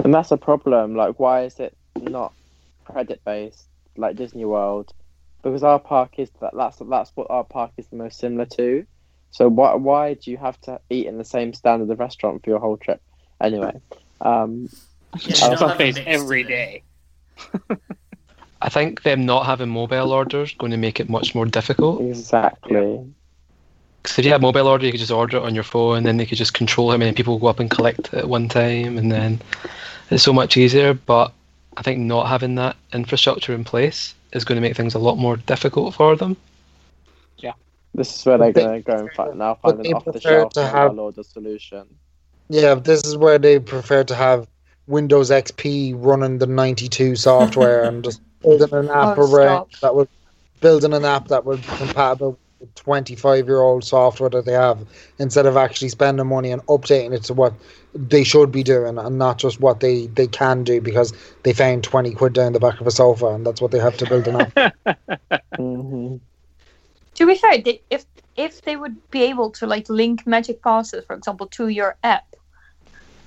And 0.04 0.12
that's 0.12 0.30
a 0.30 0.36
problem. 0.36 0.96
Like, 0.96 1.18
why 1.20 1.44
is 1.44 1.58
it 1.60 1.76
not 1.96 2.32
credit 2.84 3.20
based 3.24 3.68
like 3.96 4.16
Disney 4.16 4.44
World? 4.44 4.92
Because 5.42 5.62
our 5.62 5.78
park 5.78 6.18
is 6.18 6.30
that. 6.40 6.52
That's 6.56 6.78
that's 6.88 7.12
what 7.14 7.28
our 7.30 7.44
park 7.44 7.72
is 7.76 7.86
the 7.88 7.96
most 7.96 8.18
similar 8.18 8.46
to. 8.56 8.84
So 9.30 9.48
why 9.48 9.74
why 9.74 10.14
do 10.14 10.30
you 10.30 10.36
have 10.36 10.60
to 10.62 10.80
eat 10.90 11.06
in 11.06 11.18
the 11.18 11.24
same 11.24 11.52
standard 11.52 11.90
of 11.90 11.98
restaurant 11.98 12.42
for 12.44 12.50
your 12.50 12.58
whole 12.58 12.76
trip? 12.76 13.00
Anyway, 13.42 13.72
um, 14.20 14.68
Yeah, 15.26 15.36
I 15.42 15.48
they 15.48 15.50
was 15.50 15.60
don't 15.60 15.70
on 15.70 15.78
face 15.78 15.94
mix 15.94 16.06
day. 16.30 16.82
I 18.64 18.68
think 18.68 19.02
them 19.02 19.26
not 19.26 19.44
having 19.46 19.68
mobile 19.68 20.12
orders 20.12 20.54
going 20.54 20.70
to 20.70 20.78
make 20.78 21.00
it 21.00 21.08
much 21.10 21.34
more 21.34 21.46
difficult. 21.46 22.00
exactly. 22.00 23.04
Because 24.02 24.18
if 24.18 24.24
you 24.24 24.30
have 24.32 24.40
mobile 24.40 24.66
order, 24.68 24.86
you 24.86 24.92
could 24.92 25.00
just 25.00 25.10
order 25.12 25.36
it 25.36 25.42
on 25.42 25.54
your 25.54 25.64
phone, 25.64 25.98
and 25.98 26.06
then 26.06 26.16
they 26.16 26.26
could 26.26 26.38
just 26.38 26.54
control 26.54 26.90
how 26.90 26.96
many 26.96 27.12
people 27.12 27.38
go 27.38 27.48
up 27.48 27.60
and 27.60 27.70
collect 27.70 28.00
it 28.12 28.14
at 28.14 28.28
one 28.28 28.48
time, 28.48 28.98
and 28.98 29.10
then 29.12 29.40
it's 30.10 30.22
so 30.22 30.32
much 30.32 30.56
easier. 30.56 30.94
But 30.94 31.32
I 31.76 31.82
think 31.82 31.98
not 32.00 32.28
having 32.28 32.54
that 32.56 32.76
infrastructure 32.92 33.52
in 33.54 33.64
place 33.64 34.14
is 34.32 34.44
going 34.44 34.56
to 34.56 34.62
make 34.66 34.76
things 34.76 34.94
a 34.94 34.98
lot 34.98 35.18
more 35.18 35.36
difficult 35.36 35.94
for 35.94 36.16
them. 36.16 36.36
Yeah, 37.38 37.52
this 37.94 38.14
is 38.18 38.24
where 38.26 38.38
they're 38.38 38.52
They- 38.52 38.62
gonna 38.64 38.80
go 38.80 38.92
and 38.94 39.10
find, 39.12 39.38
now 39.38 39.54
find 39.56 39.78
they 39.84 39.90
an 39.90 39.94
off-the-shelf 39.96 40.52
to 40.54 40.60
mobile 40.62 40.78
have- 40.78 40.98
order 40.98 41.22
solution. 41.22 41.86
Yeah, 42.48 42.74
this 42.74 43.04
is 43.04 43.16
where 43.16 43.38
they 43.38 43.58
prefer 43.60 44.04
to 44.04 44.14
have 44.14 44.46
Windows 44.86 45.30
XP 45.30 45.94
running 45.96 46.38
the 46.38 46.46
92 46.46 47.16
software 47.16 47.84
and 47.88 48.04
just 48.04 48.20
building 48.42 48.72
an 48.72 48.88
app 48.90 49.16
Oh, 49.16 49.18
around 49.18 49.62
stop. 49.62 49.70
that 49.82 49.94
would 49.94 50.08
building 50.60 50.92
an 50.94 51.04
app 51.04 51.28
that 51.28 51.44
would 51.44 51.60
be 51.60 51.68
compatible 51.76 52.38
with 52.60 52.74
25 52.74 53.46
year 53.46 53.60
old 53.60 53.84
software 53.84 54.30
that 54.30 54.44
they 54.44 54.52
have 54.52 54.78
instead 55.18 55.46
of 55.46 55.56
actually 55.56 55.88
spending 55.88 56.26
money 56.26 56.50
and 56.50 56.64
updating 56.66 57.12
it 57.14 57.24
to 57.24 57.34
what 57.34 57.54
they 57.94 58.24
should 58.24 58.50
be 58.52 58.62
doing 58.62 58.98
and 58.98 59.18
not 59.18 59.38
just 59.38 59.60
what 59.60 59.80
they, 59.80 60.06
they 60.06 60.26
can 60.26 60.64
do 60.64 60.80
because 60.80 61.12
they 61.42 61.52
found 61.52 61.82
20 61.84 62.12
quid 62.12 62.32
down 62.32 62.52
the 62.52 62.60
back 62.60 62.80
of 62.80 62.86
a 62.86 62.90
sofa 62.90 63.26
and 63.28 63.46
that's 63.46 63.60
what 63.60 63.70
they 63.70 63.78
have 63.80 63.96
to 63.98 64.06
build 64.06 64.26
an 64.28 64.36
app. 64.36 64.52
hmm 65.58 66.16
To 67.16 67.26
be 67.26 67.34
fair, 67.36 67.58
they, 67.62 67.82
if 67.90 68.04
if 68.36 68.62
they 68.62 68.76
would 68.76 68.96
be 69.10 69.22
able 69.24 69.50
to 69.52 69.66
like 69.66 69.88
link 69.88 70.26
magic 70.26 70.62
passes, 70.62 71.04
for 71.04 71.14
example, 71.16 71.46
to 71.48 71.68
your 71.68 71.96
app, 72.02 72.24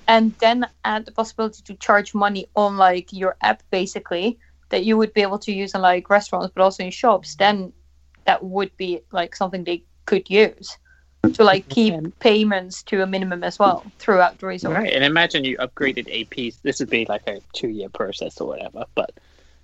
and 0.08 0.34
then 0.38 0.66
add 0.84 1.04
the 1.04 1.12
possibility 1.12 1.62
to 1.64 1.74
charge 1.74 2.14
money 2.14 2.46
on 2.54 2.76
like 2.76 3.12
your 3.12 3.36
app, 3.40 3.62
basically 3.70 4.38
that 4.68 4.84
you 4.84 4.96
would 4.96 5.12
be 5.14 5.22
able 5.22 5.38
to 5.38 5.52
use 5.52 5.74
in 5.74 5.80
like 5.80 6.10
restaurants, 6.10 6.52
but 6.54 6.62
also 6.62 6.82
in 6.82 6.90
shops, 6.90 7.36
then 7.36 7.72
that 8.24 8.42
would 8.42 8.76
be 8.76 9.00
like 9.12 9.36
something 9.36 9.62
they 9.62 9.84
could 10.06 10.28
use 10.28 10.76
to 11.32 11.44
like 11.44 11.68
keep 11.68 11.94
payments 12.20 12.82
to 12.84 13.02
a 13.02 13.06
minimum 13.06 13.42
as 13.44 13.58
well 13.58 13.90
throughout 13.98 14.38
the 14.38 14.46
resort. 14.46 14.74
Right, 14.74 14.92
and 14.92 15.04
imagine 15.04 15.44
you 15.44 15.56
upgraded 15.58 16.06
APs. 16.08 16.60
This 16.62 16.80
would 16.80 16.90
be 16.90 17.04
like 17.08 17.22
a 17.26 17.40
two-year 17.52 17.88
process 17.88 18.40
or 18.40 18.48
whatever, 18.48 18.84
but 18.94 19.12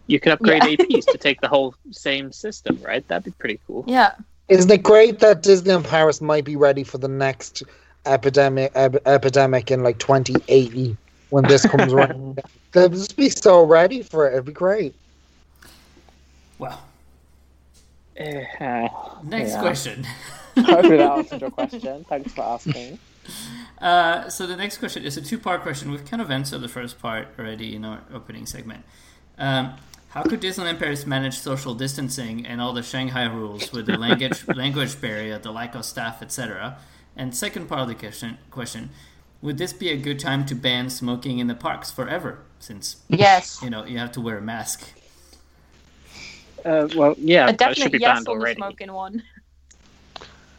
you 0.07 0.19
could 0.21 0.33
upgrade 0.33 0.65
Yeah. 0.65 0.77
APs 0.77 1.07
to 1.07 1.19
take 1.19 1.41
the 1.41 1.49
whole 1.49 1.75
same 1.91 2.33
system, 2.33 2.79
right? 2.83 3.07
That'd 3.09 3.25
be 3.25 3.31
pretty 3.33 3.61
cool. 3.67 3.85
Yeah. 3.87 4.15
Isn't 4.49 4.71
it 4.71 4.83
great 4.83 5.21
that 5.21 5.43
Disneyland 5.43 5.89
Paris 5.89 6.21
might 6.21 6.45
be 6.45 6.57
ready 6.57 6.85
for 6.85 6.99
the 6.99 7.09
next 7.09 7.63
epidemic 8.07 8.73
ep- 8.75 9.07
epidemic 9.07 9.71
in 9.71 9.83
like 9.83 9.99
2080 9.99 10.97
when 11.31 11.45
this 11.45 11.67
comes 11.67 11.93
around? 11.93 12.41
They'll 12.73 12.89
just 12.89 13.17
be 13.17 13.29
so 13.29 13.65
ready 13.65 14.03
for 14.03 14.27
it. 14.29 14.33
It'd 14.33 14.45
be 14.47 14.53
great. 14.53 14.95
Well, 16.59 16.81
Eh, 18.17 18.45
uh, 18.61 18.89
next 19.25 19.53
Yeah. 19.53 19.61
question. 19.61 20.05
Hopefully 20.57 20.99
that 20.99 21.11
answered 21.19 21.41
your 21.41 21.51
question. 21.51 22.05
Thanks 22.09 22.33
for 22.33 22.43
asking. 22.43 22.99
Uh, 23.81 24.29
so 24.29 24.47
the 24.47 24.57
next 24.57 24.79
question 24.79 25.03
is 25.05 25.17
a 25.17 25.23
two-part 25.23 25.63
question. 25.63 25.91
We've 25.91 26.05
kind 26.05 26.21
of 26.21 26.31
answered 26.31 26.61
the 26.61 26.69
first 26.69 26.99
part 27.01 27.29
already 27.39 27.75
in 27.75 27.85
our 27.87 28.01
opening 28.13 28.45
segment. 28.47 28.85
Um, 29.39 29.75
how 30.11 30.23
could 30.25 30.43
Disneyland 30.43 30.79
Paris 30.79 31.07
manage 31.07 31.39
social 31.39 31.75
distancing 31.75 32.45
and 32.45 32.61
all 32.61 32.75
the 32.75 32.83
Shanghai 32.83 33.25
rules 33.25 33.73
with 33.73 33.87
the 33.87 33.97
language 33.97 34.47
language 34.55 35.01
barrier, 35.01 35.39
the 35.39 35.51
lack 35.51 35.75
of 35.75 35.85
staff, 35.87 36.21
etc.? 36.21 36.77
And 37.17 37.35
second 37.37 37.69
part 37.69 37.81
of 37.83 37.89
the 37.89 37.95
question, 37.95 38.39
question: 38.51 38.91
Would 39.43 39.59
this 39.59 39.73
be 39.73 39.91
a 39.91 39.97
good 39.97 40.19
time 40.19 40.47
to 40.47 40.55
ban 40.55 40.89
smoking 40.91 41.39
in 41.39 41.47
the 41.47 41.55
parks 41.55 41.91
forever? 41.91 42.39
Since 42.59 42.97
Yes. 43.09 43.61
you 43.63 43.71
know 43.71 43.85
you 43.85 43.99
have 43.99 44.13
to 44.13 44.21
wear 44.21 44.39
a 44.39 44.43
mask. 44.43 44.93
uh, 46.65 46.89
well, 46.95 47.15
yeah, 47.19 47.49
a 47.49 47.53
but 47.53 47.73
it 47.73 47.77
should 47.77 47.93
be 47.93 47.99
yes 47.99 48.17
banned 48.17 48.29
on 48.29 48.35
the 48.39 48.41
already. 48.41 48.57
smoking 48.57 48.93
one. 48.93 49.23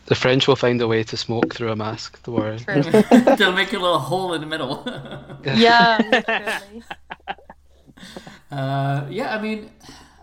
The 0.06 0.16
French 0.16 0.48
will 0.50 0.58
find 0.58 0.82
a 0.82 0.88
way 0.88 1.02
to 1.04 1.16
smoke 1.16 1.54
through 1.56 1.72
a 1.72 1.76
mask. 1.78 2.22
Don't 2.24 2.36
worry. 2.36 2.58
They'll 3.38 3.54
make 3.54 3.72
a 3.72 3.80
little 3.80 4.00
hole 4.00 4.34
in 4.34 4.42
the 4.42 4.48
middle. 4.48 4.84
yeah. 5.46 5.98
Uh, 8.52 9.08
yeah, 9.10 9.36
I 9.36 9.42
mean, 9.42 9.72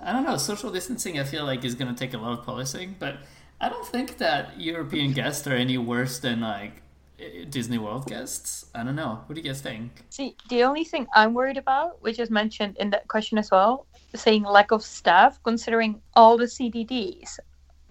I 0.03 0.13
don't 0.13 0.25
know. 0.25 0.37
Social 0.37 0.71
distancing, 0.71 1.19
I 1.19 1.25
feel 1.25 1.45
like, 1.45 1.65
is 1.65 1.75
going 1.75 1.93
to 1.93 1.99
take 1.99 2.15
a 2.15 2.19
lot 2.19 2.39
of 2.39 2.45
policing, 2.45 2.97
but 2.99 3.17
I 3.61 3.69
don't 3.69 3.87
think 3.87 4.17
that 4.19 4.59
European 4.59 5.13
guests 5.13 5.47
are 5.47 5.55
any 5.55 5.77
worse 5.77 6.19
than 6.19 6.41
like 6.41 6.83
Disney 7.51 7.77
World 7.77 8.07
guests. 8.07 8.67
I 8.75 8.83
don't 8.83 8.97
know. 8.97 9.23
What 9.27 9.35
do 9.35 9.41
you 9.41 9.47
guys 9.47 9.61
think? 9.61 10.05
See, 10.09 10.35
the 10.49 10.65
only 10.65 10.85
thing 10.85 11.07
I'm 11.15 11.35
worried 11.35 11.59
about, 11.59 12.01
which 12.01 12.19
is 12.19 12.31
mentioned 12.31 12.79
in 12.79 12.89
that 12.91 13.07
question 13.09 13.37
as 13.37 13.51
well, 13.51 13.87
saying 14.15 14.45
lack 14.45 14.71
of 14.71 14.83
staff, 14.83 15.39
considering 15.43 16.01
all 16.15 16.39
the 16.39 16.47
CDDs 16.47 17.39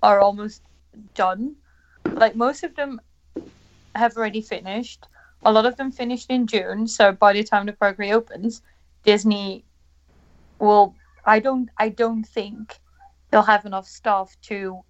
are 0.02 0.20
almost 0.20 0.64
done. 1.14 1.56
Like 2.06 2.36
most 2.36 2.64
of 2.64 2.76
them 2.76 3.00
have 3.96 4.18
already 4.18 4.42
finished. 4.42 5.06
A 5.46 5.52
lot 5.52 5.68
of 5.68 5.78
them 5.78 5.92
finished 5.92 6.32
in 6.32 6.48
June, 6.48 6.88
so 6.88 7.12
by 7.12 7.34
the 7.34 7.44
time 7.44 7.68
the 7.68 7.74
park 7.74 8.00
reopens, 8.00 8.62
Disney 9.04 9.64
will. 10.58 10.96
I 11.26 11.40
don't. 11.40 11.70
I 11.78 11.90
don't 11.90 12.24
think 12.24 12.80
they'll 13.30 13.44
have 13.44 13.66
enough 13.66 13.88
staff 13.88 14.36
to 14.44 14.84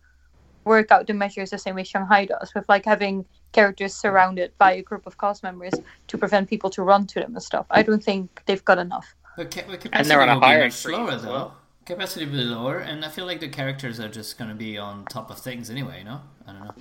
work 0.66 0.92
out 0.92 1.08
the 1.08 1.14
measures 1.14 1.50
the 1.50 1.58
same 1.58 1.76
way 1.76 1.84
Shanghai 1.84 2.26
does, 2.26 2.54
with 2.54 2.68
like 2.70 2.86
having 2.86 3.26
characters 3.52 3.94
surrounded 3.94 4.52
by 4.58 4.74
a 4.74 4.82
group 4.82 5.08
of 5.08 5.18
cast 5.18 5.42
members 5.44 5.74
to 6.08 6.18
prevent 6.18 6.50
people 6.50 6.70
to 6.72 6.84
run 6.84 7.08
to 7.08 7.20
them 7.20 7.34
and 7.36 7.44
stuff. 7.44 7.66
I 7.72 7.82
don't 7.84 8.04
think 8.04 8.44
they've 8.46 8.64
got 8.66 8.78
enough. 8.78 9.16
But 9.38 9.52
ca- 9.52 9.64
but 9.68 9.88
And 9.94 10.06
they're 10.06 10.22
on 10.22 10.30
a 10.30 10.36
capacity 10.36 10.36
will 10.36 10.40
be 10.42 10.46
hiring 10.46 10.64
much 10.66 10.74
slower, 10.74 11.12
as 11.12 11.24
though. 11.24 11.32
well. 11.32 11.58
Capacity 11.86 12.26
will 12.26 12.34
be 12.34 12.44
lower, 12.44 12.80
and 12.80 13.04
I 13.04 13.10
feel 13.10 13.26
like 13.26 13.40
the 13.40 13.50
characters 13.50 14.00
are 14.00 14.10
just 14.10 14.38
going 14.38 14.50
to 14.50 14.56
be 14.56 14.78
on 14.78 15.06
top 15.06 15.32
of 15.32 15.40
things 15.40 15.70
anyway. 15.70 16.00
You 16.00 16.06
know, 16.06 16.22
I 16.48 16.52
don't 16.52 16.64
know. 16.66 16.74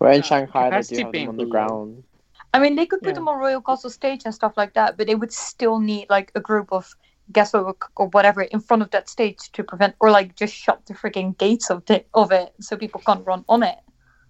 Well, 0.00 0.12
in 0.12 0.20
Uh, 0.20 0.24
Shanghai, 0.24 0.64
they 0.64 0.70
capacity 0.70 0.96
do 0.96 1.02
have 1.04 1.12
them 1.12 1.28
on 1.28 1.36
the 1.36 1.46
ground. 1.46 2.02
I 2.54 2.58
mean, 2.58 2.74
they 2.74 2.86
could 2.86 3.00
put 3.00 3.10
Yeah. 3.10 3.14
them 3.14 3.28
on 3.28 3.38
Royal 3.38 3.60
Castle 3.62 3.90
stage 3.90 4.22
and 4.24 4.34
stuff 4.34 4.56
like 4.56 4.74
that, 4.74 4.96
but 4.96 5.06
they 5.06 5.14
would 5.14 5.32
still 5.32 5.78
need 5.78 6.10
like 6.10 6.32
a 6.34 6.40
group 6.40 6.72
of 6.72 6.92
guests 7.32 7.54
or, 7.54 7.74
or 7.96 8.08
whatever 8.08 8.42
in 8.42 8.60
front 8.60 8.82
of 8.82 8.90
that 8.90 9.08
stage 9.08 9.38
to 9.52 9.64
prevent, 9.64 9.94
or 10.00 10.10
like 10.10 10.36
just 10.36 10.54
shut 10.54 10.84
the 10.86 10.94
freaking 10.94 11.36
gates 11.38 11.70
of 11.70 11.84
the, 11.86 12.04
of 12.14 12.32
it 12.32 12.52
so 12.60 12.76
people 12.76 13.00
can't 13.06 13.26
run 13.26 13.44
on 13.48 13.62
it. 13.62 13.78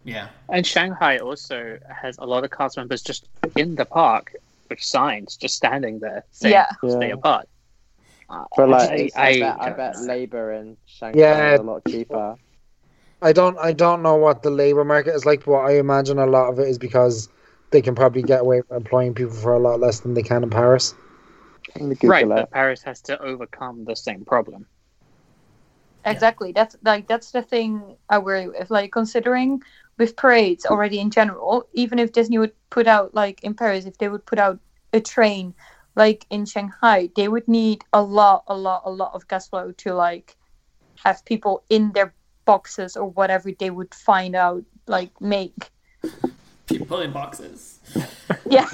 Yeah, 0.05 0.29
And 0.49 0.67
Shanghai 0.67 1.19
also 1.19 1.79
has 1.89 2.19
a 2.19 2.27
lot 2.27 2.43
of 2.45 2.51
cast 2.51 2.77
members 2.77 3.03
just 3.03 3.29
in 3.57 3.77
the 3.77 3.85
park 3.85 4.33
with 4.69 4.81
signs, 4.81 5.37
just 5.37 5.55
standing 5.55 6.01
there 6.01 6.25
saying 6.33 6.53
Yeah. 6.53 6.67
"Stay 6.89 7.09
Yeah. 7.09 7.15
apart." 7.15 7.49
Uh, 8.29 8.45
But 8.57 8.69
like, 8.71 8.91
I, 8.91 9.11
I, 9.15 9.29
I- 9.29 9.41
bet, 9.41 9.61
I 9.61 9.71
bet 9.71 10.01
labor 10.01 10.53
in 10.53 10.77
Shanghai 10.87 11.19
Yeah. 11.21 11.55
is 11.55 11.61
a 11.61 11.63
lot 11.63 11.85
cheaper. 11.85 12.37
I 13.21 13.33
don't 13.33 13.57
I 13.59 13.73
don't 13.73 14.03
know 14.03 14.17
what 14.17 14.43
the 14.43 14.51
labor 14.51 14.85
market 14.85 15.15
is 15.15 15.25
like, 15.25 15.45
but 15.45 15.53
I 15.59 15.79
imagine 15.79 16.19
a 16.19 16.27
lot 16.27 16.49
of 16.49 16.59
it 16.59 16.67
is 16.67 16.79
because 16.79 17.29
they 17.71 17.81
can 17.81 17.95
probably 17.95 18.23
get 18.23 18.41
away 18.41 18.63
with 18.63 18.73
employing 18.73 19.15
people 19.15 19.35
for 19.35 19.53
a 19.53 19.59
lot 19.61 19.79
less 19.79 20.01
than 20.01 20.15
they 20.15 20.23
can 20.23 20.43
in 20.43 20.51
Paris. 20.51 20.95
Let 21.77 21.85
me 21.85 21.95
Google 21.95 22.09
Right, 22.11 22.29
but 22.29 22.51
Paris 22.51 22.83
has 22.83 23.01
to 23.03 23.21
overcome 23.21 23.85
the 23.85 23.97
same 23.97 24.25
problem. 24.25 24.67
Exactly. 26.05 26.53
That's 26.53 26.77
like 26.85 27.07
that's 27.07 27.31
the 27.31 27.43
thing 27.43 27.97
I 28.09 28.19
worry 28.19 28.49
with. 28.49 28.71
Like 28.71 28.93
considering 28.93 29.63
with 29.99 30.17
parades 30.17 30.67
already 30.67 30.99
in 30.99 31.11
general, 31.11 31.69
even 31.73 31.99
if 31.99 32.13
Disney 32.13 32.39
would 32.39 32.53
put 32.71 32.87
out 32.87 33.15
like 33.15 33.43
in 33.45 33.55
Paris, 33.55 33.87
if 33.87 33.99
they 33.99 34.09
would 34.09 34.27
put 34.27 34.39
out 34.39 34.59
a 34.93 35.01
train 35.01 35.55
like 35.95 36.27
in 36.31 36.47
Shanghai, 36.47 37.11
they 37.15 37.29
would 37.29 37.47
need 37.47 37.85
a 37.93 38.03
lot, 38.03 38.45
a 38.49 38.57
lot, 38.57 38.83
a 38.85 38.91
lot 38.91 39.13
of 39.15 39.29
guest 39.29 39.51
flow 39.51 39.73
to 39.73 39.95
like 39.95 40.37
have 41.05 41.25
people 41.25 41.63
in 41.69 41.93
their 41.93 42.15
boxes 42.45 42.97
or 42.97 43.09
whatever 43.11 43.53
they 43.53 43.71
would 43.71 43.95
find 43.95 44.35
out 44.35 44.65
like 44.87 45.21
make. 45.21 45.71
People 46.67 47.01
in 47.01 47.13
boxes. 47.13 47.79
Yeah. 48.49 48.69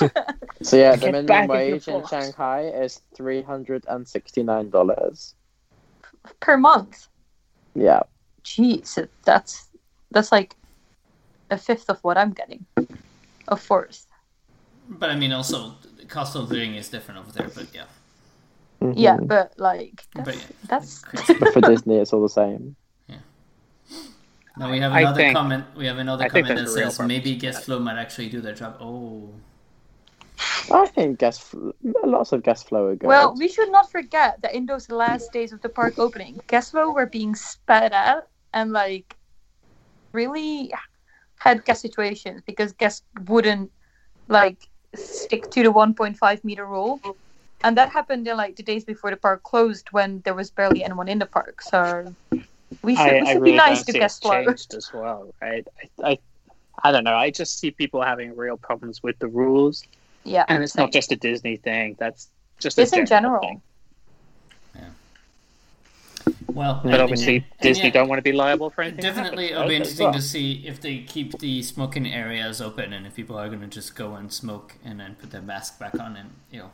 So 0.62 0.76
yeah, 0.76 0.94
the 0.96 1.10
minimum 1.12 1.48
wage 1.48 1.88
in. 1.88 2.06
Shanghai 2.06 2.66
is 2.68 3.00
three 3.14 3.42
hundred 3.42 3.84
and 3.88 4.06
sixty 4.06 4.42
nine 4.42 4.70
dollars. 4.70 5.34
per 6.40 6.56
month. 6.58 7.08
Yeah. 7.74 8.02
Jeez, 8.44 9.08
that's 9.24 9.68
that's 10.10 10.30
like 10.32 10.54
a 11.50 11.56
fifth 11.56 11.88
of 11.88 11.98
what 12.04 12.18
I'm 12.18 12.32
getting. 12.32 12.66
A 13.48 13.56
fourth. 13.56 14.06
But 14.88 15.10
I 15.10 15.16
mean, 15.16 15.32
also, 15.32 15.74
the 15.98 16.04
cost 16.04 16.36
of 16.36 16.50
living 16.50 16.74
is 16.74 16.88
different 16.88 17.20
over 17.20 17.32
there, 17.32 17.48
but 17.54 17.66
yeah. 17.74 17.84
Yeah, 18.94 19.16
Mhm. 19.18 19.28
but 19.28 19.54
like 19.58 20.04
that's, 20.14 20.24
But 20.24 20.36
yeah, 20.36 20.42
that's. 20.68 21.04
But 21.38 21.52
for 21.52 21.60
Disney, 21.60 21.96
it's 21.96 22.12
all 22.12 22.22
the 22.22 22.28
same. 22.28 22.76
Yeah. 23.08 23.16
Now 24.58 24.70
we 24.70 24.78
have 24.80 24.92
another 24.92 25.16
think- 25.16 25.36
comment. 25.36 25.64
We 25.76 25.86
have 25.86 25.98
another 25.98 26.24
I 26.24 26.28
comment 26.28 26.48
that 26.48 26.54
there's 26.56 26.74
a 26.76 26.80
real 26.80 26.90
says 26.90 27.06
maybe 27.06 27.34
guest 27.36 27.64
flow 27.64 27.78
might 27.78 27.98
actually 27.98 28.28
do 28.28 28.40
their 28.40 28.54
job. 28.54 28.76
Oh, 28.80 29.30
I 30.70 30.86
think 30.86 31.18
guest 31.18 31.42
fl- 31.42 31.70
lots 32.04 32.32
of 32.32 32.42
guest 32.42 32.68
flow 32.68 32.86
are 32.86 32.96
good. 32.96 33.08
Well, 33.08 33.34
we 33.36 33.48
should 33.48 33.70
not 33.70 33.90
forget 33.90 34.40
that 34.42 34.54
in 34.54 34.66
those 34.66 34.90
last 34.90 35.32
days 35.32 35.52
of 35.52 35.60
the 35.62 35.68
park 35.68 35.94
opening, 35.98 36.40
guests 36.46 36.72
were 36.72 37.06
being 37.06 37.34
spat 37.34 37.92
at 37.92 38.28
and 38.52 38.72
like 38.72 39.16
really 40.12 40.72
had 41.38 41.64
guest 41.64 41.82
situations 41.82 42.42
because 42.46 42.72
guests 42.72 43.02
wouldn't 43.26 43.70
like 44.28 44.58
stick 44.94 45.50
to 45.50 45.62
the 45.62 45.72
1.5 45.72 46.44
meter 46.44 46.66
rule. 46.66 47.00
And 47.62 47.76
that 47.76 47.90
happened 47.90 48.26
in 48.26 48.36
like 48.36 48.56
the 48.56 48.62
days 48.62 48.84
before 48.84 49.10
the 49.10 49.16
park 49.16 49.42
closed 49.42 49.88
when 49.92 50.22
there 50.24 50.34
was 50.34 50.50
barely 50.50 50.82
anyone 50.82 51.08
in 51.08 51.18
the 51.18 51.26
park. 51.26 51.60
So 51.62 52.14
we 52.82 52.96
should, 52.96 53.06
I, 53.06 53.20
we 53.20 53.26
I 53.26 53.32
should 53.32 53.40
really 53.40 53.52
be 53.52 53.58
nice 53.58 53.84
to 53.84 53.92
see 53.92 53.98
guest 53.98 54.22
flow. 54.22 54.44
changed 54.44 54.74
as 54.74 54.90
well, 54.92 55.34
right? 55.42 55.66
I, 56.02 56.10
I, 56.10 56.18
I 56.82 56.92
don't 56.92 57.04
know. 57.04 57.16
I 57.16 57.30
just 57.30 57.58
see 57.58 57.70
people 57.70 58.02
having 58.02 58.34
real 58.34 58.56
problems 58.56 59.02
with 59.02 59.18
the 59.18 59.28
rules, 59.28 59.82
Yeah. 60.24 60.44
and 60.48 60.62
it's 60.62 60.72
same. 60.74 60.84
not 60.84 60.92
just 60.92 61.10
a 61.12 61.16
Disney 61.16 61.56
thing. 61.56 61.96
That's 61.98 62.28
just 62.58 62.78
a 62.78 62.82
It's 62.82 62.92
in 62.92 63.06
general. 63.06 63.40
thing. 63.40 63.62
well. 66.52 66.80
But 66.84 67.00
obviously, 67.00 67.36
and 67.36 67.44
Disney 67.62 67.84
yeah, 67.86 67.90
don't 67.92 68.08
want 68.08 68.18
to 68.18 68.22
be 68.22 68.32
liable 68.32 68.70
for 68.70 68.82
anything. 68.82 69.02
Definitely, 69.02 69.46
it'll 69.46 69.62
be 69.64 69.68
right? 69.68 69.76
interesting 69.76 70.12
to 70.12 70.20
see 70.22 70.64
if 70.66 70.80
they 70.80 70.98
keep 70.98 71.38
the 71.38 71.62
smoking 71.62 72.06
areas 72.12 72.60
open 72.60 72.92
and 72.92 73.06
if 73.06 73.14
people 73.14 73.38
are 73.38 73.48
going 73.48 73.60
to 73.60 73.66
just 73.66 73.94
go 73.94 74.14
and 74.14 74.32
smoke 74.32 74.74
and 74.84 75.00
then 75.00 75.16
put 75.20 75.30
their 75.30 75.42
mask 75.42 75.78
back 75.78 75.98
on 75.98 76.16
and 76.16 76.30
you 76.50 76.58
know, 76.60 76.70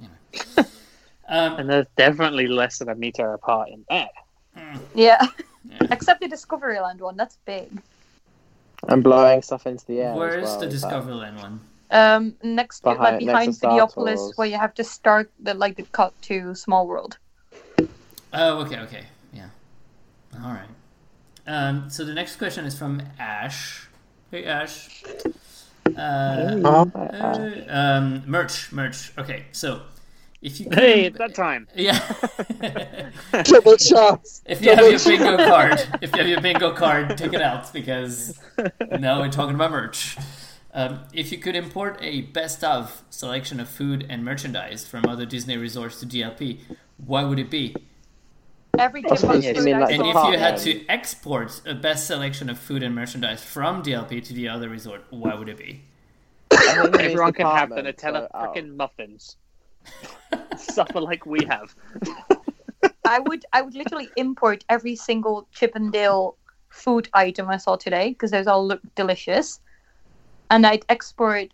you 0.00 0.08
know. 0.56 0.64
um, 1.28 1.58
And 1.60 1.70
there's 1.70 1.86
definitely 1.96 2.46
less 2.48 2.78
than 2.78 2.88
a 2.88 2.94
meter 2.94 3.32
apart 3.32 3.68
in 3.70 3.84
there. 3.88 4.08
Yeah. 4.56 4.78
Yeah. 4.94 5.26
Except 5.90 6.20
the 6.20 6.26
Discoveryland 6.28 6.98
one, 7.00 7.16
that's 7.16 7.36
big. 7.44 7.70
and 8.88 9.02
blowing 9.04 9.42
stuff 9.42 9.66
into 9.66 9.86
the 9.86 10.00
air. 10.00 10.12
as 10.12 10.18
where's 10.18 10.44
well, 10.44 10.60
the 10.60 10.66
is 10.66 10.82
that- 10.82 10.90
Discoveryland 10.92 11.40
one? 11.40 11.60
Um, 11.90 12.34
next 12.42 12.82
Behind- 12.82 13.00
like 13.00 13.12
next 13.22 13.26
behind 13.26 13.54
to 13.54 13.66
Videopolis, 13.66 14.36
where 14.38 14.46
you 14.46 14.56
have 14.56 14.74
to 14.74 14.84
start 14.84 15.30
the 15.40 15.54
like 15.54 15.76
the 15.76 15.82
cut 15.92 16.12
to 16.22 16.54
Small 16.54 16.86
World. 16.86 17.18
Oh, 18.32 18.60
okay, 18.64 18.78
okay, 18.80 19.04
yeah. 19.32 19.48
All 20.44 20.52
right. 20.52 20.68
Um, 21.46 21.90
so 21.90 22.04
the 22.04 22.14
next 22.14 22.36
question 22.36 22.64
is 22.64 22.78
from 22.78 23.02
Ash. 23.18 23.88
Hey, 24.30 24.44
Ash. 24.44 25.02
Uh, 25.96 26.60
Um, 26.62 26.64
uh, 26.94 27.50
um, 27.68 28.22
merch, 28.26 28.70
merch. 28.70 29.12
Okay, 29.18 29.46
so 29.50 29.82
if 30.40 30.60
you 30.60 30.66
could, 30.70 30.78
Hey, 30.78 31.06
it's 31.06 31.18
that 31.18 31.34
time. 31.34 31.66
yeah. 31.74 31.98
Triple 33.42 33.76
shots. 33.78 34.42
If 34.46 34.62
you 34.62 34.76
have 34.76 34.88
your 34.88 35.00
bingo 35.00 35.36
card, 35.38 35.80
if 36.00 36.12
you 36.12 36.18
have 36.18 36.28
your 36.28 36.40
bingo 36.40 36.72
card, 36.72 37.18
take 37.18 37.32
it 37.32 37.42
out 37.42 37.72
because 37.72 38.38
now 39.00 39.18
we're 39.20 39.28
talking 39.32 39.56
about 39.56 39.72
merch. 39.72 40.16
Um, 40.72 41.00
if 41.12 41.32
you 41.32 41.38
could 41.38 41.56
import 41.56 41.98
a 42.00 42.22
best 42.22 42.62
of 42.62 43.02
selection 43.10 43.58
of 43.58 43.68
food 43.68 44.06
and 44.08 44.24
merchandise 44.24 44.86
from 44.86 45.04
other 45.08 45.26
Disney 45.26 45.56
resorts 45.56 45.98
to 46.00 46.06
DLP, 46.06 46.60
what 46.98 47.28
would 47.28 47.38
it 47.38 47.50
be? 47.50 47.74
Every 48.78 49.02
tip 49.02 49.18
so 49.18 49.28
on 49.30 49.42
you 49.42 49.52
food 49.54 49.64
mean 49.64 49.80
like 49.80 49.92
And 49.92 50.06
if 50.06 50.14
you 50.14 50.38
had 50.38 50.56
to 50.58 50.86
export 50.86 51.60
a 51.66 51.74
best 51.74 52.06
selection 52.06 52.48
of 52.48 52.58
food 52.58 52.82
and 52.84 52.94
merchandise 52.94 53.42
from 53.42 53.82
DLP 53.82 54.24
to 54.24 54.32
the 54.32 54.48
other 54.48 54.68
resort, 54.68 55.04
what 55.10 55.38
would 55.38 55.48
it 55.48 55.58
be? 55.58 55.82
I 56.52 56.82
think 56.82 57.00
Everyone 57.00 57.32
can 57.32 57.46
have 57.46 57.70
the 57.70 57.82
department, 57.82 57.96
Nutella 57.98 58.20
so- 58.20 58.28
oh. 58.34 58.46
freaking 58.46 58.76
muffins. 58.76 59.36
Suffer 60.56 61.00
like 61.00 61.26
we 61.26 61.44
have. 61.46 61.74
I 63.04 63.18
would 63.18 63.44
I 63.52 63.62
would 63.62 63.74
literally 63.74 64.08
import 64.16 64.64
every 64.68 64.94
single 64.94 65.48
Chip 65.52 65.72
and 65.74 65.92
Dale 65.92 66.36
food 66.68 67.08
item 67.12 67.48
I 67.48 67.56
saw 67.56 67.76
today 67.76 68.10
because 68.10 68.30
those 68.30 68.46
all 68.46 68.66
look 68.66 68.80
delicious, 68.94 69.60
and 70.50 70.66
I'd 70.66 70.84
export 70.88 71.48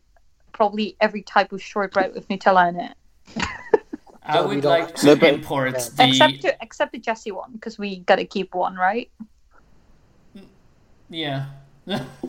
probably 0.53 0.97
every 1.01 1.23
type 1.23 1.53
of 1.53 1.63
shortbread 1.63 2.15
with 2.15 2.27
Nutella 2.29 2.69
in 2.71 2.81
it, 2.81 2.97
I 4.23 4.41
would 4.41 4.65
like 4.65 4.95
to 4.97 5.07
No, 5.07 5.17
but- 5.17 5.35
import 5.35 5.75
Yeah. 5.75 6.07
except 6.07 6.33
the 6.43 6.49
to, 6.51 6.57
except 6.63 6.93
the 6.93 6.99
Jessie 6.99 7.31
one 7.33 7.53
because 7.53 7.79
we 7.79 8.01
gotta 8.01 8.25
keep 8.25 8.55
one, 8.55 8.75
right? 8.75 9.11
yeah. 11.09 11.47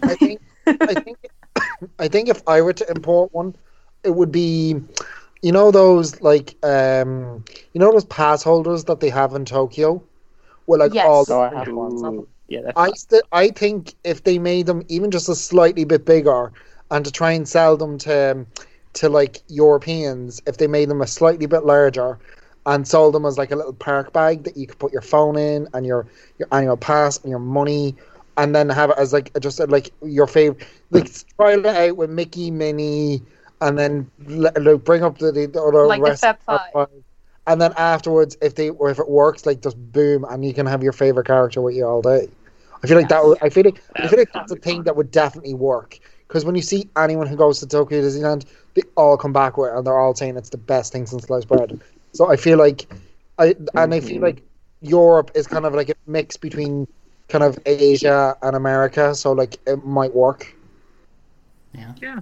I 0.03 0.15
think 0.15 0.41
I 0.81 0.94
think 1.03 1.18
I 1.99 2.07
think 2.07 2.30
if 2.30 2.41
I 2.48 2.61
were 2.61 2.73
to 2.73 2.89
import 2.91 3.34
one, 3.34 3.56
it 4.03 4.11
would 4.11 4.31
be 4.31 4.76
you 5.41 5.52
know 5.52 5.72
those 5.72 6.22
like 6.22 6.56
um 6.64 7.44
you 7.73 7.80
know 7.80 7.91
those 7.91 8.06
pass 8.06 8.44
holders 8.44 8.84
that 8.85 8.99
they 8.99 9.10
have 9.10 9.34
in 9.34 9.45
Tokyo? 9.45 10.03
Where 10.65 10.80
like 10.80 10.94
Yes. 10.94 11.06
all 11.06 11.26
So 11.26 11.41
I 11.41 11.49
have 11.56 11.68
one. 11.69 12.27
Ooh, 12.52 12.56
yeah, 12.56 12.72
I 12.76 12.91
st- 12.91 13.24
I 13.32 13.49
think 13.49 13.95
if 14.03 14.24
they 14.24 14.40
made 14.40 14.65
them 14.65 14.84
even 14.88 15.11
just 15.11 15.30
a 15.30 15.36
slightly 15.36 15.86
bit 15.86 16.06
bigger 16.06 16.52
and 16.91 17.03
to 17.06 17.11
try 17.11 17.32
and 17.32 17.48
sell 17.48 17.78
them 17.78 17.98
to 17.99 18.32
um, 18.32 18.48
to 18.94 19.10
like 19.10 19.41
Europeans, 19.48 20.41
if 20.48 20.57
they 20.57 20.68
made 20.68 20.90
them 20.90 21.02
a 21.02 21.07
slightly 21.07 21.45
bit 21.45 21.65
larger 21.65 22.18
and 22.65 22.88
sold 22.88 23.14
them 23.14 23.26
as 23.26 23.38
like 23.38 23.52
a 23.52 23.56
little 23.56 23.74
park 23.74 24.11
bag 24.14 24.44
that 24.44 24.57
you 24.57 24.68
could 24.68 24.80
put 24.80 24.91
your 24.91 25.02
phone 25.02 25.38
in 25.38 25.68
and 25.74 25.86
your 25.86 26.07
your 26.38 26.48
annual 26.52 26.78
pass 26.78 27.19
and 27.19 27.30
your 27.30 27.40
money 27.40 27.95
and 28.38 28.56
then 28.56 28.69
have 28.69 28.90
it 28.91 28.98
as 28.98 29.14
like 29.14 29.38
just 29.40 29.60
like 29.68 29.91
your 30.02 30.28
favorite 30.28 30.65
like 30.91 31.10
try 31.36 31.53
it 31.53 31.65
out 31.65 31.98
with 31.98 32.10
Mickey, 32.10 32.52
Minnie, 32.52 33.22
and 33.61 33.78
then 33.78 34.10
let, 34.26 34.61
like, 34.61 34.84
bring 34.84 35.03
up 35.03 35.18
the, 35.18 35.32
the 35.32 35.61
other 35.61 35.88
Like 35.88 35.99
the 35.99 36.10
rest 36.10 36.22
Fab 36.22 36.40
of 36.48 36.61
Five. 36.72 36.90
And 37.48 37.60
then 37.61 37.74
afterwards, 37.78 38.38
if 38.41 38.56
they 38.56 38.69
or 38.69 38.90
if 38.90 38.99
it 38.99 39.10
works, 39.10 39.45
like 39.45 39.61
just 39.61 39.78
boom, 39.91 40.26
and 40.30 40.45
you 40.45 40.53
can 40.53 40.65
have 40.65 40.84
your 40.84 40.91
favorite 40.94 41.26
character 41.26 41.61
with 41.61 41.76
you 41.76 41.86
all 41.86 42.02
day. 42.02 42.28
I 42.84 42.88
feel 42.88 42.98
like 42.98 43.10
that. 43.10 43.26
Would, 43.26 43.40
I 43.41 43.49
feel 43.49 43.64
like 43.64 43.82
I 43.95 44.07
feel 44.07 44.19
like 44.19 44.32
that's 44.34 44.52
a 44.52 44.56
thing 44.57 44.84
that 44.84 44.95
would 44.95 45.10
definitely 45.10 45.56
work. 45.56 45.99
Because 46.28 46.44
when 46.44 46.56
you 46.56 46.61
see 46.61 46.90
anyone 46.98 47.26
who 47.26 47.38
goes 47.38 47.60
to 47.61 47.68
Tokyo 47.68 48.02
Disneyland, 48.02 48.45
they 48.74 48.84
all 48.98 49.18
come 49.18 49.32
back 49.32 49.57
with 49.57 49.72
it 49.72 49.78
and 49.78 49.88
they're 49.88 49.98
all 49.98 50.14
saying 50.14 50.36
it's 50.36 50.49
the 50.49 50.57
best 50.57 50.91
thing 50.91 51.06
since 51.06 51.24
sliced 51.24 51.48
bread. 51.48 51.80
So 52.11 52.30
I 52.30 52.36
feel 52.36 52.57
like, 52.57 52.91
I 53.40 53.56
and 53.76 53.94
I 53.94 54.02
feel 54.02 54.22
like 54.22 54.44
Europe 54.82 55.32
is 55.36 55.48
kind 55.48 55.65
of 55.65 55.74
like 55.74 55.90
a 55.90 55.95
mix 56.06 56.36
between 56.36 56.86
kind 57.30 57.45
of 57.45 57.57
Asia 57.65 58.36
and 58.41 58.57
America. 58.57 59.15
So 59.15 59.32
like 59.32 59.57
it 59.65 59.86
might 59.86 60.14
work. 60.14 60.53
Yeah. 61.74 61.94
Yeah. 62.02 62.19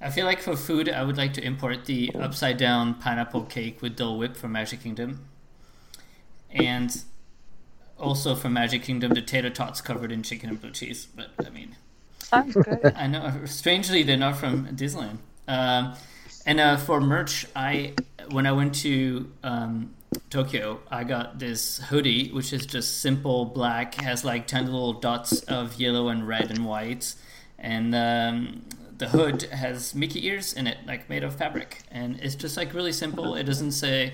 I 0.00 0.10
feel 0.10 0.24
like 0.24 0.40
for 0.40 0.56
food, 0.56 0.88
I 0.88 1.02
would 1.02 1.16
like 1.18 1.34
to 1.34 1.44
import 1.44 1.84
the 1.84 2.10
upside 2.18 2.56
down 2.56 2.94
pineapple 2.94 3.44
cake 3.44 3.82
with 3.82 3.96
Dole 3.96 4.18
Whip 4.18 4.36
from 4.36 4.52
Magic 4.52 4.82
Kingdom. 4.82 5.26
And 6.50 7.02
also 7.98 8.34
from 8.34 8.54
Magic 8.54 8.82
Kingdom, 8.82 9.12
the 9.12 9.22
tater 9.22 9.50
tots 9.50 9.80
covered 9.80 10.10
in 10.10 10.22
chicken 10.22 10.48
and 10.48 10.60
blue 10.60 10.70
cheese. 10.70 11.06
But 11.14 11.28
I 11.46 11.50
mean, 11.50 11.76
Sounds 12.30 12.54
good. 12.54 12.92
I 12.96 13.06
know, 13.08 13.42
strangely, 13.44 14.02
they're 14.02 14.16
not 14.16 14.36
from 14.36 14.68
Disneyland. 14.68 15.18
Um, 15.48 15.94
and 16.46 16.60
uh, 16.60 16.76
for 16.76 17.00
merch, 17.00 17.46
I 17.54 17.94
when 18.30 18.46
I 18.46 18.52
went 18.52 18.74
to 18.76 19.30
um, 19.42 19.94
Tokyo, 20.30 20.80
I 20.90 21.04
got 21.04 21.38
this 21.38 21.78
hoodie, 21.78 22.30
which 22.30 22.52
is 22.52 22.66
just 22.66 23.00
simple 23.00 23.44
black, 23.44 23.96
has 23.96 24.24
like 24.24 24.46
ten 24.46 24.66
little 24.66 24.92
dots 24.92 25.40
of 25.42 25.74
yellow 25.80 26.08
and 26.08 26.26
red 26.26 26.50
and 26.50 26.64
white, 26.64 27.14
and 27.58 27.94
um, 27.94 28.62
the 29.00 29.08
hood 29.08 29.42
has 29.44 29.94
Mickey 29.94 30.26
ears 30.26 30.52
in 30.52 30.66
it, 30.66 30.78
like 30.86 31.08
made 31.08 31.24
of 31.24 31.34
fabric, 31.34 31.78
and 31.90 32.20
it's 32.20 32.34
just 32.36 32.56
like 32.56 32.72
really 32.74 32.92
simple. 32.92 33.34
It 33.34 33.44
doesn't 33.44 33.72
say, 33.72 34.12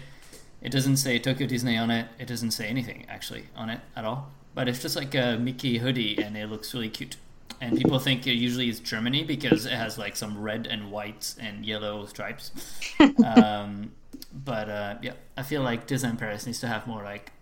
it 0.63 0.71
doesn't 0.71 0.97
say 0.97 1.19
Tokyo 1.19 1.47
Disney 1.47 1.77
on 1.77 1.91
it. 1.91 2.09
It 2.19 2.27
doesn't 2.27 2.53
say 2.53 2.69
anything 2.69 3.05
actually 3.09 3.47
on 3.55 3.69
it 3.69 3.81
at 3.95 4.05
all. 4.05 4.31
But 4.55 4.69
it's 4.69 4.81
just 4.81 4.97
like 4.97 5.15
a 5.15 5.37
Mickey 5.39 5.79
hoodie, 5.79 6.23
and 6.23 6.37
it 6.37 6.49
looks 6.49 6.73
really 6.73 6.89
cute. 6.89 7.17
and 7.61 7.77
people 7.77 7.99
think 7.99 8.27
it 8.27 8.35
usually 8.35 8.69
it's 8.69 8.81
Germany 8.81 9.25
because 9.25 9.67
it 9.67 9.73
has 9.73 9.99
like 9.99 10.17
some 10.17 10.41
red 10.41 10.67
and 10.67 10.91
white 10.91 11.35
and 11.39 11.67
yellow 11.67 12.07
stripes. 12.07 12.53
um, 13.25 13.93
but 14.33 14.69
uh, 14.71 14.95
yeah, 15.03 15.15
I 15.37 15.43
feel 15.43 15.63
like 15.63 15.87
Disneyland 15.87 16.19
Paris 16.19 16.47
needs 16.47 16.61
to 16.61 16.69
have 16.69 16.87
more 16.87 17.03
like 17.03 17.33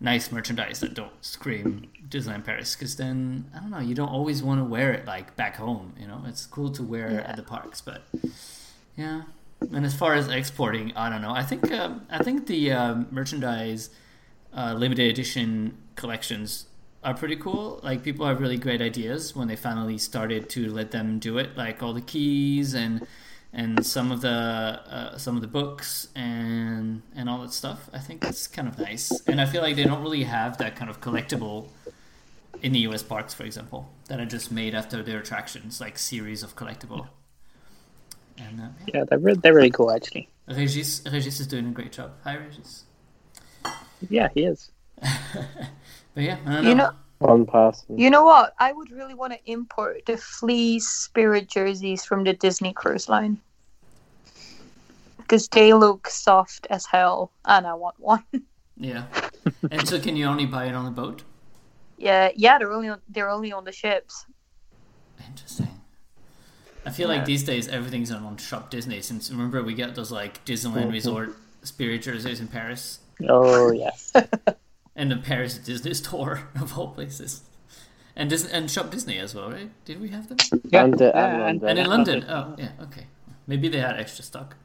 nice 0.00 0.30
merchandise 0.30 0.80
that 0.80 0.92
don't 0.94 1.12
scream 1.24 1.88
Disneyland 2.08 2.44
Paris 2.44 2.74
because 2.76 2.96
then 2.96 3.50
I 3.54 3.60
don't 3.60 3.70
know 3.70 3.78
you 3.80 3.94
don't 3.94 4.10
always 4.10 4.42
want 4.42 4.60
to 4.60 4.64
wear 4.64 4.92
it 4.92 5.06
like 5.06 5.36
back 5.36 5.56
home 5.56 5.94
you 5.98 6.06
know? 6.06 6.22
It's 6.26 6.44
cool 6.46 6.70
to 6.72 6.82
wear 6.82 7.10
Yeah. 7.10 7.20
at 7.30 7.36
the 7.36 7.42
parks 7.42 7.80
but 7.80 8.02
yeah. 8.96 9.22
And 9.72 9.86
as 9.86 9.94
far 9.94 10.14
as 10.14 10.28
exporting 10.28 10.92
I 10.96 11.08
don't 11.08 11.22
know. 11.22 11.32
I 11.32 11.42
think 11.42 11.72
um, 11.72 12.06
I 12.10 12.22
think 12.22 12.46
the 12.46 12.72
um, 12.72 13.06
merchandise 13.10 13.88
uh, 14.54 14.74
limited 14.74 15.10
edition 15.10 15.76
collections 15.96 16.66
are 17.02 17.14
pretty 17.14 17.36
cool. 17.36 17.80
Like 17.82 18.02
people 18.02 18.26
have 18.26 18.40
really 18.40 18.58
great 18.58 18.82
ideas 18.82 19.34
when 19.34 19.48
they 19.48 19.56
finally 19.56 19.96
started 19.96 20.48
to 20.50 20.70
let 20.70 20.90
them 20.90 21.18
do 21.18 21.38
it. 21.38 21.56
Like 21.56 21.82
all 21.82 21.94
the 21.94 22.00
keys 22.02 22.74
and 22.74 23.06
and 23.52 23.84
some 23.84 24.12
of 24.12 24.20
the 24.20 24.28
uh, 24.28 25.18
some 25.18 25.36
of 25.36 25.42
the 25.42 25.48
books 25.48 26.08
and 26.14 27.02
and 27.14 27.28
all 27.28 27.40
that 27.42 27.52
stuff. 27.52 27.88
I 27.92 27.98
think 27.98 28.24
it's 28.24 28.46
kind 28.46 28.68
of 28.68 28.78
nice, 28.78 29.10
and 29.26 29.40
I 29.40 29.46
feel 29.46 29.62
like 29.62 29.76
they 29.76 29.84
don't 29.84 30.02
really 30.02 30.24
have 30.24 30.58
that 30.58 30.76
kind 30.76 30.90
of 30.90 31.00
collectible 31.00 31.68
in 32.62 32.72
the 32.72 32.80
U.S. 32.80 33.02
parks, 33.02 33.34
for 33.34 33.44
example, 33.44 33.88
that 34.08 34.18
are 34.20 34.26
just 34.26 34.50
made 34.50 34.74
after 34.74 35.02
their 35.02 35.20
attractions, 35.20 35.80
like 35.80 35.98
series 35.98 36.42
of 36.42 36.56
collectible. 36.56 37.08
And 38.38 38.60
uh, 38.60 38.64
yeah. 38.86 38.98
Yeah, 38.98 39.04
they're 39.08 39.18
re- 39.18 39.34
they're 39.34 39.54
really 39.54 39.70
cool 39.70 39.90
actually. 39.90 40.28
Regis, 40.48 41.02
Regis 41.10 41.40
is 41.40 41.46
doing 41.46 41.66
a 41.68 41.70
great 41.70 41.92
job. 41.92 42.12
Hi, 42.24 42.34
Regis. 42.34 42.84
Yeah, 44.08 44.28
he 44.34 44.44
is. 44.44 44.70
But 46.16 46.24
yeah, 46.24 46.38
I 46.46 46.52
don't 46.54 46.62
know. 46.64 46.68
You 46.70 46.74
know, 46.76 46.90
One 47.18 47.46
person. 47.46 47.98
you 47.98 48.10
know 48.10 48.24
what? 48.24 48.54
I 48.58 48.72
would 48.72 48.90
really 48.90 49.14
want 49.14 49.32
to 49.32 49.50
import 49.50 50.04
the 50.06 50.16
fleece 50.18 50.86
spirit 50.86 51.48
jerseys 51.48 52.04
from 52.04 52.24
the 52.24 52.34
Disney 52.34 52.72
Cruise 52.72 53.08
Line 53.08 53.38
because 55.16 55.48
they 55.48 55.72
look 55.72 56.08
soft 56.08 56.66
as 56.70 56.86
hell, 56.86 57.32
and 57.44 57.66
I 57.66 57.74
want 57.74 57.98
one. 57.98 58.24
Yeah. 58.78 59.04
and 59.70 59.88
so, 59.88 59.98
can 59.98 60.16
you 60.16 60.26
only 60.26 60.44
buy 60.44 60.66
it 60.66 60.74
on 60.74 60.84
the 60.84 60.90
boat? 60.90 61.22
yeah, 61.96 62.30
yeah, 62.36 62.58
they're 62.58 62.72
only 62.72 62.88
on, 62.88 63.00
they're 63.08 63.30
only 63.30 63.50
on 63.52 63.64
the 63.64 63.72
ships. 63.72 64.26
Interesting. 65.26 65.80
I 66.84 66.90
feel 66.90 67.08
like 67.08 67.24
these 67.24 67.42
days 67.42 67.68
everything's 67.68 68.12
on, 68.12 68.22
on 68.22 68.36
Shop 68.36 68.70
Disney. 68.70 69.00
Since 69.00 69.30
remember 69.30 69.62
we 69.62 69.72
get 69.72 69.94
those 69.94 70.12
like 70.12 70.44
Disneyland 70.44 70.82
mm-hmm. 70.82 70.90
Resort 70.90 71.36
spirit 71.62 72.02
jerseys 72.02 72.38
in 72.38 72.48
Paris, 72.48 73.00
Oh 73.28 73.72
yes. 73.72 74.12
and 74.96 75.10
the 75.10 75.16
Paris 75.16 75.58
Disney 75.58 75.94
Store 76.02 76.48
of 76.60 76.78
all 76.78 76.88
places, 76.88 77.42
and 78.16 78.30
Dis- 78.30 78.48
and 78.50 78.70
Shop 78.70 78.90
Disney 78.90 79.18
as 79.18 79.34
well, 79.34 79.50
right? 79.50 79.70
Did 79.84 80.00
we 80.00 80.08
have 80.08 80.28
them? 80.28 80.38
Yeah, 80.70 80.84
And, 80.84 81.00
uh, 81.00 81.12
yeah, 81.14 81.46
and 81.48 81.62
and- 81.62 81.70
And 81.70 81.78
in 81.78 81.86
London. 81.86 82.20
London, 82.20 82.30
oh 82.36 82.54
yeah, 82.58 82.84
okay. 82.86 83.06
Maybe 83.46 83.68
they 83.68 83.78
had 83.78 83.98
extra 84.00 84.24
stock. 84.24 84.56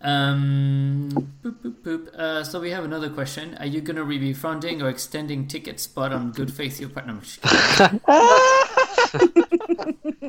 Um, 0.00 1.08
boop, 1.42 1.56
boop, 1.60 1.74
boop. 1.82 2.14
Uh, 2.14 2.44
so 2.44 2.60
we 2.60 2.70
have 2.70 2.84
another 2.84 3.10
question. 3.10 3.56
Are 3.58 3.66
you 3.66 3.80
gonna 3.80 4.04
be 4.04 4.16
refunding 4.18 4.80
or 4.80 4.88
extending 4.88 5.48
tickets 5.48 5.88
bought 5.88 6.12
on 6.12 6.30
good 6.30 6.52
faith 6.52 6.78
your 6.78 6.90
partner? 6.90 7.14
I'm 7.14 7.20
just 7.22 7.42
kidding. 7.42 8.00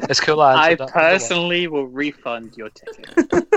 It's 0.10 0.20
cool. 0.20 0.42
I, 0.42 0.54
I 0.54 0.70
answered 0.72 0.80
that, 0.80 0.80
by 0.80 0.86
the 0.86 0.86
way. 0.86 0.92
personally 1.12 1.68
will 1.68 1.88
refund 1.88 2.58
your 2.58 2.70
ticket. 2.70 3.48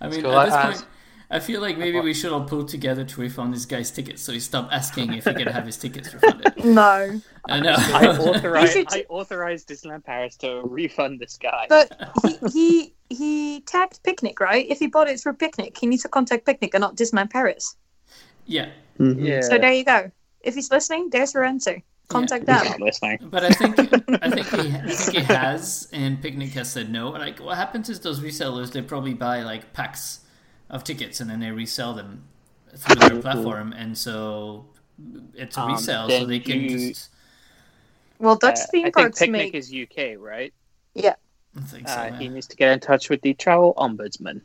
I 0.00 0.08
mean, 0.08 0.20
So 0.20 0.38
at 0.38 0.44
this 0.44 0.54
point, 0.54 0.54
asked- 0.54 0.86
I 1.34 1.40
feel 1.40 1.60
like 1.60 1.76
maybe 1.76 1.98
we 1.98 2.14
should 2.14 2.32
all 2.32 2.44
pull 2.44 2.64
together 2.64 3.04
to 3.04 3.20
refund 3.20 3.52
this 3.52 3.66
guy's 3.66 3.90
tickets, 3.90 4.22
so 4.22 4.30
he 4.32 4.38
stop 4.38 4.68
asking 4.70 5.14
if 5.14 5.24
he 5.24 5.34
can 5.34 5.48
have 5.48 5.66
his 5.66 5.76
tickets 5.76 6.14
refunded. 6.14 6.54
No, 6.64 7.20
I 7.48 7.58
know. 7.60 7.74
I 7.76 8.06
authorize 8.28 8.72
should- 8.72 8.86
I 8.92 9.04
authorize 9.08 9.64
Disneyland 9.64 10.04
Paris 10.04 10.36
to 10.36 10.62
refund 10.64 11.18
this 11.18 11.36
guy. 11.36 11.66
but 11.68 11.90
he 12.22 12.38
he 12.52 12.94
he 13.10 13.60
tagged 13.62 14.00
Picnic 14.04 14.38
right. 14.38 14.64
If 14.70 14.78
he 14.78 14.86
bought 14.86 15.08
it 15.08 15.18
through 15.20 15.34
Picnic, 15.34 15.76
he 15.76 15.86
needs 15.88 16.02
to 16.02 16.08
contact 16.08 16.46
Picnic 16.46 16.72
and 16.74 16.82
not 16.82 16.96
Disneyland 16.96 17.30
Paris. 17.30 17.76
yeah, 18.46 18.68
mm-hmm. 19.00 19.24
yeah, 19.24 19.40
So 19.40 19.58
there 19.58 19.72
you 19.72 19.84
go. 19.84 20.10
If 20.40 20.54
he's 20.54 20.70
listening, 20.70 21.10
there's 21.10 21.34
your 21.34 21.42
answer. 21.44 21.82
Contact 22.08 22.46
he's 22.48 22.60
them. 22.62 22.64
not 22.70 22.80
listening. 22.80 23.18
but 23.24 23.42
I 23.44 23.50
think 23.50 23.78
I 24.22 24.30
think 24.30 24.46
he 24.46 24.70
I 24.88 24.94
think 24.94 25.16
he 25.16 25.22
has, 25.24 25.88
and 25.92 26.22
Picnic 26.22 26.50
has 26.50 26.70
said 26.70 26.90
no. 26.90 27.10
Like, 27.10 27.40
what 27.40 27.56
happens 27.56 27.88
is 27.90 27.98
those 28.00 28.20
resellers 28.20 28.70
they 28.70 28.82
probably 28.82 29.14
buy 29.14 29.42
like 29.42 29.72
packs 29.72 30.20
of 30.70 30.84
tickets 30.84 31.20
and 31.20 31.28
then 31.30 31.40
they 31.40 31.50
resell 31.50 31.94
them 31.94 32.24
through 32.76 32.96
their 32.96 33.20
platform, 33.20 33.72
and 33.72 33.96
so 33.96 34.66
it's 35.34 35.56
a 35.56 35.60
Um, 35.60 35.72
resale, 35.72 36.08
so 36.08 36.24
they 36.26 36.40
can 36.40 36.60
you- 36.60 36.88
just. 36.90 37.10
Well, 38.18 38.36
Dutch 38.36 38.58
Uh, 38.60 38.66
theme 38.70 38.80
I 38.80 38.84
think 38.84 38.94
parks 38.94 39.18
Picnic 39.18 39.38
make 39.52 39.54
is 39.54 39.72
UK, 39.72 40.16
right? 40.16 40.52
Yeah, 40.94 41.14
I 41.56 41.60
think 41.62 41.88
so. 41.88 41.94
Uh, 41.94 42.12
he 42.14 42.28
needs 42.28 42.46
to 42.48 42.56
get 42.56 42.72
in 42.72 42.80
touch 42.80 43.10
with 43.10 43.20
the 43.22 43.34
travel 43.34 43.74
ombudsman. 43.76 44.40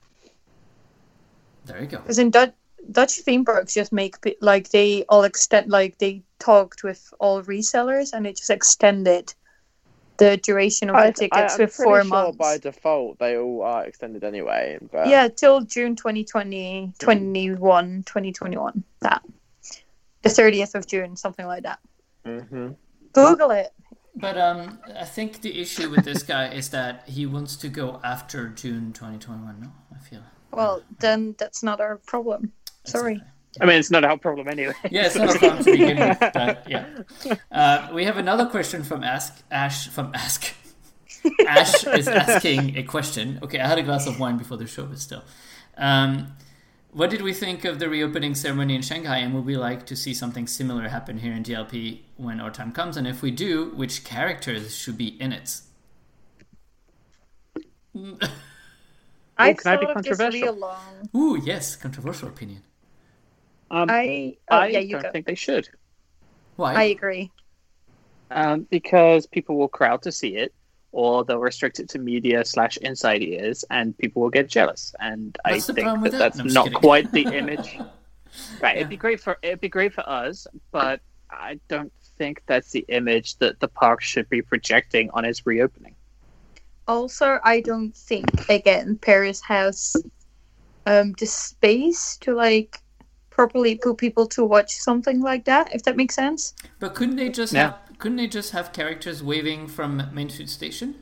There 1.65 1.79
you 1.81 1.87
go. 1.87 1.97
Because 1.99 2.19
in 2.19 2.31
Dutch, 2.31 2.53
Dutch 2.91 3.13
theme 3.19 3.45
parks 3.45 3.73
just 3.73 3.91
make 3.91 4.15
like 4.41 4.69
they 4.69 5.05
all 5.09 5.23
extend 5.23 5.69
like 5.69 5.97
they 5.99 6.23
talked 6.39 6.83
with 6.83 7.13
all 7.19 7.43
resellers 7.43 8.13
and 8.13 8.25
it 8.25 8.37
just 8.37 8.49
extended 8.49 9.33
the 10.19 10.37
duration 10.37 10.89
of 10.89 10.95
the 10.97 11.01
I, 11.01 11.11
tickets 11.11 11.53
am 11.53 11.59
with 11.59 11.75
pretty 11.75 11.83
four 11.83 12.01
sure 12.01 12.09
months. 12.09 12.37
by 12.37 12.57
default 12.57 13.17
they 13.19 13.37
all 13.37 13.63
are 13.63 13.85
extended 13.85 14.23
anyway. 14.23 14.77
But 14.91 15.07
yeah, 15.07 15.27
till 15.29 15.61
June 15.61 15.95
2020, 15.95 16.93
21, 16.99 18.03
2021. 18.03 18.83
That 19.01 19.23
the 20.21 20.29
30th 20.29 20.75
of 20.75 20.85
June, 20.85 21.15
something 21.15 21.47
like 21.47 21.63
that. 21.63 21.79
hmm 22.25 22.69
Google 23.13 23.51
it. 23.51 23.73
But 24.15 24.37
um, 24.37 24.79
I 24.99 25.05
think 25.05 25.41
the 25.41 25.59
issue 25.59 25.89
with 25.89 26.03
this 26.03 26.23
guy 26.23 26.49
is 26.49 26.69
that 26.69 27.07
he 27.07 27.25
wants 27.25 27.55
to 27.57 27.69
go 27.69 27.99
after 28.03 28.49
June 28.49 28.91
2021. 28.93 29.61
No, 29.61 29.71
I 29.95 29.99
feel. 29.99 30.21
Well, 30.51 30.83
then 30.99 31.35
that's 31.37 31.63
not 31.63 31.79
our 31.79 31.97
problem. 31.97 32.51
That's 32.83 32.91
Sorry. 32.91 33.15
okay. 33.15 33.23
I 33.59 33.65
mean, 33.65 33.79
it's 33.79 33.91
not 33.91 34.03
our 34.03 34.17
problem 34.17 34.47
anyway. 34.47 34.73
Yeah, 34.89 35.05
it's 35.05 35.15
not 35.15 35.35
a 35.35 35.39
problem 35.39 35.63
to 35.63 35.71
begin 35.71 35.97
with, 35.97 36.19
but 36.19 36.69
yeah. 36.69 36.85
Uh, 37.51 37.89
we 37.93 38.05
have 38.05 38.17
another 38.17 38.45
question 38.45 38.83
from 38.83 39.03
Ask 39.03 39.41
Ash 39.49 39.87
from 39.87 40.11
Ask. 40.13 40.53
Ash 41.47 41.85
is 41.87 42.07
asking 42.07 42.77
a 42.77 42.83
question. 42.83 43.39
Okay, 43.41 43.59
I 43.59 43.67
had 43.67 43.79
a 43.79 43.83
glass 43.83 44.07
of 44.07 44.19
wine 44.19 44.37
before 44.37 44.57
the 44.57 44.67
show, 44.67 44.85
but 44.85 44.99
still. 44.99 45.23
Um, 45.77 46.33
what 46.91 47.09
did 47.09 47.21
we 47.21 47.33
think 47.33 47.65
of 47.65 47.79
the 47.79 47.89
reopening 47.89 48.35
ceremony 48.35 48.75
in 48.75 48.81
Shanghai, 48.81 49.17
and 49.17 49.33
would 49.33 49.45
we 49.45 49.57
like 49.57 49.85
to 49.87 49.95
see 49.95 50.13
something 50.13 50.47
similar 50.47 50.87
happen 50.87 51.19
here 51.19 51.33
in 51.33 51.43
DLP 51.43 51.99
when 52.17 52.39
our 52.39 52.49
time 52.51 52.71
comes? 52.71 52.97
And 52.97 53.07
if 53.07 53.21
we 53.21 53.31
do, 53.31 53.71
which 53.75 54.03
characters 54.03 54.75
should 54.75 54.97
be 54.97 55.09
in 55.21 55.31
it? 55.31 55.61
I 59.37 59.53
can 59.53 59.71
I 59.71 59.77
be 59.77 59.85
thought 59.85 60.03
this 60.03 60.17
controversial? 60.17 60.55
long. 60.55 61.09
Ooh, 61.15 61.39
yes, 61.43 61.75
controversial 61.75 62.27
opinion. 62.27 62.63
Um, 63.71 63.89
I 63.89 64.37
oh, 64.49 64.57
I 64.57 64.67
yeah, 64.67 64.79
you 64.79 64.91
don't 64.93 65.03
go. 65.03 65.11
think 65.11 65.25
they 65.27 65.35
should, 65.35 65.69
Why? 66.55 66.73
I 66.75 66.83
agree. 66.85 67.31
um, 68.31 68.67
because 68.69 69.27
people 69.27 69.57
will 69.57 69.67
crowd 69.67 70.01
to 70.03 70.11
see 70.11 70.35
it, 70.35 70.53
or 70.91 71.23
they'll 71.25 71.39
restrict 71.39 71.79
it 71.79 71.89
to 71.89 71.99
media 71.99 72.45
slash 72.45 72.77
inside 72.77 73.21
ears, 73.21 73.63
and 73.69 73.97
people 73.97 74.21
will 74.21 74.29
get 74.29 74.49
jealous. 74.49 74.93
And 74.99 75.37
What's 75.45 75.69
I 75.69 75.73
think 75.73 76.03
that 76.03 76.11
that? 76.11 76.19
that's 76.19 76.43
No, 76.43 76.43
not 76.43 76.73
kidding. 76.73 76.79
quite 76.79 77.11
the 77.11 77.23
image. 77.37 77.77
right? 78.59 78.75
Yeah. 78.75 78.81
It'd 78.81 78.89
be 78.89 78.97
great 78.97 79.19
for 79.19 79.37
it'd 79.41 79.61
be 79.61 79.69
great 79.69 79.93
for 79.93 80.07
us, 80.09 80.47
but 80.71 81.01
I 81.29 81.59
don't 81.67 81.93
think 82.17 82.41
that's 82.47 82.71
the 82.71 82.85
image 82.89 83.37
that 83.37 83.59
the 83.59 83.67
park 83.67 84.01
should 84.01 84.29
be 84.29 84.41
projecting 84.41 85.09
on 85.11 85.25
its 85.25 85.45
reopening. 85.45 85.95
Also, 86.87 87.39
I 87.43 87.61
don't 87.61 87.95
think 87.95 88.49
again 88.49 88.97
Paris 88.97 89.41
has 89.41 89.95
um 90.85 91.13
the 91.19 91.25
space 91.27 92.17
to 92.21 92.33
like 92.33 92.79
properly 93.39 93.75
put 93.77 93.97
people 93.97 94.25
to 94.27 94.43
watch 94.43 94.71
something 94.75 95.21
like 95.21 95.45
that. 95.45 95.73
If 95.73 95.83
that 95.83 95.95
makes 95.95 96.13
sense. 96.15 96.53
But 96.79 96.93
couldn't 96.93 97.15
they 97.15 97.29
just 97.29 97.53
Yeah. 97.53 97.61
have, 97.61 97.75
couldn't 97.97 98.17
they 98.17 98.27
just 98.27 98.51
have 98.51 98.73
characters 98.73 99.23
waving 99.23 99.67
from 99.67 99.91
Main 100.13 100.29
Street 100.29 100.49
Station? 100.49 100.95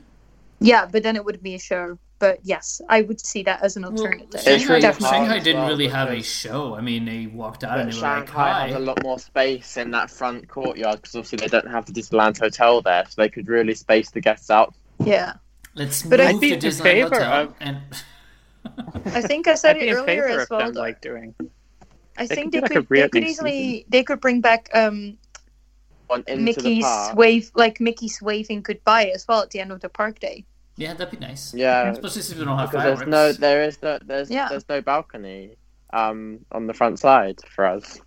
Yeah, 0.60 0.86
but 0.86 1.02
then 1.02 1.16
it 1.16 1.24
would 1.24 1.42
be 1.42 1.54
a 1.56 1.58
show. 1.58 1.98
But 2.20 2.38
yes, 2.44 2.80
I 2.88 3.02
would 3.02 3.20
see 3.20 3.42
that 3.44 3.62
as 3.62 3.76
an 3.76 3.82
Well, 3.82 3.92
alternative. 3.92 4.40
Shanghai, 4.40 4.64
really 4.68 4.80
Definitely. 4.80 5.16
Shanghai 5.18 5.38
didn't 5.40 5.60
well, 5.62 5.68
really 5.70 5.88
have 5.88 6.10
a 6.10 6.22
show. 6.22 6.74
I 6.76 6.80
mean, 6.80 7.04
they 7.06 7.26
walked 7.26 7.64
out 7.64 7.70
But 7.72 7.80
and 7.80 7.92
they 7.92 7.96
were 7.96 8.02
like, 8.02 8.26
Shanghai 8.28 8.66
has 8.68 8.76
a 8.76 8.78
lot 8.78 9.02
more 9.02 9.18
space 9.18 9.76
in 9.76 9.90
that 9.92 10.08
front 10.10 10.48
courtyard 10.48 10.96
because 11.02 11.14
obviously 11.16 11.38
they 11.38 11.48
don't 11.48 11.68
have 11.70 11.86
the 11.86 11.92
Disneyland 11.92 12.38
Hotel 12.38 12.82
there, 12.82 13.04
so 13.08 13.14
they 13.22 13.28
could 13.28 13.48
really 13.48 13.74
space 13.74 14.10
the 14.10 14.20
guests 14.20 14.48
out. 14.50 14.74
Yeah, 15.04 15.34
Let's 15.74 16.02
But 16.02 16.18
move 16.20 16.28
I'd 16.28 16.40
be 16.40 16.52
in 16.52 16.58
Disneyland 16.60 16.82
favor 16.82 17.14
Hotel 17.16 17.42
of- 17.42 17.54
and 17.60 17.78
I 19.06 19.22
think 19.22 19.46
I 19.48 19.54
said 19.54 19.76
I'd 19.76 19.80
be 19.80 19.88
it 19.88 19.90
in 19.90 19.96
earlier 19.96 20.06
favor 20.06 20.28
as 20.28 20.42
of 20.44 20.50
well. 20.50 20.60
them 20.66 20.72
like 20.74 21.00
doing. 21.00 21.34
I 22.18 22.26
they 22.26 22.34
think 22.34 22.52
could 22.52 22.52
they 22.52 22.58
do 22.58 22.62
like 22.62 22.70
could, 22.72 22.76
they 22.76 22.80
could 22.82 22.90
reopening 22.90 23.28
easily 23.28 23.86
they 23.88 24.02
could 24.02 24.20
bring 24.20 24.40
back 24.40 24.68
um 24.74 25.16
On 26.10 26.24
into 26.26 26.36
the 26.36 26.42
Mickey's 26.42 26.84
park. 26.84 27.16
wave 27.16 27.50
like 27.54 27.80
Mickey's 27.80 28.20
waving 28.22 28.62
goodbye 28.62 29.06
as 29.14 29.26
well 29.28 29.40
at 29.42 29.50
the 29.50 29.60
end 29.60 29.72
of 29.72 29.80
the 29.80 29.88
park 29.88 30.18
day. 30.20 30.44
yeah, 30.76 30.94
that'd 30.94 31.10
be 31.10 31.24
nice. 31.24 31.52
Yeah, 31.54 31.90
Especially 31.90 32.22
since 32.22 32.38
we 32.38 32.44
don't 32.44 32.58
have 32.58 32.70
because 32.70 32.82
fireworks. 32.84 33.10
there's 33.10 33.38
no, 33.38 33.46
there 33.46 33.62
is 33.64 33.82
no, 33.82 33.98
there's, 34.04 34.30
Yeah. 34.30 34.48
there's 34.48 34.68
no 34.68 34.80
balcony 34.80 35.56
um 35.92 36.40
on 36.52 36.66
the 36.66 36.74
front 36.74 36.98
side 36.98 37.40
for 37.54 37.64
us. 37.64 38.00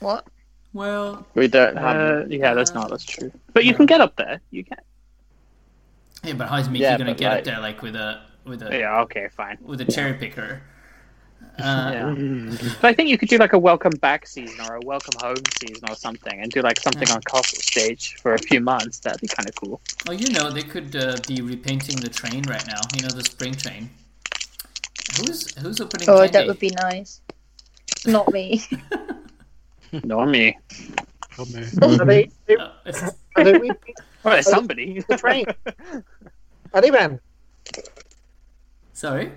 What? 0.00 0.26
Well, 0.72 1.26
We 1.34 1.48
don't 1.48 1.76
have. 1.76 1.96
Uh, 1.96 2.24
yeah, 2.28 2.52
that's 2.52 2.74
not. 2.74 2.90
That's 2.90 3.04
true. 3.04 3.32
But 3.54 3.64
you 3.64 3.72
can 3.72 3.86
get 3.86 4.00
up 4.02 4.16
there. 4.16 4.40
You 4.50 4.62
can. 4.64 4.76
yeah, 6.22 6.34
but 6.34 6.48
how's 6.48 6.68
Mickey 6.68 6.82
Yeah, 6.82 6.98
gonna 6.98 7.14
get 7.14 7.28
like- 7.30 7.38
up 7.38 7.44
there 7.44 7.60
like 7.60 7.80
with 7.82 7.96
a 7.96 8.20
with 8.44 8.62
a 8.62 8.78
Yeah. 8.78 9.00
Okay. 9.02 9.28
Fine. 9.34 9.58
with 9.62 9.80
a 9.80 9.84
cherry 9.86 10.14
picker? 10.14 10.60
Uh, 11.58 11.90
Yeah. 11.92 12.14
But 12.80 12.88
I 12.88 12.92
think 12.94 13.08
you 13.08 13.16
could 13.18 13.28
do 13.28 13.38
like 13.38 13.52
a 13.54 13.58
welcome 13.58 13.92
back 14.00 14.26
season 14.26 14.60
or 14.68 14.76
a 14.76 14.80
welcome 14.84 15.14
home 15.20 15.42
season 15.60 15.84
or 15.88 15.94
something, 15.94 16.40
and 16.40 16.50
do 16.52 16.60
like 16.62 16.78
something 16.80 17.08
on 17.10 17.20
Castle 17.22 17.58
Stage 17.60 18.16
for 18.20 18.34
a 18.34 18.38
few 18.38 18.60
months. 18.60 18.98
That'd 19.00 19.20
be 19.20 19.28
kind 19.28 19.48
of 19.48 19.54
cool. 19.56 19.80
Well, 20.06 20.16
you 20.16 20.30
know, 20.32 20.50
they 20.50 20.62
could 20.62 20.94
uh, 20.96 21.16
be 21.26 21.40
repainting 21.40 21.96
the 21.96 22.08
train 22.10 22.42
right 22.48 22.66
now. 22.66 22.80
You 22.94 23.02
know, 23.02 23.08
the 23.08 23.24
spring 23.24 23.54
train. 23.54 23.88
Who's 25.18 25.54
who's 25.58 25.80
opening? 25.80 26.08
Oh, 26.10 26.18
candy? 26.18 26.32
that 26.32 26.46
would 26.46 26.58
be 26.58 26.70
nice. 26.82 27.20
Not 28.06 28.30
me. 28.32 28.62
Not 30.04 30.28
me. 30.28 30.58
God, 31.36 31.48
no. 31.80 31.88
Are 32.02 32.04
they, 32.04 32.30
they, 32.46 32.56
are 32.56 33.44
they 33.44 33.52
repainting 33.52 33.94
Well, 34.24 34.42
somebody. 34.42 35.00
the 35.08 35.16
train? 35.16 35.46
Are 36.74 36.80
they, 36.82 36.90
Ben? 36.90 37.20
sorry. 38.92 39.30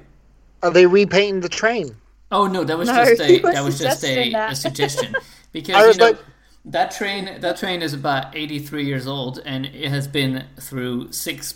Are 0.64 0.72
they 0.72 0.86
repainting 0.86 1.42
the 1.42 1.50
train? 1.50 1.96
Oh 2.32 2.48
no, 2.48 2.64
that 2.64 2.78
was 2.78 2.90
No, 2.90 3.06
just 3.06 3.22
a 3.22 3.40
was 3.42 3.54
that 3.54 3.64
was 3.64 3.80
just 3.80 4.04
a, 4.04 4.32
that. 4.32 4.52
a 4.54 4.56
suggestion 4.56 5.16
because 5.52 5.96
you 5.96 6.00
know 6.00 6.10
like- 6.12 6.20
that 6.66 6.92
train 6.92 7.40
that 7.40 7.58
train 7.58 7.82
is 7.82 7.94
about 7.94 8.36
eighty 8.36 8.60
three 8.60 8.86
years 8.86 9.08
old 9.08 9.42
and 9.46 9.66
it 9.66 9.90
has 9.90 10.08
been 10.08 10.46
through 10.60 11.12
six 11.12 11.56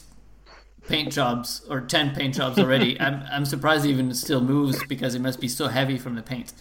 paint 0.87 1.11
jobs 1.13 1.61
or 1.69 1.81
ten 1.81 2.15
paint 2.15 2.35
jobs 2.35 2.57
already. 2.57 2.99
I'm 3.05 3.23
I'm 3.31 3.45
surprised 3.45 3.85
it 3.85 3.89
even 3.89 4.13
still 4.13 4.41
moves 4.41 4.83
because 4.85 5.13
it 5.15 5.19
must 5.21 5.39
be 5.39 5.47
so 5.47 5.67
heavy 5.67 5.97
from 5.97 6.15
the 6.15 6.23
paint. 6.23 6.53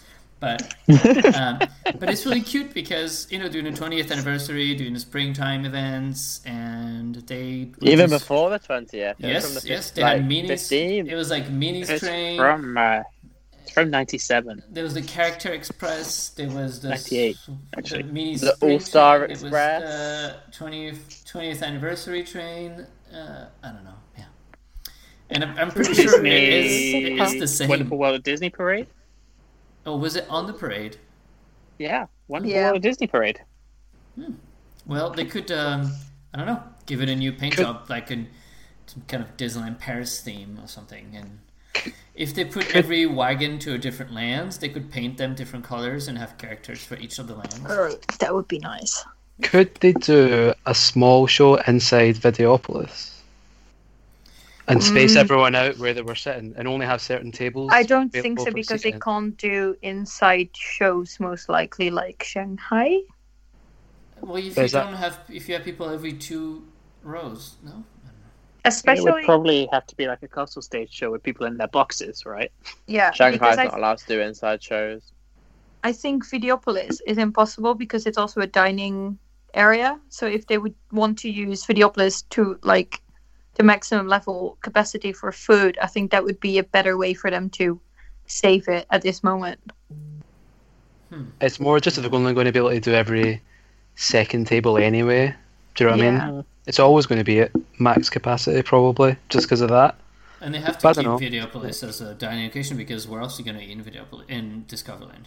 But 0.43 0.75
um, 1.37 1.59
but 2.01 2.11
it's 2.11 2.27
really 2.27 2.41
cute 2.41 2.75
because 2.75 3.29
you 3.31 3.39
know 3.39 3.49
doing 3.49 3.65
the 3.65 3.71
twentieth 3.73 4.11
anniversary, 4.11 4.75
doing 4.75 4.93
the 4.93 4.99
springtime 4.99 5.65
events, 5.65 6.41
and 6.45 7.15
they 7.15 7.71
Even 7.81 8.11
just- 8.11 8.25
before 8.25 8.51
the 8.51 8.59
twentieth. 8.59 9.15
Yes, 9.21 9.65
yes, 9.65 9.93
they 9.93 10.03
like, 10.03 10.17
had 10.17 10.29
minis. 10.29 10.49
15. 10.49 11.09
It 11.09 11.15
was 11.15 11.31
like 11.31 11.47
minis 11.47 11.89
It's 11.89 12.01
train. 12.03 12.37
from 12.39 12.77
uh, 12.77 13.03
it's 13.63 13.71
from 13.71 13.91
'97. 13.91 14.65
There 14.73 14.83
was 14.83 14.95
the 14.95 15.03
Character 15.03 15.53
Express. 15.53 16.31
There 16.31 16.51
was 16.51 16.81
the 16.81 16.89
98, 16.89 17.37
s- 17.37 17.51
actually. 17.79 18.03
the 18.03 18.57
The 18.59 18.73
All-Star 18.73 19.19
train. 19.21 19.31
Express. 19.31 19.83
It 19.83 19.85
was 19.85 20.59
the 20.59 20.65
20th, 20.65 21.33
20th 21.33 21.63
anniversary 21.63 22.25
train. 22.25 22.85
Uh, 23.15 23.47
I 23.63 23.69
don't 23.71 23.85
know. 23.85 23.95
Yeah, 24.19 24.25
and 25.31 25.45
I'm, 25.45 25.57
I'm 25.57 25.71
pretty 25.71 25.95
sure 25.95 26.25
it 26.27 26.33
is, 26.33 26.95
it 26.95 27.13
is 27.23 27.39
the 27.39 27.47
same. 27.47 27.69
Wonderful 27.69 27.97
World 27.97 28.17
of 28.17 28.25
Disney 28.25 28.51
Parade. 28.51 28.89
Oh, 29.87 29.97
was 29.97 30.17
it 30.17 30.27
on 30.31 30.47
the 30.47 30.53
parade? 30.53 30.97
Yeah, 31.79 32.07
Wonderful 32.29 32.55
Yeah. 32.55 32.65
World 32.67 32.77
of 32.77 32.83
Disney 32.83 33.07
Parade. 33.07 33.41
Well, 34.87 35.11
they 35.11 35.25
could. 35.25 35.51
Um, 35.51 35.93
I 36.33 36.39
don't 36.39 36.47
know. 36.47 36.63
Give 36.87 37.01
it 37.03 37.09
a 37.09 37.17
new 37.17 37.33
paint 37.33 37.57
Could- 37.57 37.65
job, 37.65 37.87
like 37.89 38.11
an 38.11 38.29
some 38.87 39.03
kind 39.09 39.23
of 39.23 39.37
Disneyland 39.37 39.79
Paris 39.79 40.21
theme 40.21 40.59
or 40.63 40.69
something. 40.69 41.15
And 41.17 41.95
if 42.15 42.35
they 42.35 42.45
put 42.45 42.75
every 42.77 43.07
wagon 43.07 43.59
to 43.61 43.75
a 43.75 43.79
different 43.79 44.13
lands, 44.13 44.59
they 44.59 44.69
could 44.69 44.91
paint 44.91 45.17
them 45.19 45.35
different 45.35 45.65
colors 45.65 46.09
and 46.09 46.19
have 46.19 46.37
characters 46.37 46.85
for 46.85 46.97
each 46.97 47.19
of 47.19 47.27
the 47.27 47.35
lands. 47.35 47.63
that 48.19 48.35
would 48.35 48.49
be 48.49 48.59
nice. 48.59 49.05
Could 49.43 49.75
they 49.77 49.93
do 49.93 50.53
a 50.67 50.75
small 50.75 51.27
show 51.27 51.55
inside 51.67 52.17
Videopolis? 52.17 53.12
And 54.69 54.83
space 54.83 55.15
Mm. 55.15 55.21
everyone 55.21 55.55
out 55.57 55.77
where 55.79 55.93
they 55.93 56.03
were 56.03 56.15
sitting 56.15 56.55
and 56.57 56.69
only 56.69 56.87
have 56.87 57.03
certain 57.03 57.33
tables? 57.33 57.71
I 57.73 57.83
don't 57.83 58.13
think 58.13 58.39
so 58.39 58.51
because 58.53 58.83
they 58.83 58.93
can't 58.93 59.37
do 59.37 59.77
inside 59.83 60.51
shows 60.55 61.19
most 61.19 61.49
likely 61.49 61.91
like 61.91 62.23
Shanghai. 62.23 63.01
Well, 64.21 64.37
if 64.37 64.45
you 64.45 64.51
There's 64.53 64.73
that- 64.73 64.85
don't 64.85 64.95
have, 64.95 65.19
if 65.29 65.49
you 65.49 65.55
have 65.57 65.65
people 65.65 65.89
every 65.89 66.13
two 66.13 66.65
rows, 67.03 67.57
no. 67.65 67.85
Especially, 68.65 69.09
it 69.11 69.13
would 69.15 69.25
probably 69.25 69.69
have 69.73 69.85
to 69.89 69.97
be 69.97 70.07
like 70.07 70.23
a 70.23 70.29
castle 70.29 70.63
stage 70.63 70.93
show 70.93 71.11
with 71.11 71.25
people 71.25 71.47
in 71.47 71.57
their 71.57 71.67
boxes, 71.67 72.25
right? 72.25 72.53
yeah, 72.87 73.11
Shanghai's 73.11 73.41
because 73.41 73.59
I, 73.59 73.65
not 73.65 73.77
allowed 73.79 73.99
to 73.99 74.07
do 74.07 74.21
inside 74.21 74.63
shows. 74.63 75.03
I 75.83 75.93
think 75.93 76.25
Videopolis 76.25 77.01
is 77.05 77.19
impossible 77.19 77.75
because 77.75 78.07
it's 78.07 78.17
also 78.17 78.41
a 78.41 78.47
dining 78.47 79.19
area. 79.55 79.99
So 80.11 80.27
if 80.27 80.47
they 80.47 80.59
would 80.59 80.77
want 80.93 81.19
to 81.19 81.29
use 81.29 81.67
Videopolis 81.67 82.23
to 82.31 82.57
like 82.63 83.02
the 83.55 83.63
maximum 83.63 84.09
level 84.09 84.57
capacity 84.63 85.13
for 85.13 85.31
food, 85.33 85.79
I 85.83 85.87
think 85.87 86.11
that 86.11 86.25
would 86.25 86.41
be 86.41 86.59
a 86.59 86.63
better 86.63 86.97
way 86.97 87.15
for 87.15 87.31
them 87.31 87.51
to 87.51 87.81
save 88.27 88.69
it 88.69 88.87
at 88.91 89.03
this 89.03 89.23
moment. 89.23 89.61
Hmm. 91.11 91.25
It's 91.41 91.61
more 91.61 91.79
just 91.81 91.99
if 91.99 92.03
they're 92.05 92.15
only 92.15 92.33
going 92.35 92.47
to 92.47 92.53
be 92.53 92.59
able 92.59 92.71
to 92.71 92.81
do 92.81 92.93
every 92.95 93.43
second 93.97 94.47
table 94.47 94.79
anyway. 94.79 95.35
Do 95.75 95.85
you 95.85 95.91
know 95.91 95.97
what 95.97 96.07
I 96.07 96.31
mean? 96.31 96.45
It's 96.67 96.79
always 96.79 97.07
going 97.07 97.19
to 97.19 97.25
be 97.25 97.41
at 97.41 97.51
max 97.79 98.09
capacity, 98.09 98.63
probably, 98.63 99.17
just 99.29 99.47
because 99.47 99.61
of 99.61 99.69
that. 99.71 99.97
And 100.41 100.55
they 100.55 100.61
have 100.61 100.79
to 100.79 100.89
I 100.89 100.95
keep 100.95 101.05
don't 101.05 101.21
Videopolis 101.21 101.87
as 101.87 102.01
a 102.01 102.15
dining 102.15 102.45
location 102.45 102.77
because 102.77 103.07
where 103.07 103.21
else 103.21 103.39
are 103.39 103.43
you 103.43 103.53
going 103.53 103.59
to 103.59 103.65
eat 103.65 103.71
in 103.73 103.85
Videopolis 103.85 104.29
in 104.29 104.65
Discoveryland? 104.69 105.27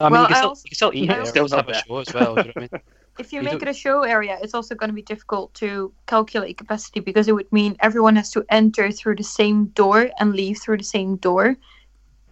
I 0.00 0.04
mean, 0.08 0.12
Well, 0.12 0.22
you, 0.22 0.28
can 0.28 0.36
still, 0.36 0.48
also- 0.48 0.62
you 0.64 0.68
can 0.70 0.74
still 0.76 0.90
eat 0.94 1.02
I 1.10 1.12
there, 1.14 1.20
also- 1.20 1.30
still 1.46 1.56
have 1.56 1.68
a 1.68 1.74
show 1.74 1.96
as 1.98 2.14
well. 2.14 2.34
Do 2.34 2.40
you 2.42 2.46
know 2.46 2.52
what 2.54 2.56
I 2.56 2.60
mean? 2.60 2.82
If 3.18 3.32
you 3.32 3.40
You 3.40 3.44
make 3.44 3.52
don't- 3.60 3.62
it 3.64 3.68
a 3.68 3.74
show 3.74 4.02
area, 4.02 4.38
it's 4.42 4.54
also 4.54 4.74
going 4.74 4.88
to 4.88 4.94
be 4.94 5.02
difficult 5.02 5.52
to 5.54 5.92
calculate 6.06 6.56
capacity 6.56 7.00
because 7.00 7.28
it 7.28 7.32
would 7.34 7.52
mean 7.52 7.76
everyone 7.80 8.16
has 8.16 8.30
to 8.32 8.44
enter 8.48 8.90
through 8.90 9.16
the 9.16 9.22
same 9.24 9.66
door 9.66 10.10
and 10.18 10.32
leave 10.34 10.58
through 10.58 10.78
the 10.78 10.84
same 10.84 11.16
door. 11.16 11.56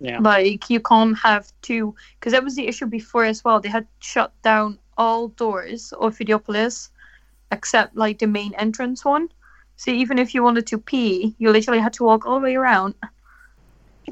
Yeah. 0.01 0.19
Like 0.21 0.71
you 0.71 0.81
can't 0.81 1.17
have 1.19 1.53
two 1.61 1.95
because 2.19 2.33
that 2.33 2.43
was 2.43 2.57
the 2.57 2.67
issue 2.67 2.87
before 2.87 3.25
as 3.27 3.45
well. 3.45 3.61
They 3.61 3.69
had 3.69 3.87
shut 3.99 4.33
down 4.43 4.79
all 4.97 5.29
doors 5.29 5.93
of 6.01 6.17
Videopolis 6.17 6.89
except 7.53 7.97
like 7.97 8.19
the 8.19 8.27
main 8.27 8.55
entrance 8.55 9.05
one. 9.05 9.29
So 9.77 9.91
even 9.91 10.19
if 10.19 10.35
you 10.35 10.43
wanted 10.43 10.67
to 10.69 10.79
pee, 10.79 11.35
you 11.39 11.51
literally 11.51 11.81
had 11.81 11.93
to 11.95 12.05
walk 12.05 12.25
all 12.27 12.41
the 12.41 12.45
way 12.45 12.55
around. 12.57 12.95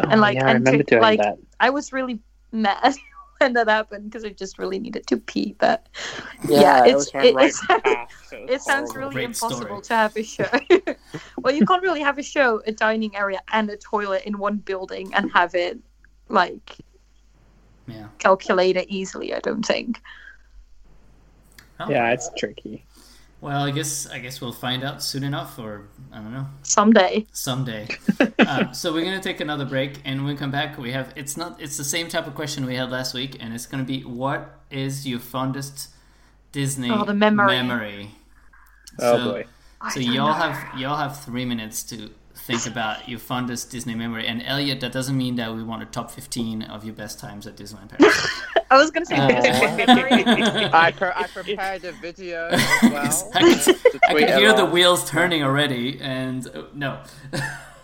Oh, 0.01 0.09
and, 0.11 0.20
like, 0.20 0.36
Oh, 0.36 0.40
yeah, 0.40 0.45
I 0.47 0.53
remember 0.53 0.70
enter- 0.70 0.82
doing 0.85 1.03
like- 1.03 1.20
that. 1.20 1.39
I 1.61 1.70
was 1.70 1.93
really 1.93 2.20
mad 2.53 2.95
when 3.40 3.52
that 3.55 3.69
happened 3.69 4.05
because 4.05 4.24
I 4.24 4.31
just 4.31 4.59
really 4.59 4.78
needed 4.78 5.06
to 5.09 5.16
pee. 5.16 5.55
But 5.59 5.89
yeah, 6.48 6.85
it 6.85 6.89
it's 6.90 7.12
was 7.12 7.24
it, 7.24 7.35
right 7.35 7.47
it's 7.48 7.65
path. 7.66 8.32
It 8.32 8.51
it 8.51 8.62
sounds 8.62 8.94
really 8.97 9.15
Great 9.15 9.36
story. 9.36 9.55
impossible 9.55 9.81
to 9.82 9.94
have 9.94 10.16
a 10.16 10.23
show. 10.23 10.48
well, 11.39 11.55
you 11.55 11.65
can't 11.65 11.82
really 11.82 12.01
have 12.01 12.19
a 12.19 12.23
show, 12.23 12.62
a 12.66 12.73
dining 12.73 13.16
area, 13.16 13.40
and 13.52 13.70
a 13.70 13.77
toilet 13.77 14.24
in 14.24 14.39
one 14.39 14.56
building 14.59 15.12
and 15.15 15.31
have 15.32 15.55
it 15.55 15.78
like 16.28 16.77
Yeah. 17.86 18.09
calculated 18.19 18.86
easily. 18.89 19.35
I 19.35 19.40
don't 19.40 19.65
think. 19.65 20.01
Oh. 21.81 21.89
Yeah, 21.89 22.10
it's 22.10 22.28
tricky. 22.36 22.85
Well, 23.40 23.62
I 23.62 23.70
guess 23.70 24.09
I 24.09 24.19
guess 24.19 24.40
we'll 24.40 24.52
find 24.52 24.82
out 24.82 25.01
soon 25.02 25.23
enough, 25.23 25.59
or 25.60 25.89
I 26.12 26.16
don't 26.16 26.32
know, 26.32 26.47
Someday. 26.62 27.24
someday. 27.32 27.86
uh, 28.40 28.73
so 28.73 28.93
we're 28.93 29.05
gonna 29.05 29.20
take 29.20 29.40
another 29.40 29.65
break, 29.65 30.01
and 30.05 30.24
when 30.24 30.35
we 30.35 30.39
come 30.39 30.51
back, 30.51 30.77
we 30.77 30.90
have 30.93 31.12
it's 31.15 31.36
not 31.36 31.60
it's 31.60 31.77
the 31.77 31.85
same 31.85 32.09
type 32.09 32.27
of 32.27 32.35
question 32.35 32.66
we 32.66 32.74
had 32.74 32.90
last 32.90 33.15
week, 33.15 33.36
and 33.40 33.55
it's 33.55 33.66
gonna 33.66 33.85
be 33.85 34.01
what 34.02 34.59
is 34.73 35.06
your 35.06 35.20
fondest 35.20 35.90
Disney 36.51 36.90
Oh, 36.90 37.05
the 37.05 37.15
memory. 37.15 37.47
memory? 37.62 38.10
Oh 38.98 39.16
So- 39.19 39.32
boy. 39.32 39.44
So 39.93 40.01
y'all 40.01 40.27
know. 40.27 40.32
have 40.32 40.81
y'all 40.81 40.97
have 40.97 41.20
three 41.24 41.44
minutes 41.44 41.85
to 41.85 42.10
think 42.49 42.66
about 42.66 43.07
your 43.07 43.19
fondest 43.19 43.70
Disney 43.70 43.95
memory. 43.95 44.27
And 44.27 44.43
Elliot, 44.43 44.81
that 44.81 44.91
doesn't 44.91 45.16
mean 45.16 45.37
that 45.37 45.55
we 45.55 45.62
want 45.62 45.83
a 45.83 45.87
top 45.87 46.11
fifteen 46.11 46.62
of 46.62 46.83
your 46.83 46.95
best 46.95 47.20
times 47.20 47.47
at 47.47 47.57
Disneyland 47.57 47.91
Paris. 47.91 48.31
I 48.70 48.77
was 48.79 48.91
gonna 48.91 49.05
say 49.07 49.16
Uh, 49.16 49.77
memory. 49.87 50.25
I, 50.73 50.91
pre- 50.93 51.09
I 51.15 51.27
prepared 51.33 51.85
a 51.85 51.93
video 51.93 52.49
as 52.49 52.61
well. 52.83 53.31
I 53.35 53.41
can, 53.55 53.75
I 54.09 54.15
can 54.19 54.39
hear 54.39 54.55
the 54.55 54.65
wheels 54.65 55.09
turning 55.09 55.43
already, 55.43 56.01
and 56.01 56.47
uh, 56.49 56.62
no. 56.75 57.01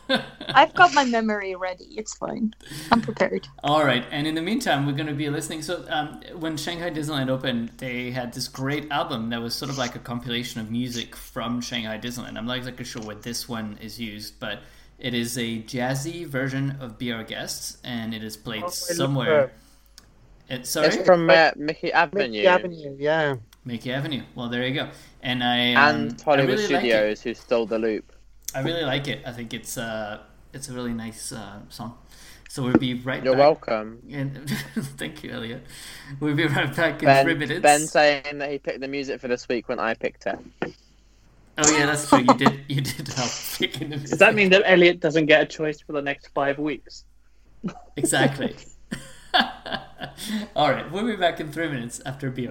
I've 0.54 0.74
got 0.74 0.92
my 0.94 1.04
memory 1.04 1.54
ready. 1.54 1.84
It's 1.96 2.14
fine. 2.14 2.54
I'm 2.90 3.00
prepared. 3.00 3.48
All 3.62 3.84
right, 3.84 4.04
and 4.10 4.26
in 4.26 4.34
the 4.34 4.42
meantime, 4.42 4.86
we're 4.86 4.92
going 4.92 5.06
to 5.08 5.14
be 5.14 5.28
listening. 5.30 5.62
So, 5.62 5.84
um, 5.88 6.20
when 6.38 6.56
Shanghai 6.56 6.90
Disneyland 6.90 7.30
opened, 7.30 7.70
they 7.78 8.10
had 8.10 8.32
this 8.32 8.48
great 8.48 8.90
album 8.90 9.30
that 9.30 9.40
was 9.42 9.54
sort 9.54 9.70
of 9.70 9.78
like 9.78 9.96
a 9.96 9.98
compilation 9.98 10.60
of 10.60 10.70
music 10.70 11.16
from 11.16 11.60
Shanghai 11.60 11.98
Disneyland. 11.98 12.36
I'm 12.38 12.46
not 12.46 12.56
exactly 12.58 12.84
sure 12.84 13.02
where 13.02 13.16
this 13.16 13.48
one 13.48 13.78
is 13.80 13.98
used, 14.00 14.38
but 14.40 14.60
it 14.98 15.14
is 15.14 15.36
a 15.38 15.62
jazzy 15.62 16.26
version 16.26 16.76
of 16.80 16.98
Be 16.98 17.12
Our 17.12 17.24
Guest, 17.24 17.78
and 17.84 18.14
it 18.14 18.22
is 18.22 18.36
played 18.36 18.64
Oh, 18.64 18.68
somewhere. 18.68 19.52
It, 20.48 20.66
sorry, 20.66 20.88
It's 20.88 20.96
from 21.06 21.30
uh, 21.30 21.52
Mickey 21.56 21.92
Avenue 21.92 22.28
Mickey 22.28 22.46
Avenue, 22.46 22.96
yeah. 22.98 23.36
Mickey 23.64 23.92
Avenue. 23.92 24.22
Well, 24.34 24.48
there 24.48 24.66
you 24.66 24.74
go. 24.74 24.90
And 25.22 25.42
I 25.42 25.74
um, 25.74 25.96
and 25.96 26.20
Hollywood 26.20 26.60
I 26.60 26.62
really 26.62 26.68
like. 26.68 26.80
Studios, 26.80 27.22
who 27.22 27.34
stole 27.34 27.66
the 27.66 27.78
loop. 27.78 28.12
I 28.54 28.60
really 28.62 28.84
like 28.84 29.08
it. 29.08 29.22
I 29.26 29.32
think 29.32 29.52
it's 29.54 29.76
uh, 29.76 30.20
it's 30.52 30.68
a 30.68 30.72
really 30.72 30.92
nice 30.94 31.32
uh, 31.32 31.60
song. 31.68 31.98
So 32.48 32.62
we'll 32.62 32.76
be 32.78 32.94
right 32.94 33.16
back 33.18 33.24
You're 33.24 33.34
back. 33.34 33.40
welcome. 33.40 34.00
And 34.12 34.48
thank 34.96 35.24
you, 35.24 35.32
Elliot. 35.32 35.64
We'll 36.20 36.36
be 36.36 36.46
right 36.46 36.74
back 36.74 37.02
in 37.02 37.24
three 37.24 37.34
minutes. 37.34 37.60
ben 37.60 37.80
saying 37.80 38.38
that 38.38 38.50
he 38.50 38.58
picked 38.58 38.80
the 38.80 38.86
music 38.88 39.20
for 39.20 39.26
this 39.26 39.48
week 39.48 39.68
when 39.68 39.80
I 39.80 39.94
picked 39.94 40.26
it. 40.26 40.38
Oh 41.58 41.76
yeah, 41.76 41.86
that's 41.86 42.08
true. 42.08 42.20
You 42.20 42.34
did. 42.34 42.60
You 42.68 42.80
did 42.80 43.08
help 43.08 43.30
picking 43.58 43.90
the 43.90 43.96
Does 43.96 44.18
that 44.18 44.34
mean 44.34 44.50
that 44.50 44.62
Elliot 44.66 45.00
doesn't 45.00 45.26
get 45.26 45.42
a 45.42 45.46
choice 45.46 45.80
for 45.80 45.92
the 45.92 46.02
next 46.02 46.28
five 46.28 46.58
weeks? 46.58 47.04
exactly? 47.96 48.54
All 50.56 50.70
right, 50.70 50.90
we'll 50.92 51.06
be 51.06 51.16
back 51.16 51.40
in 51.40 51.50
three 51.50 51.68
minutes 51.68 52.00
after 52.06 52.30
Be 52.30 52.48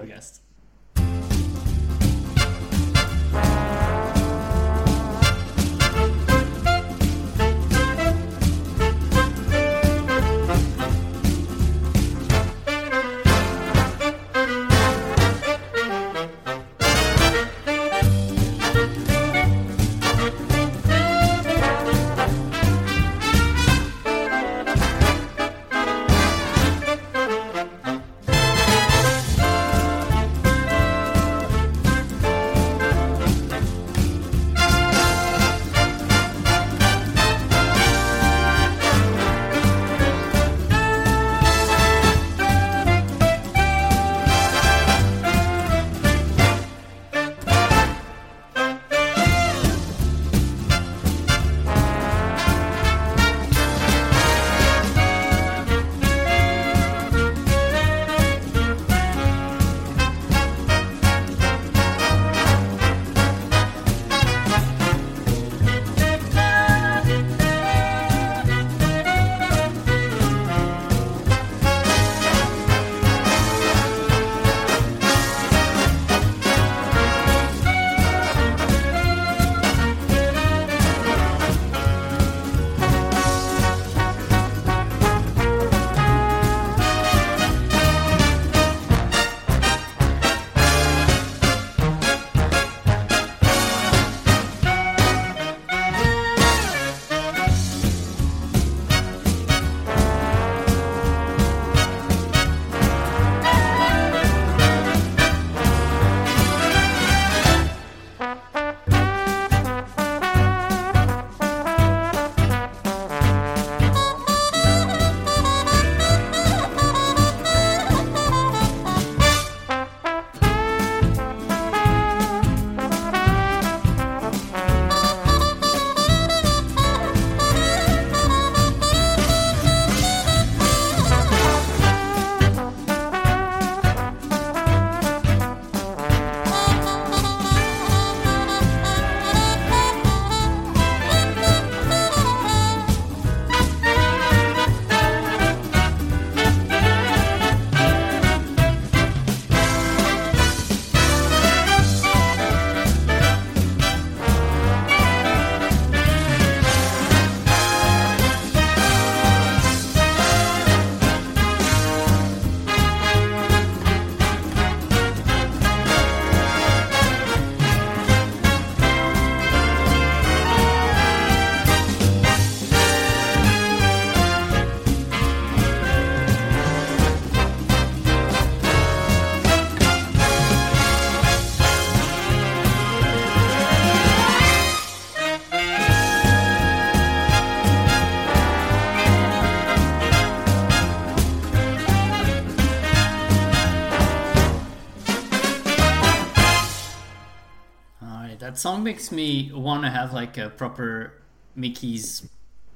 song 198.64 198.82
makes 198.82 199.12
me 199.12 199.52
want 199.52 199.82
to 199.84 199.90
have 199.90 200.14
like 200.14 200.38
a 200.38 200.48
proper 200.48 201.12
Mickey's 201.54 202.26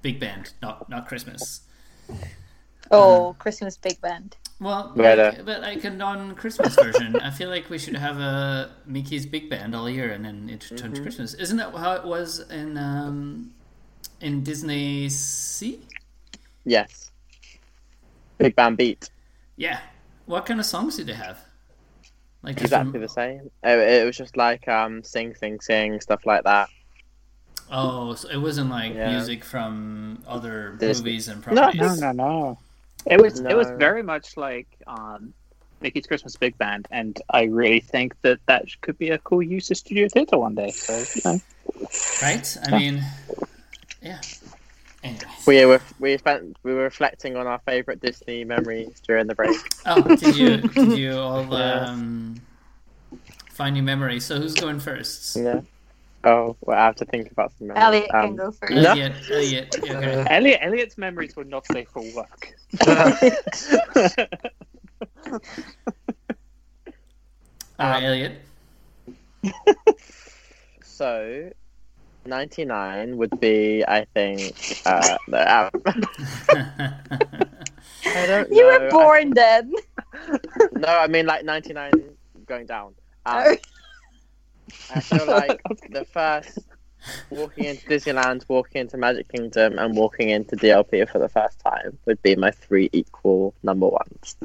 big 0.02 0.20
band, 0.20 0.52
not 0.60 0.77
not 0.90 1.09
Christmas. 1.09 1.62
Oh, 2.90 3.35
Christmas 3.39 3.78
big 3.78 3.98
band. 4.02 4.36
Well, 4.60 4.93
Right, 4.94 5.16
like, 5.16 5.39
uh, 5.39 5.43
but 5.44 5.62
like 5.62 5.85
a 5.85 5.90
non-Christmas 5.90 6.74
version. 6.74 7.16
I 7.16 7.31
feel 7.31 7.48
like 7.48 7.70
we 7.70 7.78
should 7.78 7.97
have 7.97 8.19
a 8.19 8.70
Mickey's 8.86 9.24
big 9.24 9.48
band 9.48 9.74
all 9.74 9.89
year, 9.89 10.10
and 10.12 10.23
then 10.27 10.51
it 10.51 10.60
turns 10.60 10.97
to 10.98 11.02
Christmas. 11.02 11.32
Isn't 11.35 11.56
that 11.56 11.74
how 11.74 11.93
it 12.01 12.05
was 12.05 12.28
in 12.51 12.77
um, 12.77 13.55
in 14.20 14.43
Disney 14.43 15.09
Sea? 15.09 15.81
Yes. 16.66 17.10
Big 18.36 18.55
Band 18.55 18.77
Beat. 18.77 19.09
Yeah. 19.56 19.81
What 20.27 20.44
kind 20.44 20.60
of 20.60 20.66
songs 20.66 20.97
did 20.98 21.06
they 21.06 21.19
have? 21.27 21.39
Like 22.49 22.61
Exactly 22.62 22.93
rem- 22.93 23.03
the 23.03 23.09
same. 23.09 23.51
It, 23.62 23.79
it 23.79 24.07
was 24.07 24.16
just 24.16 24.37
like 24.37 24.66
um, 24.69 25.03
sing, 25.05 25.35
sing, 25.35 25.61
sing, 25.61 26.01
stuff 26.01 26.25
like 26.25 26.45
that. 26.45 26.69
Oh, 27.70 28.15
so 28.15 28.29
it 28.31 28.39
wasn't 28.39 28.70
like 28.70 28.95
Yeah. 28.95 29.11
music 29.11 29.45
from 29.45 30.23
other 30.27 30.75
Disney. 30.81 31.11
movies 31.11 31.29
and 31.29 31.47
No, 31.47 31.53
properties. 31.53 32.01
no, 32.01 32.12
no, 32.12 32.12
no. 32.12 32.59
It 33.07 33.20
was 33.20 33.41
it 33.41 33.55
was 33.57 33.69
very 33.73 34.03
much 34.03 34.37
like 34.39 34.66
um, 34.87 35.35
Mickey's 35.83 36.07
Christmas 36.07 36.37
Big 36.37 36.57
Band, 36.57 36.89
and 36.91 37.20
I 37.31 37.43
really 37.45 37.81
think 37.81 38.15
that 38.23 38.39
that 38.47 38.65
could 38.81 38.97
be 38.99 39.11
a 39.11 39.19
cool 39.19 39.43
use 39.43 39.70
of 39.70 39.77
Studio 39.77 40.09
Theatre 40.09 40.39
one 40.39 40.55
day. 40.55 40.70
So 40.70 40.97
you 41.15 41.23
know. 41.25 41.41
Right? 42.23 42.57
I 42.66 42.79
mean, 42.79 43.05
yeah. 44.03 44.20
Anyways. 45.05 45.47
We 45.47 45.65
were 45.65 45.81
we 46.01 46.19
spent 46.19 46.57
we 46.65 46.75
were 46.75 46.83
reflecting 46.83 47.37
on 47.37 47.47
our 47.47 47.61
favorite 47.61 48.01
Disney 48.01 48.45
memories 48.45 49.01
during 49.07 49.27
the 49.29 49.35
break. 49.35 49.57
Oh, 49.87 50.03
did 50.16 50.37
you 50.37 50.57
did 50.59 50.99
you 50.99 51.12
all 51.16 51.47
Yeah. 51.53 51.85
um, 51.85 52.41
find 53.53 53.75
new 53.75 53.83
memories? 53.83 54.25
So 54.25 54.39
who's 54.41 54.55
going 54.55 54.81
first? 54.81 55.37
Yeah. 55.37 55.61
Oh, 56.25 56.57
well, 56.62 56.77
I 56.77 56.85
have 56.87 56.97
to 56.97 57.05
think 57.05 57.31
about 57.31 57.53
some 57.57 57.69
memories. 57.69 57.85
Elliot 57.85 58.11
can 58.11 58.25
Um, 58.31 58.37
go 58.37 58.51
first. 58.51 58.73
No. 58.73 58.91
Elliot, 58.91 59.12
Elliot, 59.31 59.77
okay. 59.79 60.25
Elliot 60.31 60.59
Elliot's 60.62 60.99
memories 60.99 61.37
were 61.37 61.45
not 61.45 61.65
safe 61.70 61.89
for 61.91 62.03
work. 62.12 62.55
All 67.79 67.91
right, 67.91 68.03
Elliot. 68.03 68.33
So, 70.83 71.51
99 72.28 73.16
would 73.16 73.38
be, 73.40 73.84
I 73.86 74.05
think, 74.14 74.55
uh, 74.86 75.16
the, 75.28 75.50
uh, 75.50 75.70
I 78.14 78.26
don't 78.26 78.52
You 78.52 78.62
know. 78.62 78.78
were 78.84 78.90
born 78.90 79.34
then. 79.34 79.72
No, 80.72 80.88
I 80.88 81.06
mean 81.06 81.26
like 81.26 81.44
99 81.44 81.92
going 82.46 82.66
down. 82.66 82.94
Um, 83.26 83.44
Oh. 83.46 83.56
I 84.90 85.00
feel 85.00 85.26
like 85.38 85.60
the 85.90 86.05
first 86.05 86.59
walking 87.30 87.64
into 87.64 87.86
Disneyland, 87.86 88.44
walking 88.48 88.82
into 88.82 88.96
Magic 88.96 89.28
Kingdom, 89.28 89.78
and 89.78 89.96
walking 89.96 90.30
into 90.30 90.56
DLP 90.56 91.09
for 91.10 91.18
the 91.18 91.28
first 91.28 91.59
time 91.60 91.98
would 92.06 92.20
be 92.22 92.36
my 92.36 92.50
three 92.50 92.88
equal 92.92 93.55
number 93.62 93.86
ones. 93.88 94.36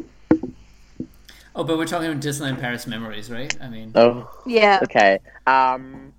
oh, 1.56 1.64
but 1.64 1.78
we're 1.78 1.86
talking 1.86 2.10
about 2.10 2.22
Disneyland 2.22 2.60
Paris 2.60 2.88
memories, 2.88 3.30
right? 3.32 3.56
I 3.62 3.68
mean, 3.70 3.92
Oh, 3.96 4.30
Yeah. 4.46 4.80
okay. 4.84 5.20
Um, 5.48 6.14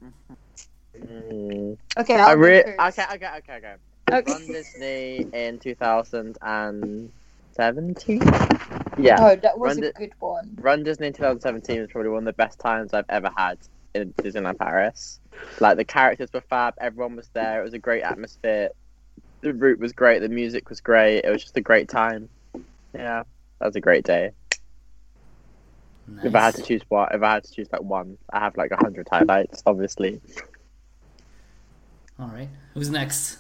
mm, 1.00 1.76
Okay. 1.98 2.14
I 2.14 2.28
I'll 2.30 2.36
go 2.36 2.40
re- 2.42 2.62
first. 2.62 2.98
okay, 2.98 3.04
okay, 3.14 3.28
okay, 3.38 3.56
okay. 3.56 3.74
Okay. 4.12 4.32
Run 4.32 4.46
Disney 4.46 5.26
in 5.32 5.58
2017. 5.58 8.20
Yeah, 8.98 9.16
Oh, 9.20 9.34
that 9.36 9.58
was 9.58 9.76
Run 9.76 9.84
a 9.84 9.88
it- 9.88 9.94
good 9.96 10.12
one. 10.20 10.56
Run 10.60 10.82
Disney 10.84 11.06
in 11.08 11.12
2017 11.14 11.80
was 11.80 11.90
probably 11.90 12.10
one 12.10 12.18
of 12.20 12.24
the 12.26 12.32
best 12.34 12.60
times 12.60 12.92
I've 12.94 13.06
ever 13.08 13.30
had 13.36 13.58
in 13.94 14.12
Disneyland 14.14 14.58
Paris. 14.58 15.18
Like 15.60 15.76
the 15.78 15.84
characters 15.84 16.30
were 16.32 16.40
fab, 16.42 16.74
everyone 16.80 17.16
was 17.16 17.28
there. 17.32 17.60
It 17.60 17.64
was 17.64 17.74
a 17.74 17.78
great 17.78 18.02
atmosphere. 18.02 18.68
The 19.40 19.52
route 19.54 19.78
was 19.80 19.92
great. 19.92 20.20
The 20.20 20.28
music 20.28 20.68
was 20.68 20.80
great. 20.80 21.24
It 21.24 21.30
was 21.30 21.42
just 21.42 21.56
a 21.56 21.60
great 21.60 21.88
time. 21.88 22.28
Yeah, 22.94 23.24
that 23.58 23.66
was 23.66 23.74
a 23.76 23.80
great 23.80 24.04
day. 24.04 24.30
If 26.22 26.34
I 26.34 26.40
had 26.40 26.54
to 26.54 26.60
nice. 26.60 26.68
choose 26.68 26.82
one, 26.88 27.08
if 27.12 27.22
I 27.22 27.34
had 27.34 27.44
to 27.44 27.52
choose 27.52 27.68
like 27.72 27.82
one, 27.82 28.16
I 28.32 28.38
have 28.40 28.56
like 28.56 28.70
a 28.70 28.76
hundred 28.76 29.08
highlights, 29.10 29.62
obviously. 29.66 30.20
All 32.18 32.28
right, 32.28 32.48
who's 32.74 32.90
next? 32.90 33.38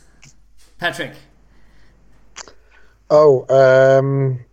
Patrick. 0.78 1.12
Oh, 3.10 3.46
um, 3.48 4.44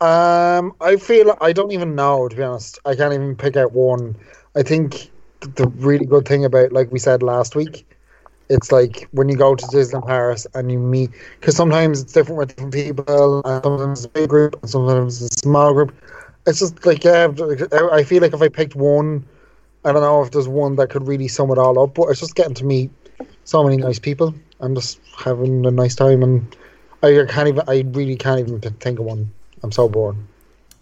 um, 0.00 0.72
I 0.80 0.96
feel 0.96 1.36
I 1.40 1.52
don't 1.52 1.72
even 1.72 1.94
know 1.94 2.28
to 2.28 2.36
be 2.36 2.42
honest. 2.42 2.78
I 2.84 2.94
can't 2.94 3.12
even 3.12 3.36
pick 3.36 3.56
out 3.56 3.72
one. 3.72 4.16
I 4.56 4.62
think 4.62 5.10
the 5.40 5.68
really 5.76 6.06
good 6.06 6.26
thing 6.26 6.44
about, 6.44 6.72
like 6.72 6.90
we 6.90 6.98
said 6.98 7.22
last 7.22 7.54
week, 7.54 7.86
it's 8.48 8.72
like 8.72 9.08
when 9.12 9.28
you 9.28 9.36
go 9.36 9.54
to 9.54 9.64
Disneyland 9.66 10.06
Paris 10.06 10.46
and 10.54 10.70
you 10.72 10.78
meet, 10.78 11.10
because 11.40 11.56
sometimes 11.56 12.00
it's 12.00 12.12
different 12.12 12.38
with 12.38 12.48
different 12.56 12.74
people, 12.74 13.42
and 13.44 13.62
sometimes 13.62 14.04
it's 14.04 14.06
a 14.06 14.08
big 14.20 14.30
group, 14.30 14.56
and 14.62 14.70
sometimes 14.70 15.22
it's 15.22 15.36
a 15.36 15.40
small 15.40 15.72
group. 15.74 15.94
It's 16.46 16.58
just 16.60 16.84
like 16.86 17.04
yeah, 17.04 17.28
I 17.72 17.96
I 17.98 18.02
feel 18.04 18.22
like 18.22 18.34
if 18.34 18.42
I 18.42 18.48
picked 18.48 18.74
one, 18.74 19.26
I 19.84 19.92
don't 19.92 20.02
know 20.02 20.22
if 20.22 20.30
there's 20.30 20.48
one 20.48 20.76
that 20.76 20.90
could 20.90 21.06
really 21.06 21.28
sum 21.28 21.50
it 21.50 21.58
all 21.58 21.78
up, 21.78 21.94
but 21.94 22.08
it's 22.08 22.20
just 22.20 22.34
getting 22.34 22.54
to 22.54 22.64
meet 22.64 22.90
so 23.44 23.62
many 23.62 23.76
nice 23.76 23.98
people 23.98 24.34
and 24.60 24.76
just 24.76 25.00
having 25.16 25.66
a 25.66 25.70
nice 25.70 25.94
time 25.94 26.22
and. 26.22 26.56
I 27.04 27.26
can't 27.28 27.48
even. 27.48 27.62
I 27.68 27.84
really 27.92 28.16
can't 28.16 28.40
even 28.40 28.60
think 28.60 28.98
of 28.98 29.04
one. 29.04 29.32
I'm 29.62 29.72
so 29.72 29.88
bored. 29.88 30.16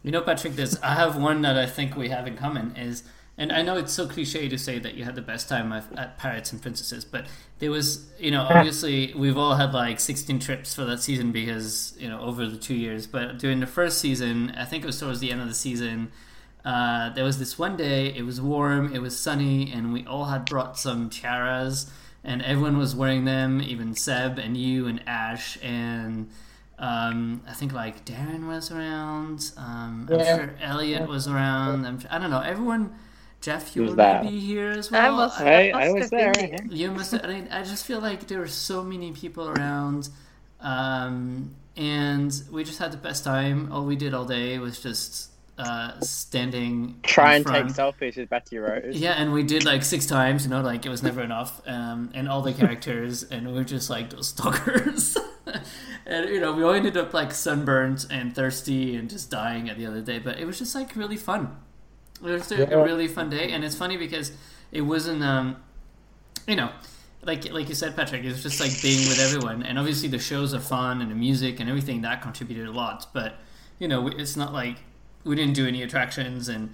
You 0.02 0.10
know, 0.10 0.20
Patrick, 0.20 0.54
this 0.54 0.78
I 0.82 0.94
have 0.94 1.16
one 1.16 1.42
that 1.42 1.56
I 1.56 1.66
think 1.66 1.96
we 1.96 2.08
have 2.08 2.26
in 2.26 2.36
common 2.36 2.76
is, 2.76 3.02
and 3.36 3.52
I 3.52 3.62
know 3.62 3.76
it's 3.76 3.92
so 3.92 4.06
cliche 4.06 4.48
to 4.48 4.58
say 4.58 4.78
that 4.78 4.94
you 4.94 5.04
had 5.04 5.14
the 5.14 5.22
best 5.22 5.48
time 5.48 5.72
at, 5.72 5.84
at 5.96 6.18
Pirates 6.18 6.52
and 6.52 6.60
Princesses, 6.60 7.04
but 7.04 7.26
there 7.58 7.70
was, 7.70 8.08
you 8.18 8.30
know, 8.30 8.42
obviously 8.42 9.12
we've 9.14 9.38
all 9.38 9.54
had 9.54 9.72
like 9.72 10.00
16 10.00 10.38
trips 10.40 10.74
for 10.74 10.84
that 10.84 11.00
season 11.00 11.32
because 11.32 11.94
you 11.98 12.08
know 12.08 12.20
over 12.20 12.48
the 12.48 12.56
two 12.56 12.74
years. 12.74 13.06
But 13.06 13.38
during 13.38 13.60
the 13.60 13.66
first 13.66 13.98
season, 13.98 14.52
I 14.56 14.64
think 14.64 14.84
it 14.84 14.86
was 14.86 14.98
towards 14.98 15.20
the 15.20 15.30
end 15.32 15.40
of 15.40 15.48
the 15.48 15.54
season. 15.54 16.12
Uh, 16.64 17.10
there 17.10 17.24
was 17.24 17.38
this 17.38 17.58
one 17.58 17.76
day. 17.76 18.06
It 18.14 18.24
was 18.24 18.40
warm. 18.40 18.94
It 18.94 19.00
was 19.02 19.18
sunny, 19.18 19.70
and 19.72 19.92
we 19.92 20.04
all 20.06 20.26
had 20.26 20.46
brought 20.46 20.78
some 20.78 21.10
tiaras, 21.10 21.90
and 22.22 22.40
everyone 22.42 22.78
was 22.78 22.94
wearing 22.94 23.24
them. 23.24 23.60
Even 23.60 23.94
Seb 23.94 24.38
and 24.38 24.56
you 24.56 24.86
and 24.86 25.02
Ash 25.06 25.58
and 25.62 26.30
um, 26.78 27.42
I 27.48 27.52
think 27.52 27.72
like 27.72 28.04
Darren 28.04 28.46
was 28.48 28.70
around. 28.70 29.52
Um, 29.56 30.08
I'm 30.10 30.18
Yeah. 30.20 30.36
sure 30.36 30.54
Elliot 30.60 31.08
was 31.08 31.26
around. 31.28 31.84
I'm, 31.86 32.00
I 32.10 32.18
don't 32.18 32.30
know. 32.30 32.40
Everyone. 32.40 32.94
Jeff, 33.40 33.74
you 33.74 33.82
Who's 33.82 33.90
were 33.90 33.96
that? 33.96 34.24
maybe 34.24 34.38
here 34.38 34.70
as 34.70 34.92
I 34.92 35.08
well. 35.08 35.16
must, 35.16 35.40
I- 35.40 35.70
I 35.70 35.86
I 35.86 35.92
was 35.92 36.02
have 36.04 36.10
been 36.12 36.32
there, 36.32 36.46
here. 36.46 36.58
You 36.70 36.92
must. 36.92 37.12
I, 37.12 37.26
mean, 37.26 37.48
I 37.50 37.64
just 37.64 37.84
feel 37.84 37.98
like 38.00 38.28
there 38.28 38.38
were 38.38 38.46
so 38.46 38.84
many 38.84 39.10
people 39.10 39.48
around, 39.48 40.08
um, 40.60 41.50
and 41.76 42.32
we 42.52 42.62
just 42.62 42.78
had 42.78 42.92
the 42.92 42.96
best 42.98 43.24
time. 43.24 43.72
All 43.72 43.84
we 43.84 43.96
did 43.96 44.14
all 44.14 44.24
day 44.24 44.60
was 44.60 44.80
just 44.80 45.31
uh, 45.58 46.00
standing. 46.00 46.98
Try 47.02 47.34
and 47.36 47.46
take 47.46 47.66
selfies 47.66 48.16
with 48.16 48.28
Betty 48.28 48.58
Rose. 48.58 48.96
Yeah, 48.96 49.12
and 49.12 49.32
we 49.32 49.42
did 49.42 49.64
like 49.64 49.82
six 49.82 50.06
times. 50.06 50.44
You 50.44 50.50
know, 50.50 50.60
like 50.60 50.86
it 50.86 50.88
was 50.88 51.02
never 51.02 51.22
enough. 51.22 51.60
Um, 51.66 52.10
and 52.14 52.28
all 52.28 52.42
the 52.42 52.52
characters, 52.52 53.22
and 53.30 53.46
we 53.46 53.52
were 53.54 53.64
just 53.64 53.90
like 53.90 54.10
those 54.10 54.28
stalkers. 54.28 55.16
and 56.06 56.28
you 56.28 56.40
know, 56.40 56.52
we 56.52 56.62
all 56.62 56.72
ended 56.72 56.96
up 56.96 57.12
like 57.14 57.32
sunburned 57.32 58.06
and 58.10 58.34
thirsty 58.34 58.96
and 58.96 59.08
just 59.10 59.30
dying 59.30 59.68
at 59.68 59.76
the 59.78 59.86
other 59.86 60.00
day. 60.00 60.18
But 60.18 60.38
it 60.38 60.46
was 60.46 60.58
just 60.58 60.74
like 60.74 60.96
really 60.96 61.16
fun. 61.16 61.56
It 62.24 62.30
was 62.30 62.50
a, 62.52 62.56
Yeah. 62.56 62.70
a 62.70 62.84
really 62.84 63.08
fun 63.08 63.30
day, 63.30 63.50
and 63.50 63.64
it's 63.64 63.74
funny 63.76 63.96
because 63.96 64.32
it 64.70 64.82
wasn't, 64.82 65.22
um, 65.22 65.56
you 66.46 66.56
know, 66.56 66.70
like 67.24 67.52
like 67.52 67.68
you 67.68 67.74
said, 67.74 67.94
Patrick. 67.94 68.24
It 68.24 68.28
was 68.28 68.42
just 68.42 68.58
like 68.60 68.72
being 68.80 69.06
with 69.08 69.20
everyone, 69.20 69.62
and 69.64 69.78
obviously 69.78 70.08
the 70.08 70.18
shows 70.18 70.54
are 70.54 70.60
fun 70.60 71.02
and 71.02 71.10
the 71.10 71.14
music 71.14 71.60
and 71.60 71.68
everything 71.68 72.02
that 72.02 72.22
contributed 72.22 72.66
a 72.66 72.72
lot. 72.72 73.08
But 73.12 73.34
you 73.78 73.86
know, 73.88 74.08
it's 74.08 74.36
not 74.36 74.52
like 74.52 74.76
we 75.24 75.36
didn't 75.36 75.54
do 75.54 75.66
any 75.66 75.82
attractions 75.82 76.48
and 76.48 76.70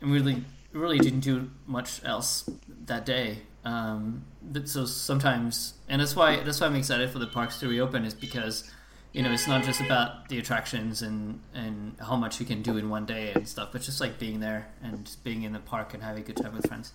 and 0.00 0.12
really 0.12 0.44
really 0.72 0.98
didn't 0.98 1.20
do 1.20 1.50
much 1.66 2.04
else 2.04 2.48
that 2.86 3.06
day. 3.06 3.38
Um, 3.64 4.24
so 4.64 4.84
sometimes, 4.84 5.74
and 5.88 6.00
that's 6.00 6.14
why 6.14 6.42
that's 6.42 6.60
why 6.60 6.66
I'm 6.66 6.76
excited 6.76 7.10
for 7.10 7.18
the 7.18 7.26
parks 7.26 7.58
to 7.60 7.68
reopen 7.68 8.04
is 8.04 8.12
because 8.12 8.70
you 9.12 9.22
know 9.22 9.32
it's 9.32 9.46
not 9.46 9.64
just 9.64 9.80
about 9.80 10.28
the 10.28 10.38
attractions 10.38 11.00
and 11.00 11.40
and 11.54 11.96
how 12.00 12.16
much 12.16 12.40
you 12.40 12.46
can 12.46 12.60
do 12.60 12.76
in 12.76 12.90
one 12.90 13.06
day 13.06 13.32
and 13.32 13.48
stuff, 13.48 13.70
but 13.72 13.80
just 13.80 14.00
like 14.00 14.18
being 14.18 14.40
there 14.40 14.68
and 14.82 15.06
just 15.06 15.24
being 15.24 15.44
in 15.44 15.52
the 15.52 15.60
park 15.60 15.94
and 15.94 16.02
having 16.02 16.22
a 16.22 16.26
good 16.26 16.36
time 16.36 16.54
with 16.54 16.66
friends. 16.66 16.92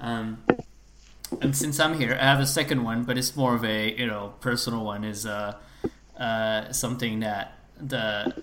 Um, 0.00 0.42
and 1.40 1.56
since 1.56 1.78
I'm 1.78 1.98
here, 1.98 2.16
I 2.18 2.24
have 2.24 2.40
a 2.40 2.46
second 2.46 2.84
one, 2.84 3.04
but 3.04 3.18
it's 3.18 3.36
more 3.36 3.54
of 3.54 3.64
a 3.64 3.94
you 3.94 4.06
know 4.06 4.34
personal 4.40 4.84
one. 4.84 5.04
Is 5.04 5.26
uh, 5.26 5.56
uh, 6.18 6.72
something 6.72 7.20
that 7.20 7.58
the 7.76 8.42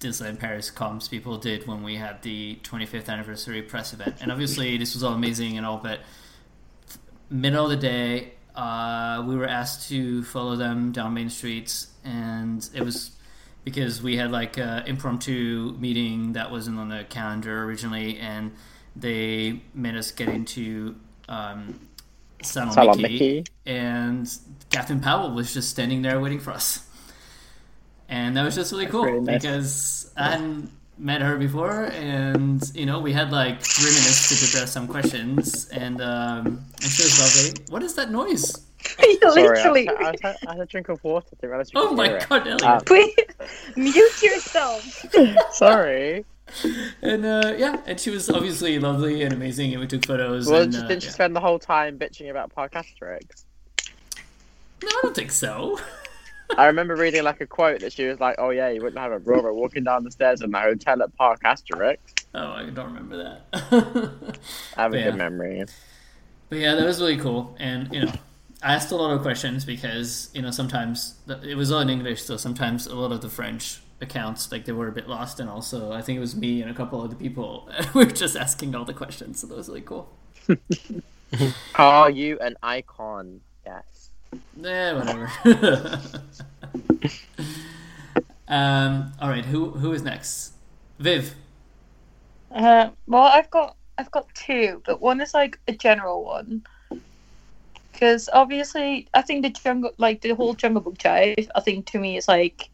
Disneyland 0.00 0.38
Paris 0.38 0.70
comms 0.70 1.10
people 1.10 1.38
did 1.38 1.66
when 1.66 1.82
we 1.82 1.96
had 1.96 2.22
the 2.22 2.58
25th 2.62 3.08
anniversary 3.08 3.62
press 3.62 3.92
event, 3.92 4.16
and 4.20 4.30
obviously 4.30 4.76
this 4.82 4.94
was 4.94 5.02
all 5.02 5.14
amazing 5.14 5.56
and 5.56 5.66
all, 5.66 5.78
but 5.78 6.00
middle 7.30 7.64
of 7.64 7.70
the 7.70 7.76
day, 7.76 8.32
uh, 8.54 9.24
we 9.26 9.36
were 9.36 9.46
asked 9.46 9.88
to 9.88 10.22
follow 10.24 10.56
them 10.56 10.92
down 10.92 11.14
Main 11.14 11.30
streets, 11.30 11.88
and 12.04 12.68
it 12.74 12.82
was 12.82 13.12
because 13.64 14.02
we 14.02 14.16
had 14.16 14.30
like 14.30 14.56
an 14.56 14.86
impromptu 14.86 15.76
meeting 15.78 16.32
that 16.32 16.50
wasn't 16.50 16.78
on 16.78 16.88
the 16.88 17.04
calendar 17.08 17.64
originally, 17.64 18.18
and 18.18 18.52
they 18.96 19.62
made 19.74 19.94
us 19.94 20.10
get 20.10 20.28
into 20.28 20.96
um, 21.28 21.78
Salon, 22.42 22.72
Salon 22.72 23.02
Mickey, 23.02 23.12
Mickey. 23.12 23.44
and 23.66 24.30
Catherine 24.70 25.00
Powell 25.00 25.32
was 25.32 25.52
just 25.52 25.70
standing 25.70 26.02
there 26.02 26.20
waiting 26.20 26.40
for 26.40 26.50
us. 26.52 26.87
And 28.08 28.36
that 28.36 28.42
was 28.42 28.54
just 28.54 28.72
really 28.72 28.86
cool 28.86 29.02
pretty 29.02 29.20
nice. 29.20 29.42
because 29.42 30.12
I 30.16 30.30
hadn't 30.30 30.70
met 30.98 31.20
her 31.22 31.36
before, 31.36 31.84
and 31.92 32.62
you 32.74 32.86
know 32.86 32.98
we 32.98 33.12
had 33.12 33.30
like 33.30 33.62
three 33.62 33.90
minutes 33.90 34.28
to 34.28 34.46
prepare 34.46 34.66
some 34.66 34.88
questions, 34.88 35.68
and 35.68 36.00
um, 36.00 36.46
and 36.46 36.90
she 36.90 37.02
was 37.02 37.20
lovely. 37.20 37.64
What 37.70 37.82
is 37.82 37.94
that 37.94 38.10
noise? 38.10 38.68
Sorry, 38.80 39.18
Literally. 39.22 39.88
I, 39.88 39.92
I, 39.92 40.14
I, 40.24 40.36
I 40.46 40.52
had 40.52 40.60
a 40.60 40.66
drink 40.66 40.88
of 40.88 41.02
water. 41.02 41.26
Didn't 41.40 41.50
realize 41.50 41.70
Oh 41.74 41.92
my 41.94 42.24
god, 42.28 42.46
Elliot! 42.46 42.62
Um, 42.62 42.80
Please 42.82 43.14
mute 43.76 44.22
yourself. 44.22 45.04
Sorry. 45.52 46.24
And 47.02 47.26
uh, 47.26 47.54
yeah, 47.58 47.80
and 47.86 48.00
she 48.00 48.10
was 48.10 48.30
obviously 48.30 48.78
lovely 48.78 49.22
and 49.22 49.34
amazing, 49.34 49.72
and 49.72 49.80
we 49.80 49.86
took 49.86 50.06
photos. 50.06 50.46
Well, 50.46 50.62
and, 50.62 50.72
just, 50.72 50.84
uh, 50.84 50.88
didn't 50.88 51.02
you 51.02 51.08
yeah. 51.08 51.14
spend 51.14 51.36
the 51.36 51.40
whole 51.40 51.58
time 51.58 51.98
bitching 51.98 52.30
about 52.30 52.54
Park 52.54 52.72
Asterix? 52.72 53.44
No, 54.82 54.88
I 54.88 55.00
don't 55.02 55.14
think 55.14 55.32
so. 55.32 55.78
I 56.56 56.66
remember 56.66 56.96
reading 56.96 57.22
like 57.24 57.40
a 57.40 57.46
quote 57.46 57.80
that 57.80 57.92
she 57.92 58.06
was 58.06 58.18
like, 58.20 58.36
"Oh 58.38 58.50
yeah, 58.50 58.68
you 58.70 58.80
wouldn't 58.82 58.98
have 59.00 59.12
a 59.12 59.18
brother 59.20 59.52
walking 59.52 59.84
down 59.84 60.04
the 60.04 60.10
stairs 60.10 60.40
in 60.40 60.50
the 60.50 60.58
hotel 60.58 61.02
at 61.02 61.14
Park 61.16 61.42
Asterix." 61.44 61.98
Oh, 62.34 62.52
I 62.52 62.64
don't 62.64 62.86
remember 62.86 63.16
that. 63.16 64.38
I 64.76 64.82
have 64.82 64.94
a 64.94 64.98
Yeah. 64.98 65.04
good 65.10 65.16
memory. 65.16 65.64
but 66.48 66.58
yeah, 66.58 66.74
that 66.74 66.84
was 66.84 67.00
really 67.00 67.18
cool, 67.18 67.54
and 67.58 67.92
you 67.92 68.04
know, 68.04 68.12
I 68.62 68.74
asked 68.74 68.90
a 68.92 68.96
lot 68.96 69.12
of 69.12 69.22
questions 69.22 69.64
because 69.64 70.30
you 70.34 70.42
know 70.42 70.50
sometimes 70.50 71.14
the- 71.26 71.40
it 71.48 71.54
was 71.56 71.70
all 71.70 71.80
in 71.80 71.90
English, 71.90 72.22
so 72.22 72.36
sometimes 72.36 72.86
a 72.86 72.94
lot 72.94 73.12
of 73.12 73.20
the 73.20 73.28
French 73.28 73.80
accounts 74.00 74.50
like 74.52 74.64
they 74.64 74.72
were 74.72 74.88
a 74.88 74.92
bit 74.92 75.08
lost, 75.08 75.40
and 75.40 75.50
also 75.50 75.92
I 75.92 76.02
think 76.02 76.16
it 76.16 76.20
was 76.20 76.34
me 76.36 76.62
and 76.62 76.70
a 76.70 76.74
couple 76.74 77.02
of 77.02 77.10
the 77.10 77.16
people 77.16 77.68
we 77.94 78.04
were 78.04 78.10
just 78.10 78.36
asking 78.36 78.74
all 78.74 78.84
the 78.84 78.94
questions, 78.94 79.40
so 79.40 79.46
that 79.48 79.56
was 79.56 79.68
really 79.68 79.82
cool. 79.82 80.08
Are 81.74 82.10
you 82.10 82.38
an 82.40 82.56
icon? 82.62 83.40
Yes. 84.32 84.42
Eh, 84.64 84.92
whatever. 84.92 85.30
um, 88.48 89.12
all 89.20 89.28
right, 89.28 89.44
who 89.44 89.70
who 89.70 89.92
is 89.92 90.02
next? 90.02 90.52
Viv. 90.98 91.34
Uh, 92.50 92.90
well, 93.06 93.24
I've 93.24 93.50
got 93.50 93.76
I've 93.98 94.10
got 94.10 94.32
two, 94.34 94.82
but 94.86 95.00
one 95.00 95.20
is 95.20 95.34
like 95.34 95.58
a 95.68 95.72
general 95.72 96.24
one. 96.24 96.64
Because 97.92 98.28
obviously, 98.32 99.08
I 99.12 99.22
think 99.22 99.42
the 99.42 99.50
jungle, 99.50 99.90
like 99.98 100.20
the 100.20 100.34
whole 100.34 100.54
Jungle 100.54 100.80
Book 100.80 100.98
jive, 100.98 101.48
I 101.54 101.60
think 101.60 101.86
to 101.86 101.98
me 101.98 102.16
is 102.16 102.28
like 102.28 102.70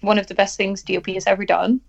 one 0.00 0.18
of 0.18 0.26
the 0.26 0.34
best 0.34 0.56
things 0.56 0.82
DLP 0.82 1.14
has 1.14 1.26
ever 1.26 1.44
done. 1.44 1.80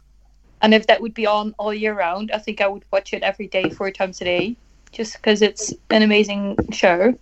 And 0.61 0.75
if 0.75 0.85
that 0.87 1.01
would 1.01 1.15
be 1.15 1.25
on 1.25 1.55
all 1.57 1.73
year 1.73 1.95
round, 1.95 2.29
I 2.31 2.37
think 2.37 2.61
I 2.61 2.67
would 2.67 2.85
watch 2.91 3.13
it 3.13 3.23
every 3.23 3.47
day, 3.47 3.69
four 3.71 3.89
times 3.89 4.21
a 4.21 4.25
day, 4.25 4.55
just 4.91 5.13
because 5.13 5.41
it's 5.41 5.73
an 5.89 6.03
amazing 6.03 6.55
show. 6.71 7.17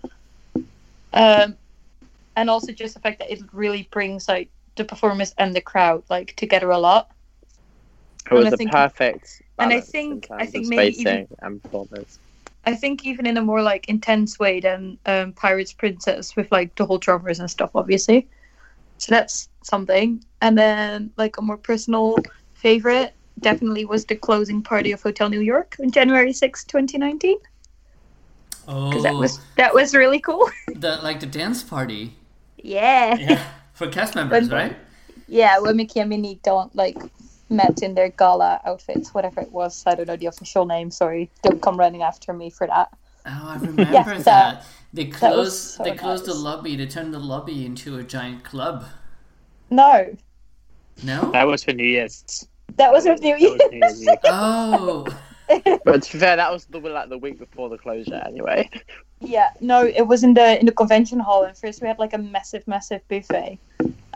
Um, 1.13 1.55
and 2.35 2.49
also 2.49 2.71
just 2.71 2.93
the 2.93 2.99
fact 2.99 3.19
that 3.19 3.31
it 3.31 3.41
really 3.51 3.87
brings 3.91 4.27
like 4.27 4.49
the 4.75 4.85
performers 4.85 5.33
and 5.37 5.53
the 5.55 5.61
crowd 5.61 6.03
like 6.09 6.35
together 6.35 6.69
a 6.71 6.77
lot. 6.77 7.11
It 8.29 8.33
was 8.33 8.45
I 8.47 8.49
the 8.51 8.57
think- 8.57 8.71
perfect. 8.71 9.41
and 9.57 9.73
I 9.73 9.81
think- 9.81 10.27
I 10.31 10.45
think 10.45 10.67
maybe 10.67 10.99
even- 11.01 11.27
and 11.39 11.61
performance. 11.61 12.19
I 12.65 12.75
think 12.75 13.05
even 13.05 13.25
in 13.25 13.37
a 13.37 13.41
more 13.41 13.61
like 13.61 13.87
intense 13.89 14.37
way 14.37 14.59
than 14.59 14.97
um, 15.05 15.33
Pirates 15.33 15.73
Princess 15.73 16.35
with 16.35 16.51
like 16.51 16.75
the 16.75 16.85
whole 16.85 16.97
drummers 16.99 17.39
and 17.39 17.49
stuff, 17.49 17.71
obviously. 17.73 18.27
So 18.99 19.11
that's 19.15 19.49
something. 19.63 20.23
And 20.41 20.57
then 20.57 21.11
like 21.17 21.37
a 21.37 21.41
more 21.41 21.57
personal 21.57 22.17
favorite 22.53 23.13
definitely 23.39 23.85
was 23.85 24.05
the 24.05 24.15
closing 24.15 24.61
party 24.61 24.91
of 24.91 25.01
Hotel 25.01 25.29
New 25.29 25.39
York 25.39 25.77
on 25.81 25.89
January 25.89 26.33
sixth, 26.33 26.67
2019. 26.67 27.37
Oh, 28.71 29.01
that 29.01 29.15
was 29.15 29.39
that 29.57 29.73
was 29.73 29.95
really 29.95 30.19
cool. 30.19 30.47
the 30.67 30.97
like 31.01 31.19
the 31.19 31.25
dance 31.25 31.63
party. 31.63 32.13
yeah. 32.57 33.15
Yeah, 33.17 33.43
for 33.73 33.87
cast 33.89 34.13
members, 34.15 34.47
When- 34.49 34.57
right? 34.69 34.75
Yeah, 35.27 35.59
when 35.59 35.75
Mickey 35.77 35.99
and 35.99 36.09
Minnie 36.09 36.39
don't 36.43 36.73
like 36.75 36.97
met 37.49 37.81
in 37.81 37.95
their 37.95 38.09
gala 38.09 38.61
outfits, 38.65 39.13
whatever 39.13 39.41
it 39.41 39.51
was. 39.51 39.83
I 39.87 39.95
don't 39.95 40.07
know 40.07 40.15
the 40.17 40.27
official 40.27 40.65
name. 40.65 40.91
Sorry, 40.91 41.29
don't 41.43 41.61
come 41.61 41.77
running 41.77 42.03
after 42.03 42.31
me 42.33 42.49
for 42.51 42.67
that. 42.67 42.89
Oh, 43.25 43.45
I 43.49 43.55
remember 43.59 43.83
Yeah, 43.91 44.03
that. 44.03 44.23
that- 44.25 44.65
They 44.93 45.05
was 45.05 45.15
closed. 45.17 45.57
so 45.77 45.83
they 45.83 45.95
closed 45.95 46.25
the 46.25 46.33
lobby. 46.33 46.75
They 46.75 46.85
turned 46.87 47.13
the 47.13 47.19
lobby 47.19 47.65
into 47.65 47.97
a 47.97 48.03
giant 48.03 48.43
club. 48.43 48.85
No, 49.69 50.15
No. 51.03 51.31
That 51.31 51.45
was 51.47 51.63
for 51.63 51.73
New 51.73 51.85
Year's. 51.85 52.47
that 52.77 52.91
was 52.91 53.05
for 53.05 53.15
New 53.15 53.37
That 53.37 53.59
was 53.61 53.71
New 53.71 53.77
Year's 53.79 54.01
Year's. 54.03 54.17
Oh, 54.25 55.05
But 55.83 56.03
to 56.03 56.13
be 56.13 56.19
fair, 56.19 56.35
that 56.35 56.51
was 56.51 56.65
the 56.65 56.79
like 56.79 57.09
the 57.09 57.17
week 57.17 57.39
before 57.39 57.69
the 57.69 57.77
closure, 57.77 58.21
anyway. 58.25 58.69
Yeah, 59.21 59.49
no, 59.59 59.85
it 59.85 60.07
was 60.07 60.23
in 60.23 60.33
the 60.33 60.59
in 60.59 60.65
the 60.65 60.71
convention 60.71 61.19
hall, 61.19 61.43
and 61.43 61.57
first 61.57 61.81
we 61.81 61.87
had 61.87 61.99
like 61.99 62.13
a 62.13 62.17
massive, 62.17 62.67
massive 62.67 63.01
buffet, 63.07 63.59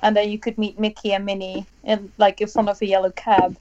and 0.01 0.15
then 0.15 0.30
you 0.30 0.39
could 0.39 0.57
meet 0.57 0.80
Mickey 0.80 1.14
and 1.14 1.26
Minnie 1.26 1.65
in 1.84 2.11
like 2.18 2.39
in 2.41 2.47
front 2.47 2.69
of 2.69 2.81
a 2.81 2.85
yellow 2.85 3.11
cab. 3.11 3.57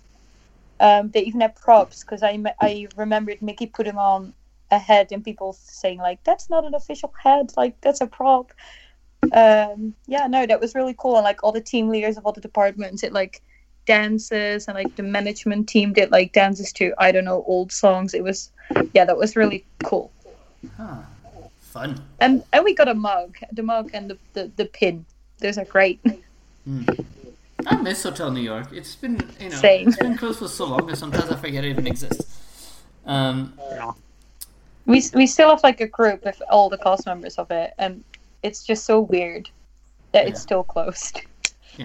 Um, 0.81 1.11
they 1.11 1.23
even 1.23 1.40
had 1.40 1.57
props 1.57 2.03
because 2.03 2.23
I 2.23 2.39
I 2.61 2.89
remembered 2.97 3.40
Mickey 3.40 3.66
putting 3.66 3.97
on 3.97 4.35
a 4.70 4.78
head, 4.78 5.12
and 5.12 5.24
people 5.24 5.53
saying 5.55 5.99
like 5.99 6.23
that's 6.24 6.51
not 6.51 6.65
an 6.65 6.74
official 6.74 7.12
head, 7.23 7.53
like 7.57 7.81
that's 7.81 8.01
a 8.01 8.07
prop. 8.07 8.53
Um, 9.32 9.94
yeah, 10.07 10.27
no, 10.27 10.47
that 10.47 10.61
was 10.61 10.74
really 10.74 10.94
cool, 10.99 11.16
and 11.16 11.24
like 11.24 11.43
all 11.43 11.53
the 11.53 11.61
team 11.61 11.89
leaders 11.89 12.19
of 12.19 12.27
all 12.27 12.32
the 12.32 12.40
departments, 12.40 13.03
it 13.03 13.12
like 13.12 13.43
dances, 13.87 14.69
and 14.69 14.75
like 14.75 14.95
the 14.97 15.03
management 15.03 15.69
team 15.69 15.93
did 15.93 16.11
like 16.11 16.33
dances 16.33 16.73
to 16.75 16.95
I 16.99 17.13
don't 17.13 17.25
know 17.25 17.45
old 17.47 17.73
songs. 17.73 18.15
It 18.15 18.23
was, 18.23 18.51
yeah, 18.93 19.05
that 19.05 19.17
was 19.17 19.37
really 19.37 19.65
cool 19.85 20.13
huh. 20.77 20.97
fun. 21.61 22.01
and 22.21 22.43
and 22.53 22.65
we 22.65 22.75
got 22.75 22.89
a 22.89 22.95
mug 22.95 23.37
the 23.53 23.63
mug 23.63 23.91
and 23.95 24.11
the, 24.11 24.19
the, 24.35 24.51
the 24.57 24.65
pin 24.67 25.05
those 25.39 25.59
are 25.59 25.65
great 25.65 26.01
I 27.65 27.77
miss 27.77 28.03
Hotel 28.03 28.33
New 28.33 28.41
York. 28.41 28.73
It's 28.73 28.97
been 28.97 29.21
you 29.39 29.49
know 29.49 29.57
Same. 29.57 29.89
it's 29.89 29.97
been 29.97 30.17
closed 30.17 30.41
for 30.41 30.49
so 30.49 30.65
long 30.65 30.87
that 30.87 30.99
sometimes 30.99 31.31
I 31.31 31.37
forget 31.37 31.65
it 31.65 31.69
even 31.69 31.87
exists. 31.87 32.81
Um, 33.07 33.53
we 34.87 35.03
we 35.15 35.27
still 35.29 35.51
have 35.51 35.63
like 35.63 35.81
a 35.81 35.87
group 35.87 36.25
with 36.25 36.43
all 36.51 36.69
the 36.69 36.79
cast 36.79 37.07
members 37.07 37.37
of 37.37 37.51
it 37.53 37.73
and 37.79 38.03
it's 38.43 38.65
just 38.65 38.85
so 38.85 39.01
weird 39.01 39.49
that 40.11 40.27
it's 40.27 40.41
still 40.41 40.65
closed 40.65 41.21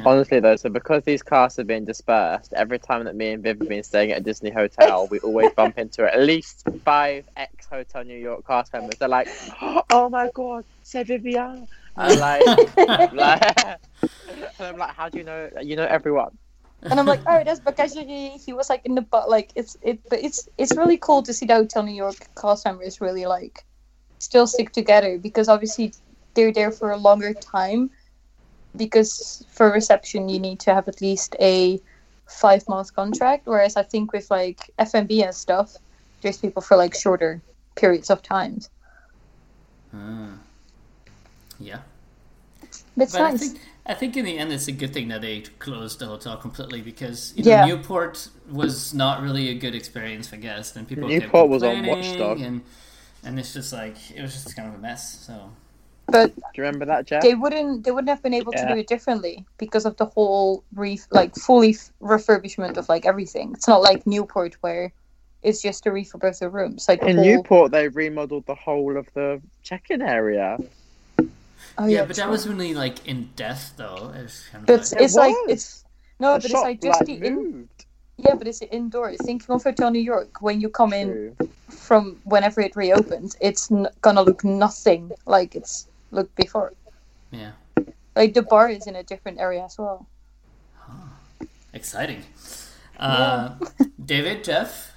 Honestly, 0.06 0.40
though, 0.40 0.56
so 0.56 0.70
because 0.70 1.04
these 1.04 1.24
casts 1.24 1.58
have 1.58 1.68
been 1.68 1.86
dispersed, 1.86 2.54
every 2.54 2.80
time 2.80 3.06
that 3.06 3.16
me 3.16 3.32
and 3.32 3.44
Viv 3.44 3.60
have 3.60 3.70
been 3.70 3.84
staying 3.84 4.12
at 4.12 4.20
a 4.20 4.22
Disney 4.22 4.52
hotel, 4.52 5.08
we 5.10 5.20
always 5.20 5.52
bump 5.56 5.78
into 5.78 6.04
at 6.04 6.22
least 6.22 6.64
five 6.84 7.26
ex 7.36 7.68
Hotel 7.68 8.04
New 8.04 8.18
York 8.18 8.46
cast 8.46 8.74
members. 8.74 8.98
They're 9.00 9.08
like, 9.08 9.28
"Oh 9.90 10.10
my 10.10 10.30
god, 10.34 10.66
c'est 10.84 11.06
Vivian!" 11.06 11.68
I'm 11.96 12.20
like, 12.20 12.46
like 13.14 13.80
and 14.28 14.48
I'm 14.60 14.78
like, 14.78 14.94
"How 14.94 15.10
do 15.10 15.20
you 15.20 15.24
know? 15.24 15.50
You 15.62 15.76
know 15.76 15.86
everyone." 15.86 16.38
and 16.84 17.00
i'm 17.00 17.06
like 17.06 17.22
oh 17.28 17.42
that's 17.44 17.60
because 17.60 17.94
he, 17.94 18.30
he 18.38 18.54
was 18.54 18.70
like 18.70 18.86
in 18.86 18.96
the 18.96 19.02
but 19.02 19.30
like 19.30 19.52
it's 19.56 19.76
it 19.82 20.00
but 20.10 20.20
it's 20.24 20.48
it's 20.58 20.76
really 20.78 20.98
cool 20.98 21.24
to 21.24 21.34
see 21.34 21.46
the 21.46 21.56
hotel 21.56 21.84
new 21.84 21.92
york 21.94 22.16
cast 22.40 22.66
members 22.66 23.02
really 23.02 23.26
like 23.26 23.66
still 24.20 24.48
stick 24.48 24.72
together 24.72 25.18
because 25.18 25.50
obviously 25.50 25.94
they're 26.36 26.54
there 26.54 26.72
for 26.72 26.92
a 26.92 26.98
longer 26.98 27.34
time 27.34 27.90
because 28.78 29.46
for 29.52 29.72
reception 29.72 30.30
you 30.30 30.40
need 30.40 30.60
to 30.60 30.74
have 30.74 30.88
at 30.88 31.02
least 31.02 31.36
a 31.40 31.80
five 32.28 32.68
month 32.68 32.94
contract 32.96 33.46
whereas 33.48 33.76
i 33.78 33.84
think 33.84 34.12
with 34.14 34.30
like 34.32 34.70
fmb 34.80 35.24
and 35.26 35.36
stuff 35.36 35.78
there's 36.22 36.38
people 36.38 36.62
for 36.62 36.78
like 36.78 36.94
shorter 36.96 37.42
periods 37.76 38.10
of 38.10 38.22
times 38.22 38.70
uh, 39.94 40.30
yeah. 41.60 41.80
that's 42.96 43.14
But 43.14 43.22
I 43.22 43.32
nice 43.32 43.40
think 43.40 43.60
I 43.86 43.94
think 43.94 44.18
in 44.18 44.26
the 44.26 44.38
end 44.38 44.52
it's 44.52 44.68
a 44.68 44.72
good 44.74 44.94
thing 44.94 45.08
that 45.10 45.22
they 45.22 45.42
closed 45.60 46.00
the 46.00 46.08
hotel 46.08 46.38
completely 46.38 46.82
because 46.82 47.34
you 47.38 47.44
know, 47.46 47.52
Yeah. 47.52 47.66
Newport 47.66 48.30
was 48.50 48.94
not 48.94 49.22
really 49.22 49.50
a 49.50 49.56
good 49.56 49.76
experience 49.76 50.28
for 50.28 50.38
guests 50.38 50.76
and 50.76 50.88
people 50.88 51.10
kept 51.10 51.34
Newport 51.34 51.50
was 51.50 51.64
on 51.64 51.76
complaining 51.86 52.20
Watchdog. 52.20 52.42
and 52.42 52.62
and 53.24 53.40
it's 53.40 53.54
just 53.54 53.74
like 53.74 53.96
it 54.12 54.22
was 54.22 54.34
just 54.34 54.56
kind 54.56 54.68
of 54.70 54.76
a 54.76 54.78
mess. 54.80 55.26
So 55.26 55.52
but 56.10 56.34
Do 56.36 56.42
you 56.56 56.64
remember 56.64 56.86
that, 56.86 57.06
Jeff? 57.06 57.22
they 57.22 57.36
wouldn't 57.36 57.84
they 57.84 57.92
wouldn't 57.92 58.10
have 58.10 58.24
been 58.24 58.34
able 58.34 58.54
to 58.54 58.66
do 58.68 58.76
it 58.76 58.88
differently 58.88 59.46
because 59.58 59.86
of 59.86 59.98
the 59.98 60.06
whole 60.06 60.64
re- 60.74 61.00
like 61.12 61.36
fully 61.36 61.72
f- 61.72 61.92
refurbishment 62.02 62.78
of 62.78 62.88
like 62.90 63.06
everything 63.06 63.52
it's 63.54 63.68
not 63.68 63.82
like 63.82 64.08
newport 64.08 64.56
where 64.62 64.92
it's 65.44 65.62
just 65.62 65.86
a 65.86 65.90
refurb 65.90 66.28
of 66.28 66.40
the 66.40 66.50
rooms 66.50 66.88
like 66.88 67.02
In 67.04 67.18
whole... 67.18 67.26
Newport, 67.26 67.72
they 67.72 67.88
remodeled 67.88 68.46
the 68.48 68.56
whole 68.56 68.98
of 68.98 69.08
the 69.14 69.42
check-in 69.64 70.02
area. 70.02 70.58
oh, 71.78 71.86
yeah, 71.86 72.06
but 72.06 72.16
that 72.16 72.24
true. 72.24 72.32
was 72.32 72.48
really 72.48 72.74
like 72.74 73.08
in 73.08 73.30
depth 73.36 73.74
though. 73.78 74.12
It 74.16 74.24
was 74.24 74.46
kind 74.52 74.64
of 74.64 74.68
but 74.68 74.92
like, 74.92 75.02
it's 75.02 75.16
like 75.16 75.36
it's 75.48 75.86
no 76.20 76.34
the 76.34 76.40
but 76.40 76.46
it's 76.46 76.54
like 76.54 76.82
just 76.82 77.00
like, 77.02 77.20
the 77.20 77.28
in 77.28 77.70
yeah 78.18 78.34
but 78.34 78.48
it's 78.48 78.62
indoors 78.72 79.18
thinking 79.24 79.54
of 79.54 79.64
hotel 79.64 79.92
new 79.92 80.00
york 80.00 80.42
when 80.42 80.60
you 80.60 80.70
come 80.70 80.92
in 80.92 81.36
from 81.70 82.20
whenever 82.24 82.62
it 82.62 82.76
reopens 82.76 83.38
it's 83.40 83.72
n- 83.72 83.88
gonna 84.02 84.22
look 84.22 84.44
nothing 84.44 85.12
like 85.26 85.56
it's 85.56 85.88
looked 86.12 86.36
before 86.36 86.74
yeah, 87.32 87.52
like 88.16 88.34
the 88.34 88.42
bar 88.42 88.70
is 88.70 88.88
in 88.88 88.96
a 88.96 89.04
different 89.04 89.40
area 89.40 89.64
as 89.64 89.78
well 89.78 90.08
exciting. 91.74 92.24
Uh, 93.00 93.56
David, 94.06 94.44
Jeff, 94.44 94.94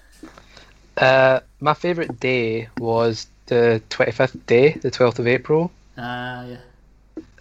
Uh, 0.97 1.41
my 1.61 1.75
favourite 1.75 2.21
day 2.21 2.69
was 2.79 3.27
the 3.47 3.83
25th 3.91 4.45
day, 4.47 4.73
the 4.73 4.91
12th 4.91 5.19
of 5.19 5.27
April. 5.27 5.71
Uh, 5.97 6.45
yeah. 6.49 6.57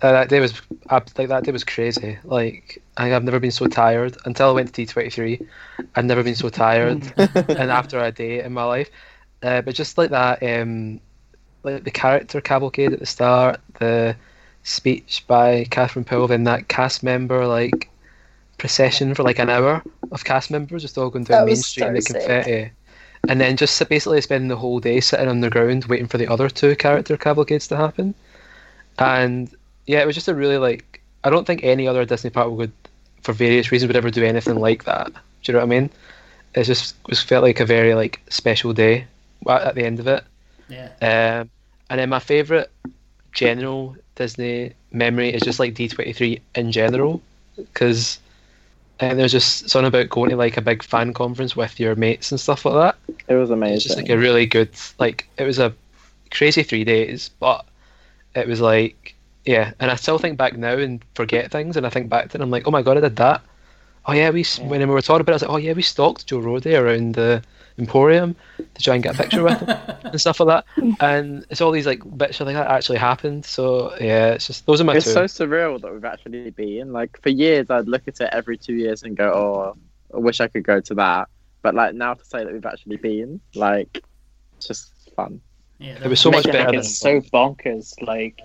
Uh, 0.01 0.11
that 0.13 0.29
day 0.29 0.39
was 0.39 0.61
like 1.17 1.27
that 1.27 1.43
day 1.43 1.51
was 1.51 1.63
crazy. 1.63 2.17
Like 2.23 2.81
I, 2.97 3.13
I've 3.13 3.23
never 3.23 3.39
been 3.39 3.51
so 3.51 3.67
tired 3.67 4.17
until 4.25 4.49
I 4.49 4.51
went 4.53 4.73
to 4.73 4.85
D23. 4.85 5.45
I've 5.95 6.05
never 6.05 6.23
been 6.23 6.35
so 6.35 6.49
tired, 6.49 7.03
and 7.17 7.71
after 7.71 7.99
a 7.99 8.11
day 8.11 8.43
in 8.43 8.53
my 8.53 8.63
life, 8.63 8.89
uh, 9.43 9.61
but 9.61 9.75
just 9.75 9.97
like 9.97 10.11
that, 10.11 10.41
um, 10.43 11.01
like 11.63 11.83
the 11.83 11.91
character 11.91 12.41
cavalcade 12.41 12.93
at 12.93 12.99
the 12.99 13.05
start, 13.05 13.59
the 13.79 14.15
speech 14.63 15.23
by 15.27 15.65
Catherine 15.69 16.05
Powell, 16.05 16.27
then 16.27 16.43
that 16.45 16.67
cast 16.67 17.03
member 17.03 17.45
like 17.47 17.89
procession 18.57 19.15
for 19.15 19.23
like 19.23 19.39
an 19.39 19.49
hour 19.49 19.81
of 20.11 20.25
cast 20.25 20.51
members 20.51 20.81
just 20.81 20.97
all 20.97 21.09
going 21.09 21.23
down 21.25 21.45
Main 21.45 21.55
Street 21.55 21.87
in 21.87 21.93
the 21.95 22.01
confetti. 22.01 22.71
And 23.27 23.41
then 23.41 23.57
just 23.57 23.87
basically 23.89 24.21
spending 24.21 24.47
the 24.47 24.55
whole 24.55 24.79
day 24.79 25.01
sitting 25.01 25.27
on 25.27 25.41
the 25.41 25.49
ground 25.49 25.85
waiting 25.85 26.07
for 26.07 26.17
the 26.17 26.27
other 26.27 26.49
two 26.49 26.75
character 26.75 27.17
cavalcades 27.17 27.67
to 27.67 27.75
happen. 27.75 28.13
And 28.97 29.53
yeah, 29.87 30.01
it 30.01 30.05
was 30.05 30.15
just 30.15 30.27
a 30.27 30.35
really 30.35 30.57
like 30.57 31.01
I 31.23 31.29
don't 31.29 31.45
think 31.45 31.63
any 31.63 31.87
other 31.87 32.05
Disney 32.05 32.29
park 32.29 32.51
would, 32.51 32.71
for 33.23 33.33
various 33.33 33.71
reasons, 33.71 33.89
would 33.89 33.97
ever 33.97 34.09
do 34.09 34.23
anything 34.23 34.55
like 34.55 34.85
that. 34.85 35.11
Do 35.11 35.51
you 35.51 35.53
know 35.53 35.59
what 35.59 35.65
I 35.65 35.79
mean? 35.79 35.89
It 36.55 36.63
just 36.63 36.95
it 37.03 37.09
was 37.09 37.21
felt 37.21 37.43
like 37.43 37.59
a 37.59 37.65
very 37.65 37.93
like 37.93 38.21
special 38.29 38.73
day 38.73 39.05
at 39.47 39.75
the 39.75 39.83
end 39.83 39.99
of 39.99 40.07
it. 40.07 40.23
Yeah. 40.69 40.89
Um, 41.01 41.49
and 41.89 41.99
then 41.99 42.09
my 42.09 42.19
favourite 42.19 42.67
general 43.31 43.95
Disney 44.15 44.73
memory 44.91 45.33
is 45.33 45.41
just 45.41 45.59
like 45.59 45.73
D23 45.73 46.41
in 46.55 46.71
general, 46.71 47.21
because 47.55 48.19
uh, 48.99 49.13
there's 49.13 49.31
just 49.31 49.69
something 49.69 49.87
about 49.87 50.09
going 50.09 50.29
to 50.29 50.35
like 50.35 50.57
a 50.57 50.61
big 50.61 50.83
fan 50.83 51.13
conference 51.13 51.55
with 51.55 51.79
your 51.79 51.95
mates 51.95 52.31
and 52.31 52.39
stuff 52.39 52.65
like 52.65 52.75
that. 52.75 53.15
It 53.27 53.35
was 53.35 53.49
amazing. 53.49 53.75
It's 53.75 53.83
just 53.83 53.97
like 53.97 54.09
a 54.09 54.17
really 54.17 54.45
good, 54.45 54.69
like 54.99 55.27
it 55.37 55.43
was 55.43 55.59
a 55.59 55.73
crazy 56.31 56.63
three 56.63 56.83
days, 56.83 57.29
but 57.39 57.65
it 58.35 58.47
was 58.47 58.61
like 58.61 59.15
yeah. 59.45 59.73
And 59.79 59.89
I 59.89 59.95
still 59.95 60.19
think 60.19 60.37
back 60.37 60.57
now 60.57 60.77
and 60.77 61.03
forget 61.15 61.51
things, 61.51 61.77
and 61.77 61.85
I 61.85 61.89
think 61.89 62.09
back 62.09 62.23
to 62.23 62.29
it, 62.29 62.35
and 62.35 62.43
I'm 62.43 62.51
like, 62.51 62.67
oh 62.67 62.71
my 62.71 62.81
god, 62.81 62.97
I 62.97 63.01
did 63.01 63.15
that. 63.17 63.41
Oh 64.05 64.13
yeah, 64.13 64.29
we 64.31 64.41
s 64.41 64.59
when 64.59 64.79
we 64.79 64.85
were 64.93 65.01
talking 65.01 65.21
about 65.21 65.31
it, 65.31 65.33
I 65.33 65.35
was 65.35 65.41
like, 65.43 65.51
oh 65.51 65.57
yeah, 65.57 65.73
we 65.73 65.81
stalked 65.81 66.27
Joe 66.27 66.39
Rohde 66.39 66.77
around 66.79 67.15
the 67.15 67.41
Emporium 67.79 68.35
to 68.57 68.83
try 68.83 68.95
and 68.95 69.03
get 69.03 69.15
a 69.15 69.17
picture 69.17 69.43
with 69.43 69.59
him 69.59 69.77
and 70.03 70.19
stuff 70.21 70.39
like 70.39 70.65
that. 70.65 70.95
And 70.99 71.45
it's 71.49 71.61
all 71.61 71.71
these 71.71 71.87
like 71.87 72.01
bits 72.17 72.39
of 72.39 72.47
like 72.47 72.55
that 72.55 72.67
actually 72.69 72.97
happened. 72.99 73.45
So 73.45 73.95
yeah, 73.99 74.33
it's 74.33 74.47
just 74.47 74.65
those 74.65 74.81
are 74.81 74.83
my 74.83 74.95
it's 74.95 75.05
two. 75.05 75.11
so 75.11 75.23
surreal 75.25 75.81
that 75.81 75.91
we've 75.91 76.05
actually 76.05 76.51
been 76.51 76.91
like 76.93 77.19
for 77.21 77.29
years. 77.29 77.69
I'd 77.69 77.87
look 77.87 78.07
at 78.07 78.19
it 78.19 78.29
every 78.31 78.57
two 78.57 78.73
years 78.73 79.03
and 79.03 79.15
go, 79.17 79.31
"Oh, 79.33 79.77
I 80.13 80.19
wish 80.19 80.41
I 80.41 80.47
could 80.47 80.63
go 80.63 80.79
to 80.81 80.93
that." 80.95 81.29
But 81.61 81.75
like 81.75 81.95
now 81.95 82.13
to 82.13 82.25
say 82.25 82.43
that 82.43 82.53
we've 82.53 82.65
actually 82.65 82.97
been, 82.97 83.41
like, 83.55 84.03
it's 84.57 84.67
just 84.67 84.93
fun. 85.15 85.41
Yeah. 85.77 85.97
It 86.03 86.07
was 86.07 86.19
so 86.19 86.31
much 86.31 86.45
better 86.45 86.77
It's 86.77 86.97
so 86.97 87.21
bonkers. 87.21 88.01
Like, 88.01 88.41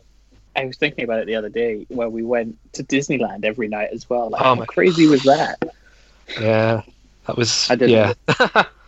I 0.57 0.65
was 0.65 0.77
thinking 0.77 1.05
about 1.05 1.21
it 1.21 1.27
the 1.27 1.35
other 1.35 1.49
day 1.49 1.85
where 1.89 2.09
we 2.09 2.23
went 2.23 2.57
to 2.75 2.85
Disneyland 2.85 3.45
every 3.45 3.69
night 3.69 3.91
as 3.93 4.09
well. 4.09 4.31
Like, 4.31 4.41
Oh 4.41 4.45
how 4.45 4.55
my 4.55 4.67
crazy 4.67 5.07
was 5.07 5.23
that? 5.25 5.63
yeah. 6.41 6.83
That 7.27 7.37
was 7.37 7.71
I 7.71 7.77
didn't. 7.77 8.17
yeah. 8.29 8.65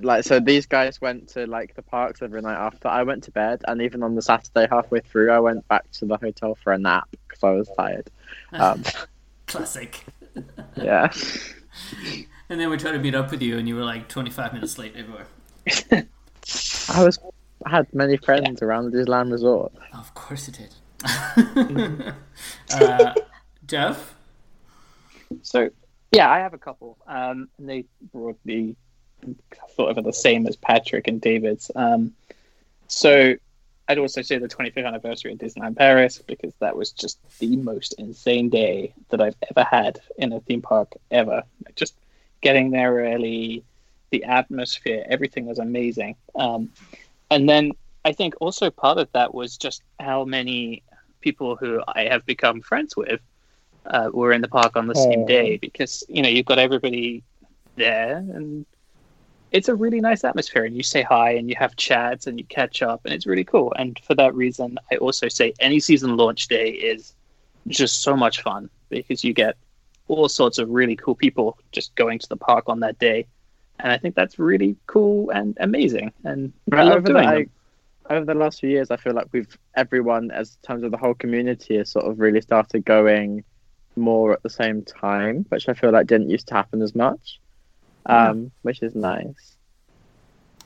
Like, 0.00 0.24
so 0.24 0.40
these 0.40 0.66
guys 0.66 1.00
went 1.00 1.28
to 1.30 1.46
like 1.46 1.74
the 1.74 1.82
parks 1.82 2.20
every 2.22 2.42
night 2.42 2.56
after. 2.58 2.88
I 2.88 3.02
went 3.04 3.24
to 3.24 3.30
bed, 3.30 3.62
and 3.66 3.80
even 3.80 4.02
on 4.02 4.14
the 4.14 4.22
Saturday 4.22 4.66
halfway 4.70 5.00
through, 5.00 5.30
I 5.30 5.38
went 5.40 5.66
back 5.68 5.90
to 5.92 6.06
the 6.06 6.16
hotel 6.16 6.56
for 6.62 6.72
a 6.72 6.78
nap 6.78 7.08
because 7.26 7.42
I 7.42 7.50
was 7.50 7.70
tired. 7.76 8.10
Um, 8.52 8.82
Classic. 9.46 10.04
yeah. 10.76 11.12
And 12.50 12.60
then 12.60 12.68
we 12.68 12.76
tried 12.76 12.92
to 12.92 12.98
meet 12.98 13.14
up 13.14 13.30
with 13.30 13.40
you, 13.40 13.56
and 13.56 13.66
you 13.66 13.74
were 13.74 13.84
like 13.84 14.06
25 14.06 14.52
minutes 14.52 14.76
late 14.78 14.94
everywhere. 14.94 15.26
I 16.90 17.02
was 17.02 17.18
I 17.64 17.70
had 17.70 17.92
many 17.94 18.16
friends 18.18 18.60
around 18.62 18.90
the 18.90 18.98
Disneyland 18.98 19.32
Resort. 19.32 19.72
Of 19.94 20.12
course 20.14 20.48
it 20.48 20.58
did. 20.58 22.14
uh, 22.70 23.14
Jeff? 23.66 24.14
So, 25.42 25.70
yeah, 26.12 26.30
I 26.30 26.38
have 26.40 26.52
a 26.52 26.58
couple. 26.58 26.98
Um, 27.06 27.48
and 27.58 27.68
they 27.68 27.86
broadly 28.12 28.76
sort 29.76 29.90
of 29.90 29.98
are 29.98 30.02
the 30.02 30.12
same 30.12 30.46
as 30.46 30.56
Patrick 30.56 31.08
and 31.08 31.20
David's. 31.20 31.70
Um, 31.74 32.12
so, 32.86 33.34
I'd 33.88 33.98
also 33.98 34.22
say 34.22 34.38
the 34.38 34.48
25th 34.48 34.86
anniversary 34.86 35.32
of 35.32 35.38
Disneyland 35.38 35.76
Paris 35.76 36.18
because 36.26 36.54
that 36.60 36.76
was 36.76 36.92
just 36.92 37.18
the 37.38 37.56
most 37.56 37.94
insane 37.98 38.48
day 38.48 38.94
that 39.10 39.20
I've 39.20 39.36
ever 39.50 39.66
had 39.68 40.00
in 40.16 40.32
a 40.32 40.40
theme 40.40 40.62
park 40.62 40.92
ever. 41.10 41.42
Just 41.76 41.94
getting 42.40 42.70
there 42.70 42.94
early, 42.94 43.62
the 44.10 44.24
atmosphere, 44.24 45.04
everything 45.08 45.44
was 45.46 45.58
amazing. 45.58 46.16
Um, 46.34 46.70
and 47.30 47.46
then 47.48 47.72
I 48.06 48.12
think 48.12 48.34
also 48.40 48.70
part 48.70 48.98
of 48.98 49.10
that 49.12 49.34
was 49.34 49.56
just 49.56 49.82
how 50.00 50.24
many 50.24 50.82
people 51.20 51.56
who 51.56 51.82
I 51.86 52.04
have 52.04 52.24
become 52.26 52.60
friends 52.62 52.96
with 52.96 53.20
uh, 53.86 54.10
were 54.12 54.32
in 54.32 54.40
the 54.40 54.48
park 54.48 54.76
on 54.76 54.86
the 54.86 54.94
same 54.94 55.22
Oh. 55.24 55.26
day 55.26 55.56
because 55.58 56.04
you 56.08 56.22
know 56.22 56.28
you've 56.28 56.46
got 56.46 56.58
everybody 56.58 57.22
there 57.76 58.16
and 58.16 58.64
it's 59.52 59.68
a 59.68 59.74
really 59.74 60.00
nice 60.00 60.24
atmosphere 60.24 60.64
and 60.64 60.76
you 60.76 60.82
say 60.82 61.02
hi 61.02 61.32
and 61.32 61.48
you 61.48 61.56
have 61.56 61.76
chats 61.76 62.26
and 62.26 62.38
you 62.38 62.44
catch 62.46 62.82
up 62.82 63.00
and 63.04 63.14
it's 63.14 63.26
really 63.26 63.44
cool. 63.44 63.72
And 63.76 63.98
for 64.00 64.14
that 64.16 64.34
reason 64.34 64.78
i 64.90 64.96
also 64.96 65.28
say 65.28 65.52
any 65.60 65.80
season 65.80 66.16
launch 66.16 66.48
day 66.48 66.70
is 66.70 67.14
just 67.68 68.02
so 68.02 68.16
much 68.16 68.42
fun 68.42 68.68
because 68.90 69.24
you 69.24 69.32
get 69.32 69.56
all 70.08 70.28
sorts 70.28 70.58
of 70.58 70.68
really 70.68 70.96
cool 70.96 71.14
people 71.14 71.56
just 71.72 71.94
going 71.94 72.18
to 72.18 72.28
the 72.28 72.36
park 72.36 72.64
on 72.68 72.80
that 72.80 72.98
day. 72.98 73.26
And 73.78 73.92
i 73.92 73.98
think 73.98 74.14
that's 74.14 74.38
really 74.38 74.76
cool 74.86 75.30
and 75.30 75.56
amazing 75.60 76.12
and 76.24 76.52
I 76.72 76.76
Right, 76.76 76.84
love 76.84 76.98
over, 76.98 77.08
the, 77.08 77.14
doing 77.14 77.28
I, 77.28 77.46
over 78.10 78.24
the 78.24 78.34
last 78.34 78.60
few 78.60 78.68
years, 78.70 78.90
I 78.90 78.96
feel 78.96 79.14
like 79.14 79.28
we've 79.32 79.56
everyone, 79.74 80.30
as 80.30 80.56
terms 80.62 80.82
of 80.84 80.90
the 80.90 80.96
whole 80.98 81.14
community, 81.14 81.76
has 81.78 81.90
sort 81.90 82.04
of 82.04 82.20
really 82.20 82.40
started 82.40 82.84
going 82.84 83.44
more 83.96 84.32
at 84.32 84.42
the 84.42 84.50
same 84.50 84.82
time, 84.82 85.46
which 85.48 85.68
I 85.68 85.74
feel 85.74 85.90
like 85.90 86.06
didn't 86.06 86.30
used 86.30 86.48
to 86.48 86.54
happen 86.54 86.82
as 86.82 86.94
much, 86.94 87.40
um, 88.06 88.50
which 88.62 88.82
is 88.82 88.94
nice. 88.94 89.56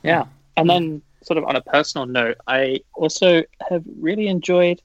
Yeah. 0.03 0.25
And 0.57 0.69
then, 0.69 1.01
sort 1.23 1.37
of 1.37 1.45
on 1.45 1.55
a 1.55 1.61
personal 1.61 2.05
note, 2.07 2.37
I 2.47 2.81
also 2.93 3.43
have 3.69 3.83
really 3.99 4.27
enjoyed 4.27 4.81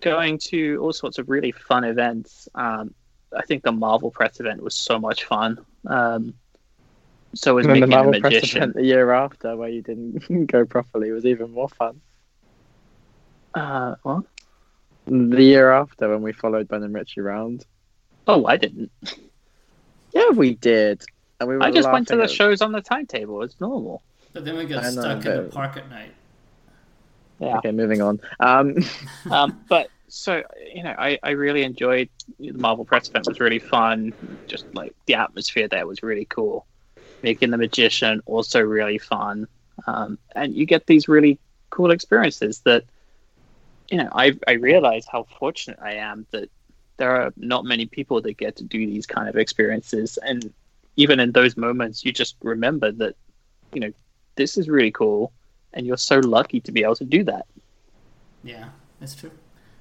going 0.00 0.38
to 0.38 0.76
all 0.82 0.92
sorts 0.92 1.18
of 1.18 1.28
really 1.28 1.52
fun 1.52 1.84
events. 1.84 2.48
Um, 2.54 2.94
I 3.36 3.42
think 3.42 3.62
the 3.62 3.72
Marvel 3.72 4.10
Press 4.10 4.38
event 4.40 4.62
was 4.62 4.74
so 4.74 4.98
much 4.98 5.24
fun. 5.24 5.64
Um, 5.86 6.34
so 7.34 7.54
was 7.54 7.66
the 7.66 7.72
making 7.72 7.84
a 7.84 7.86
Marvel 7.88 8.12
Press 8.20 8.32
magician. 8.32 8.62
event 8.62 8.74
the 8.76 8.84
year 8.84 9.10
after, 9.12 9.56
where 9.56 9.68
you 9.68 9.82
didn't 9.82 10.46
go 10.46 10.64
properly, 10.64 11.10
was 11.12 11.26
even 11.26 11.50
more 11.50 11.68
fun. 11.68 12.00
Uh, 13.54 13.94
what? 14.02 14.24
The 15.06 15.42
year 15.42 15.72
after, 15.72 16.08
when 16.10 16.22
we 16.22 16.32
followed 16.32 16.68
Ben 16.68 16.82
and 16.82 16.94
Richie 16.94 17.20
around, 17.20 17.64
Oh, 18.26 18.44
I 18.46 18.56
didn't. 18.56 18.90
yeah, 20.12 20.30
we 20.30 20.54
did, 20.54 21.04
and 21.40 21.48
we 21.48 21.56
were 21.56 21.62
I 21.62 21.70
just 21.70 21.90
went 21.90 22.08
to 22.08 22.16
the 22.16 22.24
at- 22.24 22.30
shows 22.30 22.62
on 22.62 22.72
the 22.72 22.80
timetable. 22.80 23.42
It's 23.42 23.60
normal. 23.60 24.02
But 24.32 24.44
then 24.44 24.56
we 24.56 24.66
got 24.66 24.84
I 24.84 24.90
know, 24.90 25.00
stuck 25.00 25.24
in 25.24 25.44
the 25.44 25.50
park 25.50 25.76
at 25.76 25.88
night. 25.88 26.12
Yeah. 27.38 27.58
Okay, 27.58 27.72
moving 27.72 28.02
on. 28.02 28.20
Um, 28.40 28.76
um, 29.30 29.64
but 29.68 29.88
so 30.08 30.42
you 30.72 30.82
know, 30.82 30.94
I, 30.96 31.18
I 31.22 31.30
really 31.30 31.62
enjoyed 31.62 32.08
the 32.38 32.52
Marvel 32.52 32.84
press 32.84 33.08
event. 33.08 33.26
was 33.26 33.40
really 33.40 33.58
fun. 33.58 34.12
Just 34.46 34.66
like 34.74 34.94
the 35.06 35.14
atmosphere 35.14 35.68
there 35.68 35.86
was 35.86 36.02
really 36.02 36.26
cool. 36.26 36.66
Mickey 37.22 37.44
and 37.46 37.52
the 37.52 37.58
Magician 37.58 38.20
also 38.26 38.60
really 38.60 38.98
fun, 38.98 39.48
um, 39.86 40.18
and 40.34 40.54
you 40.54 40.66
get 40.66 40.86
these 40.86 41.08
really 41.08 41.38
cool 41.70 41.90
experiences 41.90 42.60
that 42.60 42.84
you 43.90 43.98
know. 43.98 44.08
I 44.12 44.38
I 44.46 44.52
realize 44.52 45.06
how 45.10 45.24
fortunate 45.38 45.78
I 45.82 45.94
am 45.94 46.26
that 46.30 46.50
there 46.98 47.10
are 47.10 47.32
not 47.36 47.64
many 47.64 47.86
people 47.86 48.20
that 48.22 48.36
get 48.36 48.56
to 48.56 48.64
do 48.64 48.86
these 48.86 49.06
kind 49.06 49.28
of 49.28 49.36
experiences, 49.36 50.18
and 50.18 50.52
even 50.96 51.20
in 51.20 51.32
those 51.32 51.56
moments, 51.56 52.04
you 52.04 52.12
just 52.12 52.36
remember 52.42 52.90
that 52.92 53.14
you 53.72 53.80
know 53.80 53.92
this 54.36 54.56
is 54.56 54.68
really 54.68 54.90
cool, 54.90 55.32
and 55.72 55.86
you're 55.86 55.96
so 55.96 56.18
lucky 56.18 56.60
to 56.60 56.72
be 56.72 56.82
able 56.82 56.96
to 56.96 57.04
do 57.04 57.24
that. 57.24 57.46
Yeah, 58.42 58.68
that's 59.00 59.14
true. 59.14 59.32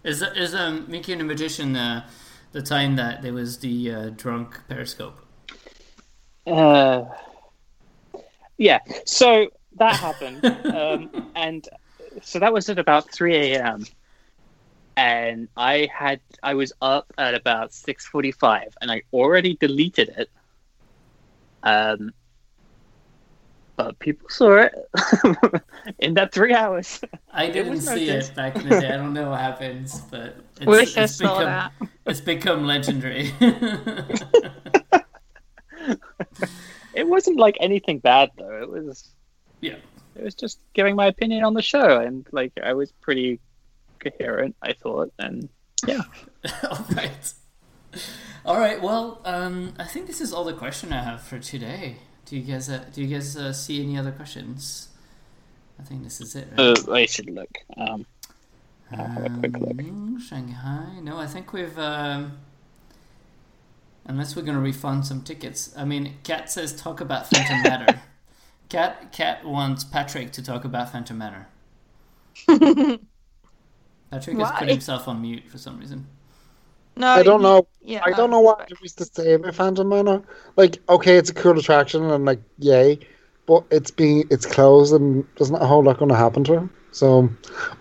Is 0.03 0.21
is 0.21 0.53
um 0.53 0.85
Mickey 0.87 1.13
and 1.13 1.21
the 1.21 1.25
Magician 1.25 1.75
uh, 1.75 2.07
the 2.51 2.61
time 2.61 2.95
that 2.95 3.21
there 3.21 3.33
was 3.33 3.59
the 3.59 3.91
uh, 3.91 4.09
drunk 4.09 4.59
Periscope? 4.67 5.19
Uh, 6.45 7.05
yeah, 8.57 8.79
so 9.05 9.47
that 9.77 9.95
happened, 10.07 10.45
um, 10.65 11.31
and 11.35 11.67
so 12.21 12.39
that 12.39 12.53
was 12.53 12.69
at 12.69 12.79
about 12.79 13.11
three 13.11 13.35
a.m. 13.35 13.85
And 14.97 15.49
I 15.57 15.89
had 15.93 16.21
I 16.41 16.53
was 16.53 16.71
up 16.81 17.11
at 17.17 17.35
about 17.35 17.73
six 17.73 18.05
forty-five, 18.05 18.77
and 18.81 18.91
I 18.91 19.01
already 19.11 19.55
deleted 19.55 20.09
it. 20.09 20.29
Um, 21.65 22.11
but 23.75 23.99
people 23.99 24.29
saw 24.29 24.55
it 24.57 24.73
in 25.99 26.13
that 26.13 26.31
three 26.31 26.53
hours. 26.53 27.01
I 27.33 27.47
didn't 27.49 27.81
see 27.81 28.07
noticed. 28.07 28.31
it 28.31 28.35
back 28.35 28.55
in 28.55 28.69
the 28.69 28.79
day. 28.79 28.87
I 28.87 28.97
don't 28.97 29.13
know 29.13 29.31
what 29.31 29.41
happens, 29.41 29.99
but 30.09 30.37
it's, 30.57 30.65
Wish 30.65 30.97
I 30.97 31.03
it's 31.03 31.15
saw 31.15 31.39
become 31.39 31.43
that. 31.45 31.71
it's 32.05 32.21
become 32.21 32.65
legendary. 32.65 33.33
It 36.95 37.05
wasn't 37.07 37.37
like 37.37 37.57
anything 37.59 37.99
bad 37.99 38.31
though. 38.37 38.61
It 38.61 38.69
was 38.69 39.09
Yeah. 39.61 39.75
It 40.15 40.23
was 40.23 40.33
just 40.33 40.59
giving 40.73 40.95
my 40.95 41.07
opinion 41.07 41.43
on 41.43 41.53
the 41.53 41.61
show, 41.61 41.99
and 41.99 42.25
like 42.31 42.53
I 42.63 42.73
was 42.73 42.93
pretty 42.93 43.41
coherent, 43.99 44.55
I 44.61 44.71
thought, 44.71 45.11
and 45.19 45.49
yeah. 45.85 46.03
all 46.63 46.85
right. 46.95 47.33
All 48.45 48.59
right. 48.59 48.81
Well, 48.81 49.21
um, 49.25 49.73
I 49.79 49.85
think 49.85 50.07
this 50.07 50.21
is 50.21 50.31
all 50.31 50.43
the 50.43 50.53
question 50.53 50.93
I 50.93 51.01
have 51.03 51.21
for 51.21 51.39
today. 51.39 51.97
Do 52.25 52.37
you 52.37 52.43
guys 52.43 52.69
uh, 52.69 52.85
do 52.93 53.01
you 53.01 53.07
guys 53.07 53.35
uh, 53.35 53.53
see 53.53 53.81
any 53.81 53.97
other 53.97 54.11
questions? 54.11 54.89
I 55.79 55.83
think 55.83 56.03
this 56.03 56.21
is 56.21 56.35
it. 56.35 56.47
Right? 56.57 56.87
Uh, 56.87 56.93
I 56.93 57.05
should 57.05 57.29
look. 57.29 57.49
Um, 57.75 58.05
I'll 58.91 59.07
have 59.07 59.25
a 59.25 59.29
quick 59.39 59.57
look. 59.57 59.79
Um, 59.79 60.19
Shanghai. 60.19 60.99
No, 61.01 61.17
I 61.17 61.27
think 61.27 61.53
we've. 61.53 61.77
Um, 61.79 62.37
unless 64.05 64.35
we're 64.35 64.43
going 64.43 64.55
to 64.55 64.61
refund 64.61 65.05
some 65.05 65.21
tickets. 65.21 65.73
I 65.75 65.85
mean, 65.85 66.15
Kat 66.23 66.51
says 66.51 66.75
talk 66.75 67.01
about 67.01 67.27
Phantom 67.27 67.63
Matter. 67.63 68.01
Kat 68.69 69.11
Kat 69.11 69.45
wants 69.45 69.83
Patrick 69.83 70.31
to 70.33 70.43
talk 70.43 70.65
about 70.65 70.91
Phantom 70.91 71.17
Manor. 71.17 71.47
Patrick 74.11 74.37
has 74.37 74.51
put 74.51 74.69
himself 74.69 75.07
on 75.07 75.21
mute 75.21 75.43
for 75.47 75.57
some 75.57 75.79
reason. 75.79 76.07
No, 76.97 77.07
I 77.07 77.23
don't 77.23 77.41
know. 77.41 77.67
Yeah, 77.81 78.01
I 78.03 78.11
don't 78.11 78.31
know 78.31 78.39
what 78.39 78.67
there 78.67 78.77
is 78.83 78.93
to 78.95 79.05
say 79.05 79.33
about 79.33 79.55
Phantom 79.55 79.87
Manor. 79.87 80.21
Like, 80.55 80.79
okay, 80.89 81.17
it's 81.17 81.29
a 81.29 81.33
cool 81.33 81.57
attraction 81.59 82.03
and 82.09 82.25
like, 82.25 82.39
yay, 82.57 82.99
but 83.45 83.63
it's 83.69 83.91
being 83.91 84.25
it's 84.31 84.45
closed 84.45 84.93
and 84.93 85.25
there's 85.37 85.51
not 85.51 85.61
a 85.61 85.65
whole 85.67 85.83
lot 85.83 85.97
going 85.97 86.09
to 86.09 86.15
happen 86.15 86.43
to 86.45 86.63
it. 86.63 86.69
So, 86.91 87.29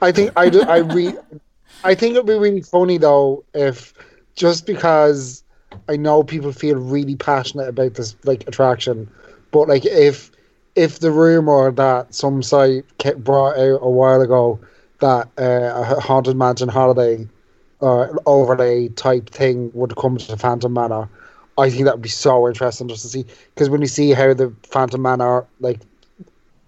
I 0.03 0.11
think 0.11 0.33
I 0.37 0.51
do. 0.51 0.63
I 0.63 0.79
re, 0.79 1.15
I 1.85 1.95
think 1.95 2.15
it'd 2.15 2.27
be 2.27 2.35
really 2.35 2.63
funny 2.63 2.99
though 2.99 3.45
if 3.55 3.95
just 4.35 4.67
because 4.67 5.45
I 5.89 5.97
know 5.97 6.23
people 6.23 6.53
feel 6.53 6.77
really 6.77 7.17
passionate 7.17 7.69
about 7.69 7.95
this 7.95 8.17
like 8.25 8.47
attraction, 8.49 9.11
but 9.53 9.69
like 9.69 9.85
if 9.85 10.31
if 10.75 10.99
the 10.99 11.13
rumor 11.13 11.71
that 11.71 12.13
some 12.15 12.43
site 12.43 12.85
kept 12.99 13.23
brought 13.23 13.57
out 13.57 13.79
a 13.81 13.91
while 13.91 14.21
ago 14.21 14.59
that 15.01 15.29
uh, 15.39 15.95
a 15.97 16.01
haunted 16.01 16.37
mansion 16.37 16.69
holiday 16.69 17.29
uh, 17.85 18.09
overlay 18.27 18.89
type 18.89 19.31
thing 19.31 19.71
would 19.75 19.97
come 19.97 20.17
to 20.17 20.37
Phantom 20.37 20.73
Manor, 20.73 21.09
I 21.59 21.71
think 21.71 21.85
that 21.85 21.95
would 21.95 22.03
be 22.03 22.09
so 22.09 22.49
interesting 22.49 22.89
just 22.89 23.03
to 23.03 23.09
see. 23.09 23.25
Because 23.55 23.71
when 23.71 23.81
you 23.81 23.87
see 23.87 24.13
how 24.13 24.35
the 24.35 24.53
Phantom 24.65 25.01
Manor 25.01 25.47
like 25.61 25.81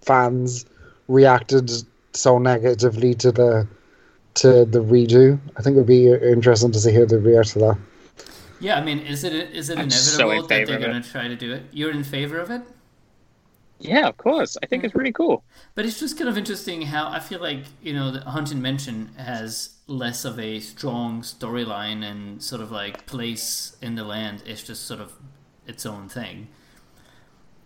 fans 0.01 0.65
reacted 1.07 1.71
so 2.13 2.37
negatively 2.37 3.13
to 3.15 3.31
the 3.31 3.67
to 4.35 4.65
the 4.65 4.79
redo, 4.79 5.39
I 5.57 5.61
think 5.63 5.75
it'd 5.75 5.87
be 5.87 6.11
interesting 6.13 6.71
to 6.71 6.79
see 6.79 6.93
how 6.93 7.05
they 7.05 7.17
react 7.17 7.49
to 7.53 7.59
that. 7.59 7.77
Yeah, 8.59 8.77
I 8.77 8.83
mean, 8.83 8.99
is 8.99 9.23
it 9.23 9.33
is 9.33 9.69
it 9.69 9.77
I'm 9.77 9.89
so 9.89 10.29
in 10.29 10.37
inevitable 10.37 10.47
that 10.47 10.67
they're 10.67 10.79
going 10.79 11.01
to 11.01 11.09
try 11.09 11.27
to 11.27 11.35
do 11.35 11.51
it? 11.51 11.63
You're 11.71 11.91
in 11.91 12.03
favor 12.03 12.39
of 12.39 12.51
it? 12.51 12.61
Yeah, 13.79 14.07
of 14.07 14.17
course. 14.17 14.57
I 14.61 14.65
think 14.67 14.83
it's 14.83 14.95
really 14.95 15.11
cool. 15.11 15.43
But 15.75 15.85
it's 15.85 15.99
just 15.99 16.17
kind 16.17 16.29
of 16.29 16.37
interesting 16.37 16.81
how 16.83 17.07
I 17.09 17.19
feel 17.19 17.39
like 17.39 17.65
you 17.81 17.93
know 17.93 18.11
the 18.11 18.21
Haunted 18.21 18.57
Mansion 18.57 19.13
has 19.17 19.75
less 19.87 20.25
of 20.25 20.39
a 20.39 20.59
strong 20.59 21.21
storyline 21.21 22.03
and 22.03 22.41
sort 22.43 22.61
of 22.61 22.71
like 22.71 23.05
place 23.05 23.77
in 23.81 23.95
the 23.95 24.03
land. 24.03 24.43
It's 24.45 24.63
just 24.63 24.85
sort 24.85 24.99
of 24.99 25.13
its 25.65 25.85
own 25.85 26.09
thing. 26.09 26.49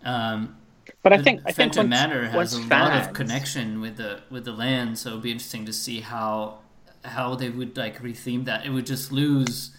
Um, 0.03 0.57
But 1.03 1.13
I 1.13 1.17
think 1.17 1.41
I 1.45 1.51
think 1.51 1.73
Phantom 1.73 1.89
once, 1.89 1.89
Manor 1.89 2.27
has 2.29 2.53
a 2.53 2.59
lot 2.59 2.93
of 2.95 3.13
connection 3.13 3.81
with 3.81 3.97
the 3.97 4.23
with 4.29 4.45
the 4.45 4.51
land, 4.53 4.97
so 4.97 5.09
it'd 5.11 5.21
be 5.21 5.31
interesting 5.31 5.65
to 5.65 5.73
see 5.73 6.01
how 6.01 6.59
how 7.05 7.35
they 7.35 7.49
would 7.49 7.77
like 7.77 8.01
retheme 8.01 8.45
that. 8.45 8.65
It 8.65 8.69
would 8.71 8.85
just 8.85 9.11
lose 9.11 9.71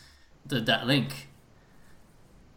the 0.46 0.60
that 0.60 0.86
link. 0.86 1.28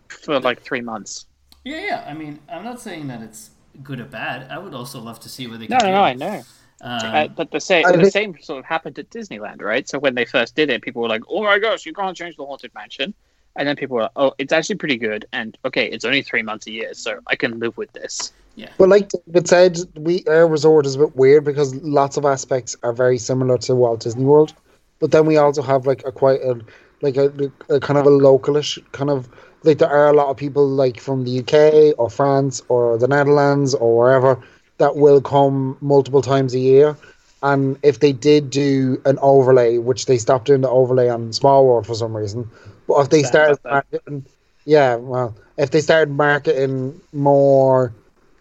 for 0.09 0.39
like 0.39 0.61
three 0.61 0.81
months. 0.81 1.25
Yeah, 1.63 1.79
yeah. 1.79 2.05
I 2.07 2.13
mean, 2.13 2.39
I'm 2.49 2.63
not 2.63 2.79
saying 2.79 3.07
that 3.07 3.21
it's 3.21 3.49
good 3.83 3.99
or 3.99 4.05
bad. 4.05 4.49
I 4.51 4.57
would 4.57 4.73
also 4.73 4.99
love 4.99 5.19
to 5.21 5.29
see 5.29 5.47
where 5.47 5.57
they 5.57 5.67
No, 5.67 5.77
can 5.79 5.87
no, 5.91 5.91
do 5.91 5.91
no. 5.91 6.03
it. 6.03 6.07
I 6.07 6.13
know. 6.13 6.43
Um, 6.81 7.15
Uh, 7.15 7.27
but 7.29 7.51
the 7.51 7.59
same, 7.61 7.85
I 7.85 7.91
the 7.93 8.11
same 8.11 8.35
sort 8.41 8.59
of 8.59 8.65
happened 8.65 8.99
at 8.99 9.09
Disneyland, 9.09 9.61
right? 9.61 9.87
So 9.87 9.97
when 9.97 10.15
they 10.15 10.25
first 10.25 10.55
did 10.55 10.69
it, 10.69 10.81
people 10.81 11.01
were 11.01 11.07
like, 11.07 11.23
"Oh 11.29 11.43
my 11.43 11.57
gosh, 11.57 11.85
you 11.85 11.93
can't 11.93 12.15
change 12.15 12.35
the 12.35 12.45
haunted 12.45 12.73
mansion," 12.75 13.13
and 13.55 13.67
then 13.67 13.75
people 13.75 13.95
were 13.95 14.03
like, 14.03 14.11
"Oh, 14.17 14.33
it's 14.37 14.51
actually 14.51 14.75
pretty 14.75 14.97
good." 14.97 15.25
And 15.31 15.57
okay, 15.65 15.85
it's 15.87 16.03
only 16.03 16.21
three 16.21 16.41
months 16.43 16.67
a 16.67 16.71
year, 16.71 16.93
so 16.93 17.19
I 17.27 17.35
can 17.35 17.59
live 17.59 17.77
with 17.77 17.91
this. 17.93 18.33
Yeah. 18.55 18.69
But 18.77 18.89
like 18.89 19.09
David 19.09 19.47
said, 19.47 19.77
we 19.95 20.23
our 20.27 20.47
resort 20.47 20.85
is 20.85 20.95
a 20.95 20.99
bit 20.99 21.15
weird 21.15 21.45
because 21.45 21.73
lots 21.75 22.17
of 22.17 22.25
aspects 22.25 22.75
are 22.83 22.93
very 22.93 23.17
similar 23.17 23.57
to 23.59 23.75
Walt 23.75 24.01
Disney 24.01 24.25
World, 24.25 24.53
but 24.99 25.11
then 25.11 25.25
we 25.25 25.37
also 25.37 25.61
have 25.61 25.85
like 25.87 26.03
a 26.05 26.11
quite 26.11 26.41
a 26.41 26.59
like 27.01 27.17
a, 27.17 27.31
a 27.69 27.79
kind 27.79 27.97
of 27.97 28.05
a 28.05 28.09
localish 28.09 28.79
kind 28.91 29.09
of 29.09 29.29
like 29.65 29.79
there 29.79 29.89
are 29.89 30.07
a 30.07 30.13
lot 30.13 30.27
of 30.27 30.37
people 30.37 30.67
like 30.67 30.99
from 30.99 31.25
the 31.25 31.39
UK 31.39 31.95
or 31.97 32.09
France 32.09 32.61
or 32.69 32.97
the 32.97 33.07
Netherlands 33.07 33.73
or 33.75 33.97
wherever 33.97 34.39
that 34.77 34.95
will 34.95 35.21
come 35.21 35.77
multiple 35.81 36.21
times 36.21 36.53
a 36.53 36.59
year. 36.59 36.97
And 37.43 37.77
if 37.83 37.99
they 37.99 38.11
did 38.11 38.49
do 38.49 39.01
an 39.05 39.19
overlay, 39.21 39.77
which 39.77 40.05
they 40.05 40.17
stopped 40.17 40.45
doing 40.45 40.61
the 40.61 40.69
overlay 40.69 41.09
on 41.09 41.31
Small 41.33 41.65
World 41.65 41.85
for 41.85 41.95
some 41.95 42.15
reason, 42.15 42.49
but 42.87 42.99
if 43.01 43.09
they 43.09 43.23
started 43.23 43.59
marketing, 43.63 44.25
yeah, 44.65 44.95
well, 44.95 45.35
if 45.57 45.71
they 45.71 45.81
started 45.81 46.11
marketing 46.11 46.99
more 47.13 47.93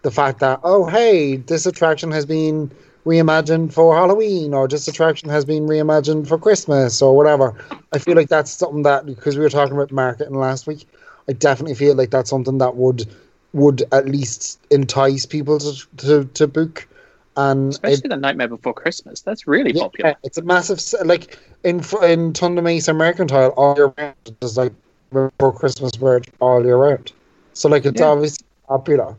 the 0.05 0.11
fact 0.11 0.39
that 0.39 0.59
oh 0.63 0.85
hey 0.85 1.37
this 1.37 1.65
attraction 1.65 2.11
has 2.11 2.27
been 2.27 2.69
reimagined 3.05 3.73
for 3.73 3.95
halloween 3.95 4.53
or 4.53 4.67
this 4.67 4.87
attraction 4.87 5.29
has 5.29 5.43
been 5.43 5.65
reimagined 5.65 6.27
for 6.27 6.37
christmas 6.37 7.01
or 7.01 7.17
whatever 7.17 7.55
i 7.91 7.97
feel 7.97 8.15
like 8.15 8.29
that's 8.29 8.51
something 8.51 8.83
that 8.83 9.03
because 9.07 9.35
we 9.35 9.41
were 9.41 9.49
talking 9.49 9.73
about 9.73 9.91
marketing 9.91 10.35
last 10.35 10.67
week 10.67 10.87
i 11.29 11.33
definitely 11.33 11.75
feel 11.75 11.95
like 11.95 12.11
that's 12.11 12.29
something 12.29 12.57
that 12.59 12.75
would 12.75 13.05
would 13.53 13.83
at 13.91 14.05
least 14.07 14.59
entice 14.71 15.25
people 15.25 15.59
to 15.59 15.73
to, 15.97 16.25
to 16.33 16.47
book 16.47 16.87
and 17.37 17.73
it, 17.73 17.75
Especially 17.75 18.07
the 18.07 18.15
Nightmare 18.15 18.47
Before 18.47 18.73
Christmas. 18.73 19.19
That's 19.19 19.45
really 19.45 19.71
yeah, 19.73 19.81
popular. 19.83 20.15
it's 20.23 20.37
a 20.37 20.41
massive 20.41 20.79
like 21.05 21.37
in 21.65 21.81
fr- 21.81 22.05
in 22.05 22.33
Thunder 22.33 22.61
Mesa 22.61 22.93
Mercantile 22.93 23.49
all 23.57 23.75
year 23.75 23.93
round. 23.97 24.15
It's 24.41 24.55
like 24.55 24.71
before 25.11 25.51
Christmas 25.51 25.91
where 25.99 26.15
it's 26.17 26.31
all 26.39 26.63
year 26.63 26.77
round. 26.77 27.11
So 27.53 27.67
like 27.67 27.85
it's 27.85 27.99
Yeah. 27.99 28.07
obviously 28.07 28.45
popular. 28.69 29.17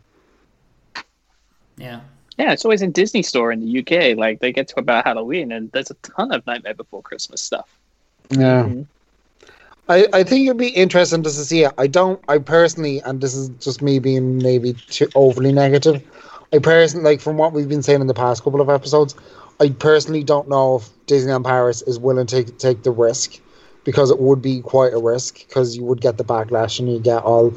yeah. 1.77 2.01
Yeah, 2.39 2.53
it's 2.53 2.65
always 2.65 2.83
in 2.83 2.93
Disney 2.93 3.23
Store 3.23 3.51
in 3.53 3.61
the 3.61 3.79
UK. 3.81 4.17
Like 4.17 4.41
they 4.41 4.53
get 4.53 4.69
to 4.69 4.79
about 4.79 5.05
Halloween, 5.05 5.53
and 5.53 5.71
there's 5.73 5.91
a 5.91 5.95
ton 6.03 6.33
of 6.33 6.47
Nightmare 6.47 6.75
Before 6.75 7.03
Christmas 7.03 7.41
stuff. 7.41 7.69
Yeah. 8.31 8.65
Mhm. 8.65 8.87
I, 9.89 10.07
I 10.13 10.23
think 10.25 10.47
it'd 10.47 10.57
be 10.57 10.69
interesting 10.69 11.23
to 11.23 11.31
see 11.31 11.63
it. 11.63 11.73
I 11.79 11.87
don't, 11.87 12.21
I 12.29 12.39
personally, 12.39 13.01
and 13.01 13.21
this 13.21 13.35
is 13.35 13.51
just 13.61 13.83
me 13.83 14.01
being 14.01 14.39
maybe 14.39 14.73
too 14.73 15.09
overly 15.15 15.53
negative. 15.53 16.03
I 16.53 16.59
personally, 16.59 17.05
like 17.05 17.21
from 17.21 17.37
what 17.37 17.53
we've 17.53 17.69
been 17.69 17.83
saying 17.83 18.01
in 18.01 18.09
the 18.09 18.15
past 18.15 18.43
couple 18.43 18.61
of 18.61 18.69
episodes, 18.69 19.15
I 19.61 19.71
personally 19.71 20.25
don't 20.25 20.49
know 20.49 20.77
if 20.77 20.89
Disneyland 21.07 21.45
Paris 21.45 21.83
is 21.83 21.99
willing 22.01 22.27
to 22.27 22.45
take 22.45 22.83
the 22.83 22.91
risk 22.91 23.41
because 23.85 24.11
it 24.11 24.19
would 24.19 24.43
be 24.43 24.61
quite 24.61 24.93
a 24.93 24.99
risk 24.99 25.47
because 25.47 25.77
you 25.77 25.85
would 25.85 26.01
get 26.01 26.19
the 26.19 26.25
backlash 26.25 26.81
and 26.81 26.93
you 26.93 26.99
get 26.99 27.23
all 27.23 27.51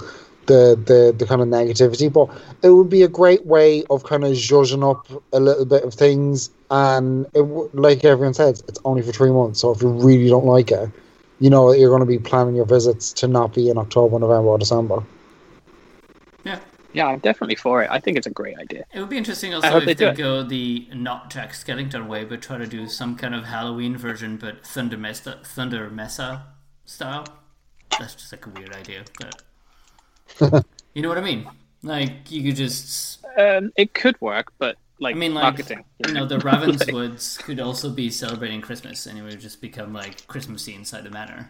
the, 0.46 0.80
the, 0.86 1.16
the 1.18 1.26
kind 1.26 1.42
of 1.42 1.48
negativity. 1.48 2.14
But 2.14 2.30
it 2.62 2.70
would 2.70 2.90
be 2.90 3.02
a 3.02 3.08
great 3.08 3.46
way 3.48 3.84
of 3.90 4.04
kind 4.04 4.24
of 4.24 4.34
zhuzhing 4.34 4.88
up 4.88 5.08
a 5.34 5.40
little 5.40 5.66
bit 5.66 5.84
of 5.84 5.96
things. 5.96 6.52
And 6.70 7.26
it 7.34 7.42
like 7.74 8.06
everyone 8.06 8.36
says, 8.36 8.64
it's 8.68 8.80
only 8.86 9.02
for 9.02 9.12
three 9.12 9.32
months. 9.32 9.62
So 9.62 9.72
if 9.72 9.82
you 9.82 9.90
really 9.90 10.30
don't 10.30 10.46
like 10.46 10.72
it, 10.72 10.90
you 11.40 11.50
know 11.50 11.72
you're 11.72 11.90
going 11.90 12.02
to 12.02 12.06
be 12.06 12.20
planning 12.20 12.56
your 12.56 12.66
visits 12.66 13.14
to 13.14 13.28
not 13.28 13.54
be 13.54 13.70
in 13.70 13.78
October, 13.78 14.20
November, 14.20 14.50
or 14.50 14.58
December. 14.58 15.04
Yeah. 16.44 16.60
Yeah, 16.92 17.06
I'm 17.06 17.20
definitely 17.20 17.56
for 17.56 17.84
it. 17.84 17.90
I 17.92 18.00
think 18.00 18.18
it's 18.18 18.26
a 18.26 18.32
great 18.32 18.58
idea. 18.58 18.84
It 18.94 19.00
would 19.00 19.10
be 19.10 19.18
interesting 19.18 19.54
I 19.54 19.58
also 19.58 19.70
hope 19.70 19.88
if 19.88 19.98
they 19.98 20.06
they, 20.06 20.14
go 20.14 20.44
the 20.44 20.88
not 20.94 21.30
Jack 21.30 21.52
Skellington 21.54 22.08
way, 22.08 22.26
but 22.26 22.42
try 22.42 22.58
to 22.58 22.66
do 22.66 22.88
some 22.88 23.16
kind 23.16 23.36
of 23.36 23.46
Halloween 23.46 23.96
version, 23.96 24.38
but 24.38 24.66
Thunder 24.66 24.98
Mesa, 24.98 25.40
Thunder 25.44 25.90
Mesa 25.90 26.48
style. 26.86 27.26
That's 28.00 28.16
just 28.16 28.32
like 28.32 28.46
a 28.48 28.50
weird 28.50 28.74
idea, 28.74 29.04
but 29.20 30.66
you 30.94 31.02
know 31.04 31.10
what 31.10 31.20
I 31.20 31.22
mean. 31.22 31.48
Like 31.84 32.32
you 32.32 32.44
could 32.44 32.56
just, 32.56 33.24
Um, 33.38 33.72
it 33.76 33.94
could 33.94 34.20
work, 34.20 34.52
but 34.58 34.78
like, 35.00 35.16
I 35.16 35.20
mean, 35.20 35.34
like 35.34 35.44
marketing. 35.44 35.84
you 36.08 36.14
know, 36.14 36.26
the 36.26 36.38
Ravenswoods 36.40 37.40
could 37.44 37.60
also 37.60 37.90
be 37.90 38.10
celebrating 38.10 38.62
Christmas, 38.62 39.06
and 39.06 39.18
it 39.18 39.22
would 39.22 39.40
just 39.40 39.62
become 39.62 39.94
like 39.94 40.26
Christmassy 40.28 40.76
inside 40.76 41.04
the 41.04 41.10
manor. 41.10 41.50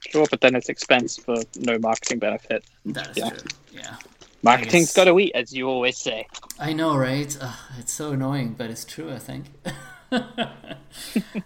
Sure, 0.00 0.26
but 0.30 0.40
then 0.40 0.54
it's 0.54 0.68
expense 0.68 1.16
for 1.16 1.36
no 1.56 1.78
marketing 1.78 2.18
benefit. 2.18 2.64
That 2.86 3.10
is 3.10 3.16
Yeah. 3.18 3.30
true. 3.30 3.38
Yeah, 3.72 3.96
Marketing's 4.42 4.92
got 4.94 5.04
to 5.04 5.18
eat, 5.18 5.32
as 5.34 5.52
you 5.52 5.68
always 5.68 5.98
say. 5.98 6.26
I 6.58 6.72
know, 6.72 6.96
right? 6.96 7.36
Ugh, 7.40 7.54
it's 7.78 7.92
so 7.92 8.12
annoying, 8.12 8.54
but 8.56 8.70
it's 8.70 8.84
true. 8.84 9.12
I 9.12 9.18
think. 9.18 9.46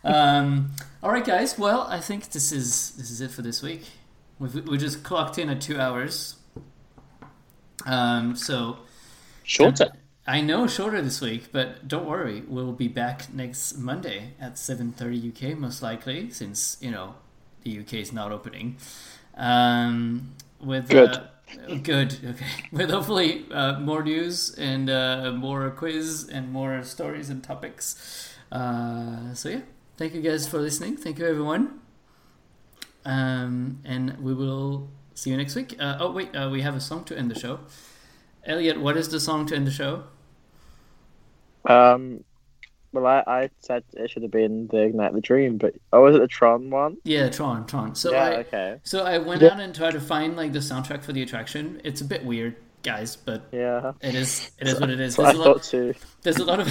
um, 0.05 0.73
all 1.03 1.11
right, 1.11 1.25
guys. 1.25 1.59
Well, 1.59 1.83
I 1.89 2.01
think 2.01 2.31
this 2.31 2.53
is 2.53 2.91
this 2.93 3.11
is 3.11 3.21
it 3.21 3.31
for 3.31 3.43
this 3.43 3.63
week. 3.63 3.85
We've 4.39 4.67
we 4.69 4.79
just 4.79 5.03
clocked 5.03 5.39
in 5.39 5.49
at 5.49 5.61
two 5.61 5.79
hours. 5.81 6.37
Um, 7.87 8.37
so 8.37 8.79
Shorter. 9.43 9.89
I 10.31 10.41
know 10.41 10.69
shorter 10.69 11.03
this 11.03 11.21
week, 11.21 11.49
but 11.51 11.89
don't 11.89 12.07
worry, 12.07 12.45
we'll 12.47 12.71
be 12.71 12.87
back 12.87 13.35
next 13.35 13.77
Monday 13.77 14.35
at 14.41 14.59
seven 14.59 14.93
thirty 14.93 15.19
UK, 15.29 15.59
most 15.59 15.83
likely, 15.83 16.31
since 16.31 16.77
you 16.81 16.93
know 16.93 17.17
the 17.65 17.81
UK 17.81 17.95
is 17.95 18.13
not 18.13 18.31
opening. 18.31 18.77
Um, 19.37 20.37
with 20.61 20.89
Good. 20.89 21.15
Uh, 21.15 21.75
good. 21.83 22.17
Okay. 22.25 22.47
With 22.71 22.91
hopefully 22.91 23.45
uh, 23.51 23.81
more 23.81 24.05
news 24.05 24.55
and 24.57 24.89
uh, 24.89 25.33
more 25.33 25.69
quiz 25.71 26.29
and 26.29 26.53
more 26.53 26.85
stories 26.85 27.29
and 27.29 27.43
topics. 27.43 28.33
Uh, 28.53 29.35
so 29.35 29.49
yeah, 29.49 29.63
thank 29.97 30.15
you 30.15 30.21
guys 30.21 30.47
for 30.47 30.59
listening. 30.59 30.97
Thank 30.97 31.19
you 31.19 31.27
everyone. 31.27 31.81
Um, 33.05 33.81
and 33.85 34.17
we 34.21 34.33
will 34.33 34.91
see 35.15 35.31
you 35.31 35.37
next 35.37 35.57
week. 35.57 35.75
Uh, 35.81 35.97
oh 35.99 36.13
wait, 36.13 36.33
uh, 36.37 36.49
we 36.53 36.63
have 36.63 36.77
a 36.77 36.81
song 36.81 37.03
to 37.07 37.19
end 37.19 37.33
the 37.33 37.41
show. 37.41 37.59
Elliot, 38.45 38.81
what 38.81 38.97
is 38.97 39.09
the 39.09 39.19
song 39.19 39.45
to 39.47 39.57
end 39.57 39.67
the 39.67 39.73
show? 39.73 40.05
Um, 41.67 42.25
well, 42.93 43.07
I, 43.07 43.23
I 43.27 43.51
said 43.61 43.85
it 43.93 44.11
should 44.11 44.23
have 44.23 44.33
been 44.33 44.67
the 44.69 44.83
Ignite 44.83 45.15
the 45.15 45.21
Dream, 45.21 45.59
but 45.59 45.75
oh, 45.93 46.03
was 46.03 46.17
it 46.17 46.21
the 46.21 46.27
Tron 46.27 46.71
one? 46.71 46.97
Yeah, 47.05 47.29
Tron, 47.29 47.67
Tron. 47.67 47.95
So 47.95 48.11
yeah, 48.13 48.25
I, 48.25 48.35
okay. 48.39 48.81
so 48.83 49.05
I 49.05 49.19
went 49.19 49.43
Yeah. 49.43 49.53
out 49.55 49.61
and 49.61 49.75
tried 49.75 49.93
to 49.93 50.01
find 50.01 50.37
like 50.37 50.53
the 50.53 50.59
soundtrack 50.59 51.05
for 51.05 51.13
the 51.13 51.23
attraction. 51.23 51.81
It's 51.85 52.01
a 52.01 52.05
bit 52.05 52.25
weird, 52.25 52.57
guys, 52.83 53.15
but 53.15 53.43
Yeah. 53.53 53.93
it 54.01 54.15
is 54.17 54.51
it 54.59 54.67
is 54.67 54.81
what 54.81 54.91
it 54.91 54.99
is. 54.99 55.15
That's 55.17 55.19
what 55.19 55.29
I 55.29 55.33
There's 55.33 55.39
a 55.41 55.45
thought 55.45 55.57
lot, 55.57 55.63
too. 55.63 55.95
there's 56.23 56.39
a 56.39 56.45
lot 56.45 56.61
of 56.61 56.69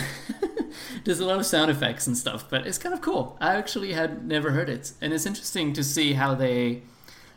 there's 1.05 1.19
a 1.21 1.25
lot 1.25 1.39
of 1.39 1.45
sound 1.45 1.71
effects 1.71 2.05
and 2.07 2.17
stuff, 2.17 2.49
but 2.49 2.67
it's 2.67 2.77
kind 2.77 2.93
of 2.93 2.99
cool. 3.01 3.37
I 3.39 3.55
actually 3.55 3.93
had 3.93 4.25
never 4.27 4.51
heard 4.51 4.69
it, 4.69 4.91
and 5.01 5.13
it's 5.13 5.25
interesting 5.25 5.71
to 5.73 5.83
see 5.83 6.13
how 6.13 6.35
they 6.35 6.81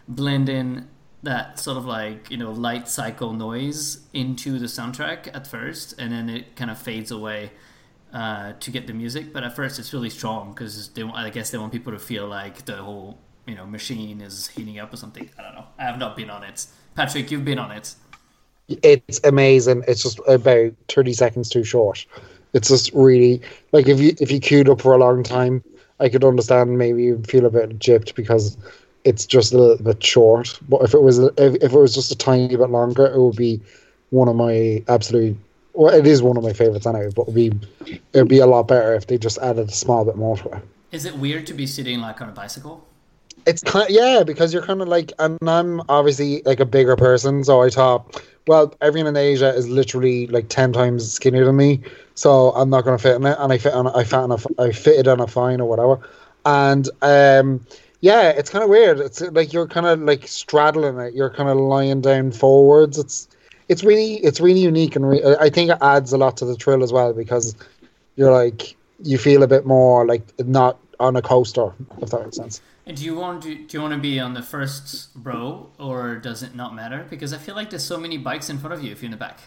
blend 0.09 0.49
in 0.49 0.89
that 1.23 1.59
sort 1.59 1.77
of 1.77 1.85
like 1.85 2.31
you 2.31 2.36
know 2.36 2.51
light 2.51 2.89
cycle 2.89 3.32
noise 3.32 4.01
into 4.12 4.59
the 4.59 4.66
soundtrack 4.66 5.35
at 5.35 5.47
first, 5.47 5.94
and 5.99 6.12
then 6.12 6.28
it 6.28 6.57
kind 6.57 6.70
of 6.70 6.78
fades 6.78 7.11
away 7.11 7.53
uh, 8.12 8.53
to 8.61 8.70
get 8.70 8.86
the 8.86 8.93
music. 8.93 9.32
But 9.32 9.44
at 9.44 9.55
first, 9.55 9.78
it's 9.78 9.93
really 9.93 10.11
strong 10.11 10.51
because 10.53 10.89
they 10.90 11.03
I 11.03 11.31
guess 11.31 11.51
they 11.51 11.59
want 11.59 11.73
people 11.73 11.93
to 11.93 11.99
feel 11.99 12.27
like 12.27 12.65
the 12.65 12.77
whole 12.77 13.19
you 13.47 13.55
know 13.55 13.66
machine 13.66 14.20
is 14.20 14.49
heating 14.49 14.78
up 14.78 14.93
or 14.93 14.97
something. 14.97 15.28
I 15.39 15.43
don't 15.43 15.55
know. 15.55 15.66
I 15.78 15.85
have 15.85 15.99
not 15.99 16.16
been 16.16 16.31
on 16.31 16.44
it. 16.44 16.66
Patrick, 16.94 17.31
you've 17.31 17.44
been 17.44 17.59
on 17.59 17.70
it. 17.70 17.94
It's 18.69 19.20
amazing. 19.24 19.85
It's 19.86 20.03
just 20.03 20.20
about 20.27 20.73
thirty 20.89 21.12
seconds 21.12 21.49
too 21.49 21.65
short. 21.65 22.05
It's 22.53 22.69
just 22.69 22.93
really 22.93 23.40
like 23.73 23.89
if 23.89 24.01
you 24.01 24.15
if 24.20 24.31
you 24.31 24.40
queued 24.40 24.69
up 24.69 24.81
for 24.81 24.93
a 24.93 24.99
long 24.99 25.23
time, 25.23 25.62
I 26.01 26.09
could 26.09 26.24
understand 26.24 26.78
maybe 26.78 27.05
you 27.05 27.23
feel 27.27 27.47
a 27.47 27.51
bit 27.51 27.78
gypped 27.78 28.15
because 28.15 28.57
it's 29.05 29.27
just 29.27 29.53
a 29.53 29.59
little 29.59 29.85
bit 29.85 30.03
short. 30.03 30.59
But 30.69 30.83
if 30.83 30.95
it 30.95 31.03
was 31.03 31.19
if, 31.19 31.55
if 31.57 31.73
it 31.73 31.79
was 31.79 31.95
just 31.95 32.12
a 32.12 32.16
tiny 32.16 32.49
bit 32.49 32.70
longer, 32.70 33.07
it 33.07 33.19
would 33.20 33.37
be 33.37 33.61
one 34.11 34.29
of 34.29 34.37
my 34.37 34.83
absolute. 34.89 35.37
Well, 35.74 35.95
it 35.95 36.07
is 36.07 36.23
one 36.23 36.37
of 36.37 36.43
my 36.43 36.53
favorites 36.53 36.87
anyway. 36.87 37.11
But 37.15 37.23
it'd 37.23 37.35
be 37.35 37.53
it'd 38.12 38.29
be 38.29 38.39
a 38.39 38.47
lot 38.47 38.69
better 38.69 38.95
if 38.95 39.07
they 39.07 39.19
just 39.19 39.39
added 39.39 39.69
a 39.69 39.73
small 39.73 40.05
bit 40.05 40.16
more 40.16 40.37
to 40.39 40.49
it. 40.51 40.62
Is 40.93 41.07
it 41.07 41.16
weird 41.16 41.47
to 41.47 41.55
be 41.55 41.66
sitting 41.66 42.01
like 42.01 42.20
on 42.20 42.29
a 42.29 42.33
bicycle? 42.33 42.87
It's 43.47 43.62
kind 43.62 43.89
yeah, 43.91 44.23
because 44.24 44.53
you're 44.53 44.62
kind 44.62 44.81
of 44.83 44.89
like, 44.89 45.12
and 45.19 45.39
I'm 45.49 45.83
obviously 45.89 46.43
like 46.45 46.61
a 46.61 46.66
bigger 46.66 46.95
person, 46.95 47.43
so 47.43 47.62
I 47.62 47.70
thought, 47.70 48.23
well, 48.47 48.73
everyone 48.81 49.09
in 49.09 49.16
Asia 49.16 49.53
is 49.53 49.69
literally 49.69 50.29
like 50.29 50.49
ten 50.49 50.73
times 50.73 51.11
skinnier 51.11 51.45
than 51.45 51.57
me, 51.57 51.81
so 52.15 52.51
I'm 52.51 52.70
not 52.70 52.85
gonna 52.85 52.99
fit 52.99 53.16
in 53.16 53.27
it, 53.27 53.37
and 53.41 53.53
I 53.53 53.59
fit 53.59 53.73
on, 53.73 53.89
I 53.89 54.05
fit 54.05 54.15
on 54.15 54.31
a, 54.31 54.37
I 54.62 54.70
fitted 54.70 55.09
on 55.09 55.19
a 55.19 55.27
fine 55.27 55.61
or 55.61 55.69
whatever, 55.69 55.99
and 56.45 56.89
um, 57.01 57.66
yeah, 58.03 58.31
it's 58.31 58.51
kind 58.51 58.65
of 58.65 58.69
weird. 58.69 58.99
It's 58.99 59.20
like 59.20 59.53
you're 59.53 59.69
kind 59.69 59.87
of 59.87 60.01
like 60.01 60.27
straddling 60.27 60.99
it. 60.99 61.15
You're 61.15 61.31
kind 61.31 61.49
of 61.49 61.57
lying 61.57 62.01
down 62.01 62.33
forwards. 62.33 62.99
It's 62.99 63.29
it's 63.69 63.85
really 63.85 64.15
it's 64.16 64.41
really 64.41 64.61
unique, 64.61 64.97
and 64.97 65.09
re- 65.09 65.23
uh, 65.23 65.37
I 65.41 65.49
think 65.49 65.70
it 65.70 65.79
adds 65.81 66.12
a 66.12 66.19
lot 66.19 66.37
to 66.39 66.45
the 66.45 66.57
thrill 66.57 66.83
as 66.83 66.93
well 66.93 67.12
because 67.12 67.55
you're 68.16 68.33
like 68.33 68.77
you 69.03 69.19
feel 69.19 69.45
a 69.45 69.47
bit 69.47 69.65
more 69.65 70.05
like 70.05 70.23
not 70.41 70.79
on 70.99 71.15
a 71.15 71.23
coaster, 71.23 71.73
if 72.01 72.11
that 72.11 72.24
makes 72.24 72.37
sense. 72.37 72.61
And 72.87 72.97
do 72.97 73.05
you 73.05 73.15
want 73.15 73.45
to 73.45 73.55
do 73.55 73.79
you 73.79 73.81
want 73.81 73.95
to 73.95 74.01
be 74.01 74.19
on 74.19 74.35
the 74.35 74.43
first 74.43 75.11
row 75.15 75.70
or 75.79 76.16
does 76.16 76.43
it 76.43 76.57
not 76.57 76.74
matter? 76.74 77.07
Because 77.09 77.33
I 77.33 77.39
feel 77.39 77.55
like 77.55 77.70
there's 77.70 77.85
so 77.85 77.99
many 77.99 78.19
bikes 78.19 78.51
in 78.51 78.59
front 78.59 78.74
of 78.74 78.83
you 78.83 78.91
if 78.91 79.01
you're 79.01 79.07
in 79.07 79.12
the 79.12 79.16
back. 79.16 79.39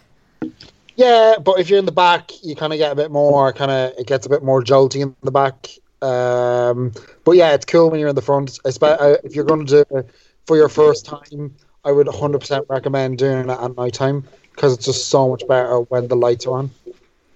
Yeah, 0.96 1.36
but 1.44 1.60
if 1.60 1.70
you're 1.70 1.80
in 1.80 1.86
the 1.86 1.92
back, 1.92 2.32
you 2.42 2.56
kind 2.56 2.72
of 2.72 2.80
get 2.80 2.94
a 2.94 2.96
bit 2.96 3.12
more, 3.12 3.52
kind 3.52 3.70
of, 3.70 3.92
it 3.98 4.08
gets 4.08 4.26
a 4.26 4.30
bit 4.30 4.44
more 4.44 4.64
jolty 4.64 5.02
in 5.02 5.14
the 5.24 5.32
back. 5.32 5.68
Um, 6.06 6.92
but 7.24 7.34
yeah, 7.34 7.54
it's 7.54 7.66
cool 7.66 7.90
when 7.90 8.00
you're 8.00 8.10
in 8.10 8.16
the 8.16 8.22
front. 8.22 8.60
Uh, 8.66 9.16
if 9.24 9.36
you're 9.36 9.46
going 9.46 9.66
to 9.66 9.84
do 9.84 9.98
it 9.98 10.10
for 10.46 10.56
your 10.56 10.70
first 10.70 11.06
time, 11.06 11.56
I 11.84 11.92
would 11.92 12.08
100% 12.08 12.66
recommend 12.70 13.18
doing 13.18 13.50
it 13.50 13.60
at 13.60 13.76
night 13.76 13.94
time 13.94 14.24
because 14.52 14.74
it's 14.74 14.86
just 14.86 15.08
so 15.08 15.30
much 15.30 15.48
better 15.48 15.80
when 15.82 16.08
the 16.08 16.16
lights 16.16 16.46
are 16.46 16.58
on. 16.58 16.72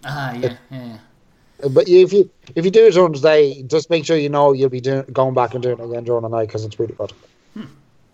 Ah, 0.04 0.34
yeah, 0.34 0.58
yeah. 0.72 0.86
yeah. 0.86 0.98
But 1.70 1.90
if 1.90 2.14
you 2.14 2.30
if 2.56 2.64
you 2.64 2.72
do 2.72 2.88
it 2.88 2.94
during 2.94 3.12
the 3.12 3.20
day, 3.20 3.64
just 3.64 3.90
make 3.90 4.06
sure 4.06 4.16
you 4.16 4.30
know 4.30 4.54
you'll 4.54 4.70
be 4.70 4.80
doing 4.80 5.04
going 5.12 5.34
back 5.34 5.54
and 5.54 5.62
doing 5.62 5.78
it 5.78 5.84
again 5.84 6.06
during 6.06 6.22
the 6.22 6.30
night 6.30 6.48
because 6.48 6.64
it's 6.64 6.80
really 6.80 6.94
good. 6.94 7.12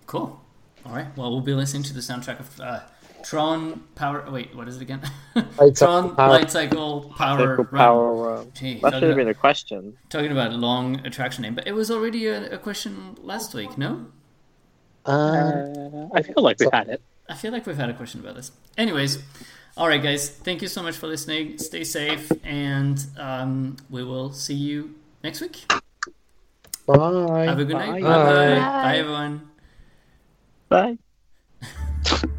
Cool. 0.07 0.41
All 0.85 0.91
right. 0.91 1.07
Well, 1.15 1.31
we'll 1.31 1.41
be 1.41 1.53
listening 1.53 1.83
to 1.83 1.93
the 1.93 1.99
soundtrack 1.99 2.39
of 2.39 2.59
uh, 2.59 2.79
Tron 3.25 3.83
Power. 3.95 4.25
Wait, 4.31 4.55
what 4.55 4.67
is 4.67 4.75
it 4.77 4.81
again? 4.83 5.01
Light 5.35 5.75
Tron 5.75 5.75
Cycle 5.75 6.09
Power. 6.15 6.29
Light 6.29 6.51
Cycle 6.51 7.13
Power 7.17 7.53
Equal 7.53 7.65
Run. 7.65 7.67
power 7.67 8.13
run. 8.35 8.51
Gee, 8.53 8.79
That 8.79 8.93
should 8.93 9.03
have 9.03 9.11
about, 9.11 9.15
been 9.17 9.27
a 9.29 9.33
question. 9.33 9.97
talking 10.09 10.31
about 10.31 10.51
a 10.51 10.55
long 10.57 11.05
attraction 11.05 11.41
name, 11.41 11.55
but 11.55 11.67
it 11.67 11.73
was 11.73 11.89
already 11.91 12.27
a, 12.27 12.51
a 12.53 12.57
question 12.57 13.15
last 13.21 13.53
week. 13.53 13.77
No, 13.77 14.05
Uh, 15.05 15.09
Uh, 15.11 16.07
I 16.13 16.21
feel 16.21 16.41
like 16.43 16.59
we've 16.59 16.71
had 16.71 16.87
it. 16.89 17.01
I 17.27 17.33
feel 17.35 17.51
like 17.51 17.65
we've 17.65 17.77
had 17.77 17.89
a 17.89 17.93
question 17.93 18.19
about 18.21 18.35
this. 18.35 18.51
Anyways, 18.77 19.17
all 19.77 19.87
right, 19.87 20.01
guys. 20.01 20.29
Thank 20.29 20.61
you 20.61 20.67
so 20.67 20.81
much 20.83 20.95
for 20.95 21.07
listening. 21.07 21.57
Stay 21.57 21.83
safe, 21.83 22.31
and 22.43 23.03
um, 23.17 23.77
we 23.89 24.03
will 24.03 24.31
see 24.31 24.53
you 24.53 24.95
next 25.23 25.41
week. 25.41 25.65
bye. 26.85 27.45
Have 27.45 27.59
a 27.59 27.65
good 27.65 27.75
night. 27.77 28.01
Bye. 28.01 28.01
Bye 28.01 28.23
bye. 28.23 28.55
Bye. 28.55 28.59
Bye 28.83 28.97
everyone. 28.97 29.49
Bye. 30.69 30.97